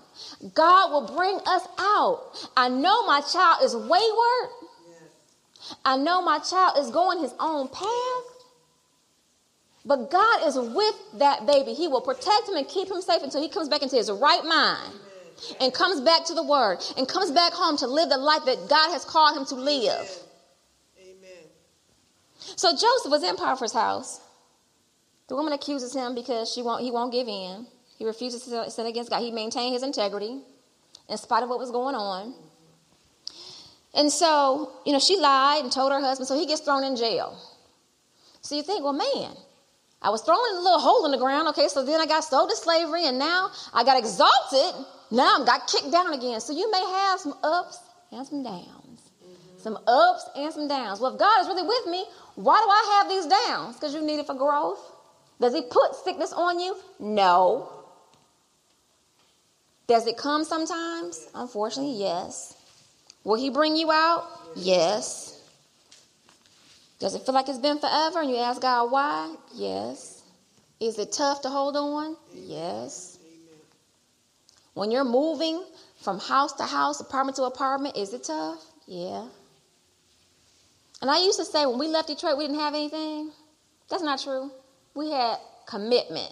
God 0.54 0.92
will 0.92 1.16
bring 1.16 1.40
us 1.46 1.68
out. 1.80 2.50
I 2.58 2.70
know 2.70 3.06
my 3.06 3.22
child 3.22 3.64
is 3.64 3.76
wayward. 3.76 4.50
I 5.86 5.98
know 5.98 6.22
my 6.22 6.40
child 6.40 6.78
is 6.78 6.90
going 6.92 7.20
his 7.20 7.34
own 7.40 7.68
path. 7.70 8.34
But 9.86 10.12
God 10.12 10.48
is 10.48 10.58
with 10.58 10.96
that 11.20 11.46
baby. 11.46 11.74
He 11.74 11.88
will 11.88 12.02
protect 12.02 12.48
him 12.48 12.56
and 12.56 12.68
keep 12.68 12.90
him 12.90 13.02
safe 13.02 13.22
until 13.22 13.42
he 13.42 13.50
comes 13.50 13.70
back 13.70 13.82
into 13.82 13.96
his 13.96 14.10
right 14.12 14.44
mind 14.44 14.94
and 15.60 15.74
comes 15.74 16.02
back 16.02 16.26
to 16.26 16.34
the 16.34 16.44
word 16.44 16.80
and 16.98 17.08
comes 17.08 17.32
back 17.32 17.54
home 17.54 17.78
to 17.78 17.88
live 17.88 18.10
the 18.10 18.18
life 18.18 18.46
that 18.46 18.70
God 18.70 18.92
has 18.92 19.06
called 19.06 19.38
him 19.38 19.46
to 19.46 19.56
live. 19.56 20.10
Amen. 21.00 21.44
So 22.56 22.72
Joseph 22.72 23.12
was 23.12 23.24
in 23.24 23.36
Potiphar's 23.36 23.74
house. 23.74 24.20
The 25.28 25.36
woman 25.36 25.54
accuses 25.54 25.94
him 25.94 26.16
because 26.16 26.52
she 26.52 26.62
won't, 26.62 26.84
he 26.84 26.92
won't 26.92 27.12
give 27.12 27.28
in. 27.28 27.68
He 27.98 28.06
refuses 28.06 28.44
to 28.44 28.70
sin 28.70 28.86
against 28.86 29.10
God. 29.10 29.22
He 29.22 29.32
maintained 29.32 29.74
his 29.74 29.84
integrity 29.84 30.42
in 31.10 31.18
spite 31.18 31.44
of 31.44 31.50
what 31.50 31.60
was 31.60 31.72
going 31.72 31.96
on. 31.96 32.34
And 33.94 34.12
so, 34.12 34.72
you 34.86 34.92
know, 34.92 35.00
she 35.00 35.18
lied 35.18 35.64
and 35.64 35.72
told 35.72 35.92
her 35.92 36.00
husband, 36.00 36.28
so 36.28 36.38
he 36.38 36.46
gets 36.46 36.62
thrown 36.62 36.84
in 36.84 36.96
jail. 36.96 37.38
So 38.42 38.56
you 38.56 38.64
think, 38.64 38.84
well, 38.84 38.94
man, 38.94 39.36
I 40.02 40.10
was 40.10 40.22
thrown 40.22 40.40
in 40.52 40.58
a 40.58 40.62
little 40.62 40.80
hole 40.80 41.06
in 41.06 41.12
the 41.12 41.18
ground. 41.18 41.48
Okay, 41.50 41.68
so 41.68 41.86
then 41.86 42.02
I 42.02 42.06
got 42.06 42.24
sold 42.24 42.50
to 42.50 42.56
slavery, 42.56 43.06
and 43.06 43.18
now 43.18 43.52
I 43.74 43.84
got 43.84 43.98
exalted 43.98 44.86
now 45.12 45.36
I'm 45.36 45.46
got 45.46 45.68
kicked 45.68 45.92
down 45.92 46.14
again. 46.14 46.42
So 46.42 46.54
you 46.54 46.70
may 46.72 46.82
have 46.82 47.20
some 47.20 47.34
ups 47.44 47.80
and 48.12 48.26
some 48.26 48.44
downs. 48.44 49.02
Mm-hmm. 49.24 49.60
Some 49.60 49.78
ups 49.88 50.30
and 50.36 50.54
some 50.54 50.68
downs. 50.68 51.00
Well, 51.00 51.14
if 51.14 51.20
God 51.20 51.42
is 51.42 51.48
really 51.48 51.68
with 51.68 51.88
me, 51.88 52.06
why 52.36 52.60
do 52.60 52.70
I 52.70 53.00
have 53.00 53.10
these 53.10 53.26
downs? 53.26 53.76
Because 53.76 53.94
you 53.94 54.02
need 54.02 54.20
it 54.20 54.28
for 54.28 54.36
growth. 54.36 54.80
Does 55.40 55.54
he 55.54 55.62
put 55.62 55.96
sickness 56.04 56.34
on 56.34 56.60
you? 56.60 56.76
No. 57.00 57.70
Does 59.88 60.08
it 60.08 60.18
come 60.18 60.44
sometimes? 60.44 61.28
Unfortunately, 61.36 61.96
yes. 62.00 62.56
Will 63.24 63.36
he 63.36 63.50
bring 63.50 63.76
you 63.76 63.92
out? 63.92 64.26
Yes. 64.56 65.42
Does 67.00 67.16
it 67.16 67.26
feel 67.26 67.36
like 67.36 67.50
it's 67.50 67.58
been 67.58 67.80
forever? 67.80 68.22
And 68.22 68.30
you 68.30 68.38
ask 68.38 68.62
God 68.62 68.92
why? 68.92 69.36
Yes. 69.54 70.24
Is 70.80 70.98
it 71.00 71.12
tough 71.12 71.42
to 71.42 71.50
hold 71.50 71.76
on? 71.76 72.16
Yes. 72.34 73.13
When 74.74 74.92
you're 74.92 75.06
moving 75.06 75.64
from 76.02 76.20
house 76.20 76.54
to 76.54 76.64
house, 76.64 77.00
apartment 77.00 77.38
to 77.38 77.44
apartment, 77.44 77.96
is 77.96 78.14
it 78.14 78.24
tough? 78.24 78.64
Yeah. 78.88 79.28
And 81.02 81.12
I 81.12 81.20
used 81.20 81.38
to 81.40 81.46
say 81.46 81.66
when 81.66 81.80
we 81.80 81.88
left 81.88 82.08
Detroit, 82.08 82.38
we 82.38 82.48
didn't 82.48 82.60
have 82.60 82.74
anything. 82.74 83.32
That's 83.90 84.04
not 84.04 84.20
true. 84.20 84.52
We 84.96 85.12
had 85.12 85.38
commitment, 85.68 86.32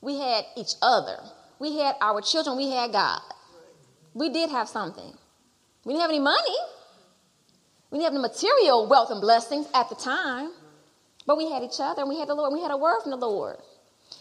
we 0.00 0.18
had 0.18 0.44
each 0.56 0.74
other, 0.82 1.18
we 1.58 1.78
had 1.78 1.96
our 2.00 2.20
children, 2.20 2.56
we 2.56 2.70
had 2.70 2.92
God. 2.92 3.20
We 4.14 4.30
did 4.30 4.50
have 4.50 4.68
something. 4.68 5.12
We 5.84 5.92
didn't 5.92 6.02
have 6.02 6.10
any 6.10 6.20
money. 6.20 6.56
We 7.90 7.98
didn't 7.98 8.14
have 8.14 8.22
the 8.22 8.28
material 8.28 8.88
wealth 8.88 9.10
and 9.10 9.20
blessings 9.20 9.66
at 9.74 9.88
the 9.90 9.94
time, 9.94 10.50
but 11.26 11.36
we 11.36 11.50
had 11.50 11.62
each 11.62 11.78
other 11.80 12.02
and 12.02 12.08
we 12.08 12.18
had 12.18 12.28
the 12.28 12.34
Lord. 12.34 12.52
And 12.52 12.58
we 12.58 12.62
had 12.62 12.72
a 12.72 12.78
word 12.78 13.02
from 13.02 13.10
the 13.10 13.18
Lord. 13.18 13.56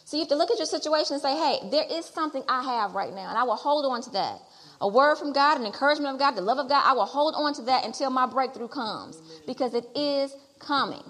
So 0.03 0.17
you 0.17 0.21
have 0.21 0.29
to 0.29 0.35
look 0.35 0.51
at 0.51 0.57
your 0.57 0.67
situation 0.67 1.13
and 1.13 1.21
say, 1.21 1.35
hey, 1.35 1.69
there 1.71 1.85
is 1.89 2.05
something 2.05 2.43
I 2.47 2.63
have 2.63 2.93
right 2.93 3.13
now, 3.13 3.29
and 3.29 3.37
I 3.37 3.43
will 3.43 3.55
hold 3.55 3.85
on 3.85 4.01
to 4.03 4.09
that. 4.11 4.39
A 4.81 4.87
word 4.87 5.15
from 5.15 5.31
God, 5.31 5.59
an 5.59 5.65
encouragement 5.65 6.13
of 6.13 6.19
God, 6.19 6.31
the 6.31 6.41
love 6.41 6.57
of 6.57 6.67
God, 6.67 6.83
I 6.85 6.93
will 6.93 7.05
hold 7.05 7.33
on 7.35 7.53
to 7.55 7.61
that 7.63 7.85
until 7.85 8.09
my 8.09 8.25
breakthrough 8.25 8.67
comes 8.67 9.21
because 9.47 9.73
it 9.73 9.85
is 9.95 10.35
coming. 10.59 11.03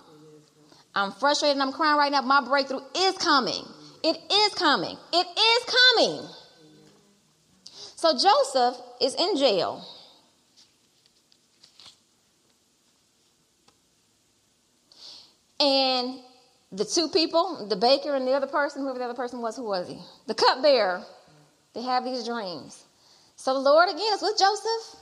I'm 0.94 1.12
frustrated 1.12 1.62
I'm 1.62 1.74
crying 1.74 1.98
right 1.98 2.12
now. 2.12 2.22
My 2.22 2.42
breakthrough 2.46 2.80
is 2.96 3.18
coming. 3.18 3.66
It 4.04 4.18
is 4.32 4.54
coming. 4.54 4.96
It 5.12 5.28
is 5.38 5.76
coming. 5.98 6.30
So 7.96 8.14
Joseph 8.14 8.78
is 9.02 9.16
in 9.16 9.36
jail. 9.36 9.84
And 15.60 16.20
the 16.76 16.86
two 16.86 17.08
people, 17.08 17.68
the 17.68 17.76
baker 17.76 18.16
and 18.16 18.28
the 18.28 18.34
other 18.34 18.48
person, 18.48 18.82
whoever 18.82 19.00
the 19.00 19.06
other 19.06 19.14
person 19.14 19.42
was, 19.42 19.56
who 19.56 19.64
was 19.64 19.88
he? 19.88 19.98
The 20.28 20.36
cupbearer, 20.36 21.04
they 21.74 21.82
have 21.82 22.04
these 22.04 22.26
dreams. 22.26 22.84
So 23.38 23.54
the 23.54 23.60
Lord 23.60 23.90
again 23.90 24.14
is 24.14 24.22
with 24.22 24.38
Joseph. 24.38 25.00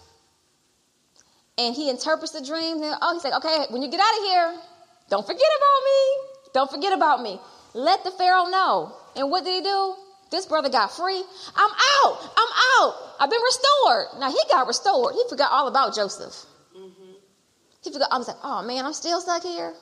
And 1.57 1.75
he 1.75 1.89
interprets 1.89 2.31
the 2.31 2.45
dreams. 2.45 2.81
And, 2.81 2.95
oh, 3.01 3.13
he's 3.13 3.23
like, 3.23 3.33
okay, 3.33 3.65
when 3.69 3.81
you 3.81 3.89
get 3.89 3.99
out 3.99 4.17
of 4.17 4.23
here, 4.23 4.61
don't 5.09 5.25
forget 5.25 5.41
about 5.41 5.81
me. 5.85 6.29
Don't 6.53 6.71
forget 6.71 6.93
about 6.93 7.21
me. 7.21 7.39
Let 7.73 8.03
the 8.03 8.11
Pharaoh 8.11 8.45
know. 8.45 8.95
And 9.15 9.29
what 9.29 9.43
did 9.43 9.55
he 9.55 9.61
do? 9.61 9.95
This 10.31 10.45
brother 10.47 10.69
got 10.69 10.91
free. 10.91 11.23
I'm 11.55 11.71
out. 11.71 12.17
I'm 12.37 12.49
out. 12.79 12.95
I've 13.19 13.29
been 13.29 13.41
restored. 13.41 14.19
Now 14.19 14.29
he 14.29 14.39
got 14.49 14.65
restored. 14.67 15.13
He 15.13 15.23
forgot 15.29 15.51
all 15.51 15.67
about 15.67 15.95
Joseph. 15.95 16.33
Mm-hmm. 16.75 17.13
He 17.83 17.91
forgot. 17.91 18.09
I 18.11 18.17
was 18.17 18.27
like, 18.27 18.37
oh 18.43 18.63
man, 18.63 18.83
I'm 18.83 18.93
still 18.93 19.21
stuck 19.21 19.43
here. 19.43 19.73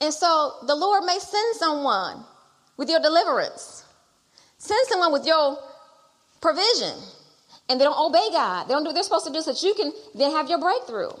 And 0.00 0.12
so 0.12 0.54
the 0.66 0.74
Lord 0.74 1.04
may 1.04 1.18
send 1.18 1.56
someone 1.56 2.24
with 2.76 2.88
your 2.88 3.00
deliverance, 3.00 3.84
send 4.58 4.86
someone 4.88 5.12
with 5.12 5.26
your 5.26 5.58
provision. 6.40 6.94
And 7.68 7.80
they 7.80 7.84
don't 7.84 7.98
obey 7.98 8.28
God. 8.30 8.68
They 8.68 8.74
don't 8.74 8.82
do 8.82 8.88
what 8.88 8.94
they're 8.94 9.02
supposed 9.02 9.26
to 9.26 9.32
do 9.32 9.40
so 9.40 9.52
that 9.52 9.62
you 9.62 9.72
can 9.74 9.90
then 10.14 10.30
have 10.32 10.50
your 10.50 10.60
breakthrough. 10.60 11.08
Mm. 11.08 11.16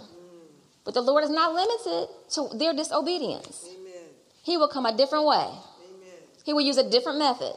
But 0.84 0.92
the 0.92 1.00
Lord 1.00 1.24
is 1.24 1.30
not 1.30 1.54
limited 1.54 2.08
to 2.32 2.48
their 2.58 2.74
disobedience. 2.74 3.64
Amen. 3.66 4.02
He 4.42 4.58
will 4.58 4.68
come 4.68 4.84
a 4.84 4.94
different 4.94 5.24
way. 5.24 5.36
Amen. 5.36 6.18
He 6.44 6.52
will 6.52 6.60
use 6.60 6.76
a 6.76 6.88
different 6.90 7.18
method. 7.18 7.54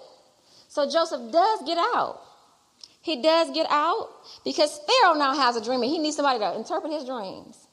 So 0.70 0.89
Joseph 0.89 1.34
does 1.34 1.64
get 1.66 1.78
out. 1.78 2.22
He 3.01 3.22
does 3.22 3.51
get 3.51 3.68
out 3.70 4.10
because 4.45 4.80
Pharaoh 4.88 5.16
now 5.16 5.34
has 5.34 5.58
a 5.58 5.64
dream 5.64 5.82
and 5.82 5.91
he 5.91 5.99
needs 5.99 6.16
somebody 6.16 6.39
to 6.39 6.55
interpret 6.55 6.91
his 6.91 7.05
dreams. 7.05 7.66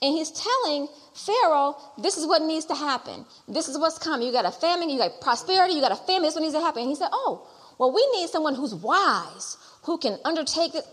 And 0.00 0.14
he's 0.14 0.30
telling 0.30 0.88
Pharaoh, 1.14 1.76
this 1.98 2.16
is 2.16 2.26
what 2.26 2.42
needs 2.42 2.66
to 2.66 2.74
happen. 2.74 3.24
This 3.48 3.68
is 3.68 3.78
what's 3.78 3.98
coming. 3.98 4.26
You 4.26 4.32
got 4.32 4.44
a 4.44 4.52
famine, 4.52 4.88
you 4.88 4.98
got 4.98 5.20
prosperity, 5.20 5.74
you 5.74 5.80
got 5.80 5.92
a 5.92 5.96
famine, 5.96 6.22
this 6.22 6.34
is 6.34 6.36
what 6.36 6.42
needs 6.42 6.54
to 6.54 6.60
happen. 6.60 6.82
And 6.82 6.90
he 6.90 6.96
said, 6.96 7.08
Oh, 7.12 7.48
well, 7.78 7.92
we 7.92 8.06
need 8.12 8.28
someone 8.30 8.54
who's 8.54 8.74
wise, 8.74 9.56
who 9.82 9.98
can 9.98 10.18
undertake 10.24 10.74
it. 10.74 10.84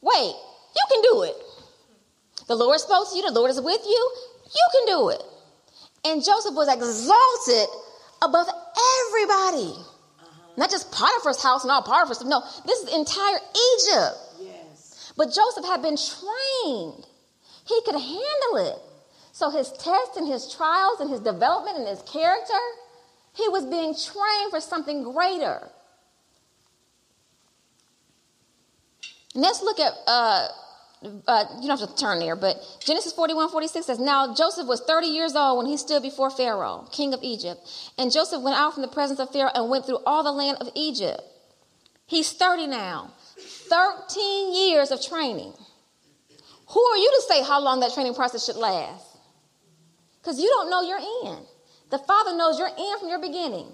Wait, 0.00 0.34
you 0.76 0.84
can 0.88 1.02
do 1.02 1.22
it. 1.22 1.34
The 2.46 2.54
Lord 2.54 2.78
spoke 2.78 3.10
to 3.10 3.16
you, 3.16 3.22
the 3.22 3.32
Lord 3.32 3.50
is 3.50 3.60
with 3.60 3.80
you, 3.84 4.12
you 4.46 4.68
can 4.72 4.86
do 4.86 5.08
it. 5.08 5.22
And 6.04 6.24
Joseph 6.24 6.54
was 6.54 6.68
exalted 6.68 7.68
above 8.22 8.46
everybody. 8.46 9.74
Uh-huh. 9.74 10.52
Not 10.56 10.70
just 10.70 10.92
Potiphar's 10.92 11.42
house 11.42 11.64
and 11.64 11.72
all 11.72 11.82
Potiphar's. 11.82 12.24
No, 12.24 12.42
this 12.64 12.78
is 12.78 12.94
entire 12.94 13.38
Egypt. 13.38 14.16
Yes. 14.40 15.12
But 15.16 15.32
Joseph 15.34 15.64
had 15.64 15.82
been 15.82 15.96
trained 15.96 17.06
he 17.66 17.80
could 17.84 17.94
handle 17.94 18.56
it. 18.56 18.78
So 19.32 19.50
his 19.50 19.70
tests 19.72 20.16
and 20.16 20.26
his 20.26 20.52
trials 20.54 21.00
and 21.00 21.10
his 21.10 21.20
development 21.20 21.76
and 21.76 21.86
his 21.86 22.00
character, 22.02 22.54
he 23.34 23.48
was 23.48 23.66
being 23.66 23.94
trained 23.94 24.50
for 24.50 24.60
something 24.60 25.02
greater. 25.02 25.68
And 29.34 29.42
let's 29.42 29.62
look 29.62 29.78
at, 29.78 29.92
uh, 30.06 30.48
uh, 31.28 31.44
you 31.60 31.68
don't 31.68 31.78
have 31.78 31.90
to 31.90 31.96
turn 31.96 32.18
there, 32.20 32.34
but 32.36 32.56
Genesis 32.82 33.12
41 33.12 33.50
46 33.50 33.84
says, 33.84 33.98
Now 33.98 34.34
Joseph 34.34 34.66
was 34.66 34.80
30 34.80 35.08
years 35.08 35.36
old 35.36 35.58
when 35.58 35.66
he 35.66 35.76
stood 35.76 36.02
before 36.02 36.30
Pharaoh, 36.30 36.88
king 36.90 37.12
of 37.12 37.20
Egypt. 37.22 37.60
And 37.98 38.10
Joseph 38.10 38.40
went 38.40 38.56
out 38.56 38.72
from 38.72 38.82
the 38.82 38.88
presence 38.88 39.20
of 39.20 39.30
Pharaoh 39.32 39.50
and 39.54 39.68
went 39.68 39.84
through 39.84 39.98
all 40.06 40.22
the 40.22 40.32
land 40.32 40.56
of 40.62 40.70
Egypt. 40.74 41.20
He's 42.06 42.32
30 42.32 42.68
now, 42.68 43.10
13 43.36 44.54
years 44.54 44.90
of 44.90 45.02
training. 45.02 45.52
Who 46.68 46.82
are 46.82 46.96
you 46.96 47.10
to 47.10 47.24
say 47.28 47.42
how 47.42 47.60
long 47.60 47.80
that 47.80 47.94
training 47.94 48.14
process 48.14 48.44
should 48.44 48.56
last? 48.56 49.04
Because 50.20 50.40
you 50.40 50.48
don't 50.48 50.70
know 50.70 50.82
your 50.82 50.98
end. 51.26 51.46
The 51.90 51.98
Father 51.98 52.36
knows 52.36 52.58
your 52.58 52.68
end 52.68 53.00
from 53.00 53.08
your 53.08 53.20
beginning. 53.20 53.68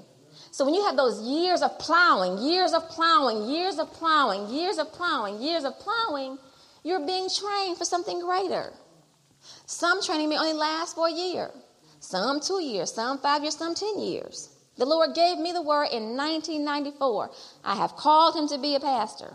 So 0.51 0.67
when 0.67 0.75
you 0.75 0.85
have 0.85 0.97
those 0.97 1.23
years 1.23 1.63
of 1.63 1.79
plowing, 1.79 2.39
years 2.39 2.75
of 2.75 2.89
plowing, 2.91 3.49
years 3.49 3.79
of 3.79 3.91
plowing, 3.93 4.51
years 4.51 4.77
of 4.77 4.93
plowing, 4.93 5.41
years 5.41 5.65
of 5.65 5.79
plowing, 5.79 6.39
you're 6.85 7.07
being 7.07 7.29
trained 7.31 7.79
for 7.79 7.87
something 7.87 8.21
greater. 8.21 8.73
Some 9.67 10.03
training 10.03 10.29
may 10.29 10.37
only 10.37 10.53
last 10.53 10.95
for 10.95 11.09
a 11.09 11.13
year, 11.13 11.51
some 12.01 12.41
two 12.41 12.63
years, 12.63 12.93
some 12.93 13.19
five 13.19 13.43
years, 13.43 13.57
some 13.57 13.75
10 13.75 13.99
years. 14.01 14.51
The 14.77 14.85
Lord 14.85 15.15
gave 15.15 15.39
me 15.39 15.53
the 15.53 15.63
word 15.63 15.89
in 15.93 16.17
1994. 16.17 17.31
I 17.65 17.77
have 17.77 17.97
called 17.97 18.37
him 18.37 18.49
to 18.49 18.59
be 18.59 18.75
a 18.75 18.81
pastor. 18.81 19.35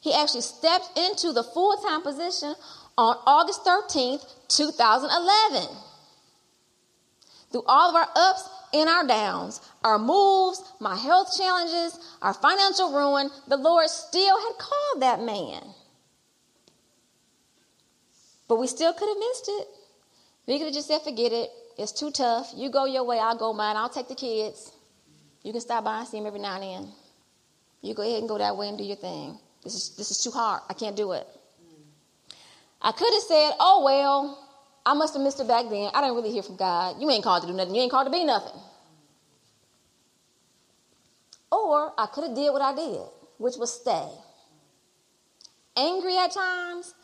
He 0.00 0.14
actually 0.14 0.40
stepped 0.40 0.98
into 0.98 1.32
the 1.32 1.44
full 1.44 1.76
time 1.76 2.02
position 2.02 2.54
on 2.96 3.16
August 3.26 3.64
13th, 3.64 4.24
2011. 4.48 5.68
Through 7.52 7.64
all 7.66 7.90
of 7.90 7.96
our 7.96 8.08
ups 8.14 8.48
and 8.72 8.88
our 8.88 9.06
downs, 9.06 9.60
our 9.82 9.98
moves, 9.98 10.62
my 10.80 10.96
health 10.96 11.36
challenges, 11.36 11.98
our 12.22 12.32
financial 12.32 12.92
ruin, 12.92 13.30
the 13.48 13.56
Lord 13.56 13.88
still 13.88 14.38
had 14.38 14.58
called 14.58 15.02
that 15.02 15.20
man. 15.20 15.62
But 18.48 18.58
we 18.58 18.66
still 18.66 18.92
could 18.92 19.08
have 19.08 19.18
missed 19.18 19.48
it. 19.48 19.68
We 20.46 20.58
could 20.58 20.66
have 20.66 20.74
just 20.74 20.88
said, 20.88 21.02
forget 21.02 21.32
it. 21.32 21.50
It's 21.78 21.92
too 21.92 22.10
tough. 22.10 22.52
You 22.56 22.70
go 22.70 22.84
your 22.84 23.04
way, 23.04 23.18
I'll 23.18 23.36
go 23.36 23.52
mine. 23.52 23.76
I'll 23.76 23.88
take 23.88 24.08
the 24.08 24.14
kids. 24.14 24.72
You 25.42 25.52
can 25.52 25.60
stop 25.60 25.84
by 25.84 26.00
and 26.00 26.08
see 26.08 26.18
them 26.18 26.26
every 26.26 26.40
now 26.40 26.60
and 26.60 26.62
then. 26.62 26.92
You 27.82 27.94
go 27.94 28.02
ahead 28.02 28.18
and 28.18 28.28
go 28.28 28.38
that 28.38 28.56
way 28.56 28.68
and 28.68 28.76
do 28.76 28.84
your 28.84 28.96
thing. 28.96 29.38
This 29.62 29.74
is, 29.74 29.96
this 29.96 30.10
is 30.10 30.22
too 30.22 30.30
hard. 30.30 30.62
I 30.68 30.74
can't 30.74 30.96
do 30.96 31.12
it. 31.12 31.26
I 32.82 32.92
could 32.92 33.12
have 33.12 33.22
said, 33.22 33.52
oh, 33.60 33.82
well, 33.84 34.48
I 34.86 34.94
must 34.94 35.14
have 35.14 35.22
missed 35.22 35.40
it 35.40 35.48
back 35.48 35.66
then. 35.68 35.90
I 35.92 36.00
didn't 36.00 36.16
really 36.16 36.32
hear 36.32 36.42
from 36.42 36.56
God. 36.56 36.96
You 37.00 37.10
ain't 37.10 37.22
called 37.22 37.42
to 37.42 37.48
do 37.48 37.54
nothing. 37.54 37.74
You 37.74 37.82
ain't 37.82 37.90
called 37.90 38.06
to 38.06 38.12
be 38.12 38.24
nothing. 38.24 38.58
Or 41.52 41.92
I 41.98 42.06
could 42.06 42.24
have 42.24 42.34
did 42.34 42.50
what 42.52 42.62
I 42.62 42.74
did, 42.74 43.00
which 43.38 43.56
was 43.58 43.72
stay. 43.72 44.08
Angry 45.76 46.16
at 46.16 46.32
times, 46.32 46.94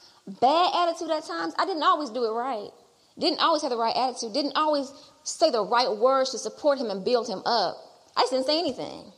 bad 0.41 0.73
attitude 0.75 1.11
at 1.11 1.25
times. 1.25 1.55
I 1.59 1.67
didn't 1.67 1.83
always 1.83 2.11
do 2.11 2.25
it 2.25 2.31
right. 2.31 2.71
Didn't 3.19 3.41
always 3.41 3.63
have 3.63 3.71
the 3.71 3.77
right 3.77 3.97
attitude. 3.97 4.33
Didn't 4.33 4.57
always 4.57 4.93
say 5.25 5.51
the 5.51 5.65
right 5.65 5.95
words 5.95 6.31
to 6.31 6.39
support 6.39 6.79
him 6.79 6.91
and 6.91 7.05
build 7.05 7.29
him 7.29 7.43
up. 7.45 7.77
I 8.17 8.23
just 8.23 8.33
didn't 8.33 8.47
say 8.47 8.59
anything. 8.59 9.13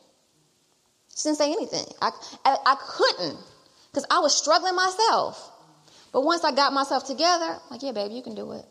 She 1.19 1.29
didn't 1.29 1.39
say 1.39 1.51
anything. 1.51 1.85
I, 2.01 2.11
I, 2.45 2.57
I 2.65 2.77
couldn't 2.81 3.39
because 3.91 4.07
I 4.09 4.21
was 4.21 4.37
struggling 4.37 4.77
myself. 4.77 5.51
But 6.13 6.23
once 6.23 6.45
I 6.45 6.53
got 6.55 6.73
myself 6.73 7.07
together, 7.07 7.45
I'm 7.45 7.71
like, 7.71 7.83
yeah, 7.83 7.91
baby, 7.91 8.15
you 8.15 8.23
can 8.23 8.37
do 8.37 8.53
it. 8.53 8.65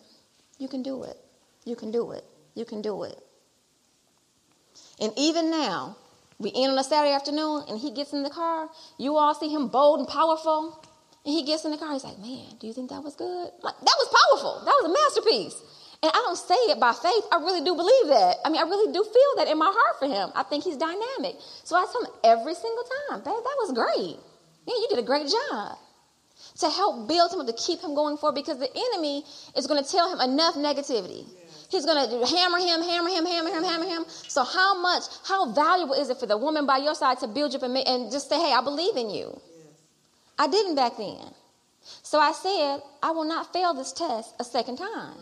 You 0.58 0.70
can 0.70 0.82
do 0.82 1.04
it. 1.04 1.18
You 1.66 1.76
can 1.76 1.92
do 1.92 2.12
it. 2.12 2.24
You 2.56 2.64
can 2.64 2.82
do 2.82 3.04
it. 3.04 3.18
And 5.00 5.12
even 5.18 5.52
now, 5.52 5.98
we 6.40 6.52
end 6.56 6.72
on 6.72 6.80
a 6.80 6.84
Saturday 6.84 7.14
afternoon 7.14 7.66
and 7.68 7.78
he 7.78 7.92
gets 7.92 8.14
in 8.14 8.24
the 8.24 8.30
car. 8.30 8.70
You 8.98 9.18
all 9.18 9.36
see 9.36 9.50
him 9.50 9.68
bold 9.68 10.00
and 10.00 10.08
powerful. 10.08 10.82
And 11.26 11.34
he 11.34 11.44
gets 11.44 11.66
in 11.66 11.72
the 11.72 11.78
car. 11.78 11.92
He's 11.92 12.06
like, 12.06 12.18
man, 12.20 12.46
do 12.62 12.68
you 12.68 12.74
think 12.74 12.90
that 12.92 13.04
was 13.04 13.16
good? 13.16 13.52
Like, 13.62 13.76
that 13.78 13.96
was 14.00 14.08
powerful. 14.08 14.64
That 14.64 14.74
was 14.82 14.86
a 14.86 14.94
masterpiece. 14.94 15.62
And 16.04 16.12
I 16.14 16.18
don't 16.28 16.38
say 16.38 16.56
it 16.70 16.80
by 16.80 16.94
faith. 16.94 17.26
I 17.32 17.38
really 17.38 17.66
do 17.66 17.76
believe 17.76 18.08
that. 18.08 18.38
I 18.46 18.50
mean, 18.50 18.62
I 18.62 18.66
really 18.66 18.94
do 18.94 19.04
feel 19.04 19.32
that 19.38 19.48
in 19.48 19.58
my 19.58 19.72
heart 19.74 20.00
for 20.00 20.08
him. 20.08 20.30
I 20.36 20.44
think 20.44 20.64
he's 20.64 20.78
dynamic. 20.78 21.38
So 21.64 21.76
I 21.76 21.86
tell 21.92 22.04
him 22.04 22.12
every 22.24 22.54
single 22.54 22.84
time, 23.10 23.20
babe, 23.20 23.34
that 23.34 23.58
was 23.58 23.74
great. 23.74 24.18
Yeah, 24.68 24.76
you 24.76 24.88
did 24.90 25.00
a 25.00 25.08
great 25.08 25.28
job. 25.28 25.78
to 26.60 26.70
help 26.70 27.08
build 27.08 27.34
him 27.34 27.40
up, 27.40 27.48
to 27.48 27.54
keep 27.54 27.82
him 27.82 27.96
going 27.96 28.18
forward, 28.18 28.36
because 28.36 28.60
the 28.60 28.70
enemy 28.94 29.24
is 29.56 29.68
going 29.68 29.84
to 29.84 29.90
tell 29.90 30.12
him 30.12 30.22
enough 30.22 30.56
negativity. 30.56 31.26
He's 31.70 31.86
going 31.86 31.98
to 31.98 32.26
hammer 32.28 32.60
him, 32.60 32.82
hammer 32.82 33.10
him, 33.10 33.26
hammer 33.26 33.50
him, 33.50 33.64
hammer 33.64 33.86
him. 33.86 34.06
So, 34.08 34.44
how 34.44 34.80
much, 34.80 35.04
how 35.26 35.52
valuable 35.52 35.96
is 35.96 36.10
it 36.10 36.18
for 36.18 36.26
the 36.26 36.38
woman 36.38 36.66
by 36.66 36.78
your 36.78 36.96
side 36.96 37.20
to 37.20 37.28
build 37.28 37.54
you 37.54 37.60
up 37.60 37.64
and, 37.64 37.78
and 37.78 38.12
just 38.12 38.30
say, 38.30 38.38
hey, 38.40 38.54
I 38.54 38.62
believe 38.62 38.96
in 38.96 39.10
you? 39.10 39.34
Yes. 39.34 39.66
I 40.40 40.48
didn't 40.48 40.76
back 40.76 40.98
then. 40.98 41.34
So, 42.04 42.20
I 42.20 42.32
said, 42.32 42.82
I 43.04 43.12
will 43.12 43.26
not 43.26 43.52
fail 43.52 43.74
this 43.74 43.92
test 43.92 44.34
a 44.40 44.44
second 44.44 44.78
time. 44.78 45.18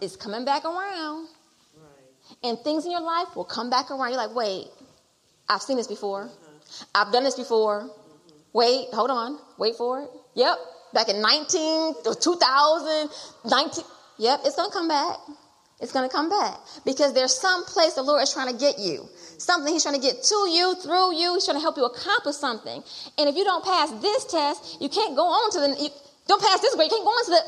It's 0.00 0.16
coming 0.16 0.44
back 0.44 0.64
around. 0.64 1.28
Right. 1.76 2.44
And 2.44 2.58
things 2.60 2.84
in 2.84 2.90
your 2.90 3.00
life 3.00 3.34
will 3.36 3.44
come 3.44 3.70
back 3.70 3.90
around. 3.90 4.10
You're 4.10 4.18
like, 4.18 4.34
wait, 4.34 4.66
I've 5.48 5.62
seen 5.62 5.76
this 5.76 5.86
before. 5.86 6.24
Uh-huh. 6.24 6.84
I've 6.94 7.12
done 7.12 7.24
this 7.24 7.36
before. 7.36 7.82
Mm-hmm. 7.82 8.36
Wait, 8.52 8.88
hold 8.92 9.10
on. 9.10 9.38
Wait 9.58 9.76
for 9.76 10.02
it. 10.02 10.10
Yep. 10.34 10.56
Back 10.94 11.08
in 11.08 11.20
19, 11.20 11.94
2000, 12.20 13.10
19. 13.44 13.84
Yep, 14.18 14.40
it's 14.44 14.56
going 14.56 14.70
to 14.70 14.72
come 14.72 14.88
back. 14.88 15.16
It's 15.80 15.92
going 15.92 16.08
to 16.08 16.14
come 16.14 16.28
back 16.28 16.58
because 16.84 17.14
there's 17.14 17.32
some 17.32 17.64
place 17.64 17.94
the 17.94 18.02
Lord 18.02 18.22
is 18.22 18.32
trying 18.32 18.52
to 18.52 18.58
get 18.58 18.80
you. 18.80 19.08
Something 19.38 19.72
He's 19.72 19.84
trying 19.84 19.94
to 19.94 20.00
get 20.00 20.24
to 20.24 20.34
you, 20.50 20.74
through 20.82 21.14
you. 21.14 21.34
He's 21.34 21.44
trying 21.44 21.56
to 21.56 21.60
help 21.60 21.76
you 21.76 21.84
accomplish 21.84 22.34
something. 22.34 22.82
And 23.16 23.28
if 23.28 23.36
you 23.36 23.44
don't 23.44 23.64
pass 23.64 23.90
this 24.02 24.24
test, 24.24 24.80
you 24.80 24.88
can't 24.88 25.14
go 25.14 25.22
on 25.22 25.50
to 25.52 25.60
the, 25.60 25.82
you 25.82 25.90
don't 26.26 26.42
pass 26.42 26.60
this 26.60 26.74
grade, 26.74 26.90
you 26.90 26.96
can't 26.96 27.04
go 27.04 27.10
on 27.10 27.24
to 27.26 27.30
the, 27.30 27.42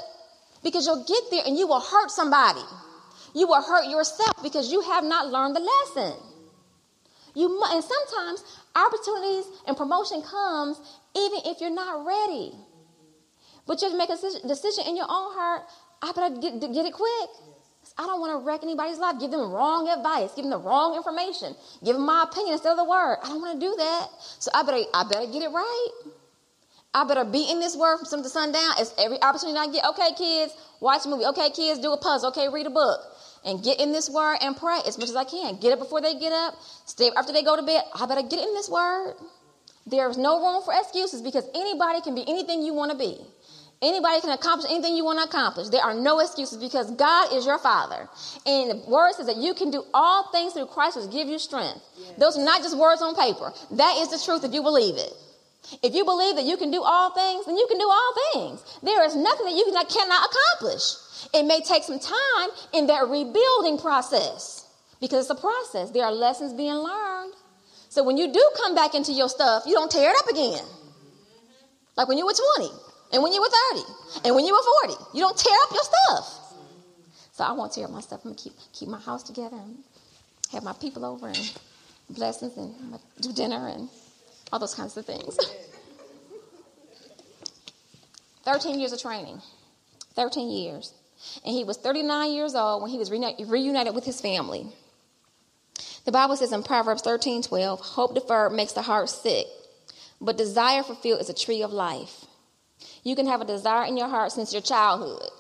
because 0.63 0.87
you'll 0.87 1.05
get 1.05 1.23
there 1.31 1.43
and 1.47 1.57
you 1.57 1.67
will 1.67 1.81
hurt 1.81 2.11
somebody. 2.11 2.63
You 3.35 3.47
will 3.47 3.63
hurt 3.63 3.89
yourself 3.89 4.43
because 4.43 4.73
you 4.73 4.81
have 4.83 5.05
not 5.05 5.29
learned 5.29 5.57
the 5.57 5.61
lesson. 5.61 6.19
You 7.35 7.63
and 7.71 7.85
sometimes 7.85 8.43
opportunities 8.75 9.47
and 9.67 9.77
promotion 9.77 10.23
comes 10.23 10.81
even 11.17 11.41
if 11.45 11.61
you're 11.61 11.71
not 11.71 12.05
ready. 12.05 12.53
But 13.67 13.81
you 13.81 13.89
have 13.89 13.93
to 13.93 13.99
make 13.99 14.11
a 14.11 14.49
decision 14.49 14.85
in 14.87 14.97
your 14.97 15.07
own 15.09 15.33
heart. 15.35 15.63
I 16.03 16.13
better 16.13 16.35
get, 16.41 16.61
get 16.61 16.87
it 16.87 16.93
quick. 16.93 17.31
I 17.99 18.07
don't 18.07 18.21
want 18.21 18.33
to 18.33 18.47
wreck 18.47 18.63
anybody's 18.63 18.99
life, 18.99 19.21
give 19.21 19.31
them 19.31 19.51
wrong 19.51 19.89
advice, 19.89 20.31
give 20.35 20.45
them 20.45 20.51
the 20.51 20.59
wrong 20.59 20.97
information, 20.97 21.55
give 21.85 21.97
them 21.97 22.07
my 22.07 22.25
opinion 22.25 22.55
instead 22.55 22.73
of 22.73 22.77
the 22.79 22.85
word. 22.85 23.19
I 23.23 23.29
don't 23.29 23.41
want 23.41 23.61
to 23.61 23.67
do 23.67 23.75
that. 23.77 24.09
So 24.39 24.51
I 24.55 24.63
better, 24.63 24.83
I 24.95 25.05
better 25.05 25.27
get 25.31 25.43
it 25.43 25.51
right. 25.51 25.89
I 26.93 27.05
better 27.05 27.25
be 27.25 27.49
in 27.51 27.61
this 27.61 27.77
word 27.77 27.99
from 27.99 28.07
sun 28.07 28.23
to 28.25 28.29
sundown. 28.29 28.73
It's 28.79 28.93
every 28.99 29.23
opportunity 29.23 29.59
I 29.59 29.69
get. 29.69 29.85
Okay, 29.91 30.11
kids, 30.19 30.53
watch 30.81 31.07
a 31.07 31.09
movie. 31.09 31.25
Okay, 31.27 31.51
kids, 31.51 31.79
do 31.79 31.93
a 31.93 31.97
puzzle. 31.97 32.31
Okay, 32.31 32.49
read 32.49 32.67
a 32.67 32.71
book. 32.71 33.01
And 33.45 33.63
get 33.63 33.81
in 33.81 33.93
this 33.93 34.11
word 34.11 34.39
and 34.43 34.57
pray 34.57 34.81
as 34.87 34.99
much 34.99 35.09
as 35.09 35.17
I 35.17 35.25
can. 35.25 35.59
Get 35.61 35.73
it 35.73 35.79
before 35.79 36.01
they 36.01 36.19
get 36.19 36.33
up. 36.33 36.55
Stay 36.87 37.11
after 37.17 37.33
they 37.33 37.43
go 37.43 37.55
to 37.55 37.63
bed. 37.63 37.83
I 37.95 38.07
better 38.07 38.23
get 38.23 38.41
in 38.41 38.55
this 38.55 38.69
word. 38.69 39.15
There's 39.87 40.19
no 40.19 40.41
room 40.43 40.63
for 40.63 40.75
excuses 40.75 41.23
because 41.23 41.49
anybody 41.55 42.01
can 42.01 42.15
be 42.15 42.25
anything 42.29 42.63
you 42.63 42.75
want 42.75 42.91
to 42.91 42.99
be. 42.99 43.19
Anybody 43.83 44.21
can 44.21 44.31
accomplish 44.31 44.71
anything 44.71 44.95
you 44.95 45.07
want 45.07 45.21
to 45.21 45.25
accomplish. 45.25 45.69
There 45.69 45.81
are 45.81 45.95
no 45.95 46.21
excuses 46.21 46.59
because 46.59 46.91
God 46.91 47.33
is 47.33 47.47
your 47.47 47.59
Father. 47.59 48.09
And 48.45 48.71
the 48.71 48.85
word 48.91 49.15
says 49.15 49.27
that 49.27 49.37
you 49.37 49.55
can 49.55 49.71
do 49.71 49.85
all 49.95 50.31
things 50.33 50.53
through 50.53 50.67
Christ 50.67 51.01
which 51.01 51.11
give 51.11 51.29
you 51.29 51.39
strength. 51.39 51.81
Yes. 51.97 52.13
Those 52.19 52.39
are 52.39 52.45
not 52.45 52.63
just 52.63 52.77
words 52.77 53.01
on 53.01 53.15
paper. 53.15 53.55
That 53.71 53.97
is 53.99 54.11
the 54.11 54.19
truth 54.23 54.45
if 54.45 54.53
you 54.53 54.63
believe 54.63 54.97
it. 54.97 55.13
If 55.83 55.95
you 55.95 56.05
believe 56.05 56.37
that 56.37 56.45
you 56.45 56.57
can 56.57 56.71
do 56.71 56.83
all 56.83 57.11
things, 57.11 57.47
then 57.47 57.57
you 57.57 57.67
can 57.69 57.79
do 57.79 57.89
all 57.89 58.15
things. 58.33 58.79
There 58.83 59.05
is 59.05 59.15
nothing 59.15 59.47
that 59.47 59.55
you 59.55 59.65
cannot 59.89 60.31
accomplish. 60.31 60.83
It 61.33 61.45
may 61.45 61.61
take 61.61 61.85
some 61.85 61.99
time 61.99 62.49
in 62.73 62.87
that 62.89 63.09
rebuilding 63.09 63.79
process 63.79 64.67
because 65.01 65.31
it's 65.31 65.39
a 65.39 65.41
process. 65.41 65.91
There 65.91 66.05
are 66.05 66.13
lessons 66.13 66.53
being 66.53 66.75
learned. 66.75 67.35
So 67.89 68.03
when 68.05 68.17
you 68.17 68.33
do 68.33 68.51
come 68.57 68.75
back 68.75 68.95
into 68.95 69.13
your 69.13 69.29
stuff, 69.29 69.65
you 69.67 69.75
don't 69.75 69.91
tear 69.91 70.11
it 70.11 70.17
up 70.19 70.29
again. 70.29 70.65
Like 71.97 72.09
when 72.09 72.19
you 72.19 72.27
were 72.27 72.35
20 72.57 72.71
and 73.13 73.23
when 73.23 73.33
you 73.33 73.41
were 73.41 73.51
30 73.75 73.83
and 74.25 74.35
when 74.35 74.45
you 74.45 74.55
were 74.55 74.89
40. 74.89 75.05
You 75.15 75.21
don't 75.21 75.37
tear 75.37 75.57
up 75.65 75.73
your 75.73 75.83
stuff. 75.83 76.55
So 77.33 77.45
I 77.45 77.53
won't 77.53 77.73
tear 77.73 77.85
up 77.85 77.91
my 77.91 78.01
stuff. 78.01 78.21
I'm 78.25 78.35
to 78.35 78.43
keep, 78.43 78.53
keep 78.73 78.89
my 78.89 79.01
house 79.01 79.23
together 79.23 79.57
and 79.57 79.79
have 80.53 80.63
my 80.63 80.73
people 80.73 81.05
over 81.05 81.29
and 81.29 81.59
blessings 82.11 82.57
and 82.57 82.99
do 83.21 83.33
dinner 83.33 83.69
and 83.69 83.89
all 84.53 84.59
those 84.59 84.75
kinds 84.75 84.97
of 84.97 85.07
things. 85.07 85.39
13 88.45 88.81
years 88.81 88.93
of 88.93 89.01
training. 89.01 89.41
13 90.15 90.51
years. 90.51 90.93
And 91.45 91.55
he 91.55 91.65
was 91.65 91.77
39 91.77 92.33
years 92.33 92.55
old 92.55 92.83
when 92.83 92.91
he 92.91 92.99
was 92.99 93.11
reunited 93.11 93.95
with 93.95 94.05
his 94.05 94.21
family. 94.21 94.67
The 96.05 96.13
Bible 96.13 96.37
says 96.37 96.53
in 96.53 96.63
Proverbs 96.63 97.03
13 97.03 97.43
12, 97.43 97.81
hope 97.81 98.15
deferred 98.15 98.53
makes 98.53 98.73
the 98.73 98.83
heart 98.83 99.09
sick, 99.11 99.47
but 100.21 100.37
desire 100.39 100.83
fulfilled 100.83 101.21
is 101.21 101.29
a 101.29 101.35
tree 101.35 101.63
of 101.63 101.73
life. 101.73 102.25
You 103.03 103.15
can 103.15 103.27
have 103.27 103.41
a 103.41 103.45
desire 103.45 103.87
in 103.87 103.97
your 103.97 104.09
heart 104.09 104.33
since 104.33 104.53
your 104.53 104.63
childhood, 104.63 105.31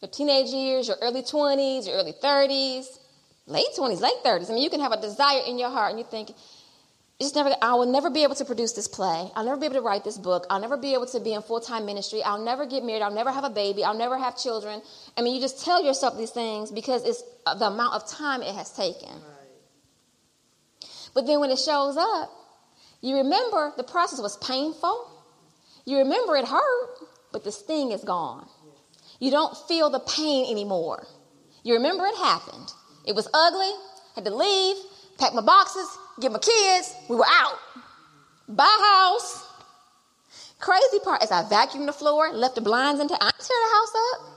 your 0.00 0.10
teenage 0.10 0.50
years, 0.50 0.88
your 0.88 0.98
early 1.00 1.22
20s, 1.22 1.86
your 1.86 1.96
early 1.96 2.12
30s, 2.12 2.98
late 3.46 3.66
20s, 3.76 4.00
late 4.00 4.22
30s. 4.24 4.50
I 4.50 4.54
mean, 4.54 4.62
you 4.62 4.70
can 4.70 4.80
have 4.80 4.92
a 4.92 5.00
desire 5.00 5.40
in 5.46 5.58
your 5.58 5.70
heart 5.70 5.90
and 5.90 5.98
you 5.98 6.04
think, 6.04 6.32
it's 7.22 7.34
never, 7.34 7.54
I 7.62 7.74
will 7.74 7.86
never 7.86 8.10
be 8.10 8.22
able 8.24 8.34
to 8.34 8.44
produce 8.44 8.72
this 8.72 8.88
play. 8.88 9.30
I'll 9.34 9.44
never 9.44 9.56
be 9.56 9.66
able 9.66 9.76
to 9.76 9.82
write 9.82 10.02
this 10.02 10.18
book. 10.18 10.46
I'll 10.50 10.60
never 10.60 10.76
be 10.76 10.94
able 10.94 11.06
to 11.06 11.20
be 11.20 11.34
in 11.34 11.42
full 11.42 11.60
time 11.60 11.86
ministry. 11.86 12.22
I'll 12.22 12.42
never 12.42 12.66
get 12.66 12.84
married. 12.84 13.02
I'll 13.02 13.14
never 13.14 13.30
have 13.30 13.44
a 13.44 13.50
baby. 13.50 13.84
I'll 13.84 13.96
never 13.96 14.18
have 14.18 14.36
children. 14.36 14.82
I 15.16 15.22
mean, 15.22 15.34
you 15.34 15.40
just 15.40 15.64
tell 15.64 15.84
yourself 15.84 16.16
these 16.16 16.30
things 16.30 16.70
because 16.70 17.04
it's 17.04 17.22
uh, 17.46 17.54
the 17.54 17.66
amount 17.66 17.94
of 17.94 18.08
time 18.08 18.42
it 18.42 18.54
has 18.54 18.70
taken. 18.72 19.08
Right. 19.08 20.88
But 21.14 21.26
then 21.26 21.40
when 21.40 21.50
it 21.50 21.58
shows 21.58 21.96
up, 21.96 22.30
you 23.00 23.16
remember 23.16 23.72
the 23.76 23.84
process 23.84 24.20
was 24.20 24.36
painful. 24.38 25.10
You 25.84 25.98
remember 25.98 26.36
it 26.36 26.46
hurt, 26.46 26.98
but 27.32 27.44
the 27.44 27.52
sting 27.52 27.92
is 27.92 28.02
gone. 28.02 28.48
You 29.20 29.30
don't 29.30 29.56
feel 29.68 29.90
the 29.90 30.00
pain 30.00 30.50
anymore. 30.50 31.06
You 31.62 31.74
remember 31.74 32.04
it 32.06 32.16
happened. 32.16 32.72
It 33.04 33.14
was 33.14 33.28
ugly, 33.32 33.70
had 34.14 34.24
to 34.24 34.34
leave, 34.34 34.76
pack 35.18 35.34
my 35.34 35.42
boxes, 35.42 35.86
get 36.22 36.32
my 36.32 36.38
kids. 36.38 36.94
We 37.08 37.16
were 37.16 37.26
out. 37.28 37.58
Buy 38.48 38.64
house. 38.64 39.46
Crazy 40.58 41.00
part 41.02 41.22
is 41.24 41.30
I 41.30 41.42
vacuumed 41.42 41.86
the 41.86 41.92
floor, 41.92 42.32
left 42.32 42.54
the 42.54 42.60
blinds 42.60 43.00
into 43.00 43.14
I 43.14 43.30
tear 43.30 43.56
the 43.66 43.74
house 43.74 43.92
up. 44.12 44.32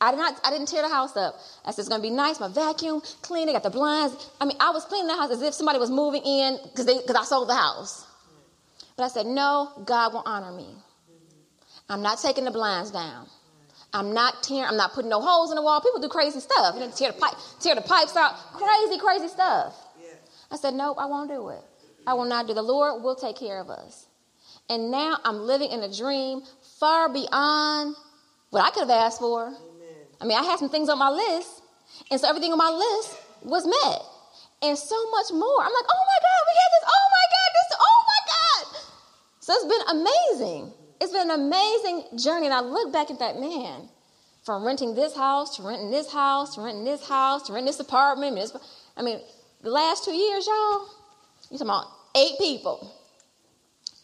I 0.00 0.10
did 0.10 0.16
not 0.18 0.40
I 0.44 0.50
didn't 0.50 0.66
tear 0.66 0.82
the 0.82 0.88
house 0.88 1.16
up. 1.16 1.36
I 1.64 1.70
said 1.70 1.82
it's 1.82 1.88
gonna 1.88 2.02
be 2.02 2.10
nice, 2.10 2.40
my 2.40 2.48
vacuum, 2.48 3.00
clean, 3.22 3.48
I 3.48 3.52
got 3.52 3.62
the 3.62 3.70
blinds. 3.70 4.30
I 4.40 4.46
mean, 4.46 4.56
I 4.58 4.70
was 4.70 4.84
cleaning 4.84 5.06
the 5.06 5.16
house 5.16 5.30
as 5.30 5.42
if 5.42 5.54
somebody 5.54 5.78
was 5.78 5.90
moving 5.90 6.22
in 6.22 6.58
because 6.64 6.86
they 6.86 6.98
because 6.98 7.16
I 7.16 7.24
sold 7.24 7.48
the 7.48 7.54
house. 7.54 8.04
But 8.96 9.04
I 9.04 9.08
said, 9.08 9.26
no, 9.26 9.70
God 9.84 10.12
will 10.12 10.22
honor 10.26 10.52
me. 10.52 10.68
I'm 11.88 12.02
not 12.02 12.18
taking 12.20 12.44
the 12.44 12.50
blinds 12.50 12.90
down. 12.90 13.26
I'm 13.92 14.12
not 14.12 14.42
tearing, 14.42 14.64
I'm 14.64 14.76
not 14.76 14.92
putting 14.92 15.10
no 15.10 15.20
holes 15.20 15.50
in 15.50 15.56
the 15.56 15.62
wall. 15.62 15.80
People 15.80 16.00
do 16.00 16.08
crazy 16.08 16.40
stuff. 16.40 16.74
You 16.74 16.80
know, 16.80 16.90
tear 16.90 17.12
the 17.12 17.18
pipe, 17.18 17.34
tear 17.60 17.76
the 17.76 17.80
pipes 17.80 18.16
out. 18.16 18.34
Crazy, 18.54 18.98
crazy 18.98 19.28
stuff. 19.28 19.74
I 20.54 20.56
said, 20.56 20.74
nope, 20.74 20.98
I 21.00 21.06
won't 21.06 21.28
do 21.28 21.48
it. 21.48 21.62
I 22.06 22.14
will 22.14 22.26
not 22.26 22.46
do. 22.46 22.54
The 22.54 22.62
Lord 22.62 23.02
will 23.02 23.16
take 23.16 23.34
care 23.34 23.60
of 23.60 23.70
us. 23.70 24.06
And 24.70 24.92
now 24.92 25.18
I'm 25.24 25.40
living 25.40 25.68
in 25.68 25.82
a 25.82 25.92
dream 25.92 26.42
far 26.78 27.12
beyond 27.12 27.96
what 28.50 28.64
I 28.64 28.70
could 28.70 28.88
have 28.88 28.90
asked 28.90 29.18
for. 29.18 29.48
Amen. 29.48 29.56
I 30.20 30.26
mean, 30.26 30.38
I 30.38 30.44
had 30.44 30.60
some 30.60 30.68
things 30.68 30.88
on 30.88 30.96
my 30.96 31.10
list, 31.10 31.60
and 32.08 32.20
so 32.20 32.28
everything 32.28 32.52
on 32.52 32.58
my 32.58 32.70
list 32.70 33.18
was 33.42 33.66
met. 33.66 34.00
And 34.62 34.78
so 34.78 35.10
much 35.10 35.32
more. 35.32 35.60
I'm 35.60 35.74
like, 35.74 35.88
oh 35.90 36.04
my 36.06 36.18
God, 36.22 36.40
we 36.46 36.54
had 36.62 36.70
this. 36.70 36.86
Oh 36.86 37.06
my 37.10 37.26
God, 37.34 37.50
this. 37.58 37.78
Oh 37.80 38.00
my 38.06 38.20
God. 38.30 38.82
so 39.40 39.52
it's 39.56 39.66
been 39.74 39.86
amazing. 39.98 40.72
It's 41.00 41.12
been 41.12 41.30
an 41.30 41.40
amazing 41.40 42.18
journey. 42.18 42.46
And 42.46 42.54
I 42.54 42.60
look 42.60 42.92
back 42.92 43.10
at 43.10 43.18
that 43.18 43.40
man 43.40 43.88
from 44.44 44.64
renting 44.64 44.94
this 44.94 45.16
house 45.16 45.56
to 45.56 45.62
renting 45.62 45.90
this 45.90 46.12
house 46.12 46.54
to 46.54 46.60
renting 46.60 46.84
this 46.84 47.06
house 47.08 47.42
to 47.48 47.52
renting 47.52 47.66
this 47.66 47.80
apartment. 47.80 48.38
I 48.96 49.02
mean, 49.02 49.20
the 49.64 49.70
last 49.70 50.04
two 50.04 50.12
years, 50.12 50.46
y'all, 50.46 50.86
you're 51.50 51.58
talking 51.58 51.68
about 51.68 51.86
eight 52.16 52.38
people 52.38 52.94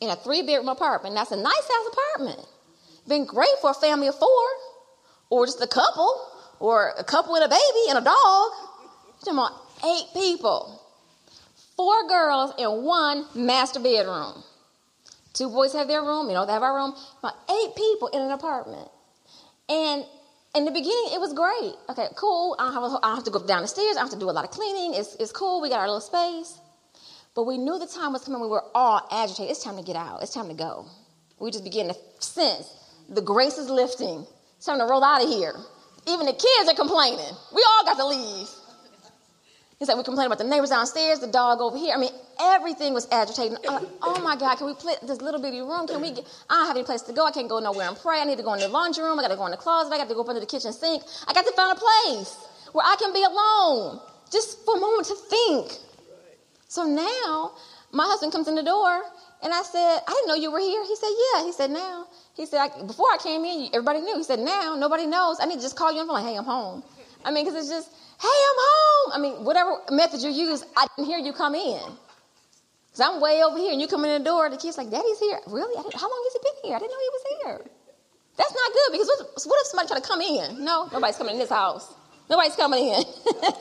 in 0.00 0.08
a 0.08 0.16
three 0.16 0.40
bedroom 0.42 0.68
apartment. 0.68 1.14
That's 1.14 1.32
a 1.32 1.36
nice 1.36 1.54
house 1.54 1.92
apartment. 1.92 2.46
Been 3.06 3.26
great 3.26 3.48
for 3.60 3.70
a 3.70 3.74
family 3.74 4.08
of 4.08 4.18
four, 4.18 4.46
or 5.28 5.46
just 5.46 5.62
a 5.62 5.66
couple, 5.66 6.28
or 6.58 6.94
a 6.98 7.04
couple 7.04 7.32
with 7.32 7.42
a 7.44 7.48
baby 7.48 7.90
and 7.90 7.98
a 7.98 8.00
dog. 8.00 8.50
You're 9.04 9.34
talking 9.34 9.38
about 9.38 9.52
eight 9.84 10.06
people, 10.14 10.80
four 11.76 12.08
girls 12.08 12.54
in 12.58 12.82
one 12.82 13.26
master 13.34 13.80
bedroom. 13.80 14.42
Two 15.34 15.50
boys 15.50 15.74
have 15.74 15.88
their 15.88 16.02
room, 16.02 16.28
you 16.28 16.34
know, 16.34 16.46
they 16.46 16.52
have 16.52 16.62
our 16.62 16.74
room. 16.74 16.94
About 17.18 17.34
eight 17.50 17.76
people 17.76 18.08
in 18.08 18.22
an 18.22 18.30
apartment. 18.30 18.88
And 19.68 20.04
in 20.55 20.64
the 20.64 20.70
beginning, 20.70 21.10
it 21.12 21.20
was 21.20 21.32
great. 21.32 21.74
Okay, 21.89 22.09
cool. 22.16 22.56
I 22.59 22.64
don't 22.64 22.74
have, 22.74 22.82
a, 22.82 22.98
I 23.02 23.14
have 23.14 23.24
to 23.24 23.31
go 23.31 23.44
down 23.47 23.62
the 23.62 23.68
stairs. 23.68 23.97
I 23.97 24.01
have 24.01 24.10
to 24.10 24.18
do 24.18 24.28
a 24.28 24.32
lot 24.32 24.44
of 24.44 24.51
cleaning. 24.51 24.94
It's, 24.94 25.14
it's 25.16 25.32
cool. 25.32 25.60
We 25.60 25.68
got 25.68 25.78
our 25.78 25.86
little 25.86 26.01
space. 26.01 26.59
But 27.35 27.44
we 27.44 27.59
knew 27.59 27.78
the 27.78 27.86
time 27.86 28.12
was 28.12 28.24
coming. 28.24 28.40
We 28.40 28.48
were 28.48 28.64
all 28.74 29.06
agitated. 29.10 29.52
It's 29.52 29.62
time 29.62 29.77
to 29.77 29.82
get 29.82 29.97
out. 29.97 30.22
It's 30.22 30.35
time 30.35 30.48
to 30.48 30.55
go. 30.55 30.86
We 31.39 31.51
just 31.51 31.64
begin 31.64 31.89
to 31.89 31.94
sense 32.18 32.74
the 33.09 33.22
grace 33.22 33.59
is 33.59 33.70
lifting. 33.70 34.27
It's 34.56 34.66
time 34.66 34.78
to 34.78 34.85
roll 34.85 35.02
out 35.05 35.22
of 35.22 35.28
here. 35.28 35.55
Even 36.09 36.27
the 36.27 36.32
kids 36.32 36.68
are 36.68 36.74
complaining. 36.74 37.35
We 37.55 37.64
all 37.68 37.85
got 37.85 37.97
to 37.97 38.06
leave. 38.06 38.48
He's 39.78 39.89
like, 39.89 39.97
we 39.97 40.05
complain 40.05 40.27
about 40.27 40.39
the 40.39 40.44
neighbors 40.44 40.70
downstairs, 40.70 41.20
the 41.20 41.27
dog 41.28 41.60
over 41.60 41.78
here. 41.78 41.94
I 41.94 41.98
mean, 41.98 42.12
everything 42.40 42.94
was 42.94 43.06
agitating. 43.12 43.58
Oh 44.02 44.20
my 44.22 44.36
God, 44.36 44.56
can 44.56 44.66
we 44.66 44.74
play 44.74 44.94
this 45.02 45.20
little 45.20 45.40
bitty 45.40 45.60
room? 45.60 45.86
Can 45.86 46.00
we 46.00 46.12
get, 46.12 46.26
I 46.48 46.54
don't 46.54 46.66
have 46.66 46.76
any 46.76 46.84
place 46.84 47.02
to 47.02 47.12
go. 47.12 47.26
I 47.26 47.30
can't 47.30 47.48
go 47.48 47.58
nowhere 47.58 47.88
and 47.88 47.96
pray. 47.96 48.20
I 48.20 48.24
need 48.24 48.38
to 48.38 48.44
go 48.44 48.54
in 48.54 48.60
the 48.60 48.68
laundry 48.68 49.04
room. 49.04 49.18
I 49.18 49.22
got 49.22 49.28
to 49.28 49.36
go 49.36 49.44
in 49.46 49.50
the 49.50 49.56
closet. 49.56 49.92
I 49.92 49.98
got 49.98 50.08
to 50.08 50.14
go 50.14 50.22
up 50.22 50.28
under 50.28 50.40
the 50.40 50.46
kitchen 50.46 50.72
sink. 50.72 51.02
I 51.28 51.32
got 51.32 51.46
to 51.46 51.52
find 51.52 51.76
a 51.76 51.80
place 51.80 52.36
where 52.72 52.86
I 52.86 52.96
can 52.98 53.12
be 53.12 53.22
alone 53.22 54.00
just 54.32 54.64
for 54.64 54.76
a 54.76 54.80
moment 54.80 55.06
to 55.08 55.14
think. 55.14 55.72
So 56.68 56.84
now 56.84 57.52
my 57.92 58.04
husband 58.04 58.32
comes 58.32 58.48
in 58.48 58.54
the 58.54 58.62
door 58.62 59.02
and 59.42 59.52
I 59.52 59.62
said, 59.62 60.00
I 60.06 60.12
didn't 60.12 60.28
know 60.28 60.34
you 60.34 60.52
were 60.52 60.60
here. 60.60 60.84
He 60.84 60.96
said, 60.96 61.10
Yeah. 61.10 61.44
He 61.44 61.52
said, 61.52 61.70
Now. 61.70 62.06
He 62.36 62.46
said, 62.46 62.60
I, 62.60 62.82
Before 62.86 63.06
I 63.06 63.18
came 63.22 63.44
in, 63.44 63.68
everybody 63.74 64.00
knew. 64.00 64.16
He 64.16 64.22
said, 64.24 64.38
Now, 64.38 64.76
nobody 64.78 65.06
knows. 65.06 65.38
I 65.40 65.46
need 65.46 65.56
to 65.56 65.62
just 65.62 65.76
call 65.76 65.92
you 65.92 66.00
and 66.00 66.08
be 66.08 66.12
like, 66.12 66.24
Hey, 66.24 66.36
I'm 66.36 66.44
home. 66.44 66.82
I 67.24 67.30
mean, 67.32 67.44
because 67.44 67.58
it's 67.58 67.68
just, 67.70 67.90
Hey, 68.20 68.28
I'm 68.28 68.58
home. 68.58 69.12
I 69.14 69.18
mean, 69.18 69.44
whatever 69.44 69.78
method 69.90 70.20
you 70.20 70.30
use, 70.30 70.64
I 70.76 70.86
didn't 70.96 71.08
hear 71.08 71.18
you 71.18 71.32
come 71.32 71.54
in. 71.54 71.80
Because 72.90 73.00
I'm 73.00 73.20
way 73.20 73.42
over 73.42 73.56
here 73.56 73.72
and 73.72 73.80
you 73.80 73.86
come 73.86 74.04
in 74.04 74.22
the 74.22 74.24
door, 74.24 74.50
the 74.50 74.56
kid's 74.56 74.76
like, 74.76 74.90
Daddy's 74.90 75.18
here. 75.20 75.38
Really? 75.46 75.74
how 75.76 76.08
long 76.10 76.22
has 76.26 76.32
he 76.32 76.40
been 76.42 76.58
here? 76.64 76.76
I 76.76 76.78
didn't 76.78 76.90
know 76.90 76.98
he 76.98 77.10
was 77.12 77.24
here. 77.42 77.70
That's 78.36 78.54
not 78.54 78.72
good 78.72 78.92
because 78.92 79.06
what, 79.06 79.20
what 79.46 79.60
if 79.60 79.66
somebody 79.68 79.88
try 79.88 80.00
to 80.00 80.06
come 80.06 80.20
in? 80.20 80.64
No, 80.64 80.88
nobody's 80.92 81.16
coming 81.16 81.34
in 81.34 81.38
this 81.38 81.50
house. 81.50 81.92
Nobody's 82.28 82.56
coming 82.56 82.88
in. 82.88 83.02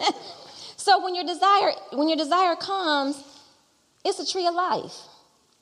so 0.78 1.04
when 1.04 1.16
your 1.16 1.26
desire, 1.26 1.72
when 1.94 2.08
your 2.08 2.18
desire 2.18 2.56
comes, 2.56 3.22
it's 4.06 4.20
a 4.20 4.32
tree 4.32 4.48
of 4.48 4.54
life. 4.54 4.96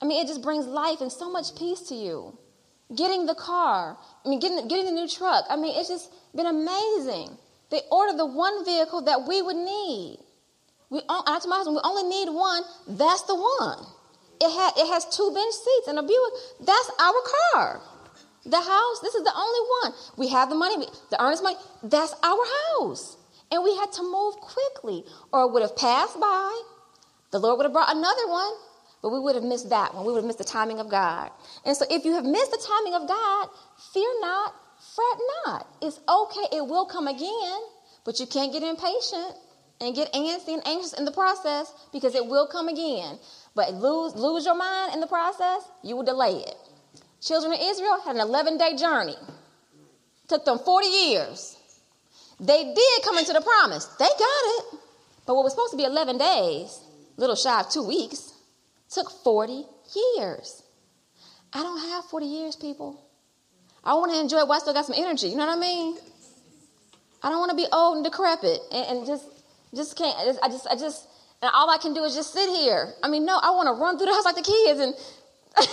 I 0.01 0.05
mean, 0.05 0.23
it 0.23 0.27
just 0.27 0.41
brings 0.41 0.65
life 0.65 1.01
and 1.01 1.11
so 1.11 1.31
much 1.31 1.55
peace 1.57 1.81
to 1.89 1.95
you. 1.95 2.37
Getting 2.95 3.25
the 3.25 3.35
car, 3.35 3.97
I 4.23 4.29
mean, 4.29 4.39
getting, 4.39 4.67
getting 4.67 4.85
the 4.85 4.91
new 4.91 5.07
truck, 5.09 5.45
I 5.49 5.57
mean, 5.57 5.77
it's 5.77 5.89
just 5.89 6.11
been 6.35 6.45
amazing. 6.45 7.37
They 7.69 7.81
ordered 7.91 8.17
the 8.17 8.25
one 8.25 8.63
vehicle 8.63 9.01
that 9.03 9.27
we 9.27 9.41
would 9.41 9.57
need. 9.57 10.19
We, 10.89 11.01
husband, 11.09 11.75
we 11.75 11.81
only 11.83 12.03
need 12.03 12.31
one, 12.31 12.63
that's 12.87 13.23
the 13.23 13.35
one. 13.35 13.85
It, 14.39 14.51
had, 14.51 14.71
it 14.77 14.87
has 14.93 15.05
two 15.05 15.31
bench 15.33 15.53
seats 15.53 15.87
and 15.87 15.99
a 15.99 16.03
Buick. 16.03 16.33
That's 16.61 16.91
our 16.99 17.21
car. 17.53 17.81
The 18.45 18.61
house, 18.61 18.99
this 19.01 19.15
is 19.15 19.23
the 19.23 19.33
only 19.35 19.59
one. 19.83 19.93
We 20.15 20.29
have 20.29 20.49
the 20.49 20.55
money, 20.55 20.87
the 21.09 21.21
earnest 21.21 21.43
money, 21.43 21.57
that's 21.83 22.13
our 22.23 22.43
house. 22.79 23.17
And 23.51 23.63
we 23.63 23.75
had 23.75 23.91
to 23.93 24.03
move 24.03 24.35
quickly, 24.35 25.03
or 25.33 25.43
it 25.43 25.51
would 25.51 25.61
have 25.61 25.75
passed 25.75 26.19
by. 26.19 26.61
The 27.31 27.39
Lord 27.39 27.57
would 27.57 27.65
have 27.65 27.73
brought 27.73 27.91
another 27.91 28.27
one, 28.27 28.53
but 29.01 29.09
we 29.11 29.19
would 29.19 29.35
have 29.35 29.43
missed 29.43 29.69
that 29.69 29.93
one. 29.93 30.05
We 30.05 30.13
would 30.13 30.19
have 30.19 30.25
missed 30.25 30.37
the 30.37 30.45
timing 30.45 30.79
of 30.79 30.89
God. 30.89 31.31
And 31.65 31.75
so 31.75 31.85
if 31.89 32.05
you 32.05 32.13
have 32.13 32.23
missed 32.23 32.51
the 32.51 32.63
timing 32.65 32.93
of 32.93 33.07
God, 33.07 33.49
fear 33.91 34.09
not, 34.21 34.55
fret 34.95 35.17
not. 35.45 35.67
It's 35.81 35.99
okay, 36.07 36.57
it 36.57 36.65
will 36.65 36.85
come 36.85 37.07
again, 37.07 37.59
but 38.05 38.19
you 38.21 38.27
can't 38.27 38.53
get 38.53 38.63
impatient 38.63 39.35
and 39.79 39.95
get 39.95 40.11
antsy 40.13 40.53
and 40.53 40.65
anxious 40.65 40.93
in 40.93 41.05
the 41.05 41.11
process 41.11 41.71
because 41.91 42.15
it 42.15 42.25
will 42.25 42.47
come 42.47 42.67
again. 42.67 43.17
But 43.55 43.73
lose, 43.73 44.15
lose 44.15 44.45
your 44.45 44.57
mind 44.57 44.93
in 44.93 44.99
the 44.99 45.07
process, 45.07 45.63
you 45.83 45.95
will 45.95 46.03
delay 46.03 46.43
it. 46.45 46.55
Children 47.21 47.53
of 47.53 47.59
Israel 47.61 47.99
had 48.03 48.15
an 48.15 48.21
11 48.21 48.57
day 48.57 48.75
journey. 48.75 49.15
Took 50.27 50.45
them 50.45 50.59
40 50.59 50.87
years. 50.87 51.57
They 52.39 52.73
did 52.73 53.03
come 53.03 53.17
into 53.17 53.33
the 53.33 53.41
promise. 53.41 53.85
They 53.97 54.05
got 54.05 54.19
it. 54.19 54.79
But 55.25 55.35
what 55.35 55.43
was 55.43 55.53
supposed 55.53 55.71
to 55.71 55.77
be 55.77 55.83
11 55.83 56.17
days, 56.17 56.79
little 57.17 57.35
shy 57.35 57.59
of 57.59 57.69
two 57.69 57.83
weeks, 57.83 58.33
took 58.89 59.09
40 59.23 59.65
years. 60.15 60.63
I 61.53 61.63
don't 61.63 61.79
have 61.89 62.05
40 62.05 62.25
years, 62.25 62.55
people. 62.55 63.01
I 63.83 63.93
want 63.95 64.11
to 64.11 64.19
enjoy 64.19 64.39
it 64.39 64.47
while 64.47 64.57
I 64.57 64.59
still 64.59 64.73
got 64.73 64.85
some 64.85 64.95
energy. 64.97 65.27
You 65.27 65.37
know 65.37 65.45
what 65.45 65.57
I 65.57 65.61
mean? 65.61 65.97
I 67.23 67.29
don't 67.29 67.39
want 67.39 67.51
to 67.51 67.57
be 67.57 67.65
old 67.71 67.95
and 67.97 68.05
decrepit 68.05 68.59
and, 68.71 68.97
and 68.97 69.07
just 69.07 69.25
just 69.75 69.97
can't. 69.97 70.17
I 70.17 70.25
just, 70.25 70.39
I 70.43 70.47
just, 70.47 70.67
I 70.67 70.75
just, 70.75 71.07
and 71.41 71.51
all 71.53 71.69
I 71.69 71.77
can 71.77 71.93
do 71.93 72.03
is 72.03 72.15
just 72.15 72.33
sit 72.33 72.49
here. 72.49 72.93
I 73.03 73.09
mean, 73.09 73.25
no, 73.25 73.37
I 73.41 73.51
want 73.51 73.67
to 73.67 73.73
run 73.73 73.97
through 73.97 74.07
the 74.07 74.13
house 74.13 74.25
like 74.25 74.35
the 74.35 74.41
kids 74.41 74.79
and. 74.79 74.93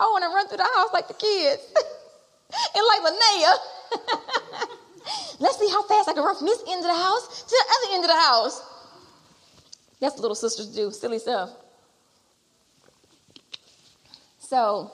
I 0.00 0.06
want 0.06 0.24
to 0.24 0.28
run 0.28 0.48
through 0.48 0.58
the 0.58 0.64
house 0.64 0.90
like 0.92 1.08
the 1.08 1.14
kids. 1.14 1.62
and 2.74 2.84
like 2.86 3.00
Linnea. 3.12 3.54
Let's 5.40 5.58
see 5.58 5.68
how 5.68 5.82
fast 5.84 6.08
I 6.08 6.12
can 6.12 6.22
run 6.22 6.36
from 6.36 6.46
this 6.46 6.62
end 6.68 6.80
of 6.80 6.90
the 6.90 6.94
house 6.94 7.42
to 7.42 7.50
the 7.50 7.64
other 7.74 7.94
end 7.94 8.04
of 8.04 8.10
the 8.10 8.20
house. 8.20 8.62
That's 10.00 10.14
what 10.14 10.22
little 10.22 10.34
sisters 10.34 10.66
do, 10.66 10.90
silly 10.90 11.18
stuff. 11.18 11.50
So, 14.38 14.90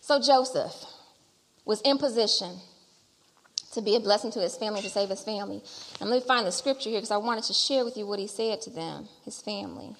so 0.00 0.20
Joseph 0.20 0.74
was 1.64 1.80
in 1.82 1.98
position 1.98 2.58
to 3.74 3.82
be 3.82 3.96
a 3.96 4.00
blessing 4.00 4.30
to 4.32 4.40
his 4.40 4.56
family, 4.56 4.82
to 4.82 4.88
save 4.88 5.10
his 5.10 5.22
family. 5.22 5.62
And 6.00 6.10
let 6.10 6.22
me 6.22 6.26
find 6.26 6.46
the 6.46 6.52
scripture 6.52 6.90
here 6.90 6.98
because 6.98 7.10
I 7.10 7.16
wanted 7.18 7.44
to 7.44 7.52
share 7.52 7.84
with 7.84 7.96
you 7.96 8.06
what 8.06 8.18
he 8.18 8.26
said 8.26 8.60
to 8.62 8.70
them, 8.70 9.08
his 9.24 9.40
family. 9.40 9.94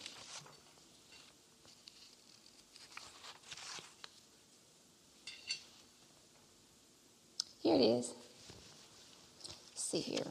Here 7.61 7.77
it 7.77 7.81
is. 7.81 8.13
Let's 9.71 9.85
see 9.85 10.01
here. 10.01 10.27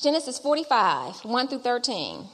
Genesis 0.00 0.38
45, 0.38 1.24
1 1.24 1.48
through 1.48 1.58
13. 1.58 2.26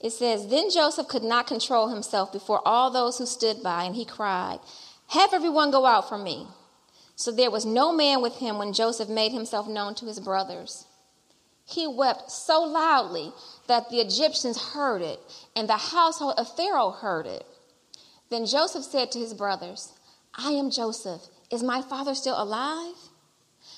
It 0.00 0.10
says, 0.10 0.48
Then 0.48 0.70
Joseph 0.70 1.08
could 1.08 1.22
not 1.22 1.46
control 1.46 1.88
himself 1.88 2.32
before 2.32 2.66
all 2.66 2.90
those 2.90 3.18
who 3.18 3.26
stood 3.26 3.62
by, 3.62 3.84
and 3.84 3.94
he 3.94 4.06
cried, 4.06 4.58
have 5.10 5.34
everyone 5.34 5.70
go 5.70 5.86
out 5.86 6.08
from 6.08 6.24
me. 6.24 6.46
So 7.16 7.30
there 7.30 7.50
was 7.50 7.66
no 7.66 7.92
man 7.92 8.22
with 8.22 8.36
him 8.38 8.58
when 8.58 8.72
Joseph 8.72 9.08
made 9.08 9.32
himself 9.32 9.68
known 9.68 9.94
to 9.96 10.06
his 10.06 10.20
brothers. 10.20 10.86
He 11.66 11.86
wept 11.86 12.30
so 12.30 12.62
loudly 12.62 13.32
that 13.68 13.90
the 13.90 14.00
Egyptians 14.00 14.72
heard 14.72 15.02
it, 15.02 15.20
and 15.54 15.68
the 15.68 15.76
household 15.76 16.34
of 16.38 16.56
Pharaoh 16.56 16.90
heard 16.90 17.26
it. 17.26 17.44
Then 18.30 18.46
Joseph 18.46 18.84
said 18.84 19.10
to 19.12 19.18
his 19.18 19.34
brothers, 19.34 19.92
I 20.34 20.50
am 20.52 20.70
Joseph. 20.70 21.22
Is 21.50 21.62
my 21.62 21.82
father 21.82 22.14
still 22.14 22.40
alive? 22.40 22.94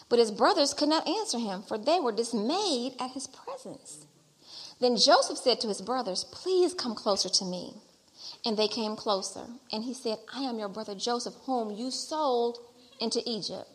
But 0.08 0.18
his 0.18 0.30
brothers 0.30 0.74
could 0.74 0.88
not 0.88 1.08
answer 1.08 1.38
him, 1.38 1.62
for 1.62 1.78
they 1.78 1.98
were 1.98 2.12
dismayed 2.12 2.94
at 3.00 3.12
his 3.12 3.26
presence. 3.26 4.06
Then 4.80 4.96
Joseph 4.96 5.38
said 5.38 5.60
to 5.60 5.68
his 5.68 5.80
brothers, 5.80 6.24
Please 6.24 6.74
come 6.74 6.94
closer 6.94 7.28
to 7.30 7.44
me. 7.44 7.74
And 8.44 8.56
they 8.56 8.68
came 8.68 8.96
closer. 8.96 9.46
And 9.72 9.84
he 9.84 9.94
said, 9.94 10.18
I 10.34 10.42
am 10.42 10.58
your 10.58 10.68
brother 10.68 10.94
Joseph, 10.94 11.34
whom 11.44 11.70
you 11.70 11.90
sold 11.90 12.58
into 13.00 13.22
Egypt. 13.26 13.68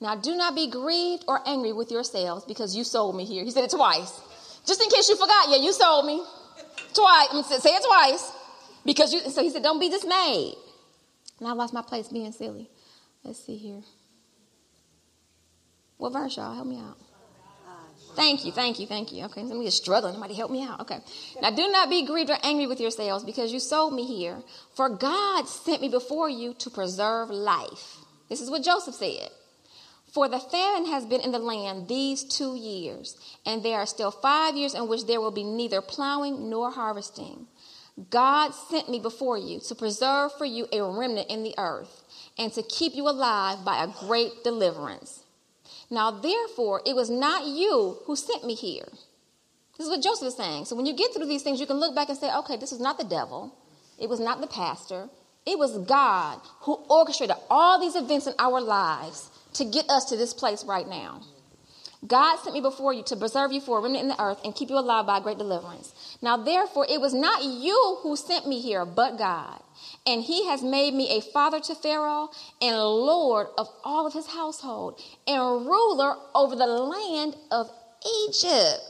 Now 0.00 0.14
do 0.14 0.34
not 0.34 0.54
be 0.54 0.70
grieved 0.70 1.24
or 1.28 1.46
angry 1.46 1.72
with 1.72 1.90
yourselves 1.90 2.44
because 2.46 2.74
you 2.74 2.84
sold 2.84 3.16
me 3.16 3.24
here. 3.24 3.44
He 3.44 3.50
said 3.50 3.64
it 3.64 3.70
twice. 3.70 4.20
Just 4.66 4.82
in 4.82 4.88
case 4.88 5.08
you 5.08 5.16
forgot, 5.16 5.50
yeah, 5.50 5.56
you 5.56 5.72
sold 5.72 6.06
me. 6.06 6.22
Twice. 6.94 7.28
I'm 7.30 7.36
mean, 7.36 7.44
say 7.44 7.70
it 7.70 7.84
twice. 7.84 8.32
Because 8.84 9.12
you 9.12 9.20
so 9.20 9.42
he 9.42 9.50
said, 9.50 9.62
Don't 9.62 9.78
be 9.78 9.90
dismayed. 9.90 10.54
And 11.38 11.48
I 11.48 11.52
lost 11.52 11.74
my 11.74 11.82
place 11.82 12.08
being 12.08 12.32
silly. 12.32 12.70
Let's 13.24 13.44
see 13.44 13.56
here. 13.56 13.82
What 15.98 16.14
verse, 16.14 16.36
y'all? 16.36 16.54
Help 16.54 16.66
me 16.66 16.78
out. 16.78 16.96
Thank 18.14 18.44
you, 18.44 18.52
thank 18.52 18.78
you, 18.78 18.86
thank 18.86 19.12
you. 19.12 19.24
Okay, 19.26 19.42
let 19.42 19.56
me 19.56 19.64
just 19.64 19.82
struggling. 19.82 20.14
Somebody 20.14 20.34
help 20.34 20.50
me 20.50 20.62
out. 20.64 20.80
Okay. 20.80 20.98
Now 21.40 21.50
do 21.50 21.68
not 21.70 21.88
be 21.88 22.04
grieved 22.04 22.30
or 22.30 22.38
angry 22.42 22.66
with 22.66 22.80
yourselves 22.80 23.24
because 23.24 23.52
you 23.52 23.60
sold 23.60 23.94
me 23.94 24.04
here. 24.04 24.42
For 24.74 24.88
God 24.88 25.46
sent 25.46 25.80
me 25.80 25.88
before 25.88 26.28
you 26.28 26.54
to 26.54 26.70
preserve 26.70 27.30
life. 27.30 27.98
This 28.28 28.40
is 28.40 28.50
what 28.50 28.62
Joseph 28.62 28.94
said. 28.94 29.30
For 30.12 30.28
the 30.28 30.40
famine 30.40 30.90
has 30.90 31.06
been 31.06 31.20
in 31.20 31.30
the 31.30 31.38
land 31.38 31.86
these 31.86 32.24
two 32.24 32.56
years, 32.56 33.16
and 33.46 33.62
there 33.62 33.78
are 33.78 33.86
still 33.86 34.10
five 34.10 34.56
years 34.56 34.74
in 34.74 34.88
which 34.88 35.06
there 35.06 35.20
will 35.20 35.30
be 35.30 35.44
neither 35.44 35.80
plowing 35.80 36.50
nor 36.50 36.72
harvesting. 36.72 37.46
God 38.08 38.52
sent 38.52 38.88
me 38.88 38.98
before 38.98 39.38
you 39.38 39.60
to 39.60 39.74
preserve 39.74 40.32
for 40.36 40.46
you 40.46 40.66
a 40.72 40.82
remnant 40.82 41.28
in 41.30 41.42
the 41.42 41.54
earth 41.58 42.04
and 42.38 42.52
to 42.54 42.62
keep 42.62 42.94
you 42.94 43.08
alive 43.08 43.64
by 43.64 43.84
a 43.84 44.06
great 44.06 44.42
deliverance. 44.42 45.19
Now, 45.90 46.10
therefore, 46.12 46.82
it 46.86 46.94
was 46.94 47.10
not 47.10 47.46
you 47.46 47.98
who 48.04 48.14
sent 48.14 48.44
me 48.44 48.54
here. 48.54 48.88
This 49.76 49.86
is 49.86 49.88
what 49.88 50.02
Joseph 50.02 50.28
is 50.28 50.36
saying. 50.36 50.66
So 50.66 50.76
when 50.76 50.86
you 50.86 50.94
get 50.94 51.12
through 51.12 51.26
these 51.26 51.42
things, 51.42 51.58
you 51.58 51.66
can 51.66 51.80
look 51.80 51.94
back 51.94 52.08
and 52.08 52.18
say, 52.18 52.32
okay, 52.32 52.56
this 52.56 52.70
was 52.70 52.80
not 52.80 52.98
the 52.98 53.04
devil. 53.04 53.52
It 53.98 54.08
was 54.08 54.20
not 54.20 54.40
the 54.40 54.46
pastor. 54.46 55.08
It 55.46 55.58
was 55.58 55.78
God 55.78 56.40
who 56.60 56.74
orchestrated 56.88 57.36
all 57.48 57.80
these 57.80 57.96
events 57.96 58.26
in 58.26 58.34
our 58.38 58.60
lives 58.60 59.30
to 59.54 59.64
get 59.64 59.88
us 59.88 60.04
to 60.06 60.16
this 60.16 60.34
place 60.34 60.64
right 60.64 60.86
now. 60.86 61.22
God 62.06 62.38
sent 62.38 62.54
me 62.54 62.62
before 62.62 62.94
you 62.94 63.02
to 63.04 63.16
preserve 63.16 63.52
you 63.52 63.60
for 63.60 63.78
a 63.78 63.82
remnant 63.82 64.04
in 64.04 64.08
the 64.08 64.22
earth 64.22 64.40
and 64.42 64.54
keep 64.54 64.70
you 64.70 64.78
alive 64.78 65.06
by 65.06 65.20
great 65.20 65.36
deliverance. 65.36 65.92
Now, 66.22 66.38
therefore, 66.38 66.86
it 66.88 67.00
was 67.00 67.12
not 67.12 67.44
you 67.44 67.98
who 68.02 68.16
sent 68.16 68.48
me 68.48 68.60
here, 68.60 68.86
but 68.86 69.18
God. 69.18 69.60
And 70.06 70.22
he 70.22 70.46
has 70.46 70.62
made 70.62 70.94
me 70.94 71.18
a 71.18 71.20
father 71.20 71.60
to 71.60 71.74
Pharaoh 71.74 72.30
and 72.62 72.76
Lord 72.76 73.48
of 73.58 73.68
all 73.84 74.06
of 74.06 74.14
his 74.14 74.26
household 74.26 74.98
and 75.26 75.66
ruler 75.66 76.14
over 76.34 76.56
the 76.56 76.66
land 76.66 77.36
of 77.50 77.70
Egypt. 78.28 78.80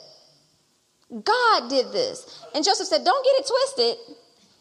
God 1.24 1.68
did 1.68 1.90
this. 1.90 2.44
And 2.54 2.64
Joseph 2.64 2.86
said, 2.86 3.04
Don't 3.04 3.24
get 3.24 3.40
it 3.40 3.46
twisted. 3.48 3.96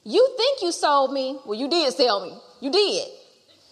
You 0.04 0.28
think 0.38 0.64
you 0.64 0.72
sold 0.72 1.14
me. 1.14 1.38
Well, 1.46 1.60
you 1.60 1.70
did 1.70 1.94
sell 1.94 2.26
me. 2.26 2.36
You 2.62 2.72
did. 2.72 3.08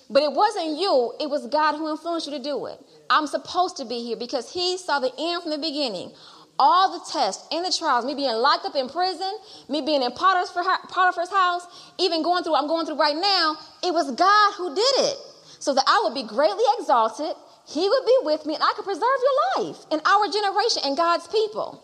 But 0.10 0.24
it 0.24 0.32
wasn't 0.32 0.78
you, 0.80 1.14
it 1.20 1.30
was 1.30 1.48
God 1.48 1.76
who 1.76 1.90
influenced 1.90 2.28
you 2.28 2.38
to 2.38 2.44
do 2.44 2.68
it. 2.68 2.80
I'm 3.10 3.28
supposed 3.28 3.78
to 3.78 3.86
be 3.86 4.04
here 4.04 4.18
because 4.18 4.52
He 4.52 4.78
saw 4.78 5.00
the 5.00 5.12
end 5.18 5.44
from 5.44 5.52
the 5.52 5.58
beginning. 5.58 6.12
All 6.60 6.92
the 6.98 7.06
tests 7.12 7.48
and 7.52 7.64
the 7.64 7.72
trials, 7.72 8.04
me 8.04 8.16
being 8.16 8.34
locked 8.34 8.66
up 8.66 8.76
in 8.76 8.90
prison, 8.90 9.32
me 9.70 9.82
being 9.82 10.02
in 10.02 10.12
Potiphar's 10.12 11.30
house, 11.30 11.68
even 12.00 12.24
going 12.24 12.44
through 12.44 12.54
what 12.54 12.64
I'm 12.64 12.68
going 12.68 12.86
through 12.86 13.00
right 13.00 13.16
now, 13.16 13.58
it 13.84 13.94
was 13.94 14.10
God 14.12 14.54
who 14.56 14.74
did 14.74 14.96
it. 15.12 15.18
So 15.60 15.74
that 15.74 15.84
I 15.88 16.02
would 16.04 16.16
be 16.16 16.24
greatly 16.24 16.64
exalted, 16.80 17.36
He 17.68 17.88
would 17.88 18.06
be 18.06 18.18
with 18.24 18.46
me, 18.46 18.56
and 18.56 18.64
I 18.64 18.74
could 18.76 18.86
preserve 18.86 19.04
your 19.04 19.66
life 19.66 19.78
and 19.92 20.02
our 20.06 20.28
generation 20.28 20.82
and 20.86 20.98
God's 20.98 21.28
people. 21.28 21.84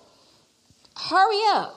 Hurry 0.95 1.39
up 1.53 1.75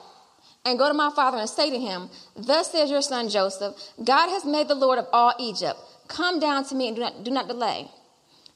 and 0.67 0.77
go 0.77 0.87
to 0.87 0.93
my 0.93 1.11
father 1.15 1.37
and 1.37 1.49
say 1.49 1.69
to 1.69 1.79
him, 1.79 2.09
Thus 2.35 2.71
says 2.71 2.91
your 2.91 3.01
son 3.01 3.29
Joseph, 3.29 3.75
God 4.03 4.29
has 4.29 4.45
made 4.45 4.67
the 4.67 4.75
Lord 4.75 4.99
of 4.99 5.07
all 5.13 5.33
Egypt. 5.39 5.79
Come 6.07 6.39
down 6.39 6.65
to 6.65 6.75
me 6.75 6.87
and 6.87 6.95
do 6.95 7.01
not, 7.01 7.23
do 7.23 7.31
not 7.31 7.47
delay. 7.47 7.89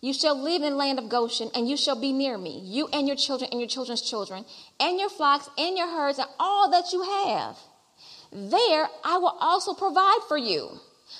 You 0.02 0.14
shall 0.14 0.36
live 0.36 0.64
in 0.64 0.72
the 0.72 0.78
land 0.78 0.98
of 0.98 1.10
Goshen, 1.10 1.52
and 1.54 1.70
you 1.70 1.78
shall 1.78 2.00
be 2.00 2.12
near 2.12 2.38
me, 2.38 2.60
you 2.66 2.88
and 2.92 3.08
your 3.08 3.16
children 3.16 3.50
and 3.52 3.62
your 3.62 3.70
children's 3.70 4.02
children, 4.02 4.46
and 4.80 5.00
your 5.00 5.10
flocks 5.10 5.48
and 5.60 5.78
your 5.78 5.88
herds, 5.88 6.18
and 6.18 6.28
all 6.40 6.72
that 6.72 6.92
you 6.92 7.04
have. 7.04 7.56
There 8.32 8.88
I 9.04 9.18
will 9.18 9.38
also 9.40 9.74
provide 9.74 10.22
for 10.28 10.38
you. 10.38 10.80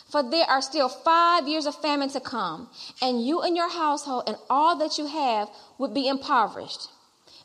For 0.10 0.24
there 0.24 0.50
are 0.50 0.62
still 0.62 0.90
five 0.90 1.48
years 1.48 1.66
of 1.66 1.76
famine 1.76 2.10
to 2.10 2.20
come, 2.20 2.70
and 3.02 3.26
you 3.26 3.42
and 3.42 3.56
your 3.56 3.70
household 3.70 4.24
and 4.26 4.38
all 4.50 4.78
that 4.78 4.98
you 4.98 5.06
have 5.06 5.50
would 5.78 5.94
be 5.94 6.08
impoverished. 6.08 6.88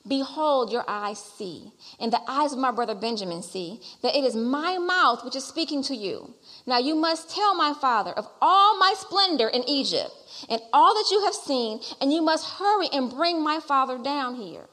Behold, 0.07 0.71
your 0.71 0.85
eyes 0.87 1.19
see, 1.19 1.73
and 1.99 2.13
the 2.13 2.21
eyes 2.29 2.53
of 2.53 2.61
my 2.61 2.71
brother 2.71 2.95
Benjamin 2.95 3.43
see, 3.43 3.81
that 4.03 4.15
it 4.15 4.25
is 4.25 4.37
my 4.37 4.79
mouth 4.79 5.25
which 5.25 5.35
is 5.35 5.45
speaking 5.45 5.83
to 5.83 5.97
you. 5.97 6.33
Now 6.67 6.79
you 6.79 6.97
must 6.97 7.31
tell 7.31 7.55
my 7.55 7.73
father 7.81 8.11
of 8.11 8.27
all 8.43 8.77
my 8.79 8.95
splendor 8.97 9.49
in 9.49 9.63
Egypt 9.69 10.11
and 10.49 10.61
all 10.73 10.95
that 10.95 11.11
you 11.11 11.25
have 11.25 11.35
seen, 11.35 11.81
and 12.01 12.13
you 12.13 12.23
must 12.23 12.59
hurry 12.59 12.89
and 12.93 13.11
bring 13.11 13.43
my 13.43 13.61
father 13.61 13.99
down 13.99 14.35
here. 14.35 14.67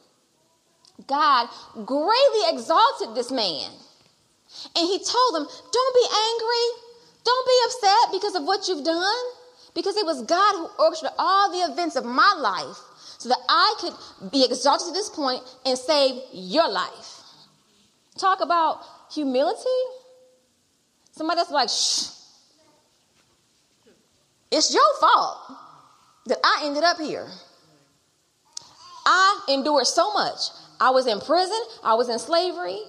God 1.07 1.49
greatly 1.85 2.41
exalted 2.49 3.15
this 3.15 3.31
man. 3.31 3.71
And 4.75 4.87
he 4.87 4.99
told 4.99 5.35
them, 5.35 5.47
Don't 5.47 5.95
be 5.95 6.07
angry. 6.31 6.67
Don't 7.23 7.47
be 7.47 7.59
upset 7.65 8.11
because 8.11 8.35
of 8.35 8.43
what 8.43 8.67
you've 8.67 8.85
done. 8.85 9.25
Because 9.73 9.97
it 9.97 10.05
was 10.05 10.21
God 10.23 10.53
who 10.55 10.83
orchestrated 10.83 11.15
all 11.17 11.51
the 11.51 11.71
events 11.71 11.95
of 11.95 12.05
my 12.05 12.35
life 12.37 12.77
so 13.17 13.29
that 13.29 13.39
I 13.49 13.75
could 13.79 14.31
be 14.31 14.45
exalted 14.45 14.87
to 14.87 14.93
this 14.93 15.09
point 15.09 15.41
and 15.65 15.77
save 15.77 16.21
your 16.31 16.69
life. 16.69 17.21
Talk 18.17 18.41
about 18.41 18.81
humility. 19.11 19.69
Somebody 21.13 21.39
that's 21.39 21.51
like, 21.51 21.69
shh. 21.69 22.09
It's 24.51 24.73
your 24.73 24.83
fault 24.99 25.37
that 26.27 26.37
I 26.43 26.61
ended 26.65 26.83
up 26.83 26.99
here. 26.99 27.27
I 29.05 29.45
endured 29.49 29.87
so 29.87 30.13
much. 30.13 30.39
I 30.79 30.89
was 30.91 31.07
in 31.07 31.19
prison, 31.19 31.59
I 31.83 31.93
was 31.95 32.09
in 32.09 32.19
slavery. 32.19 32.79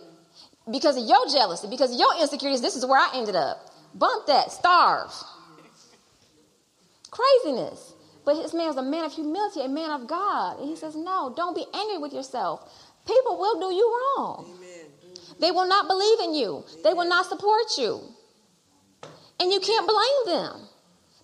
Because 0.71 0.97
of 0.97 1.07
your 1.07 1.29
jealousy, 1.29 1.69
because 1.69 1.93
of 1.93 1.99
your 1.99 2.21
insecurities, 2.21 2.63
this 2.63 2.77
is 2.77 2.87
where 2.87 2.99
I 2.99 3.11
ended 3.15 3.37
up. 3.37 3.71
Bump 3.95 4.27
that, 4.27 4.51
starve. 4.51 5.13
Craziness. 7.11 7.93
But 8.25 8.43
this 8.43 8.55
man 8.55 8.69
was 8.69 8.77
a 8.77 8.83
man 8.83 9.05
of 9.05 9.13
humility, 9.13 9.61
a 9.61 9.69
man 9.69 9.91
of 9.91 10.09
God. 10.09 10.59
And 10.59 10.69
he 10.69 10.77
says, 10.77 10.97
No, 10.97 11.33
don't 11.37 11.55
be 11.55 11.67
angry 11.75 11.99
with 11.99 12.15
yourself. 12.15 12.73
People 13.07 13.39
will 13.39 13.61
do 13.61 13.75
you 13.75 14.01
wrong. 14.17 14.47
Amen. 14.57 14.87
They 15.41 15.51
will 15.51 15.67
not 15.69 15.87
believe 15.89 16.21
in 16.21 16.35
you, 16.35 16.65
Amen. 16.67 16.83
they 16.83 16.95
will 16.95 17.09
not 17.09 17.27
support 17.27 17.67
you. 17.77 18.01
And 19.41 19.53
you 19.53 19.61
can't 19.61 19.87
blame 19.87 20.37
them 20.37 20.69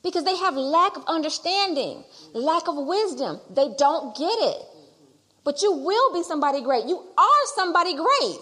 because 0.02 0.24
they 0.24 0.36
have 0.36 0.56
lack 0.56 0.96
of 0.96 1.04
understanding, 1.06 2.04
lack 2.32 2.68
of 2.68 2.76
wisdom. 2.76 3.40
They 3.50 3.68
don't 3.76 4.16
get 4.16 4.26
it. 4.26 4.62
But 5.44 5.62
you 5.62 5.72
will 5.72 6.12
be 6.12 6.22
somebody 6.22 6.62
great. 6.62 6.84
You 6.86 6.98
are 7.16 7.42
somebody 7.54 7.94
great. 7.94 8.40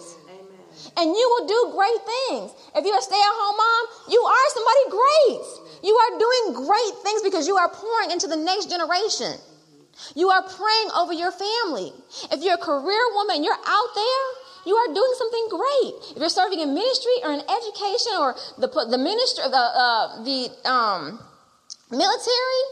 And 0.97 1.11
you 1.11 1.27
will 1.31 1.47
do 1.47 1.75
great 1.75 2.01
things. 2.05 2.51
If 2.75 2.85
you're 2.85 2.97
a 2.97 3.01
stay 3.01 3.15
at 3.15 3.35
home 3.35 3.57
mom, 3.57 3.83
you 4.09 4.21
are 4.21 4.47
somebody 4.53 4.83
great. 4.89 5.47
You 5.83 5.95
are 5.95 6.19
doing 6.19 6.65
great 6.65 6.95
things 7.03 7.21
because 7.21 7.47
you 7.47 7.57
are 7.57 7.69
pouring 7.69 8.11
into 8.11 8.27
the 8.27 8.37
next 8.37 8.69
generation. 8.69 9.33
You 10.15 10.29
are 10.29 10.43
praying 10.43 10.89
over 10.95 11.13
your 11.13 11.31
family. 11.31 11.91
If 12.31 12.43
you're 12.43 12.55
a 12.55 12.57
career 12.57 13.03
woman, 13.15 13.43
you're 13.43 13.53
out 13.53 13.89
there, 13.95 14.23
you 14.65 14.75
are 14.75 14.93
doing 14.93 15.13
something 15.17 15.47
great. 15.49 15.93
If 16.11 16.17
you're 16.17 16.29
serving 16.29 16.59
in 16.59 16.73
ministry 16.73 17.13
or 17.23 17.31
in 17.33 17.41
education 17.41 18.13
or 18.19 18.35
the, 18.57 18.67
the 18.67 18.97
ministry, 18.97 19.43
the, 19.49 19.57
uh, 19.57 20.23
the 20.23 20.69
um, 20.69 21.19
military, 21.91 22.63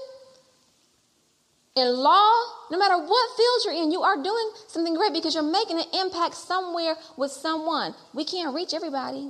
in 1.78 1.96
law, 1.96 2.34
no 2.72 2.78
matter 2.80 2.98
what 2.98 3.38
field 3.38 3.62
you're 3.66 3.84
in, 3.84 3.92
you 3.92 4.02
are 4.02 4.22
doing 4.22 4.52
something 4.68 4.96
great 4.96 5.14
because 5.14 5.36
you're 5.36 5.44
making 5.44 5.78
an 5.78 5.86
impact 5.94 6.34
somewhere 6.34 6.96
with 7.18 7.32
someone. 7.32 7.94
We 8.14 8.26
can't 8.26 8.56
reach 8.56 8.74
everybody. 8.74 9.30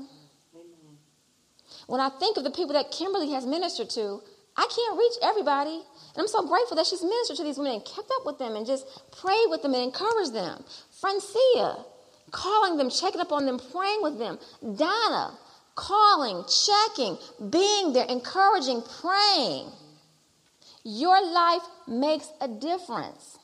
When 1.87 1.99
I 1.99 2.09
think 2.09 2.37
of 2.37 2.43
the 2.43 2.51
people 2.51 2.73
that 2.73 2.91
Kimberly 2.91 3.31
has 3.31 3.45
ministered 3.45 3.89
to, 3.91 4.21
I 4.55 4.67
can't 4.73 4.97
reach 4.97 5.13
everybody. 5.21 5.83
And 6.15 6.17
I'm 6.17 6.27
so 6.27 6.47
grateful 6.47 6.75
that 6.77 6.87
she's 6.87 7.03
ministered 7.03 7.37
to 7.37 7.43
these 7.43 7.57
women 7.57 7.73
and 7.73 7.85
kept 7.85 8.09
up 8.19 8.25
with 8.25 8.39
them 8.39 8.55
and 8.55 8.65
just 8.65 8.87
prayed 9.11 9.47
with 9.49 9.61
them 9.61 9.73
and 9.73 9.83
encouraged 9.83 10.33
them. 10.33 10.63
Francia, 10.99 11.85
calling 12.31 12.77
them, 12.77 12.89
checking 12.89 13.21
up 13.21 13.31
on 13.31 13.45
them, 13.45 13.59
praying 13.71 14.01
with 14.01 14.17
them. 14.19 14.39
Donna, 14.61 15.37
calling, 15.75 16.43
checking, 16.47 17.17
being 17.49 17.93
there, 17.93 18.05
encouraging, 18.09 18.81
praying. 19.01 19.69
Your 20.83 21.21
life 21.33 21.63
makes 21.87 22.29
a 22.41 22.47
difference. 22.47 23.37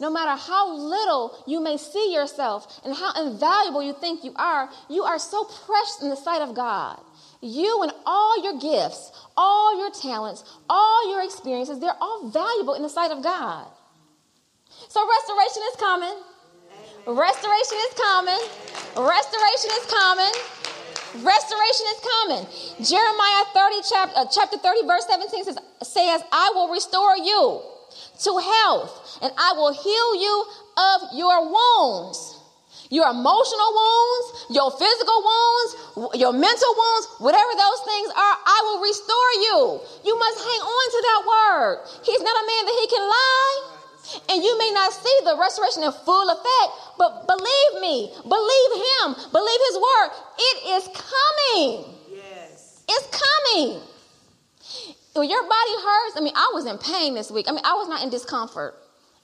No 0.00 0.10
matter 0.10 0.40
how 0.40 0.74
little 0.74 1.44
you 1.46 1.60
may 1.60 1.76
see 1.76 2.12
yourself 2.12 2.80
and 2.84 2.94
how 2.94 3.12
invaluable 3.24 3.82
you 3.82 3.92
think 3.92 4.24
you 4.24 4.32
are, 4.34 4.68
you 4.88 5.04
are 5.04 5.18
so 5.18 5.44
precious 5.44 6.02
in 6.02 6.10
the 6.10 6.16
sight 6.16 6.42
of 6.42 6.54
God. 6.54 6.98
You 7.40 7.82
and 7.82 7.92
all 8.04 8.42
your 8.42 8.58
gifts, 8.58 9.12
all 9.36 9.78
your 9.78 9.90
talents, 9.90 10.42
all 10.68 11.10
your 11.10 11.22
experiences, 11.22 11.78
they're 11.78 11.96
all 12.00 12.30
valuable 12.30 12.74
in 12.74 12.82
the 12.82 12.88
sight 12.88 13.12
of 13.12 13.22
God. 13.22 13.66
So 14.88 15.06
restoration 15.08 15.62
is 15.70 15.76
coming. 15.78 16.14
Restoration 17.06 17.78
is 17.82 17.94
coming. 17.98 18.42
Restoration 18.94 19.70
is 19.74 19.86
coming. 19.90 20.34
Restoration 21.18 21.86
is 21.90 22.00
coming. 22.00 22.46
Jeremiah 22.78 23.44
30, 23.52 23.76
chapter, 23.90 24.18
uh, 24.18 24.26
chapter 24.30 24.56
30, 24.58 24.86
verse 24.86 25.06
17 25.10 25.44
says, 25.44 25.58
says, 25.82 26.22
I 26.30 26.52
will 26.54 26.70
restore 26.70 27.16
you 27.18 27.60
to 28.22 28.30
health 28.38 29.18
and 29.20 29.32
I 29.36 29.52
will 29.54 29.74
heal 29.74 30.08
you 30.14 30.46
of 30.78 31.00
your 31.18 31.42
wounds. 31.42 32.38
Your 32.88 33.10
emotional 33.10 33.70
wounds, 33.74 34.46
your 34.50 34.70
physical 34.70 35.18
wounds, 35.26 36.14
your 36.14 36.32
mental 36.32 36.72
wounds, 36.76 37.06
whatever 37.18 37.50
those 37.56 37.80
things 37.82 38.08
are, 38.14 38.36
I 38.46 38.58
will 38.68 38.80
restore 38.80 39.32
you. 39.42 39.58
You 40.04 40.14
must 40.18 40.38
hang 40.38 40.62
on 40.62 40.86
to 40.86 41.00
that 41.02 41.20
word. 41.26 41.76
He's 42.04 42.22
not 42.22 42.36
a 42.36 42.46
man 42.46 42.62
that 42.66 42.76
he 42.78 42.86
can 42.86 43.02
lie. 43.02 43.81
And 44.28 44.42
you 44.42 44.58
may 44.58 44.70
not 44.72 44.92
see 44.92 45.18
the 45.24 45.36
restoration 45.38 45.82
in 45.84 45.92
full 45.92 46.28
effect, 46.28 46.70
but 46.98 47.26
believe 47.26 47.72
me, 47.80 48.12
believe 48.22 48.72
him, 48.74 49.14
believe 49.32 49.60
his 49.68 49.76
word. 49.76 50.08
It 50.38 50.56
is 50.76 50.84
coming. 50.92 51.94
Yes. 52.10 52.84
It's 52.88 53.08
coming. 53.10 53.80
When 55.14 55.28
your 55.28 55.42
body 55.42 55.76
hurts, 55.84 56.16
I 56.16 56.20
mean, 56.22 56.34
I 56.34 56.50
was 56.54 56.66
in 56.66 56.78
pain 56.78 57.14
this 57.14 57.30
week. 57.30 57.46
I 57.48 57.52
mean, 57.52 57.64
I 57.64 57.74
was 57.74 57.88
not 57.88 58.02
in 58.02 58.10
discomfort. 58.10 58.74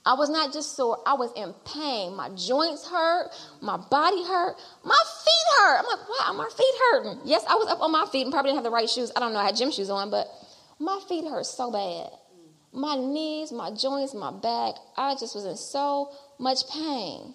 I 0.07 0.15
was 0.15 0.31
not 0.31 0.55
just 0.55 0.75
sore, 0.75 0.99
I 1.07 1.15
was 1.15 1.31
in 1.37 1.53
pain. 1.67 2.17
My 2.17 2.31
joints 2.31 2.89
hurt, 2.89 3.31
my 3.61 3.77
body 3.77 4.25
hurt, 4.25 4.57
my 4.83 4.97
feet 5.25 5.59
hurt. 5.59 5.79
I'm 5.81 5.85
like, 5.85 6.09
wow, 6.09 6.33
my 6.33 6.49
feet 6.57 6.75
hurting. 6.81 7.21
Yes, 7.25 7.45
I 7.47 7.57
was 7.57 7.69
up 7.69 7.83
on 7.83 7.93
my 7.93 8.07
feet 8.11 8.23
and 8.23 8.33
probably 8.33 8.51
didn't 8.53 8.65
have 8.65 8.65
the 8.65 8.75
right 8.75 8.89
shoes. 8.89 9.13
I 9.15 9.21
don't 9.21 9.35
know, 9.35 9.39
I 9.39 9.45
had 9.45 9.57
gym 9.57 9.71
shoes 9.71 9.91
on, 9.91 10.11
but 10.11 10.27
my 10.79 10.99
feet 11.09 11.25
hurt 11.25 11.45
so 11.45 11.71
bad. 11.71 12.11
My 12.73 12.97
knees, 12.97 13.51
my 13.51 13.71
joints, 13.71 14.15
my 14.15 14.31
back, 14.31 14.75
I 14.97 15.15
just 15.15 15.35
was 15.35 15.45
in 15.45 15.57
so 15.57 16.11
much 16.39 16.69
pain. 16.71 17.35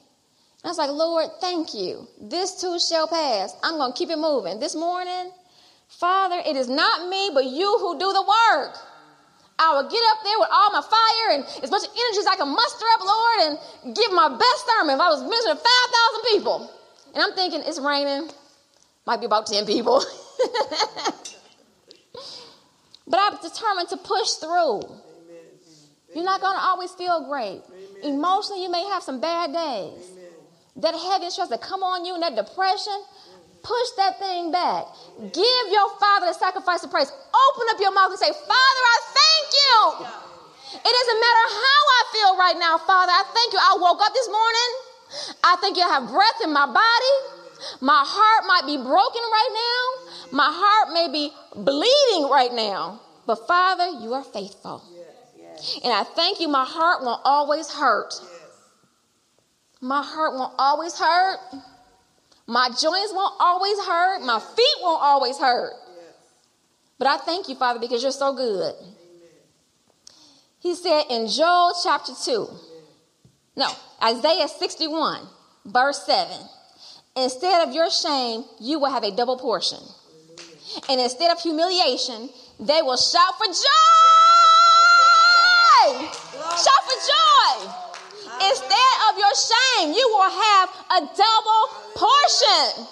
I 0.63 0.67
was 0.67 0.77
like, 0.77 0.91
Lord, 0.91 1.29
thank 1.41 1.73
you. 1.73 2.07
This 2.21 2.61
too 2.61 2.79
shall 2.79 3.07
pass. 3.07 3.53
I'm 3.63 3.75
going 3.75 3.91
to 3.91 3.97
keep 3.97 4.09
it 4.09 4.17
moving. 4.17 4.59
This 4.59 4.75
morning, 4.75 5.31
Father, 5.89 6.41
it 6.45 6.55
is 6.55 6.69
not 6.69 7.09
me, 7.09 7.31
but 7.33 7.45
you 7.45 7.77
who 7.79 7.99
do 7.99 8.13
the 8.13 8.21
work. 8.21 8.77
I 9.59 9.75
will 9.75 9.89
get 9.89 10.01
up 10.11 10.23
there 10.23 10.39
with 10.39 10.49
all 10.51 10.71
my 10.71 10.81
fire 10.81 11.35
and 11.35 11.43
as 11.63 11.69
much 11.69 11.83
energy 11.83 12.19
as 12.19 12.27
I 12.27 12.35
can 12.35 12.49
muster 12.49 12.85
up, 12.93 13.01
Lord, 13.05 13.39
and 13.83 13.95
give 13.95 14.11
my 14.11 14.29
best 14.29 14.67
sermon. 14.67 14.95
If 14.95 15.01
I 15.01 15.09
was 15.09 15.21
ministering 15.21 15.57
to 15.57 15.61
5,000 15.61 16.21
people, 16.31 16.71
and 17.13 17.23
I'm 17.23 17.33
thinking 17.33 17.61
it's 17.65 17.79
raining, 17.79 18.29
might 19.05 19.19
be 19.19 19.25
about 19.25 19.47
10 19.47 19.65
people. 19.65 20.03
but 23.07 23.19
I'm 23.19 23.37
determined 23.41 23.89
to 23.89 23.97
push 23.97 24.31
through. 24.39 24.81
Amen. 26.13 26.15
You're 26.15 26.25
not 26.25 26.41
going 26.41 26.55
to 26.55 26.61
always 26.61 26.91
feel 26.91 27.27
great. 27.27 27.61
Amen. 27.65 28.13
Emotionally, 28.15 28.63
you 28.63 28.69
may 28.69 28.85
have 28.85 29.01
some 29.01 29.19
bad 29.19 29.51
days. 29.51 30.13
Amen. 30.13 30.29
That 30.77 30.93
heavy 30.93 31.29
stress 31.29 31.49
that 31.49 31.61
come 31.61 31.81
on 31.81 32.05
you 32.05 32.13
and 32.13 32.21
that 32.23 32.35
depression, 32.35 32.97
push 33.61 33.89
that 33.97 34.19
thing 34.19 34.51
back. 34.51 34.85
Give 35.33 35.65
your 35.71 35.89
father 35.97 36.27
the 36.27 36.37
sacrifice 36.37 36.83
of 36.83 36.91
praise. 36.91 37.09
Open 37.09 37.65
up 37.73 37.79
your 37.81 37.93
mouth 37.93 38.11
and 38.11 38.19
say, 38.19 38.29
Father, 38.29 38.83
I 38.93 38.97
thank 39.13 39.45
you. 39.53 39.75
It 40.77 40.93
doesn't 40.93 41.19
matter 41.21 41.45
how 41.53 41.81
I 41.97 42.01
feel 42.13 42.31
right 42.37 42.57
now, 42.57 42.77
Father. 42.77 43.11
I 43.11 43.23
thank 43.33 43.53
you. 43.53 43.59
I 43.61 43.77
woke 43.79 44.01
up 44.01 44.13
this 44.13 44.29
morning. 44.29 44.69
I 45.43 45.55
think 45.61 45.77
you 45.77 45.83
I 45.83 45.99
have 45.99 46.09
breath 46.09 46.41
in 46.43 46.51
my 46.51 46.65
body. 46.65 47.15
My 47.81 48.03
heart 48.05 48.43
might 48.47 48.65
be 48.65 48.77
broken 48.77 49.21
right 49.21 49.53
now. 49.53 50.37
My 50.37 50.49
heart 50.49 50.93
may 50.93 51.07
be 51.11 51.31
bleeding 51.55 52.29
right 52.29 52.51
now. 52.51 52.99
But 53.25 53.47
Father, 53.47 54.01
you 54.01 54.13
are 54.13 54.23
faithful. 54.23 54.83
And 55.83 55.93
I 55.93 56.03
thank 56.03 56.39
you, 56.39 56.47
my 56.47 56.65
heart 56.65 57.03
won't 57.03 57.21
always 57.23 57.69
hurt. 57.69 58.13
My 59.81 60.01
heart 60.01 60.33
won't 60.33 60.53
always 60.57 60.97
hurt. 60.97 61.39
My 62.47 62.67
joints 62.67 63.13
won't 63.13 63.35
always 63.39 63.77
hurt. 63.79 64.21
My 64.23 64.39
feet 64.39 64.75
won't 64.81 65.01
always 65.01 65.37
hurt. 65.37 65.73
But 66.97 67.07
I 67.07 67.17
thank 67.17 67.49
you, 67.49 67.55
Father, 67.55 67.79
because 67.79 68.01
you're 68.01 68.11
so 68.11 68.33
good. 68.33 68.75
He 70.59 70.75
said 70.75 71.03
in 71.09 71.27
Joel 71.27 71.73
chapter 71.83 72.13
2, 72.23 72.47
no, 73.57 73.69
Isaiah 74.01 74.47
61, 74.47 75.27
verse 75.65 76.05
7, 76.05 76.37
instead 77.17 77.67
of 77.67 77.75
your 77.75 77.89
shame, 77.91 78.45
you 78.61 78.79
will 78.79 78.89
have 78.89 79.03
a 79.03 79.11
double 79.11 79.37
portion. 79.37 79.79
And 80.89 81.01
instead 81.01 81.31
of 81.31 81.39
humiliation, 81.39 82.29
they 82.59 82.81
will 82.81 82.97
shout 82.97 83.37
for 83.37 83.47
joy. 83.47 84.12
Shout 86.53 86.83
for 86.85 86.99
joy. 87.01 87.53
Instead 88.45 88.93
of 89.09 89.17
your 89.17 89.33
shame, 89.33 89.89
you 89.93 90.05
will 90.05 90.29
have 90.29 90.69
a 90.69 90.99
double 91.01 91.63
portion. 91.97 92.85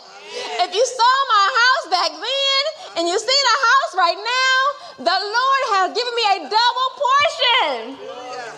If 0.66 0.74
you 0.74 0.82
saw 0.82 1.14
my 1.30 1.46
house 1.46 1.86
back 1.94 2.12
then 2.18 2.64
and 2.98 3.04
you 3.06 3.18
see 3.20 3.42
the 3.46 3.58
house 3.62 3.92
right 4.02 4.18
now, 4.18 4.58
the 5.06 5.18
Lord 5.22 5.64
has 5.78 5.86
given 5.94 6.14
me 6.18 6.26
a 6.26 6.40
double 6.50 6.90
portion. 6.98 7.78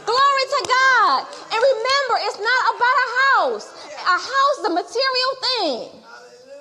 Glory 0.07 0.45
to 0.55 0.61
God. 0.71 1.19
And 1.51 1.59
remember, 1.59 2.15
it's 2.23 2.39
not 2.39 2.63
about 2.71 2.95
a 2.95 3.09
house. 3.27 3.65
A 4.07 4.17
house 4.23 4.55
is 4.63 4.65
a 4.71 4.73
material 4.73 5.31
thing. 5.43 5.77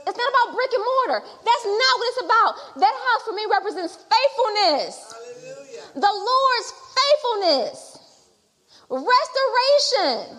It's 0.03 0.19
not 0.19 0.29
about 0.35 0.57
brick 0.59 0.73
and 0.75 0.83
mortar. 0.83 1.21
That's 1.47 1.67
not 1.67 1.93
what 1.95 2.07
it's 2.11 2.23
about. 2.27 2.53
That 2.83 2.95
house 2.95 3.23
for 3.23 3.35
me 3.39 3.47
represents 3.55 4.03
faithfulness. 4.03 5.15
The 5.95 6.11
Lord's 6.11 6.71
faithfulness 6.91 7.92
restoration 8.93 10.37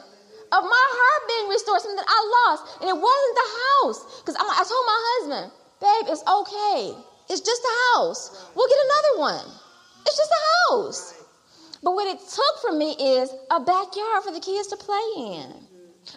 of 0.54 0.62
my 0.62 0.86
heart 0.94 1.22
being 1.26 1.50
restored, 1.50 1.82
something 1.82 1.98
that 1.98 2.06
I 2.06 2.22
lost. 2.46 2.62
And 2.82 2.88
it 2.90 2.98
wasn't 2.98 3.36
the 3.42 3.50
house. 3.66 4.00
Because 4.22 4.38
I 4.38 4.62
told 4.62 4.86
my 4.86 5.00
husband, 5.18 5.46
babe, 5.82 6.06
it's 6.14 6.22
okay. 6.22 6.94
It's 7.30 7.42
just 7.42 7.64
a 7.66 7.76
house. 7.98 8.52
We'll 8.54 8.70
get 8.70 8.78
another 8.78 9.14
one. 9.20 9.46
It's 10.06 10.18
just 10.18 10.32
a 10.32 10.44
house. 10.70 11.24
But 11.82 11.96
what 11.96 12.08
it 12.08 12.20
took 12.20 12.56
from 12.62 12.78
me 12.78 12.96
is 12.96 13.34
a 13.52 13.60
backyard 13.60 14.24
for 14.24 14.32
the 14.32 14.40
kids 14.40 14.68
to 14.70 14.78
play 14.78 15.04
in, 15.18 15.52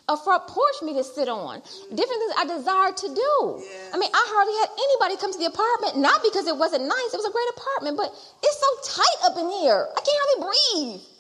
a 0.09 0.17
front 0.17 0.47
porch 0.47 0.77
for 0.79 0.85
me 0.85 0.95
to 0.95 1.03
sit 1.03 1.29
on, 1.29 1.59
different 1.91 2.21
things 2.23 2.35
I 2.39 2.47
desired 2.47 2.97
to 2.99 3.09
do. 3.11 3.63
I 3.91 3.99
mean, 3.99 4.11
I 4.15 4.25
hardly 4.31 4.55
had 4.63 4.71
anybody 4.79 5.19
come 5.19 5.33
to 5.33 5.39
the 5.43 5.51
apartment, 5.51 5.99
not 5.99 6.23
because 6.23 6.47
it 6.47 6.57
wasn't 6.57 6.87
nice, 6.87 7.11
it 7.11 7.19
was 7.19 7.27
a 7.27 7.35
great 7.35 7.51
apartment, 7.59 7.97
but 7.99 8.15
it's 8.47 8.59
so 8.63 8.71
tight 8.95 9.19
up 9.27 9.35
in 9.39 9.51
here. 9.59 9.89
I 9.91 10.01
can't 10.07 10.21
hardly 10.23 10.39
breathe. 10.47 11.16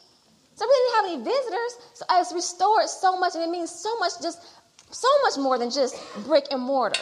So 0.56 0.66
we 0.66 0.74
didn't 0.74 0.94
have 0.94 1.04
any 1.04 1.36
visitors. 1.36 1.72
So 1.92 2.04
it's 2.12 2.32
restored 2.32 2.88
so 2.88 3.18
much, 3.18 3.34
and 3.34 3.44
it 3.44 3.50
means 3.50 3.70
so 3.70 3.96
much, 3.98 4.12
just 4.22 4.40
so 4.90 5.08
much 5.22 5.36
more 5.36 5.58
than 5.58 5.70
just 5.70 5.96
brick 6.24 6.46
and 6.50 6.62
mortar. 6.62 7.00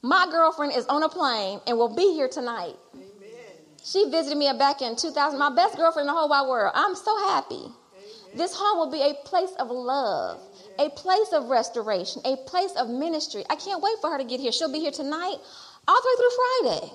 My 0.00 0.26
girlfriend 0.30 0.72
is 0.74 0.86
on 0.86 1.02
a 1.02 1.08
plane 1.08 1.60
and 1.66 1.78
will 1.78 1.94
be 1.94 2.12
here 2.14 2.28
tonight. 2.28 2.74
Amen. 2.94 3.04
She 3.84 4.08
visited 4.10 4.36
me 4.36 4.50
back 4.58 4.82
in 4.82 4.96
2000. 4.96 5.38
My 5.38 5.54
best 5.54 5.76
girlfriend 5.76 6.08
in 6.08 6.14
the 6.14 6.18
whole 6.18 6.28
wide 6.28 6.48
world. 6.48 6.72
I'm 6.74 6.94
so 6.94 7.16
happy. 7.28 7.54
Amen. 7.54 7.72
This 8.34 8.54
home 8.54 8.78
will 8.78 8.90
be 8.90 9.02
a 9.02 9.14
place 9.26 9.52
of 9.58 9.70
love, 9.70 10.40
Amen. 10.78 10.88
a 10.88 10.90
place 10.90 11.32
of 11.32 11.48
restoration, 11.48 12.22
a 12.24 12.36
place 12.36 12.72
of 12.76 12.88
ministry. 12.88 13.44
I 13.48 13.56
can't 13.56 13.82
wait 13.82 13.94
for 14.00 14.10
her 14.10 14.18
to 14.18 14.24
get 14.24 14.40
here. 14.40 14.52
She'll 14.52 14.72
be 14.72 14.80
here 14.80 14.90
tonight, 14.90 15.36
all 15.88 16.00
the 16.00 16.08
way 16.08 16.16
through 16.18 16.80
Friday. 16.80 16.92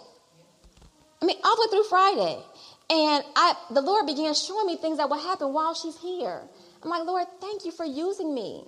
I 1.21 1.25
mean, 1.25 1.37
all 1.43 1.55
the 1.55 1.61
way 1.61 1.71
through 1.71 1.89
Friday. 1.89 2.43
And 2.89 3.23
I, 3.35 3.53
the 3.69 3.81
Lord 3.81 4.07
began 4.07 4.33
showing 4.33 4.65
me 4.65 4.77
things 4.77 4.97
that 4.97 5.09
would 5.09 5.21
happen 5.21 5.53
while 5.53 5.75
she's 5.75 5.97
here. 5.99 6.41
I'm 6.81 6.89
like, 6.89 7.05
Lord, 7.05 7.27
thank 7.39 7.65
you 7.65 7.71
for 7.71 7.85
using 7.85 8.33
me 8.33 8.63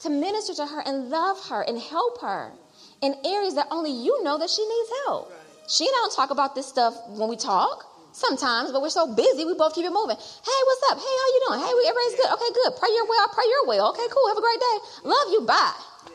to 0.00 0.10
minister 0.10 0.54
to 0.54 0.66
her 0.66 0.80
and 0.86 1.10
love 1.10 1.38
her 1.48 1.62
and 1.62 1.78
help 1.78 2.20
her 2.20 2.52
in 3.00 3.14
areas 3.24 3.54
that 3.56 3.66
only 3.70 3.90
you 3.90 4.22
know 4.22 4.38
that 4.38 4.50
she 4.50 4.62
needs 4.62 4.90
help. 5.06 5.32
She 5.68 5.84
and 5.84 5.92
I 5.94 5.98
don't 6.02 6.14
talk 6.14 6.30
about 6.30 6.54
this 6.54 6.66
stuff 6.66 6.94
when 7.08 7.28
we 7.28 7.36
talk 7.36 7.84
sometimes, 8.12 8.70
but 8.70 8.82
we're 8.82 8.90
so 8.90 9.12
busy, 9.12 9.44
we 9.44 9.54
both 9.54 9.74
keep 9.74 9.86
it 9.86 9.92
moving. 9.92 10.16
Hey, 10.16 10.60
what's 10.66 10.82
up? 10.90 10.98
Hey, 10.98 11.14
how 11.22 11.28
you 11.34 11.40
doing? 11.48 11.60
Hey, 11.60 11.72
everybody's 11.88 12.14
good. 12.14 12.30
Okay, 12.34 12.50
good. 12.54 12.72
Pray 12.78 12.90
your 12.94 13.06
well. 13.08 13.28
Pray 13.32 13.44
your 13.48 13.66
well. 13.66 13.90
Okay, 13.90 14.06
cool. 14.10 14.28
Have 14.28 14.38
a 14.38 14.40
great 14.40 14.60
day. 14.60 14.76
Love 15.04 15.28
you. 15.32 15.40
Bye. 15.42 15.72
Yeah. 16.06 16.12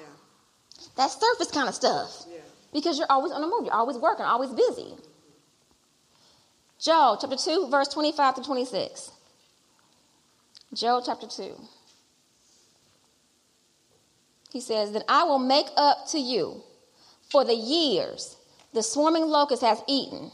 That 0.96 1.12
surface 1.12 1.52
kind 1.52 1.68
of 1.68 1.76
stuff. 1.76 2.26
Yeah. 2.30 2.40
Because 2.72 2.98
you're 2.98 3.10
always 3.10 3.32
on 3.32 3.42
the 3.42 3.48
move. 3.48 3.66
You're 3.66 3.74
always 3.74 3.98
working, 3.98 4.26
always 4.26 4.52
busy. 4.52 4.96
Joel 6.80 7.18
chapter 7.20 7.36
2, 7.36 7.70
verse 7.70 7.88
25 7.88 8.36
to 8.36 8.44
26. 8.44 9.12
Joel 10.74 11.02
chapter 11.04 11.28
2. 11.28 11.56
He 14.52 14.62
says, 14.62 14.92
Then 14.92 15.04
I 15.08 15.24
will 15.24 15.40
make 15.40 15.68
up 15.76 16.08
to 16.12 16.20
you 16.20 16.64
for 17.30 17.44
the 17.44 17.56
years 17.56 18.38
the 18.74 18.84
swarming 18.84 19.26
locust 19.26 19.62
has 19.64 19.82
eaten, 19.88 20.32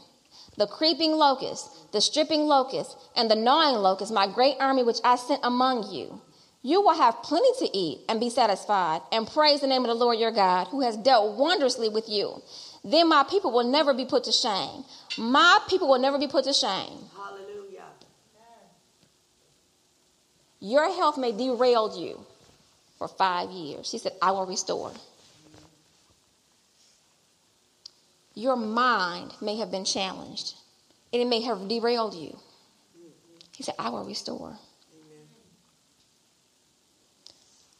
the 0.56 0.66
creeping 0.66 1.12
locust, 1.12 1.92
the 1.92 2.00
stripping 2.00 2.42
locust, 2.42 2.96
and 3.16 3.30
the 3.30 3.36
gnawing 3.36 3.76
locust, 3.76 4.12
my 4.12 4.26
great 4.26 4.56
army 4.60 4.82
which 4.82 4.98
I 5.02 5.16
sent 5.16 5.40
among 5.42 5.90
you. 5.90 6.20
You 6.62 6.80
will 6.80 6.94
have 6.94 7.22
plenty 7.22 7.66
to 7.66 7.76
eat 7.76 8.00
and 8.08 8.20
be 8.20 8.30
satisfied, 8.30 9.02
and 9.12 9.26
praise 9.26 9.60
the 9.60 9.66
name 9.66 9.82
of 9.82 9.88
the 9.88 9.94
Lord 9.94 10.18
your 10.18 10.30
God, 10.30 10.68
who 10.68 10.80
has 10.80 10.96
dealt 10.96 11.36
wondrously 11.36 11.88
with 11.88 12.08
you. 12.08 12.42
Then 12.84 13.08
my 13.08 13.24
people 13.24 13.50
will 13.50 13.64
never 13.64 13.94
be 13.94 14.04
put 14.04 14.24
to 14.24 14.32
shame. 14.32 14.84
My 15.16 15.58
people 15.68 15.88
will 15.88 15.98
never 15.98 16.18
be 16.18 16.26
put 16.28 16.44
to 16.44 16.52
shame. 16.52 16.98
Hallelujah. 17.16 17.84
Your 20.60 20.94
health 20.94 21.16
may 21.16 21.32
derail 21.32 21.98
you 21.98 22.24
for 22.98 23.08
five 23.08 23.50
years. 23.50 23.90
He 23.90 23.98
said, 23.98 24.12
I 24.20 24.32
will 24.32 24.46
restore. 24.46 24.92
Your 28.34 28.56
mind 28.56 29.34
may 29.40 29.56
have 29.56 29.70
been 29.70 29.84
challenged, 29.84 30.54
and 31.12 31.22
it 31.22 31.26
may 31.26 31.40
have 31.42 31.68
derailed 31.68 32.14
you. 32.14 32.36
He 33.56 33.62
said, 33.62 33.74
I 33.78 33.88
will 33.90 34.04
restore. 34.04 34.58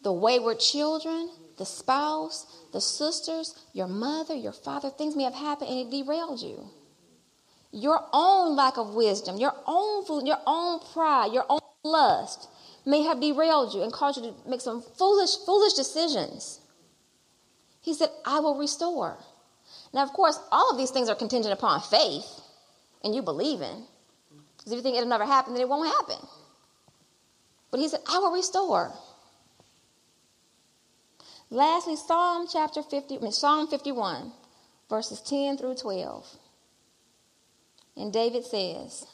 The 0.03 0.13
wayward 0.13 0.61
children, 0.61 1.31
the 1.57 1.67
spouse, 1.67 2.47
the 2.73 2.81
sisters, 2.81 3.55
your 3.73 3.87
mother, 3.87 4.35
your 4.35 4.53
father, 4.53 4.91
things 4.91 5.17
may 5.17 5.25
have 5.25 5.35
happened 5.35 5.71
and 5.71 5.81
it 5.81 5.91
derailed 5.91 6.41
you. 6.41 6.69
Your 7.73 8.01
own 8.13 8.57
lack 8.57 8.77
of 8.77 8.95
wisdom, 8.95 9.37
your 9.37 9.55
own 9.67 10.05
food, 10.05 10.27
your 10.27 10.41
own 10.47 10.81
pride, 10.93 11.33
your 11.33 11.47
own 11.49 11.61
lust 11.83 12.49
may 12.87 13.03
have 13.03 13.21
derailed 13.21 13.75
you 13.75 13.83
and 13.83 13.93
caused 13.93 14.19
you 14.19 14.31
to 14.31 14.49
make 14.49 14.61
some 14.61 14.83
foolish, 14.83 15.37
foolish 15.45 15.75
decisions. 15.75 16.61
He 17.81 17.95
said, 17.95 18.11
I 18.25 18.41
will 18.41 18.59
restore. 18.59 19.19
Now, 19.93 20.03
of 20.03 20.13
course, 20.13 20.39
all 20.51 20.71
of 20.71 20.79
these 20.79 20.91
things 20.91 21.09
are 21.09 21.15
contingent 21.15 21.53
upon 21.53 21.81
faith 21.81 22.27
and 23.03 23.15
you 23.15 23.23
believing. 23.23 23.85
Because 24.57 24.73
if 24.73 24.77
you 24.77 24.83
think 24.83 24.97
it'll 24.97 25.09
never 25.09 25.27
happen, 25.27 25.53
then 25.53 25.63
it 25.63 25.69
won't 25.69 25.93
happen. 25.93 26.17
But 27.71 27.81
he 27.81 27.89
said, 27.89 28.01
I 28.09 28.19
will 28.19 28.33
restore. 28.33 28.93
Lastly, 31.55 31.95
Psalm 31.95 32.49
chapter 32.53 32.83
50, 32.83 33.17
I 33.17 33.21
mean, 33.21 33.31
Psalm 33.31 33.69
51, 33.69 34.33
verses 34.91 35.21
10 35.21 35.57
through 35.57 35.77
12. 35.77 36.27
And 37.97 38.13
David 38.13 38.45
says, 38.45 39.07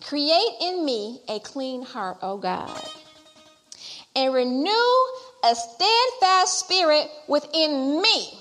Create 0.00 0.52
in 0.60 0.84
me 0.84 1.20
a 1.28 1.40
clean 1.40 1.82
heart, 1.82 2.18
O 2.22 2.38
God, 2.38 2.80
and 4.14 4.32
renew 4.32 4.70
a 5.44 5.52
steadfast 5.56 6.60
spirit 6.60 7.08
within 7.26 8.00
me. 8.00 8.38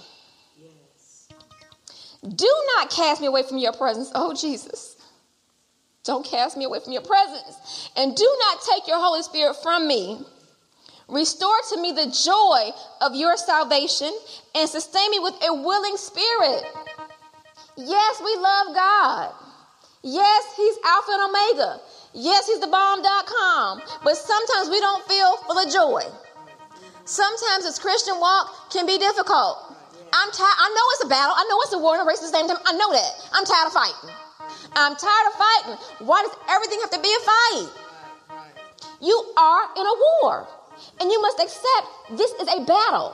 Do 2.22 2.54
not 2.76 2.92
cast 2.92 3.20
me 3.20 3.26
away 3.26 3.42
from 3.42 3.58
your 3.58 3.74
presence, 3.74 4.12
oh 4.14 4.36
Jesus. 4.36 4.96
Don't 6.04 6.24
cast 6.24 6.56
me 6.56 6.66
away 6.66 6.82
from 6.84 6.94
your 6.94 7.02
presence. 7.02 7.90
And 7.98 8.16
do 8.16 8.38
not 8.42 8.62
take 8.62 8.88
your 8.88 9.00
Holy 9.00 9.24
Spirit 9.24 9.56
from 9.64 9.88
me. 9.88 10.24
Restore 11.10 11.56
to 11.70 11.82
me 11.82 11.94
the 11.94 12.12
joy 12.12 12.72
of 13.00 13.16
your 13.16 13.38
salvation 13.38 14.12
and 14.56 14.70
sustain 14.70 15.10
me 15.12 15.20
with 15.20 15.36
a 15.42 15.54
willing 15.54 15.96
spirit. 15.96 16.64
Yes, 17.78 18.22
we 18.24 18.36
love 18.36 18.76
God. 18.76 19.34
Yes, 20.04 20.44
He's 20.58 20.76
Alpha 20.84 21.12
and 21.12 21.30
Omega. 21.30 21.80
Yes, 22.14 22.48
He's 22.48 22.60
the 22.60 22.68
bomb.com. 22.68 23.82
But 24.04 24.18
sometimes 24.18 24.70
we 24.70 24.82
don't 24.82 25.08
feel 25.08 25.38
full 25.48 25.58
of 25.58 25.72
joy. 25.72 26.02
Sometimes 27.06 27.64
this 27.64 27.80
Christian 27.80 28.20
walk 28.20 28.70
can 28.70 28.86
be 28.86 28.98
difficult. 28.98 29.76
I'm 30.12 30.32
tired. 30.32 30.58
I 30.60 30.70
know 30.76 30.86
it's 30.96 31.04
a 31.06 31.08
battle. 31.08 31.36
I 31.38 31.46
know 31.50 31.60
it's 31.62 31.74
a 31.74 31.80
war 31.80 31.94
and 31.94 32.04
a 32.04 32.08
race 32.08 32.20
at 32.20 32.32
the 32.32 32.38
same 32.38 32.48
time. 32.48 32.58
I 32.66 32.74
know 32.74 32.92
that. 32.92 33.12
I'm 33.32 33.46
tired 33.46 33.68
of 33.68 33.74
fighting. 33.74 34.10
I'm 34.76 34.96
tired 34.96 35.28
of 35.28 35.34
fighting. 35.40 36.06
Why 36.08 36.22
does 36.24 36.36
everything 36.50 36.80
have 36.82 36.92
to 36.92 37.02
be 37.02 37.08
a 37.08 37.22
fight? 37.24 37.70
You 39.00 39.16
are 39.38 39.64
in 39.78 39.86
a 39.86 39.96
war. 40.22 40.48
And 41.00 41.12
you 41.12 41.22
must 41.22 41.40
accept 41.40 42.18
this 42.18 42.32
is 42.32 42.48
a 42.48 42.66
battle 42.66 43.14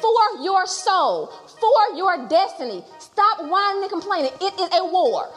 for 0.00 0.42
your 0.42 0.66
soul, 0.66 1.32
for 1.60 1.96
your 1.96 2.28
destiny. 2.28 2.84
Stop 2.98 3.40
whining 3.40 3.82
and 3.82 3.90
complaining. 3.90 4.32
It 4.40 4.54
is 4.60 4.68
a 4.72 4.84
war. 4.84 5.28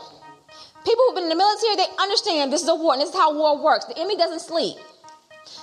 People 0.85 1.03
who've 1.07 1.15
been 1.15 1.25
in 1.25 1.29
the 1.29 1.35
military, 1.35 1.75
they 1.75 1.87
understand 1.99 2.51
this 2.51 2.63
is 2.63 2.69
a 2.69 2.75
war, 2.75 2.93
and 2.93 3.01
this 3.01 3.09
is 3.09 3.15
how 3.15 3.33
war 3.33 3.61
works. 3.61 3.85
The 3.85 3.97
enemy 3.97 4.17
doesn't 4.17 4.41
sleep. 4.41 4.77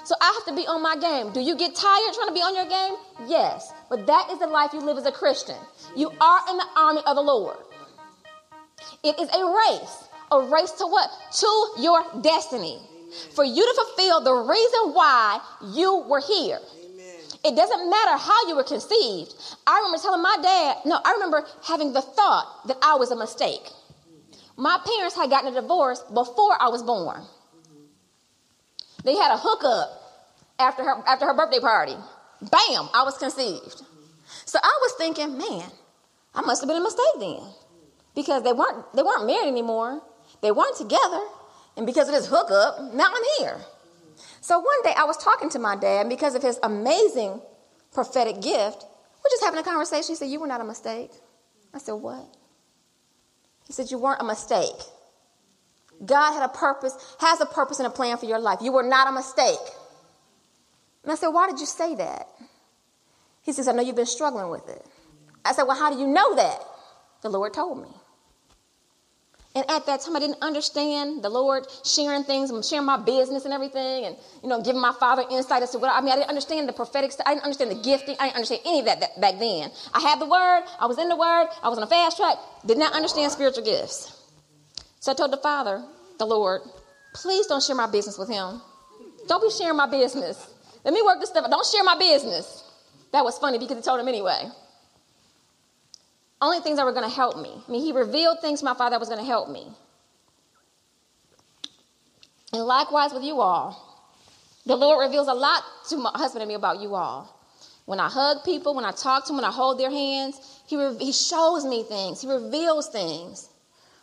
So 0.05 0.15
I 0.21 0.33
have 0.35 0.47
to 0.47 0.55
be 0.55 0.67
on 0.67 0.83
my 0.83 0.97
game. 0.97 1.33
Do 1.33 1.41
you 1.41 1.57
get 1.57 1.75
tired 1.75 2.15
trying 2.15 2.29
to 2.29 2.35
be 2.35 2.41
on 2.41 2.55
your 2.55 2.67
game? 2.67 2.95
Yes. 3.29 3.73
But 3.91 4.07
that 4.07 4.31
is 4.31 4.39
the 4.39 4.47
life 4.47 4.73
you 4.73 4.81
live 4.81 4.97
as 4.97 5.07
a 5.07 5.13
Christian. 5.13 5.57
You 5.97 6.11
are 6.21 6.41
in 6.51 6.57
the 6.57 6.67
army 6.77 7.03
of 7.07 7.17
the 7.17 7.23
Lord. 7.23 7.57
It 9.03 9.19
is 9.19 9.29
a 9.29 9.45
race. 9.45 10.09
A 10.31 10.43
race 10.43 10.73
to 10.73 10.87
what? 10.87 11.11
To 11.41 11.83
your 11.83 12.05
destiny. 12.23 12.81
For 13.35 13.45
you 13.45 13.65
to 13.65 13.75
fulfill 13.75 14.21
the 14.23 14.35
reason 14.35 14.95
why 14.95 15.41
you 15.73 16.05
were 16.09 16.21
here. 16.21 16.59
It 17.45 17.55
doesn't 17.55 17.89
matter 17.89 18.17
how 18.17 18.49
you 18.49 18.57
were 18.57 18.65
conceived. 18.65 19.33
I 19.67 19.79
remember 19.79 19.99
telling 20.03 20.23
my 20.23 20.37
dad, 20.43 20.77
no, 20.85 20.99
I 21.05 21.13
remember 21.13 21.47
having 21.65 21.93
the 21.93 22.03
thought 22.03 22.67
that 22.67 22.77
I 22.83 22.97
was 22.97 23.11
a 23.11 23.17
mistake. 23.17 23.63
My 24.57 24.79
parents 24.85 25.15
had 25.15 25.31
gotten 25.31 25.55
a 25.57 25.61
divorce 25.61 26.03
before 26.13 26.61
I 26.61 26.69
was 26.69 26.83
born. 26.83 27.23
They 29.05 29.15
had 29.15 29.33
a 29.33 29.39
hookup 29.39 29.89
after 30.59 30.83
her 30.83 31.03
after 31.07 31.27
her 31.27 31.35
birthday 31.35 31.61
party. 31.61 31.95
Bam, 32.43 32.89
I 32.93 33.05
was 33.05 33.17
conceived. 33.19 33.83
So 34.45 34.59
I 34.63 34.79
was 34.83 34.93
thinking, 34.99 35.39
man, 35.39 35.71
I 36.35 36.41
must 36.43 36.61
have 36.61 36.69
been 36.69 36.79
a 36.79 36.83
mistake 36.83 37.07
then. 37.21 37.41
Because 38.17 38.43
they 38.43 38.53
weren't 38.53 38.93
they 38.95 39.03
weren't 39.03 39.27
married 39.27 39.49
anymore. 39.49 40.03
They 40.43 40.51
weren't 40.51 40.77
together. 40.77 41.21
And 41.79 41.87
because 41.87 42.09
of 42.09 42.15
this 42.15 42.27
hookup, 42.27 42.93
now 42.93 43.07
I'm 43.07 43.23
here. 43.39 43.57
So 44.41 44.59
one 44.59 44.83
day 44.83 44.93
I 44.97 45.05
was 45.05 45.17
talking 45.17 45.49
to 45.51 45.61
my 45.61 45.77
dad, 45.77 46.01
and 46.01 46.11
because 46.11 46.35
of 46.35 46.43
his 46.43 46.59
amazing 46.65 47.41
prophetic 47.93 48.43
gift, 48.43 48.85
we're 48.85 49.31
just 49.31 49.45
having 49.45 49.61
a 49.61 49.63
conversation. 49.63 50.09
He 50.09 50.17
said, 50.17 50.29
You 50.29 50.41
were 50.41 50.49
not 50.49 50.61
a 50.61 50.65
mistake. 50.65 51.13
I 51.73 51.79
said, 51.79 51.93
What? 51.93 52.27
He 53.65 53.73
said, 53.73 53.93
You 53.93 53.99
weren't 53.99 54.21
a 54.21 54.25
mistake. 54.25 54.75
God 56.05 56.33
had 56.33 56.43
a 56.43 56.49
purpose, 56.49 56.97
has 57.21 57.41
a 57.41 57.47
purpose 57.47 57.79
and 57.79 57.87
a 57.87 57.91
plan 57.91 58.19
for 58.19 58.27
your 58.27 58.41
life. 58.41 58.59
You 58.61 58.73
were 58.73 58.83
not 58.83 59.09
a 59.09 59.13
mistake. 59.13 59.57
And 61.05 61.13
I 61.13 61.15
said, 61.15 61.29
Why 61.29 61.49
did 61.49 61.61
you 61.61 61.67
say 61.67 61.95
that? 61.95 62.27
He 63.43 63.53
says, 63.53 63.69
I 63.69 63.73
know 63.73 63.83
you've 63.83 63.95
been 63.95 64.05
struggling 64.05 64.51
with 64.51 64.69
it. 64.69 64.85
I 65.45 65.53
said, 65.53 65.63
Well, 65.63 65.79
how 65.79 65.93
do 65.93 66.01
you 66.01 66.09
know 66.09 66.35
that? 66.35 66.61
The 67.23 67.29
Lord 67.29 67.55
told 67.55 67.81
me. 67.81 67.89
And 69.55 69.69
at 69.71 69.87
that 69.87 70.03
time, 70.03 70.15
I 70.15 70.21
didn't 70.21 70.43
understand 70.43 71.25
the 71.25 71.31
Lord 71.31 71.67
sharing 71.85 72.23
things, 72.23 72.51
I'm 72.51 72.63
sharing 72.63 72.85
my 72.85 72.99
business 72.99 73.45
and 73.45 73.55
everything, 73.55 74.05
and 74.05 74.17
you 74.43 74.49
know, 74.49 74.63
giving 74.63 74.81
my 74.81 74.93
father 74.93 75.25
insight 75.31 75.63
as 75.63 75.71
to 75.71 75.79
what 75.79 75.91
I 75.91 76.01
mean. 76.01 76.13
I 76.13 76.17
didn't 76.17 76.29
understand 76.29 76.69
the 76.69 76.73
prophetic. 76.73 77.13
I 77.25 77.35
didn't 77.35 77.45
understand 77.45 77.71
the 77.71 77.83
gifting. 77.83 78.15
I 78.21 78.27
didn't 78.27 78.37
understand 78.37 78.61
any 78.67 78.81
of 78.81 78.85
that, 78.85 79.01
that 79.01 79.21
back 79.21 79.39
then. 79.39 79.71
I 79.95 80.01
had 80.01 80.21
the 80.21 80.27
word. 80.27 80.65
I 80.79 80.87
was 80.87 80.99
in 80.99 81.09
the 81.09 81.17
word. 81.17 81.49
I 81.63 81.69
was 81.69 81.79
on 81.79 81.85
a 81.85 81.87
fast 81.87 82.19
track. 82.19 82.37
Did 82.67 82.79
not 82.79 82.93
understand 82.93 83.33
spiritual 83.33 83.65
gifts. 83.65 84.15
So 85.01 85.13
I 85.13 85.15
told 85.15 85.33
the 85.33 85.39
father, 85.39 85.83
the 86.19 86.27
Lord, 86.27 86.61
please 87.15 87.47
don't 87.47 87.63
share 87.63 87.77
my 87.77 87.91
business 87.91 88.19
with 88.19 88.29
him. 88.29 88.61
Don't 89.29 89.43
be 89.43 89.51
sharing 89.51 89.77
my 89.77 89.89
business. 89.89 90.47
Let 90.85 90.93
me 90.93 91.03
work 91.03 91.21
this 91.21 91.31
stuff. 91.31 91.49
Don't 91.51 91.67
share 91.67 91.85
my 91.85 91.99
business. 91.99 92.65
That 93.13 93.25
was 93.25 93.39
funny 93.39 93.59
because 93.59 93.77
he 93.77 93.83
told 93.83 93.99
him 93.99 94.09
anyway 94.09 94.51
only 96.41 96.61
things 96.61 96.77
that 96.77 96.85
were 96.85 96.93
going 96.93 97.09
to 97.09 97.15
help 97.15 97.37
me. 97.39 97.51
I 97.67 97.71
mean, 97.71 97.83
he 97.83 97.93
revealed 97.93 98.41
things 98.41 98.61
to 98.61 98.65
my 98.65 98.75
father 98.75 98.95
that 98.95 99.01
was 99.01 99.09
going 99.09 99.21
to 99.21 99.27
help 99.27 99.49
me. 99.51 99.67
And 102.53 102.63
likewise 102.63 103.13
with 103.13 103.25
you 103.25 103.41
all. 103.41 103.85
The 104.67 104.77
Lord 104.77 105.07
reveals 105.07 105.29
a 105.29 105.35
lot 105.35 105.65
to 105.89 105.97
my 105.97 106.11
husband 106.15 106.43
and 106.43 106.49
me 106.49 106.55
about 106.55 106.81
you 106.81 106.95
all. 106.95 107.35
When 107.87 108.01
I 108.01 108.09
hug 108.09 108.45
people, 108.45 108.75
when 108.75 108.85
I 108.85 108.93
talk 108.93 109.25
to 109.25 109.29
them, 109.29 109.37
when 109.37 109.45
I 109.45 109.51
hold 109.51 109.81
their 109.81 109.91
hands, 109.91 110.61
he, 110.67 110.77
re- 110.77 110.97
he 110.99 111.13
shows 111.13 111.65
me 111.65 111.83
things. 111.83 112.21
He 112.21 112.29
reveals 112.29 112.89
things. 112.89 113.49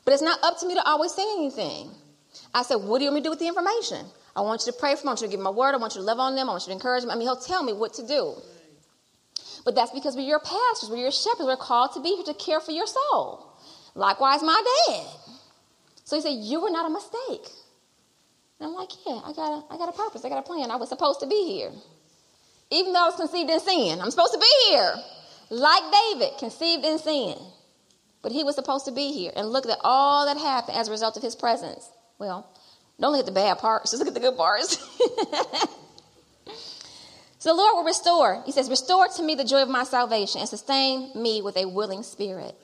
But 0.03 0.13
it's 0.13 0.23
not 0.23 0.39
up 0.43 0.59
to 0.59 0.67
me 0.67 0.73
to 0.73 0.83
always 0.83 1.13
say 1.13 1.23
anything. 1.37 1.91
I 2.53 2.63
said, 2.63 2.75
What 2.77 2.97
do 2.97 3.05
you 3.05 3.11
want 3.11 3.15
me 3.15 3.21
to 3.21 3.23
do 3.25 3.29
with 3.29 3.39
the 3.39 3.47
information? 3.47 4.05
I 4.35 4.41
want 4.41 4.65
you 4.65 4.71
to 4.71 4.77
pray 4.77 4.95
for 4.95 5.01
them. 5.01 5.09
I 5.09 5.11
want 5.11 5.21
you 5.21 5.27
to 5.27 5.31
give 5.31 5.39
them 5.39 5.47
a 5.47 5.51
word. 5.51 5.73
I 5.73 5.77
want 5.77 5.95
you 5.95 6.01
to 6.01 6.05
love 6.05 6.19
on 6.19 6.35
them. 6.35 6.49
I 6.49 6.51
want 6.51 6.63
you 6.63 6.67
to 6.67 6.73
encourage 6.73 7.01
them. 7.01 7.11
I 7.11 7.15
mean, 7.15 7.27
he'll 7.27 7.35
tell 7.35 7.63
me 7.63 7.73
what 7.73 7.93
to 7.93 8.07
do. 8.07 8.35
But 9.65 9.73
that's 9.73 9.91
because 9.91 10.15
we're 10.15 10.21
your 10.21 10.39
pastors, 10.39 10.89
we're 10.89 10.97
your 10.97 11.11
shepherds. 11.11 11.47
We're 11.47 11.57
called 11.57 11.93
to 11.93 11.99
be 11.99 12.15
here 12.15 12.23
to 12.25 12.33
care 12.35 12.61
for 12.61 12.71
your 12.71 12.87
soul. 12.87 13.51
Likewise, 13.95 14.43
my 14.43 14.61
dad. 14.87 15.05
So 16.03 16.15
he 16.15 16.21
said, 16.21 16.35
You 16.37 16.61
were 16.61 16.69
not 16.69 16.85
a 16.85 16.93
mistake. 16.93 17.51
And 18.59 18.69
I'm 18.69 18.73
like, 18.75 18.91
Yeah, 19.05 19.19
I 19.25 19.33
got, 19.33 19.51
a, 19.51 19.73
I 19.73 19.77
got 19.77 19.89
a 19.89 19.97
purpose. 19.97 20.23
I 20.23 20.29
got 20.29 20.37
a 20.37 20.43
plan. 20.43 20.69
I 20.69 20.75
was 20.75 20.89
supposed 20.89 21.19
to 21.21 21.27
be 21.27 21.47
here. 21.47 21.71
Even 22.69 22.93
though 22.93 23.03
I 23.03 23.07
was 23.07 23.15
conceived 23.15 23.49
in 23.49 23.59
sin, 23.59 23.99
I'm 23.99 24.11
supposed 24.11 24.33
to 24.33 24.39
be 24.39 24.69
here. 24.69 24.93
Like 25.49 25.83
David, 25.91 26.37
conceived 26.37 26.85
in 26.85 26.99
sin. 26.99 27.35
But 28.21 28.31
he 28.31 28.43
was 28.43 28.55
supposed 28.55 28.85
to 28.85 28.91
be 28.91 29.11
here. 29.11 29.31
And 29.35 29.49
look 29.49 29.67
at 29.67 29.77
all 29.83 30.25
that 30.25 30.37
happened 30.37 30.77
as 30.77 30.87
a 30.87 30.91
result 30.91 31.17
of 31.17 31.23
his 31.23 31.35
presence. 31.35 31.89
Well, 32.19 32.47
don't 32.99 33.11
look 33.11 33.19
at 33.19 33.25
the 33.25 33.31
bad 33.31 33.57
parts, 33.57 33.91
just 33.91 33.99
look 33.99 34.07
at 34.07 34.13
the 34.13 34.19
good 34.19 34.37
parts. 34.37 34.77
So 37.45 37.51
the 37.51 37.57
Lord 37.57 37.75
will 37.75 37.83
restore. 37.83 38.41
He 38.47 38.51
says, 38.51 38.71
Restore 38.71 39.07
to 39.07 39.21
me 39.21 39.35
the 39.35 39.43
joy 39.43 39.61
of 39.61 39.69
my 39.69 39.83
salvation 39.83 40.39
and 40.39 40.49
sustain 40.49 41.11
me 41.13 41.43
with 41.43 41.55
a 41.57 41.65
willing 41.65 42.01
spirit. 42.01 42.55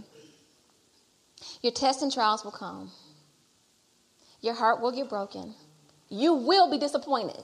Your 1.61 1.71
tests 1.71 2.01
and 2.01 2.11
trials 2.11 2.43
will 2.43 2.51
come. 2.51 2.89
Your 4.41 4.55
heart 4.55 4.81
will 4.81 4.91
get 4.91 5.07
broken. 5.07 5.53
You 6.09 6.33
will 6.33 6.71
be 6.71 6.79
disappointed. 6.79 7.43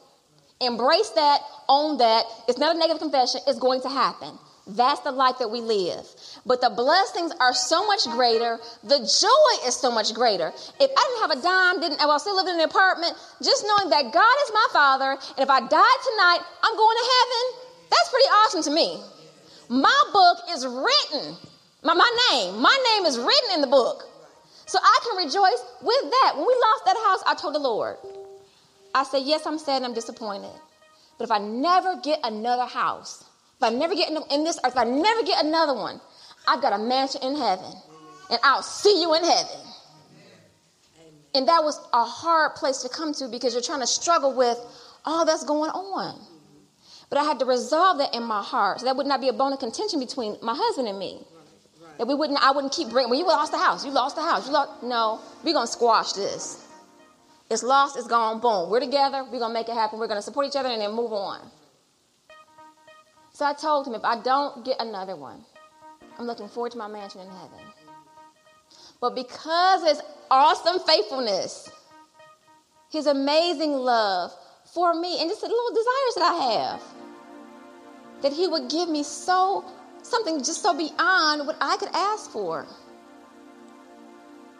Embrace 0.59 1.11
that, 1.11 1.41
own 1.69 1.99
that. 1.99 2.25
It's 2.47 2.57
not 2.57 2.75
a 2.75 2.79
negative 2.79 2.99
confession, 2.99 3.41
it's 3.45 3.59
going 3.59 3.81
to 3.81 3.89
happen. 3.89 4.39
That's 4.67 4.99
the 5.01 5.11
life 5.11 5.39
that 5.39 5.49
we 5.49 5.61
live. 5.61 6.05
But 6.45 6.59
the 6.59 6.69
blessings 6.69 7.31
are 7.39 7.53
so 7.53 7.85
much 7.85 8.03
greater. 8.05 8.59
The 8.83 8.99
joy 8.99 9.67
is 9.67 9.75
so 9.75 9.91
much 9.91 10.13
greater. 10.13 10.49
If 10.49 10.91
I 10.91 11.03
didn't 11.07 11.21
have 11.21 11.31
a 11.31 11.41
dime, 11.41 11.79
didn't 11.79 12.01
I 12.01 12.05
was 12.05 12.21
still 12.21 12.35
living 12.35 12.55
in 12.55 12.59
an 12.59 12.69
apartment, 12.69 13.15
just 13.41 13.65
knowing 13.65 13.89
that 13.91 14.11
God 14.11 14.35
is 14.45 14.51
my 14.53 14.67
father, 14.73 15.11
and 15.11 15.39
if 15.39 15.49
I 15.49 15.59
die 15.59 15.67
tonight, 15.67 16.39
I'm 16.63 16.75
going 16.75 16.97
to 16.97 17.05
heaven, 17.15 17.67
that's 17.89 18.09
pretty 18.09 18.27
awesome 18.27 18.63
to 18.63 18.71
me. 18.71 19.01
My 19.69 20.03
book 20.11 20.37
is 20.51 20.65
written. 20.65 21.37
My, 21.83 21.93
my 21.93 22.11
name, 22.31 22.61
my 22.61 22.77
name 22.93 23.05
is 23.05 23.17
written 23.17 23.51
in 23.53 23.61
the 23.61 23.67
book. 23.67 24.03
So 24.65 24.79
I 24.81 24.99
can 25.03 25.25
rejoice 25.25 25.63
with 25.81 26.11
that. 26.11 26.33
When 26.35 26.45
we 26.45 26.53
lost 26.53 26.85
that 26.85 26.97
house, 26.97 27.23
I 27.25 27.35
told 27.35 27.55
the 27.55 27.59
Lord, 27.59 27.95
I 28.93 29.03
said, 29.03 29.23
Yes, 29.23 29.45
I'm 29.45 29.57
sad 29.57 29.77
and 29.77 29.85
I'm 29.85 29.93
disappointed. 29.93 30.51
But 31.17 31.25
if 31.25 31.31
I 31.31 31.39
never 31.39 31.95
get 32.01 32.19
another 32.23 32.65
house, 32.65 33.23
if 33.57 33.63
I 33.63 33.69
never 33.69 33.95
get 33.95 34.09
in 34.09 34.43
this 34.43 34.59
earth, 34.63 34.73
if 34.73 34.77
I 34.77 34.83
never 34.83 35.23
get 35.23 35.43
another 35.43 35.73
one, 35.73 35.99
I've 36.47 36.61
got 36.61 36.73
a 36.73 36.77
mansion 36.77 37.21
in 37.23 37.35
heaven. 37.35 37.73
And 38.29 38.39
I'll 38.43 38.61
see 38.61 39.01
you 39.01 39.15
in 39.15 39.23
heaven. 39.23 39.67
And 41.33 41.47
that 41.47 41.63
was 41.63 41.79
a 41.93 42.03
hard 42.03 42.55
place 42.55 42.79
to 42.79 42.89
come 42.89 43.13
to 43.15 43.27
because 43.27 43.53
you're 43.53 43.63
trying 43.63 43.79
to 43.81 43.87
struggle 43.87 44.35
with 44.35 44.57
all 45.05 45.25
that's 45.25 45.43
going 45.43 45.71
on. 45.71 46.19
But 47.09 47.19
I 47.19 47.23
had 47.23 47.39
to 47.39 47.45
resolve 47.45 47.99
that 47.99 48.13
in 48.13 48.23
my 48.23 48.43
heart. 48.43 48.81
So 48.81 48.85
that 48.85 48.95
would 48.95 49.07
not 49.07 49.21
be 49.21 49.29
a 49.29 49.33
bone 49.33 49.53
of 49.53 49.59
contention 49.59 49.99
between 49.99 50.37
my 50.41 50.53
husband 50.55 50.87
and 50.87 50.99
me. 50.99 51.25
That 51.97 52.07
we 52.07 52.13
wouldn't, 52.13 52.39
I 52.43 52.51
wouldn't 52.51 52.73
keep 52.73 52.89
bringing, 52.89 53.09
well, 53.09 53.19
you 53.19 53.25
lost 53.25 53.51
the 53.51 53.57
house, 53.57 53.83
you 53.83 53.91
lost 53.91 54.15
the 54.15 54.21
house, 54.21 54.45
you 54.45 54.53
lost, 54.53 54.83
no, 54.83 55.19
we're 55.43 55.53
going 55.53 55.65
to 55.65 55.71
squash 55.71 56.13
this. 56.13 56.63
It's 57.49 57.63
lost, 57.63 57.97
it's 57.97 58.07
gone, 58.07 58.39
boom. 58.39 58.69
We're 58.69 58.81
together, 58.81 59.23
we're 59.23 59.39
going 59.39 59.49
to 59.49 59.53
make 59.53 59.69
it 59.69 59.73
happen, 59.73 59.97
we're 59.97 60.07
going 60.07 60.19
to 60.19 60.21
support 60.21 60.45
each 60.45 60.55
other 60.55 60.69
and 60.69 60.81
then 60.81 60.91
move 60.93 61.11
on. 61.11 61.39
So 63.37 63.45
I 63.45 63.53
told 63.53 63.85
him, 63.85 63.93
if 63.93 64.03
I 64.03 64.19
don't 64.19 64.65
get 64.65 64.77
another 64.79 65.15
one, 65.15 65.45
I'm 66.17 66.25
looking 66.25 66.47
forward 66.47 66.71
to 66.71 66.79
my 66.79 66.87
mansion 66.87 67.21
in 67.21 67.27
heaven. 67.27 67.59
But 68.99 69.13
because 69.13 69.83
of 69.83 69.89
his 69.89 70.01
awesome 70.31 70.79
faithfulness, 70.79 71.69
his 72.91 73.05
amazing 73.05 73.73
love 73.73 74.31
for 74.73 74.99
me, 74.99 75.21
and 75.21 75.29
just 75.29 75.41
the 75.41 75.47
little 75.49 75.69
desires 75.69 76.15
that 76.15 76.23
I 76.23 76.53
have, 76.53 76.83
that 78.23 78.33
he 78.33 78.47
would 78.47 78.71
give 78.71 78.89
me 78.89 79.03
so 79.03 79.63
something 80.01 80.39
just 80.39 80.63
so 80.63 80.75
beyond 80.75 81.45
what 81.45 81.57
I 81.61 81.77
could 81.77 81.93
ask 81.93 82.31
for. 82.31 82.65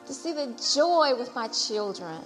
To 0.06 0.14
see 0.14 0.34
the 0.34 0.56
joy 0.76 1.16
with 1.18 1.34
my 1.34 1.48
children. 1.48 2.22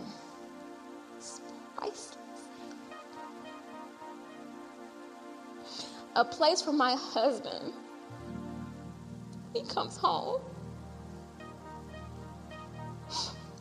A 6.16 6.26
place 6.26 6.62
for 6.62 6.74
my 6.74 6.96
husband. 6.96 7.74
He 9.54 9.64
comes 9.64 9.98
home 9.98 10.42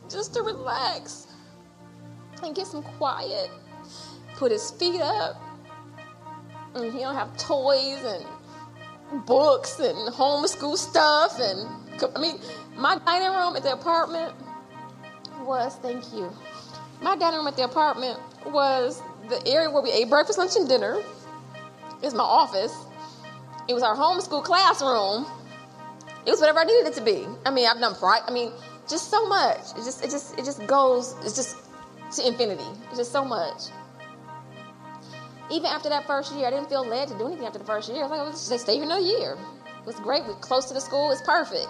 just 0.09 0.33
to 0.33 0.41
relax 0.41 1.27
and 2.43 2.55
get 2.55 2.67
some 2.67 2.83
quiet, 2.83 3.49
put 4.35 4.51
his 4.51 4.71
feet 4.71 5.01
up, 5.01 5.41
and 6.75 6.91
he 6.91 6.99
don't 6.99 7.15
have 7.15 7.35
toys 7.37 8.03
and 8.03 9.25
books 9.25 9.79
and 9.79 9.97
homeschool 10.13 10.77
stuff. 10.77 11.39
And 11.39 11.67
I 12.15 12.19
mean, 12.19 12.39
my 12.75 12.97
dining 12.97 13.37
room 13.37 13.55
at 13.55 13.63
the 13.63 13.73
apartment 13.73 14.33
was, 15.41 15.75
thank 15.77 16.13
you. 16.13 16.31
My 17.01 17.15
dining 17.15 17.39
room 17.39 17.47
at 17.47 17.55
the 17.55 17.63
apartment 17.63 18.19
was 18.45 19.01
the 19.29 19.45
area 19.47 19.69
where 19.69 19.81
we 19.81 19.91
ate 19.91 20.09
breakfast, 20.09 20.37
lunch, 20.37 20.55
and 20.55 20.67
dinner. 20.67 21.01
It's 22.01 22.13
my 22.13 22.23
office. 22.23 22.73
It 23.67 23.73
was 23.73 23.83
our 23.83 23.95
homeschool 23.95 24.43
classroom. 24.43 25.25
It 26.25 26.29
was 26.29 26.39
whatever 26.39 26.59
I 26.59 26.63
needed 26.63 26.87
it 26.87 26.93
to 26.95 27.01
be. 27.01 27.27
I 27.45 27.51
mean, 27.51 27.67
I've 27.67 27.79
done 27.79 27.95
pride. 27.95 28.21
I 28.27 28.31
mean, 28.31 28.51
just 28.87 29.09
so 29.09 29.27
much. 29.27 29.59
It 29.77 29.83
just, 29.83 30.03
it 30.03 30.11
just, 30.11 30.37
it 30.37 30.45
just 30.45 30.65
goes. 30.67 31.15
It's 31.23 31.35
just 31.35 31.57
to 32.17 32.27
infinity. 32.27 32.65
It's 32.89 32.97
just 32.97 33.11
so 33.11 33.23
much. 33.23 33.69
Even 35.49 35.65
after 35.65 35.89
that 35.89 36.07
first 36.07 36.33
year, 36.33 36.47
I 36.47 36.49
didn't 36.49 36.69
feel 36.69 36.85
led 36.85 37.07
to 37.09 37.17
do 37.17 37.27
anything 37.27 37.45
after 37.45 37.59
the 37.59 37.65
first 37.65 37.89
year. 37.89 37.99
I 37.99 38.07
was 38.07 38.11
like, 38.11 38.25
let's 38.25 38.49
just 38.49 38.63
stay 38.63 38.75
here 38.75 38.83
another 38.83 39.01
year. 39.01 39.37
It 39.79 39.85
was 39.85 39.99
great. 39.99 40.23
We're 40.25 40.35
close 40.35 40.65
to 40.65 40.73
the 40.73 40.79
school. 40.79 41.11
It's 41.11 41.21
perfect. 41.21 41.67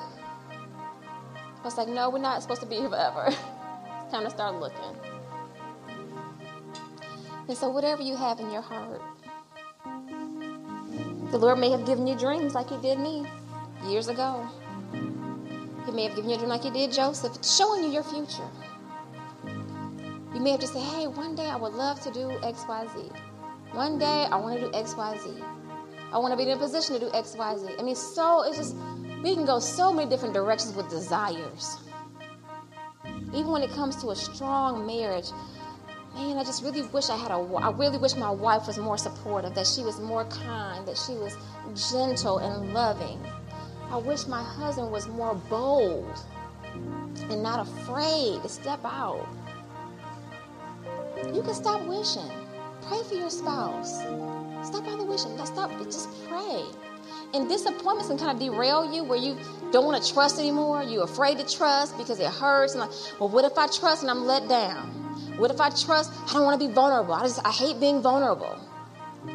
I 0.50 1.64
was 1.64 1.78
like, 1.78 1.88
no, 1.88 2.10
we're 2.10 2.20
not 2.20 2.42
supposed 2.42 2.62
to 2.62 2.68
be 2.68 2.76
here 2.76 2.90
forever. 2.90 3.26
it's 3.28 3.38
time 4.12 4.24
to 4.24 4.30
start 4.30 4.56
looking. 4.60 4.96
And 7.48 7.58
so, 7.58 7.70
whatever 7.70 8.02
you 8.02 8.16
have 8.16 8.40
in 8.40 8.52
your 8.52 8.62
heart, 8.62 9.02
the 11.32 11.38
Lord 11.38 11.60
may 11.60 11.72
have 11.72 11.86
given 11.86 12.06
you 12.08 12.18
dreams 12.18 12.54
like 12.54 12.70
He 12.70 12.78
did 12.78 13.00
me 13.00 13.26
years 13.88 14.08
ago. 14.08 14.48
He 15.86 15.92
may 15.92 16.04
have 16.04 16.16
given 16.16 16.30
you 16.30 16.36
a 16.36 16.38
dream 16.38 16.50
like 16.50 16.64
He 16.64 16.72
did 16.72 16.92
Joseph, 16.92 17.36
It's 17.36 17.56
showing 17.56 17.84
you 17.84 17.90
your 17.90 18.04
future. 18.04 18.50
You 20.34 20.40
may 20.40 20.52
have 20.52 20.60
just 20.60 20.74
said, 20.74 20.84
hey, 20.84 21.08
one 21.08 21.36
day 21.36 21.48
I 21.48 21.56
would 21.56 21.74
love 21.74 22.02
to 22.02 22.12
do 22.12 22.38
X, 22.44 22.66
Y, 22.68 22.88
Z. 22.94 23.10
One 23.74 23.98
day 23.98 24.28
I 24.30 24.36
want 24.36 24.60
to 24.60 24.68
do 24.70 24.78
X, 24.78 24.96
Y, 24.96 25.18
Z. 25.24 25.44
I 26.14 26.18
want 26.18 26.34
to 26.34 26.38
be 26.38 26.44
in 26.44 26.58
a 26.58 26.60
position 26.60 27.00
to 27.00 27.00
do 27.00 27.10
XYZ. 27.12 27.80
I 27.80 27.84
mean, 27.84 27.96
so 27.96 28.44
it's 28.44 28.58
just, 28.58 28.76
we 29.24 29.34
can 29.34 29.46
go 29.46 29.60
so 29.60 29.94
many 29.94 30.10
different 30.10 30.34
directions 30.34 30.76
with 30.76 30.90
desires. 30.90 31.78
Even 33.34 33.48
when 33.48 33.62
it 33.62 33.72
comes 33.72 33.96
to 34.02 34.10
a 34.10 34.16
strong 34.16 34.86
marriage, 34.86 35.30
man, 36.14 36.38
I 36.38 36.44
just 36.44 36.64
really 36.64 36.82
wish 36.84 37.10
I 37.10 37.18
had 37.18 37.32
a, 37.32 37.36
I 37.36 37.72
really 37.72 37.98
wish 37.98 38.16
my 38.16 38.32
wife 38.32 38.68
was 38.68 38.78
more 38.78 38.98
supportive, 38.98 39.56
that 39.56 39.68
she 39.68 39.84
was 39.84 40.00
more 40.00 40.26
kind, 40.26 40.88
that 40.88 40.98
she 40.98 41.14
was 41.14 41.38
gentle 41.92 42.40
and 42.40 42.74
loving. 42.74 43.20
I 43.90 43.98
wish 43.98 44.28
my 44.28 44.42
husband 44.42 44.92
was 44.92 45.08
more 45.08 45.36
bold 45.50 46.18
and 47.30 47.44
not 47.44 47.68
afraid 47.68 48.42
to 48.42 48.50
step 48.50 48.80
out. 48.86 49.28
You 51.34 51.42
can 51.42 51.54
stop 51.54 51.86
wishing. 51.86 52.32
Pray 52.88 53.04
for 53.04 53.16
your 53.16 53.30
spouse. 53.30 54.00
Stop 54.64 54.88
all 54.88 54.98
the 54.98 55.04
wishing. 55.04 55.38
Stop. 55.46 55.72
Just 55.84 56.10
pray. 56.28 56.64
And 57.34 57.48
disappointments 57.48 58.10
can 58.10 58.18
kind 58.18 58.32
of 58.32 58.40
derail 58.40 58.94
you 58.94 59.04
where 59.04 59.18
you 59.18 59.38
don't 59.72 59.86
want 59.86 60.04
to 60.04 60.14
trust 60.14 60.40
anymore. 60.40 60.84
You're 60.84 61.06
afraid 61.06 61.38
to 61.38 61.46
trust 61.46 61.98
because 61.98 62.20
it 62.20 62.28
hurts. 62.28 62.74
And 62.74 62.82
like, 62.82 62.92
well, 63.20 63.30
what 63.30 63.46
if 63.46 63.58
I 63.58 63.68
trust 63.68 64.02
and 64.02 64.12
I'm 64.12 64.26
let 64.26 64.50
down? 64.50 64.90
What 65.38 65.50
if 65.50 65.62
I 65.62 65.70
trust? 65.70 66.12
I 66.30 66.34
don't 66.34 66.44
want 66.44 66.60
to 66.60 66.68
be 66.68 66.74
vulnerable. 66.74 67.14
I 67.14 67.22
just 67.22 67.40
I 67.46 67.52
hate 67.52 67.80
being 67.80 68.02
vulnerable. 68.02 68.60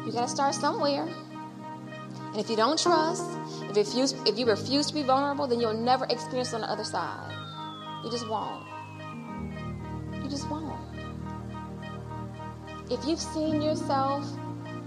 You 0.05 0.11
got 0.11 0.21
to 0.21 0.27
start 0.27 0.53
somewhere. 0.53 1.03
And 1.03 2.37
if 2.37 2.49
you 2.49 2.55
don't 2.55 2.77
trust, 2.77 3.25
if 3.63 3.75
you, 3.75 3.83
refuse, 3.83 4.13
if 4.25 4.37
you 4.37 4.45
refuse 4.45 4.85
to 4.87 4.93
be 4.93 5.01
vulnerable, 5.01 5.47
then 5.47 5.59
you'll 5.59 5.73
never 5.73 6.05
experience 6.05 6.53
on 6.53 6.61
the 6.61 6.69
other 6.69 6.83
side. 6.83 7.33
You 8.03 8.11
just 8.11 8.29
won't. 8.29 8.63
You 10.23 10.29
just 10.29 10.47
won't 10.49 10.77
if 12.89 13.05
you've 13.05 13.19
seen 13.19 13.61
yourself 13.61 14.25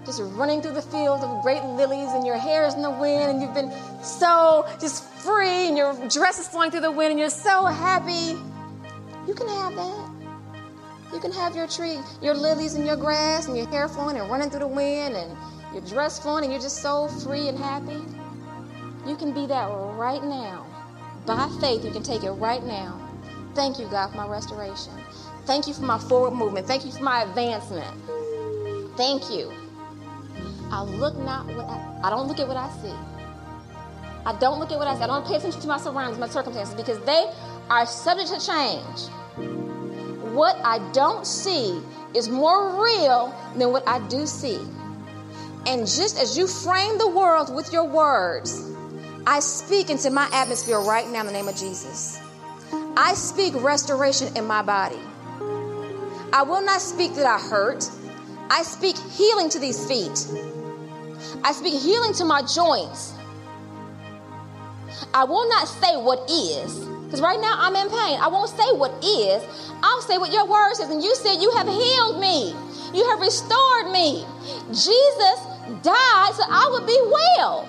just 0.06 0.22
running 0.34 0.62
through 0.62 0.72
the 0.72 0.82
fields 0.82 1.22
of 1.22 1.42
great 1.42 1.62
lilies 1.62 2.08
and 2.12 2.26
your 2.26 2.38
hair 2.38 2.66
is 2.66 2.74
in 2.74 2.82
the 2.82 2.90
wind 2.90 3.30
and 3.30 3.42
you've 3.42 3.54
been 3.54 3.72
so 4.02 4.66
just 4.80 5.04
free 5.04 5.68
and 5.68 5.76
your 5.76 5.92
dress 6.08 6.38
is 6.38 6.48
flying 6.48 6.70
through 6.70 6.80
the 6.80 6.90
wind 6.90 7.10
and 7.10 7.20
you're 7.20 7.30
so 7.30 7.66
happy, 7.66 8.38
you 9.26 9.34
can 9.34 9.48
have 9.48 9.74
that. 9.76 10.10
You 11.12 11.18
can 11.20 11.32
have 11.32 11.56
your 11.56 11.66
tree, 11.66 11.98
your 12.22 12.34
lilies 12.34 12.74
and 12.74 12.86
your 12.86 12.96
grass 12.96 13.48
and 13.48 13.56
your 13.56 13.66
hair 13.68 13.88
flowing 13.88 14.16
and 14.16 14.30
running 14.30 14.48
through 14.48 14.60
the 14.60 14.68
wind 14.68 15.16
and 15.16 15.36
your 15.72 15.82
dress 15.82 16.18
flowing 16.18 16.44
and 16.44 16.52
you're 16.52 16.62
just 16.62 16.82
so 16.82 17.08
free 17.08 17.48
and 17.48 17.58
happy. 17.58 18.00
You 19.06 19.16
can 19.16 19.32
be 19.32 19.46
that 19.46 19.66
right 19.66 20.22
now. 20.22 20.66
By 21.26 21.48
faith, 21.60 21.84
you 21.84 21.90
can 21.90 22.02
take 22.02 22.22
it 22.22 22.30
right 22.32 22.62
now. 22.64 23.00
Thank 23.54 23.78
you, 23.78 23.86
God, 23.88 24.10
for 24.10 24.16
my 24.16 24.28
restoration. 24.28 24.92
Thank 25.44 25.66
you 25.66 25.74
for 25.74 25.82
my 25.82 25.98
forward 25.98 26.32
movement. 26.32 26.66
Thank 26.66 26.84
you 26.84 26.92
for 26.92 27.02
my 27.02 27.22
advancement. 27.22 27.96
Thank 28.96 29.30
you. 29.30 29.52
I 30.70 30.82
look 30.82 31.16
not 31.18 31.46
what 31.46 31.66
I, 31.66 32.00
I 32.04 32.10
don't 32.10 32.28
look 32.28 32.38
at 32.38 32.46
what 32.46 32.56
I 32.56 32.70
see. 32.82 32.94
I 34.24 34.36
don't 34.38 34.58
look 34.60 34.70
at 34.70 34.78
what 34.78 34.86
I 34.86 34.94
see. 34.96 35.02
I 35.02 35.06
don't 35.06 35.26
pay 35.26 35.36
attention 35.36 35.60
to 35.60 35.68
my 35.68 35.78
surroundings, 35.78 36.18
my 36.18 36.28
circumstances, 36.28 36.74
because 36.74 36.98
they 37.00 37.30
are 37.68 37.86
subject 37.86 38.28
to 38.28 38.46
change. 38.46 39.08
What 40.34 40.56
I 40.62 40.78
don't 40.92 41.26
see 41.26 41.80
is 42.14 42.28
more 42.28 42.82
real 42.82 43.34
than 43.56 43.72
what 43.72 43.86
I 43.88 44.06
do 44.08 44.26
see. 44.26 44.60
And 45.66 45.86
just 45.86 46.18
as 46.18 46.38
you 46.38 46.46
frame 46.46 46.98
the 46.98 47.08
world 47.08 47.54
with 47.54 47.72
your 47.72 47.84
words, 47.84 48.70
I 49.26 49.40
speak 49.40 49.90
into 49.90 50.10
my 50.10 50.28
atmosphere 50.32 50.80
right 50.80 51.08
now 51.08 51.20
in 51.20 51.26
the 51.26 51.32
name 51.32 51.48
of 51.48 51.56
Jesus. 51.56 52.20
I 52.96 53.14
speak 53.14 53.54
restoration 53.56 54.36
in 54.36 54.46
my 54.46 54.62
body. 54.62 55.00
I 56.32 56.42
will 56.42 56.62
not 56.62 56.80
speak 56.80 57.14
that 57.14 57.26
I 57.26 57.38
hurt. 57.38 57.88
I 58.50 58.62
speak 58.62 58.96
healing 58.96 59.48
to 59.50 59.58
these 59.58 59.86
feet. 59.86 60.26
I 61.42 61.52
speak 61.52 61.80
healing 61.80 62.12
to 62.14 62.24
my 62.24 62.42
joints. 62.42 63.14
I 65.14 65.24
will 65.24 65.48
not 65.48 65.66
say 65.66 65.96
what 65.96 66.28
is, 66.30 66.78
because 67.04 67.20
right 67.20 67.40
now 67.40 67.54
I'm 67.56 67.74
in 67.74 67.88
pain. 67.88 68.18
I 68.20 68.28
won't 68.28 68.50
say 68.50 68.70
what 68.72 68.92
is. 69.02 69.42
I'll 69.82 70.02
say 70.02 70.18
what 70.18 70.32
your 70.32 70.46
word 70.46 70.74
says. 70.74 70.90
And 70.90 71.02
you 71.02 71.14
said 71.14 71.40
you 71.40 71.50
have 71.52 71.66
healed 71.66 72.20
me, 72.20 72.54
you 72.92 73.08
have 73.08 73.20
restored 73.20 73.90
me. 73.90 74.24
Jesus 74.68 75.38
died 75.82 76.32
so 76.34 76.42
I 76.46 76.68
would 76.72 76.86
be 76.86 76.98
well. 77.06 77.68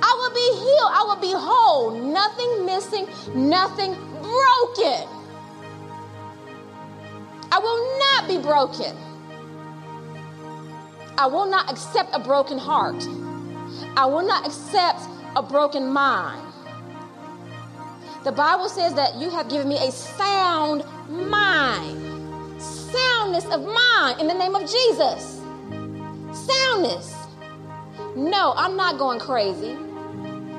I 0.00 0.16
would 0.20 0.34
be 0.34 0.48
healed. 0.60 0.92
I 0.92 1.04
would 1.08 1.20
be 1.20 1.32
whole. 1.34 1.90
Nothing 1.90 2.66
missing, 2.66 3.08
nothing 3.34 3.94
broken. 4.22 5.08
I 7.50 7.58
will 7.58 7.98
not 7.98 8.28
be 8.28 8.38
broken. 8.38 8.96
I 11.18 11.26
will 11.26 11.46
not 11.46 11.68
accept 11.68 12.14
a 12.14 12.20
broken 12.20 12.58
heart. 12.58 13.04
I 13.96 14.06
will 14.06 14.24
not 14.24 14.46
accept 14.46 15.00
a 15.34 15.42
broken 15.42 15.90
mind. 15.92 16.40
The 18.22 18.30
Bible 18.30 18.68
says 18.68 18.94
that 18.94 19.16
you 19.16 19.28
have 19.30 19.48
given 19.48 19.68
me 19.68 19.76
a 19.78 19.90
sound 19.90 20.84
mind. 21.08 22.62
Soundness 22.62 23.46
of 23.46 23.64
mind 23.64 24.20
in 24.20 24.28
the 24.28 24.34
name 24.34 24.54
of 24.54 24.62
Jesus. 24.62 25.40
Soundness. 26.32 27.12
No, 28.14 28.54
I'm 28.56 28.76
not 28.76 28.96
going 28.98 29.18
crazy. 29.18 29.74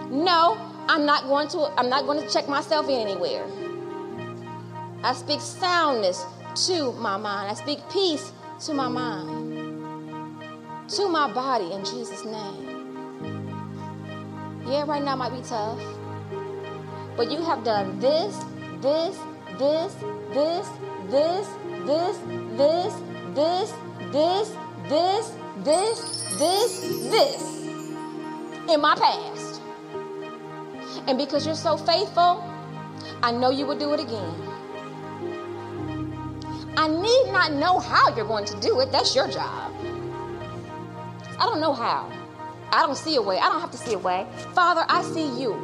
No, 0.09 0.57
I'm 0.89 1.05
not 1.05 1.23
going 1.23 1.47
to 1.49 1.71
I'm 1.77 1.89
not 1.89 2.05
going 2.05 2.21
to 2.21 2.27
check 2.27 2.49
myself 2.49 2.89
in 2.89 2.99
anywhere. 2.99 3.45
I 5.03 5.13
speak 5.13 5.39
soundness 5.39 6.25
to 6.67 6.91
my 6.93 7.15
mind. 7.15 7.49
I 7.49 7.53
speak 7.53 7.79
peace 7.89 8.33
to 8.65 8.73
my 8.73 8.89
mind, 8.89 9.38
to 10.89 11.07
my 11.07 11.31
body 11.31 11.71
in 11.71 11.85
Jesus' 11.85 12.25
name. 12.25 12.65
Yeah, 14.65 14.85
right 14.85 15.03
now 15.03 15.15
might 15.15 15.33
be 15.33 15.41
tough, 15.41 15.79
but 17.15 17.31
you 17.31 17.41
have 17.43 17.63
done 17.63 17.99
this, 17.99 18.35
this, 18.81 19.17
this, 19.57 19.93
this, 20.33 20.67
this, 21.09 21.47
this, 21.85 22.17
this, 22.57 22.93
this, 23.35 23.73
this, 24.11 24.53
this, 24.89 25.35
this, 25.63 26.37
this, 26.37 26.79
this 27.09 27.59
in 28.69 28.81
my 28.81 28.95
past. 28.95 29.61
And 31.07 31.17
because 31.17 31.45
you're 31.45 31.55
so 31.55 31.77
faithful, 31.77 32.43
I 33.21 33.31
know 33.31 33.51
you 33.51 33.65
will 33.65 33.77
do 33.77 33.93
it 33.93 33.99
again. 33.99 34.35
I 36.77 36.87
need 36.87 37.31
not 37.31 37.53
know 37.53 37.79
how 37.79 38.15
you're 38.15 38.27
going 38.27 38.45
to 38.45 38.59
do 38.59 38.79
it. 38.79 38.91
That's 38.91 39.15
your 39.15 39.27
job. 39.27 39.73
I 41.39 41.45
don't 41.45 41.61
know 41.61 41.73
how. 41.73 42.11
I 42.71 42.85
don't 42.85 42.97
see 42.97 43.15
a 43.15 43.21
way. 43.21 43.37
I 43.39 43.49
don't 43.49 43.61
have 43.61 43.71
to 43.71 43.77
see 43.77 43.93
a 43.93 43.97
way. 43.97 44.27
Father, 44.53 44.85
I 44.87 45.01
see 45.03 45.41
you. 45.41 45.55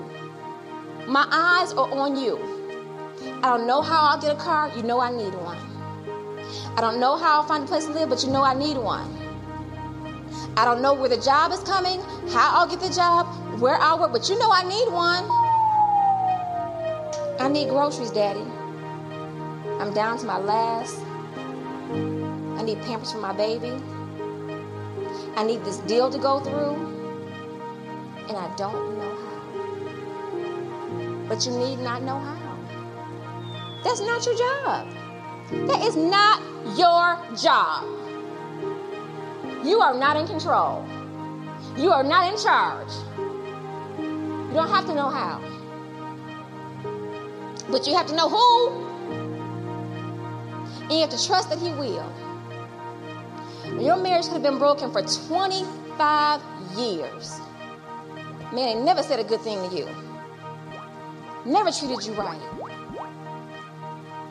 My 1.07 1.27
eyes 1.29 1.73
are 1.73 1.91
on 1.91 2.15
you. 2.15 2.39
I 3.43 3.57
don't 3.57 3.67
know 3.67 3.81
how 3.81 4.01
I'll 4.09 4.21
get 4.21 4.31
a 4.31 4.39
car. 4.39 4.71
You 4.75 4.83
know 4.83 4.99
I 4.99 5.11
need 5.11 5.33
one. 5.35 5.57
I 6.77 6.81
don't 6.81 6.99
know 6.99 7.17
how 7.17 7.41
I'll 7.41 7.47
find 7.47 7.63
a 7.63 7.67
place 7.67 7.85
to 7.85 7.91
live, 7.91 8.09
but 8.09 8.23
you 8.23 8.31
know 8.31 8.41
I 8.41 8.53
need 8.53 8.77
one. 8.77 9.11
I 10.57 10.63
don't 10.63 10.81
know 10.81 10.93
where 10.93 11.09
the 11.09 11.17
job 11.17 11.51
is 11.51 11.59
coming, 11.59 11.99
how 12.29 12.59
I'll 12.59 12.67
get 12.67 12.79
the 12.79 12.89
job, 12.89 13.27
where 13.59 13.75
I'll 13.75 13.99
work, 13.99 14.13
but 14.13 14.29
you 14.29 14.39
know 14.39 14.49
I 14.51 14.63
need 14.63 14.89
one. 14.91 15.25
I 17.39 17.49
need 17.49 17.69
groceries, 17.69 18.11
Daddy. 18.11 18.45
I'm 19.81 19.93
down 19.93 20.17
to 20.19 20.25
my 20.25 20.37
last. 20.37 20.97
I 22.57 22.63
need 22.63 22.81
pampers 22.83 23.11
for 23.11 23.19
my 23.19 23.33
baby. 23.33 23.73
I 25.37 25.43
need 25.43 25.65
this 25.65 25.77
deal 25.79 26.09
to 26.09 26.17
go 26.17 26.39
through. 26.39 26.75
And 28.29 28.37
I 28.37 28.55
don't 28.55 28.97
know 28.97 29.15
how. 29.23 29.35
But 31.27 31.45
you 31.45 31.51
need 31.51 31.79
not 31.79 32.03
know 32.03 32.17
how. 32.17 32.57
That's 33.83 33.99
not 33.99 34.25
your 34.25 34.35
job. 34.35 34.87
That 35.67 35.81
is 35.83 35.95
not 35.95 36.41
your 36.77 37.19
job. 37.35 37.83
You 39.65 39.79
are 39.81 39.93
not 39.93 40.15
in 40.15 40.25
control. 40.25 40.85
You 41.75 41.91
are 41.91 42.03
not 42.03 42.31
in 42.31 42.39
charge. 42.39 42.93
You 43.97 44.53
don't 44.53 44.69
have 44.69 44.85
to 44.85 44.95
know 44.95 45.09
how. 45.09 45.41
But 47.69 47.85
you 47.85 47.93
have 47.95 48.07
to 48.07 48.15
know 48.15 48.29
who. 48.29 48.85
And 50.83 50.93
you 50.93 50.99
have 50.99 51.09
to 51.09 51.27
trust 51.27 51.49
that 51.49 51.59
He 51.59 51.71
will. 51.73 52.09
Your 53.79 53.97
marriage 53.97 54.25
could 54.25 54.33
have 54.33 54.43
been 54.43 54.57
broken 54.57 54.91
for 54.91 55.01
25 55.01 56.41
years. 56.77 57.39
Man, 58.53 58.53
they 58.53 58.75
never 58.75 59.03
said 59.03 59.19
a 59.19 59.23
good 59.23 59.41
thing 59.41 59.69
to 59.69 59.75
you. 59.75 59.87
Never 61.45 61.71
treated 61.71 62.05
you 62.05 62.13
right. 62.13 62.39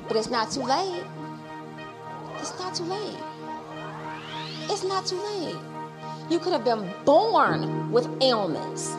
But 0.09 0.17
it's 0.17 0.31
not 0.31 0.51
too 0.51 0.63
late. 0.63 1.05
It's 2.39 2.59
not 2.59 2.75
too 2.75 2.85
late. 2.85 3.19
It's 4.71 4.83
not 4.83 5.07
too 5.07 5.17
late. 5.17 5.57
You 6.31 6.39
could 6.39 6.53
have 6.53 6.65
been 6.65 6.91
born 7.05 7.93
with 7.93 8.09
ailments. 8.23 8.97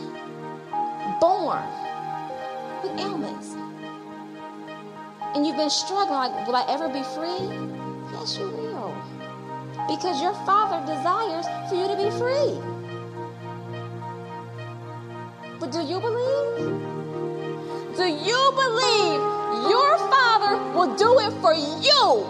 Born 1.20 1.64
with 2.84 3.00
ailments. 3.00 3.56
And 5.34 5.46
you've 5.46 5.58
been 5.58 5.70
struggling 5.70 6.08
like, 6.08 6.48
will 6.48 6.56
I 6.56 6.66
ever 6.70 6.88
be 6.88 7.04
free? 7.04 7.50
Yes, 8.14 8.38
you 8.38 8.48
will. 8.48 8.65
Because 9.88 10.22
your 10.22 10.34
father 10.45 10.86
desires 10.86 11.45
for 11.70 11.76
you 11.76 11.88
to 11.88 11.95
be 11.95 12.10
free. 12.18 12.60
But 15.60 15.72
do 15.72 15.82
you 15.82 15.99
believe? 15.99 16.95
Do 17.95 18.06
you 18.06 18.41
believe 18.56 19.22
your 19.70 19.98
father 20.10 20.57
will 20.74 20.95
do 20.95 21.20
it 21.20 21.32
for 21.41 21.53
you? 21.53 22.26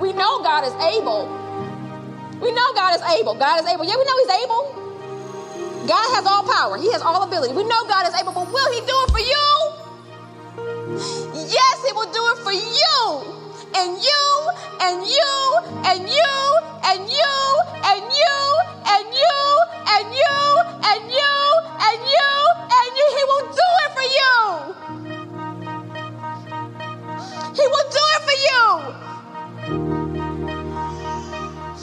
We 0.00 0.12
know 0.12 0.42
God 0.42 0.64
is 0.64 0.74
able. 0.96 1.28
We 2.40 2.50
know 2.50 2.72
God 2.74 2.96
is 2.96 3.02
able. 3.18 3.34
God 3.34 3.60
is 3.60 3.66
able. 3.66 3.84
Yeah, 3.84 3.96
we 3.96 4.04
know 4.04 4.16
He's 4.18 4.34
able. 4.44 4.84
God 5.86 6.08
has 6.16 6.26
all 6.26 6.42
power, 6.44 6.76
He 6.78 6.90
has 6.92 7.02
all 7.02 7.22
ability. 7.22 7.52
We 7.54 7.64
know 7.64 7.84
God 7.86 8.08
is 8.08 8.14
able, 8.20 8.32
but 8.32 8.50
will 8.50 8.72
He 8.72 8.80
do 8.80 8.96
it 9.04 9.10
for 9.12 9.20
you? 9.20 9.44
Yes, 11.34 11.84
He 11.86 11.92
will 11.92 12.10
do 12.10 12.22
it 12.32 12.38
for 12.38 12.52
you. 12.52 13.33
And 13.76 14.02
you, 14.02 14.50
and 14.80 15.06
you, 15.06 15.34
and 15.84 16.08
you, 16.08 16.34
and 16.84 17.10
you, 17.10 17.34
and 17.84 18.12
you, 18.12 18.36
and 18.86 19.12
you, 19.14 19.34
and 19.94 20.12
you, 20.12 20.44
and 20.84 21.04
you, 21.10 21.34
and 21.80 22.02
you, 22.06 22.30
and 22.78 22.92
you. 22.98 23.06
He 23.16 23.24
will 23.28 23.46
do 23.52 23.68
it 23.84 23.90
for 23.96 24.08
you. 24.18 24.36
He 27.54 27.66
will 27.68 27.88
do 27.90 28.02
it 28.14 28.22
for 28.28 28.38
you. 28.48 28.64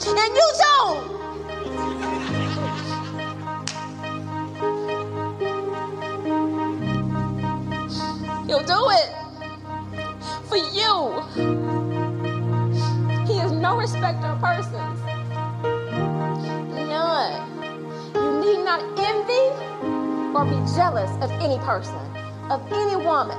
And 0.06 0.34
you 0.36 0.48
don't. 0.58 1.04
He'll 8.46 8.64
do 8.64 8.90
it 8.90 9.08
for 10.48 10.56
you. 10.58 11.71
No 13.62 13.76
respect 13.76 14.24
of 14.24 14.40
persons. 14.40 15.00
None. 16.74 17.32
You 18.12 18.40
need 18.40 18.64
not 18.64 18.82
envy 18.98 19.44
or 20.36 20.44
be 20.44 20.58
jealous 20.74 21.08
of 21.22 21.30
any 21.40 21.58
person, 21.58 21.94
of 22.50 22.60
any 22.72 22.96
woman, 22.96 23.38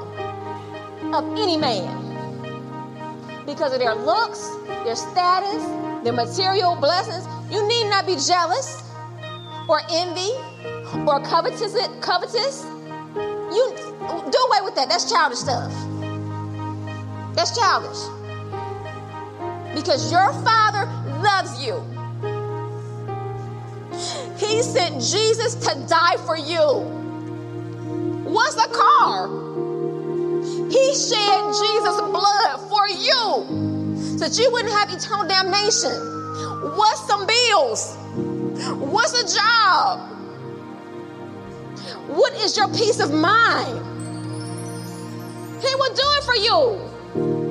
of 1.14 1.26
any 1.38 1.58
man. 1.58 1.92
Because 3.46 3.74
of 3.74 3.80
their 3.80 3.96
looks, 3.96 4.50
their 4.86 4.96
status, 4.96 5.62
their 6.06 6.14
material 6.14 6.78
blessings, 6.78 7.28
you 7.52 7.68
need 7.68 7.90
not 7.90 8.06
be 8.06 8.16
jealous 8.16 8.82
or 9.68 9.82
envy 9.92 10.32
or 11.06 11.20
covetous. 11.26 11.76
covetous. 12.00 12.64
You 13.14 13.76
do 14.08 14.40
away 14.48 14.62
with 14.64 14.76
that. 14.76 14.88
That's 14.88 15.12
childish 15.12 15.40
stuff. 15.40 15.74
That's 17.36 17.54
childish. 17.60 18.13
Because 19.74 20.12
your 20.12 20.32
father 20.44 20.86
loves 21.22 21.66
you. 21.66 21.82
He 24.38 24.62
sent 24.62 25.02
Jesus 25.02 25.56
to 25.56 25.86
die 25.88 26.18
for 26.26 26.38
you. 26.38 26.82
What's 28.24 28.56
a 28.56 28.68
car? 28.70 29.28
He 30.70 30.94
shed 30.96 31.54
Jesus' 31.54 32.02
blood 32.02 32.60
for 32.70 32.88
you 32.88 34.18
so 34.18 34.28
that 34.28 34.38
you 34.38 34.52
wouldn't 34.52 34.74
have 34.74 34.92
eternal 34.92 35.28
damnation. 35.28 35.92
What's 36.76 37.06
some 37.08 37.26
bills? 37.28 37.96
What's 38.80 39.14
a 39.14 39.38
job? 39.38 40.10
What 42.08 42.34
is 42.34 42.58
your 42.58 42.68
peace 42.70 43.00
of 43.00 43.14
mind? 43.14 43.80
He 45.62 45.76
will 45.76 45.94
do 45.94 46.04
it 46.18 46.24
for 46.24 46.36
you. 46.36 47.43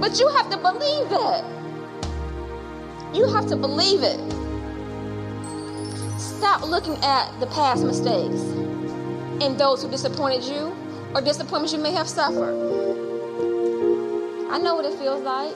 But 0.00 0.18
you 0.18 0.28
have 0.28 0.50
to 0.50 0.56
believe 0.58 1.06
it. 1.10 1.44
You 3.14 3.26
have 3.28 3.46
to 3.48 3.56
believe 3.56 4.02
it. 4.02 4.18
Stop 6.20 6.62
looking 6.62 6.96
at 7.02 7.38
the 7.40 7.46
past 7.46 7.84
mistakes 7.84 8.40
and 9.40 9.58
those 9.58 9.82
who 9.82 9.90
disappointed 9.90 10.44
you 10.44 10.76
or 11.14 11.22
disappointments 11.22 11.72
you 11.72 11.78
may 11.78 11.92
have 11.92 12.08
suffered. 12.08 12.54
I 14.50 14.58
know 14.58 14.74
what 14.76 14.84
it 14.84 14.98
feels 14.98 15.22
like. 15.22 15.54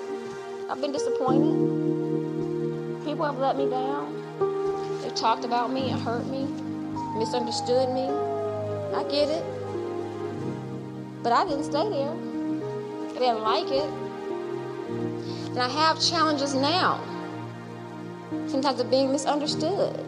I've 0.70 0.80
been 0.80 0.92
disappointed. 0.92 3.04
People 3.04 3.26
have 3.26 3.38
let 3.38 3.58
me 3.58 3.68
down. 3.68 4.16
They've 5.02 5.14
talked 5.14 5.44
about 5.44 5.70
me 5.72 5.90
and 5.90 6.00
hurt 6.00 6.26
me, 6.26 6.46
misunderstood 7.18 7.90
me. 7.90 8.08
I 8.94 9.02
get 9.10 9.28
it. 9.28 9.44
But 11.22 11.32
I 11.32 11.44
didn't 11.44 11.64
stay 11.64 11.88
there. 11.90 12.10
I 12.10 13.18
didn't 13.18 13.42
like 13.42 13.70
it. 13.70 14.09
And 15.50 15.58
I 15.58 15.68
have 15.68 16.00
challenges 16.00 16.54
now. 16.54 17.02
Sometimes 18.46 18.80
of 18.80 18.90
being 18.90 19.10
misunderstood. 19.10 20.04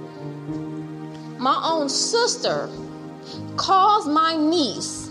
My 1.38 1.60
own 1.64 1.88
sister 1.88 2.68
calls 3.56 4.06
my 4.06 4.36
niece 4.36 5.10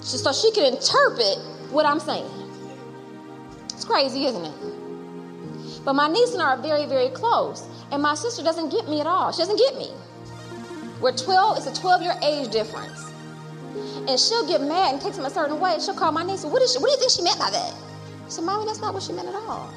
so 0.00 0.32
she 0.32 0.50
can 0.52 0.72
interpret 0.72 1.38
what 1.70 1.84
I'm 1.84 2.00
saying. 2.00 2.30
It's 3.64 3.84
crazy, 3.84 4.24
isn't 4.24 4.44
it? 4.44 5.84
But 5.84 5.92
my 5.94 6.08
niece 6.08 6.32
and 6.32 6.42
I 6.42 6.54
are 6.54 6.62
very, 6.62 6.86
very 6.86 7.10
close. 7.10 7.66
And 7.90 8.02
my 8.02 8.14
sister 8.14 8.42
doesn't 8.42 8.70
get 8.70 8.88
me 8.88 9.00
at 9.00 9.06
all. 9.06 9.32
She 9.32 9.38
doesn't 9.38 9.58
get 9.58 9.76
me. 9.76 9.90
We're 11.00 11.12
12, 11.12 11.58
it's 11.58 11.66
a 11.66 11.80
12 11.80 12.02
year 12.02 12.14
age 12.22 12.50
difference. 12.50 13.12
And 14.08 14.18
she'll 14.18 14.46
get 14.46 14.62
mad 14.62 14.94
and 14.94 15.02
takes 15.02 15.18
him 15.18 15.26
a 15.26 15.30
certain 15.30 15.60
way. 15.60 15.76
She'll 15.80 15.94
call 15.94 16.12
my 16.12 16.22
niece, 16.22 16.44
what, 16.44 16.62
is 16.62 16.72
she, 16.72 16.78
what 16.78 16.86
do 16.86 16.92
you 16.92 16.98
think 16.98 17.10
she 17.10 17.22
meant 17.22 17.38
by 17.38 17.50
that? 17.50 17.74
Said, 18.34 18.42
Mommy, 18.42 18.66
that's 18.66 18.80
not 18.80 18.92
what 18.92 19.04
she 19.04 19.12
meant 19.12 19.28
at 19.28 19.34
all. 19.36 19.72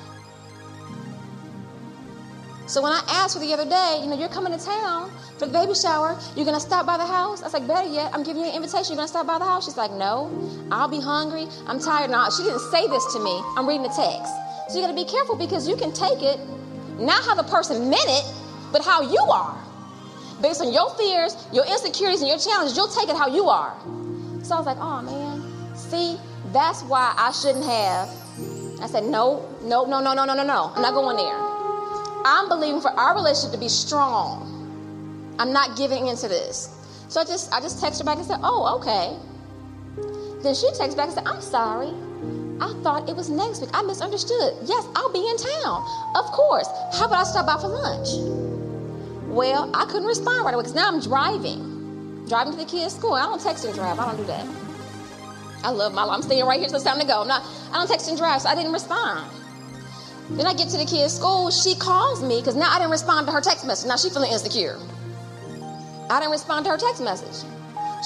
So 2.66 2.82
when 2.82 2.92
I 2.92 3.04
asked 3.08 3.36
her 3.36 3.40
the 3.40 3.54
other 3.54 3.70
day, 3.70 4.00
you 4.02 4.10
know, 4.10 4.18
you're 4.18 4.30
coming 4.30 4.52
to 4.52 4.58
town 4.58 5.12
for 5.38 5.46
the 5.46 5.54
baby 5.54 5.76
shower, 5.76 6.20
you're 6.36 6.44
gonna 6.44 6.60
stop 6.60 6.88
by 6.88 6.98
the 6.98 7.06
house? 7.06 7.42
I 7.42 7.46
was 7.46 7.54
like, 7.54 7.68
better 7.68 7.88
yet, 7.88 8.12
I'm 8.16 8.24
giving 8.24 8.42
you 8.42 8.50
an 8.50 8.56
invitation, 8.56 8.94
you're 8.94 8.98
gonna 8.98 9.08
stop 9.08 9.28
by 9.28 9.38
the 9.38 9.46
house? 9.46 9.66
She's 9.66 9.78
like, 9.78 9.92
no, 9.92 10.34
I'll 10.72 10.88
be 10.88 11.00
hungry, 11.00 11.46
I'm 11.68 11.80
tired. 11.80 12.10
Now, 12.10 12.32
she 12.32 12.44
didn't 12.44 12.66
say 12.72 12.88
this 12.88 13.06
to 13.14 13.20
me, 13.20 13.40
I'm 13.56 13.68
reading 13.68 13.84
the 13.84 13.94
text. 13.94 14.34
So 14.70 14.76
you 14.76 14.82
gotta 14.82 14.98
be 14.98 15.06
careful 15.06 15.36
because 15.36 15.70
you 15.70 15.78
can 15.78 15.94
take 15.94 16.24
it, 16.24 16.40
not 16.98 17.24
how 17.24 17.36
the 17.36 17.44
person 17.44 17.92
meant 17.92 18.10
it, 18.10 18.26
but 18.74 18.84
how 18.84 19.04
you 19.04 19.22
are. 19.22 19.56
Based 20.42 20.62
on 20.62 20.74
your 20.74 20.90
fears, 20.96 21.38
your 21.54 21.66
insecurities, 21.68 22.22
and 22.22 22.28
your 22.28 22.40
challenges, 22.40 22.76
you'll 22.76 22.90
take 22.90 23.08
it 23.08 23.16
how 23.16 23.28
you 23.28 23.50
are. 23.50 23.78
So 24.42 24.56
I 24.56 24.58
was 24.58 24.66
like, 24.66 24.82
oh 24.82 25.04
man, 25.04 25.78
see, 25.78 26.18
that's 26.52 26.82
why 26.82 27.14
I 27.16 27.32
shouldn't 27.32 27.66
have. 27.66 28.27
I 28.82 28.88
said, 28.88 29.04
no, 29.04 29.48
no, 29.64 29.86
no, 29.86 30.00
no, 30.00 30.14
no, 30.14 30.26
no, 30.26 30.34
no, 30.34 30.44
no. 30.44 30.72
I'm 30.76 30.82
not 30.82 30.94
going 30.94 31.18
there. 31.18 31.36
I'm 32.26 32.48
believing 32.50 32.82
for 32.82 32.92
our 32.92 33.16
relationship 33.16 33.54
to 33.54 33.60
be 33.60 33.70
strong. 33.70 35.36
I'm 35.40 35.54
not 35.54 35.78
giving 35.78 36.08
into 36.08 36.28
this. 36.28 36.74
So 37.08 37.22
I 37.22 37.24
just 37.24 37.54
I 37.54 37.62
just 37.62 37.84
texted 37.84 38.00
her 38.00 38.06
back 38.06 38.18
and 38.18 38.26
said, 38.26 38.40
Oh, 38.44 38.78
okay. 38.80 39.16
Then 40.44 40.54
she 40.54 40.68
texted 40.68 40.98
back 40.98 41.08
and 41.08 41.14
said, 41.14 41.26
I'm 41.26 41.42
sorry. 41.42 41.94
I 42.60 42.74
thought 42.82 43.08
it 43.08 43.16
was 43.16 43.30
next 43.30 43.62
week. 43.62 43.70
I 43.74 43.82
misunderstood. 43.84 44.54
Yes, 44.66 44.86
I'll 44.96 45.14
be 45.14 45.26
in 45.26 45.38
town. 45.38 45.86
Of 46.16 46.26
course. 46.26 46.68
How 46.94 47.06
about 47.06 47.20
I 47.20 47.24
stop 47.24 47.46
by 47.46 47.58
for 47.62 47.68
lunch? 47.68 48.10
Well, 49.28 49.70
I 49.74 49.86
couldn't 49.86 50.08
respond 50.08 50.44
right 50.44 50.54
away 50.54 50.64
because 50.64 50.76
now 50.76 50.88
I'm 50.88 51.00
driving. 51.00 52.26
Driving 52.28 52.54
to 52.54 52.60
the 52.60 52.66
kids' 52.66 52.96
school. 52.96 53.14
I 53.14 53.24
don't 53.24 53.42
text 53.42 53.66
and 53.66 53.74
drive. 53.74 54.00
I 54.00 54.06
don't 54.06 54.18
do 54.18 54.26
that. 54.26 54.46
I 55.64 55.72
love 55.72 55.94
my 55.94 56.04
life. 56.04 56.18
I'm 56.18 56.22
staying 56.22 56.46
right 56.46 56.60
here, 56.60 56.68
till 56.68 56.76
it's 56.76 56.86
time 56.86 57.00
to 57.00 57.06
go. 57.06 57.22
I'm 57.22 57.28
not, 57.28 57.44
I 57.72 57.78
don't 57.78 57.88
text 57.88 58.08
and 58.10 58.18
drive, 58.18 58.42
so 58.42 58.50
I 58.50 58.56
didn't 58.56 58.74
respond. 58.74 59.30
Then 60.30 60.46
I 60.46 60.54
get 60.54 60.70
to 60.70 60.78
the 60.78 60.86
kid's 60.86 61.14
school, 61.14 61.50
she 61.52 61.76
calls 61.76 62.22
me 62.22 62.40
because 62.40 62.56
now 62.56 62.70
I 62.70 62.80
didn't 62.80 62.92
respond 62.92 63.28
to 63.28 63.34
her 63.34 63.42
text 63.42 63.66
message. 63.66 63.88
Now 63.88 63.96
she 63.96 64.10
feeling 64.10 64.32
insecure. 64.32 64.78
I 66.10 66.20
didn't 66.20 66.32
respond 66.32 66.66
to 66.66 66.72
her 66.72 66.78
text 66.78 67.02
message. 67.02 67.48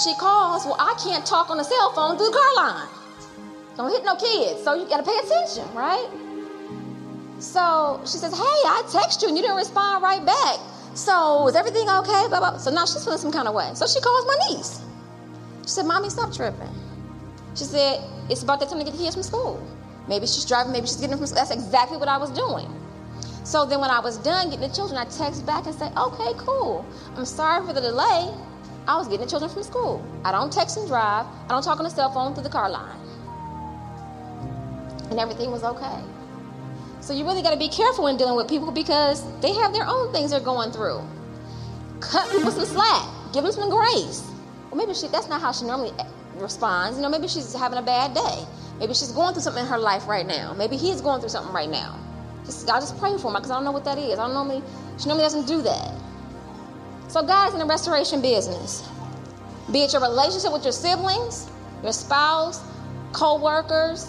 She 0.04 0.14
calls, 0.16 0.66
well, 0.66 0.78
I 0.80 0.96
can't 1.04 1.26
talk 1.26 1.50
on 1.50 1.58
the 1.58 1.64
cell 1.64 1.92
phone 1.94 2.18
through 2.18 2.28
the 2.28 2.38
car 2.38 2.56
line. 2.56 2.88
Don't 3.76 3.92
hit 3.92 4.04
no 4.06 4.16
kids. 4.16 4.64
So 4.64 4.76
you 4.76 4.88
got 4.88 4.98
to 4.98 5.04
pay 5.04 5.18
attention, 5.18 5.68
right? 5.76 6.08
So 7.40 8.00
she 8.06 8.18
says, 8.18 8.34
Hey, 8.34 8.44
I 8.44 8.84
text 8.92 9.22
you 9.22 9.28
and 9.28 9.38
you 9.38 9.44
didn't 9.44 9.58
respond 9.58 10.04
right 10.04 10.24
back. 10.24 10.60
So 10.94 11.48
is 11.48 11.56
everything 11.56 11.90
okay? 11.90 12.28
Blah, 12.30 12.40
blah. 12.40 12.58
So 12.58 12.70
now 12.70 12.86
she's 12.86 13.04
feeling 13.04 13.20
some 13.20 13.32
kind 13.32 13.48
of 13.48 13.56
way. 13.56 13.72
So 13.74 13.88
she 13.88 14.00
calls 14.00 14.26
my 14.28 14.38
niece. 14.50 14.82
She 15.64 15.70
said, 15.70 15.86
Mommy, 15.86 16.10
stop 16.10 16.34
tripping. 16.34 16.70
She 17.56 17.64
said, 17.64 18.04
It's 18.30 18.44
about 18.44 18.60
that 18.60 18.70
time 18.70 18.80
to 18.80 18.86
get 18.86 18.94
the 18.94 19.00
kids 19.00 19.16
from 19.16 19.24
school. 19.24 19.62
Maybe 20.08 20.26
she's 20.26 20.46
driving, 20.46 20.72
maybe 20.72 20.88
she's 20.88 20.96
getting 20.96 21.12
them 21.12 21.20
from 21.20 21.28
school. 21.28 21.38
That's 21.38 21.52
exactly 21.52 21.98
what 21.98 22.08
I 22.08 22.18
was 22.18 22.30
doing. 22.32 22.68
So 23.44 23.66
then 23.66 23.80
when 23.82 23.90
I 23.90 24.00
was 24.00 24.18
done 24.18 24.50
getting 24.50 24.68
the 24.68 24.74
children, 24.74 24.98
I 24.98 25.06
text 25.06 25.46
back 25.46 25.66
and 25.66 25.76
say, 25.76 25.92
Okay, 25.98 26.32
cool. 26.38 26.86
I'm 27.16 27.26
sorry 27.26 27.66
for 27.66 27.74
the 27.74 27.82
delay. 27.82 28.34
I 28.88 28.98
was 28.98 29.08
getting 29.08 29.26
the 29.26 29.30
children 29.30 29.52
from 29.52 29.64
school. 29.64 30.04
I 30.26 30.32
don't 30.32 30.52
text 30.52 30.78
and 30.78 30.88
drive. 30.88 31.26
I 31.46 31.50
don't 31.50 31.64
talk 31.64 31.78
on 31.80 31.84
the 31.84 31.90
cell 31.90 32.12
phone 32.12 32.34
through 32.34 32.44
the 32.44 32.50
car 32.50 32.70
line. 32.70 33.00
And 35.12 35.20
everything 35.20 35.52
was 35.52 35.64
okay. 35.64 36.02
So 37.02 37.14
you 37.14 37.26
really 37.26 37.42
got 37.42 37.52
to 37.52 37.58
be 37.58 37.68
careful 37.68 38.06
when 38.06 38.18
dealing 38.18 38.36
with 38.36 38.48
people 38.48 38.72
because 38.72 39.24
they 39.42 39.54
have 39.54 39.74
their 39.74 39.86
own 39.86 40.12
things 40.14 40.32
they're 40.32 40.40
going 40.40 40.72
through. 40.72 41.02
Cut 42.00 42.32
people 42.32 42.52
some 42.52 42.66
slack. 42.66 43.10
Give 43.34 43.44
them 43.44 43.52
some 43.52 43.70
grace. 43.70 44.24
Well, 44.70 44.78
maybe 44.78 44.94
she, 44.94 45.08
that's 45.08 45.28
not 45.28 45.42
how 45.42 45.52
she 45.52 45.66
normally 45.66 45.92
responds. 46.42 46.98
You 46.98 47.04
know, 47.04 47.10
maybe 47.10 47.28
she's 47.28 47.54
having 47.54 47.78
a 47.78 47.82
bad 47.82 48.14
day. 48.14 48.46
Maybe 48.80 48.94
she's 48.94 49.12
going 49.12 49.34
through 49.34 49.44
something 49.44 49.64
in 49.64 49.70
her 49.70 49.78
life 49.78 50.08
right 50.08 50.26
now. 50.26 50.54
Maybe 50.54 50.76
he's 50.78 51.02
going 51.02 51.20
through 51.20 51.30
something 51.30 51.54
right 51.54 51.70
now. 51.70 52.00
Just 52.46 52.70
I 52.70 52.80
just 52.80 52.98
pray 52.98 53.18
for 53.18 53.28
him 53.28 53.36
because 53.36 53.52
I 53.52 53.56
don't 53.56 53.64
know 53.64 53.72
what 53.72 53.86
that 53.86 53.98
is. 53.98 54.18
I 54.18 54.26
don't 54.26 54.34
normally 54.34 54.64
she 54.98 55.08
normally 55.08 55.26
doesn't 55.26 55.48
do 55.48 55.62
that. 55.62 55.94
So 57.08 57.22
God 57.22 57.50
is 57.50 57.54
in 57.54 57.60
the 57.60 57.66
restoration 57.66 58.22
business. 58.22 58.88
Be 59.72 59.84
it 59.84 59.94
your 59.94 60.02
relationship 60.02 60.52
with 60.52 60.64
your 60.64 60.72
siblings, 60.72 61.50
your 61.84 61.94
spouse, 61.94 62.62
co-workers, 63.14 64.08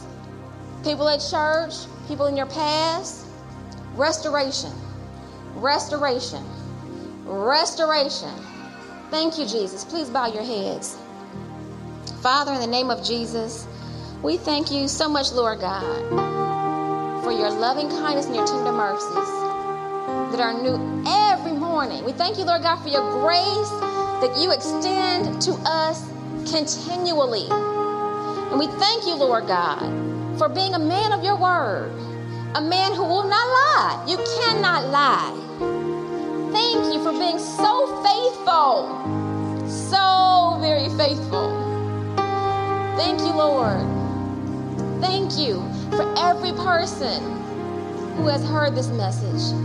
people 0.82 1.08
at 1.08 1.18
church, 1.18 1.74
people 2.08 2.26
in 2.26 2.36
your 2.36 2.46
past. 2.46 3.26
Restoration. 3.94 4.72
Restoration. 5.54 6.44
Restoration. 7.24 8.34
Thank 9.10 9.38
you, 9.38 9.46
Jesus. 9.46 9.84
Please 9.84 10.08
bow 10.08 10.32
your 10.32 10.42
heads. 10.42 10.96
Father, 12.22 12.52
in 12.52 12.60
the 12.60 12.68
name 12.68 12.88
of 12.88 13.02
Jesus, 13.02 13.66
we 14.22 14.36
thank 14.36 14.70
you 14.70 14.86
so 14.86 15.08
much, 15.08 15.32
Lord 15.32 15.58
God, 15.58 17.24
for 17.24 17.32
your 17.32 17.50
loving 17.50 17.88
kindness 17.88 18.26
and 18.26 18.36
your 18.36 18.46
tender 18.46 18.70
mercies 18.70 19.30
that 20.30 20.38
are 20.38 20.54
new 20.54 20.78
every 21.04 21.50
morning. 21.50 22.04
We 22.04 22.12
thank 22.12 22.38
you, 22.38 22.44
Lord 22.44 22.62
God, 22.62 22.76
for 22.76 22.90
your 22.90 23.02
grace 23.22 23.70
that 24.22 24.38
you 24.38 24.52
extend 24.52 25.42
to 25.42 25.52
us 25.66 26.00
continually. 26.48 27.48
And 27.50 28.58
we 28.60 28.68
thank 28.68 29.04
you, 29.04 29.16
Lord 29.16 29.48
God, 29.48 30.38
for 30.38 30.48
being 30.48 30.74
a 30.74 30.78
man 30.78 31.10
of 31.10 31.24
your 31.24 31.36
word, 31.36 31.90
a 32.54 32.60
man 32.60 32.94
who 32.94 33.02
will 33.02 33.28
not 33.28 33.48
lie. 33.48 34.04
You 34.06 34.18
cannot 34.38 34.86
lie. 34.90 35.34
Thank 36.52 36.94
you 36.94 37.02
for 37.02 37.10
being 37.10 37.40
so 37.40 38.00
faithful, 38.04 39.66
so 39.66 40.58
very 40.60 40.88
faithful. 40.96 41.61
Thank 42.96 43.20
you, 43.20 43.32
Lord. 43.32 43.80
Thank 45.00 45.38
you 45.38 45.62
for 45.96 46.14
every 46.18 46.52
person 46.52 47.22
who 48.16 48.26
has 48.28 48.44
heard 48.44 48.74
this 48.74 48.88
message. 48.88 49.56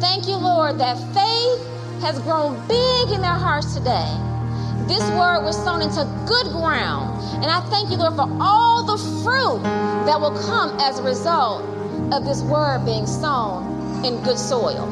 Thank 0.00 0.28
you, 0.28 0.36
Lord, 0.36 0.78
that 0.78 0.96
faith 1.14 2.02
has 2.02 2.20
grown 2.20 2.54
big 2.68 3.10
in 3.10 3.22
their 3.22 3.32
hearts 3.32 3.74
today. 3.74 4.08
This 4.86 5.02
word 5.12 5.42
was 5.44 5.56
sown 5.64 5.80
into 5.80 6.04
good 6.26 6.52
ground 6.52 7.14
and 7.36 7.46
I 7.46 7.60
thank 7.68 7.90
you, 7.90 7.96
Lord, 7.96 8.14
for 8.14 8.28
all 8.40 8.84
the 8.84 8.96
fruit 9.22 9.62
that 10.06 10.20
will 10.20 10.38
come 10.46 10.78
as 10.80 10.98
a 10.98 11.02
result 11.02 11.62
of 12.12 12.24
this 12.24 12.42
word 12.42 12.84
being 12.84 13.06
sown 13.06 14.04
in 14.04 14.22
good 14.22 14.38
soil. 14.38 14.86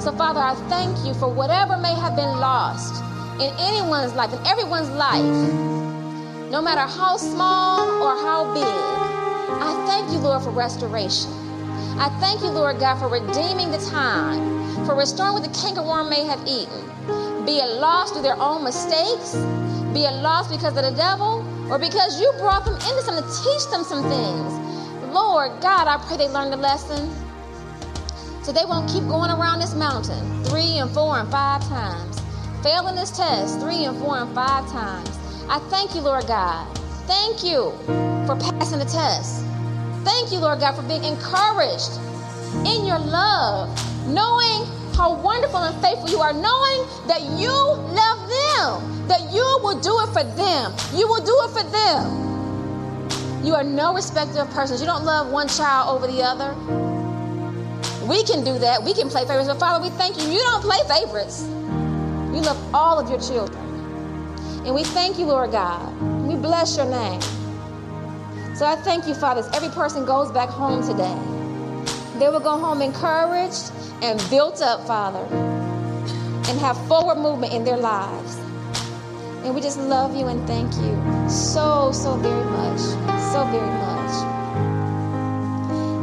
So, 0.00 0.10
Father, 0.12 0.40
I 0.40 0.54
thank 0.68 1.06
you 1.06 1.12
for 1.14 1.28
whatever 1.28 1.76
may 1.76 1.94
have 1.94 2.16
been 2.16 2.40
lost 2.40 3.02
in 3.34 3.52
anyone's 3.60 4.14
life, 4.14 4.32
in 4.32 4.46
everyone's 4.46 4.90
life, 4.90 5.79
no 6.50 6.60
matter 6.60 6.80
how 6.80 7.16
small 7.16 7.78
or 8.02 8.16
how 8.26 8.52
big. 8.52 8.64
I 9.62 9.84
thank 9.86 10.10
you, 10.10 10.18
Lord, 10.18 10.42
for 10.42 10.50
restoration. 10.50 11.30
I 11.96 12.08
thank 12.18 12.40
you, 12.40 12.48
Lord 12.48 12.80
God, 12.80 12.98
for 12.98 13.06
redeeming 13.06 13.70
the 13.70 13.78
time, 13.78 14.84
for 14.84 14.96
restoring 14.96 15.34
what 15.34 15.44
the 15.44 15.50
cankerworm 15.50 16.10
may 16.10 16.24
have 16.24 16.40
eaten, 16.48 17.46
be 17.46 17.58
it 17.58 17.78
lost 17.78 18.14
through 18.14 18.22
their 18.22 18.40
own 18.40 18.64
mistakes, 18.64 19.36
be 19.94 20.02
it 20.10 20.14
lost 20.22 20.50
because 20.50 20.76
of 20.76 20.82
the 20.82 20.90
devil, 20.96 21.46
or 21.70 21.78
because 21.78 22.20
you 22.20 22.32
brought 22.38 22.64
them 22.64 22.74
into 22.74 23.02
something 23.02 23.22
to 23.22 23.42
teach 23.44 23.70
them 23.70 23.84
some 23.84 24.02
things. 24.10 25.14
Lord 25.14 25.52
God, 25.60 25.86
I 25.86 26.02
pray 26.04 26.16
they 26.16 26.28
learn 26.28 26.50
the 26.50 26.56
lesson 26.56 27.14
so 28.42 28.50
they 28.50 28.64
won't 28.64 28.90
keep 28.90 29.06
going 29.06 29.30
around 29.30 29.60
this 29.60 29.74
mountain 29.74 30.44
three 30.44 30.78
and 30.78 30.90
four 30.90 31.16
and 31.18 31.30
five 31.30 31.62
times, 31.68 32.20
failing 32.64 32.96
this 32.96 33.16
test 33.16 33.60
three 33.60 33.84
and 33.84 33.96
four 33.98 34.18
and 34.18 34.34
five 34.34 34.68
times. 34.72 35.19
I 35.50 35.58
thank 35.68 35.96
you, 35.96 36.00
Lord 36.00 36.28
God. 36.28 36.78
Thank 37.08 37.42
you 37.42 37.72
for 38.24 38.36
passing 38.38 38.78
the 38.78 38.84
test. 38.84 39.44
Thank 40.04 40.30
you, 40.30 40.38
Lord 40.38 40.60
God, 40.60 40.76
for 40.76 40.82
being 40.82 41.02
encouraged 41.02 41.98
in 42.64 42.86
your 42.86 43.00
love, 43.00 43.66
knowing 44.06 44.64
how 44.94 45.20
wonderful 45.20 45.58
and 45.58 45.74
faithful 45.82 46.08
you 46.08 46.20
are, 46.20 46.32
knowing 46.32 46.86
that 47.08 47.22
you 47.34 47.50
love 47.50 48.20
them, 48.30 49.08
that 49.08 49.22
you 49.34 49.42
will 49.64 49.80
do 49.80 49.98
it 49.98 50.14
for 50.14 50.22
them. 50.38 50.72
You 50.94 51.08
will 51.08 51.24
do 51.24 51.36
it 51.42 51.50
for 51.50 51.68
them. 51.68 53.44
You 53.44 53.54
are 53.54 53.64
no 53.64 53.92
respecter 53.92 54.38
of 54.38 54.50
persons. 54.50 54.80
You 54.80 54.86
don't 54.86 55.04
love 55.04 55.32
one 55.32 55.48
child 55.48 55.96
over 55.96 56.06
the 56.06 56.22
other. 56.22 56.54
We 58.06 58.22
can 58.22 58.44
do 58.44 58.56
that. 58.60 58.84
We 58.84 58.94
can 58.94 59.08
play 59.08 59.26
favorites. 59.26 59.48
But 59.48 59.58
Father, 59.58 59.82
we 59.82 59.90
thank 59.96 60.16
you. 60.16 60.30
You 60.30 60.38
don't 60.38 60.62
play 60.62 60.78
favorites. 60.86 61.42
You 61.42 62.40
love 62.40 62.72
all 62.72 63.00
of 63.00 63.10
your 63.10 63.18
children. 63.18 63.69
And 64.64 64.74
we 64.74 64.84
thank 64.84 65.18
you, 65.18 65.26
Lord 65.26 65.52
God. 65.52 65.90
We 66.26 66.36
bless 66.36 66.76
your 66.76 66.86
name. 66.86 67.20
So 68.54 68.66
I 68.66 68.76
thank 68.76 69.06
you, 69.06 69.14
Father, 69.14 69.40
as 69.40 69.48
every 69.56 69.70
person 69.70 70.04
goes 70.04 70.30
back 70.30 70.50
home 70.50 70.82
today. 70.86 71.16
They 72.18 72.28
will 72.28 72.40
go 72.40 72.58
home 72.58 72.82
encouraged 72.82 73.72
and 74.02 74.20
built 74.28 74.60
up, 74.60 74.86
Father, 74.86 75.24
and 76.50 76.58
have 76.60 76.76
forward 76.86 77.16
movement 77.16 77.54
in 77.54 77.64
their 77.64 77.78
lives. 77.78 78.36
And 79.44 79.54
we 79.54 79.62
just 79.62 79.78
love 79.78 80.14
you 80.14 80.26
and 80.26 80.46
thank 80.46 80.70
you 80.74 81.30
so, 81.30 81.90
so 81.92 82.16
very 82.16 82.44
much. 82.44 82.80
So 83.32 83.46
very 83.46 83.66
much. 83.66 83.90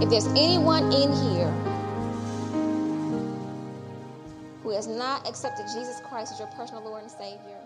If 0.03 0.09
there's 0.09 0.27
anyone 0.27 0.91
in 0.91 1.13
here 1.13 1.51
who 4.63 4.71
has 4.71 4.87
not 4.87 5.27
accepted 5.27 5.67
Jesus 5.73 6.01
Christ 6.09 6.33
as 6.33 6.39
your 6.39 6.47
personal 6.49 6.83
Lord 6.83 7.03
and 7.03 7.11
Savior, 7.11 7.59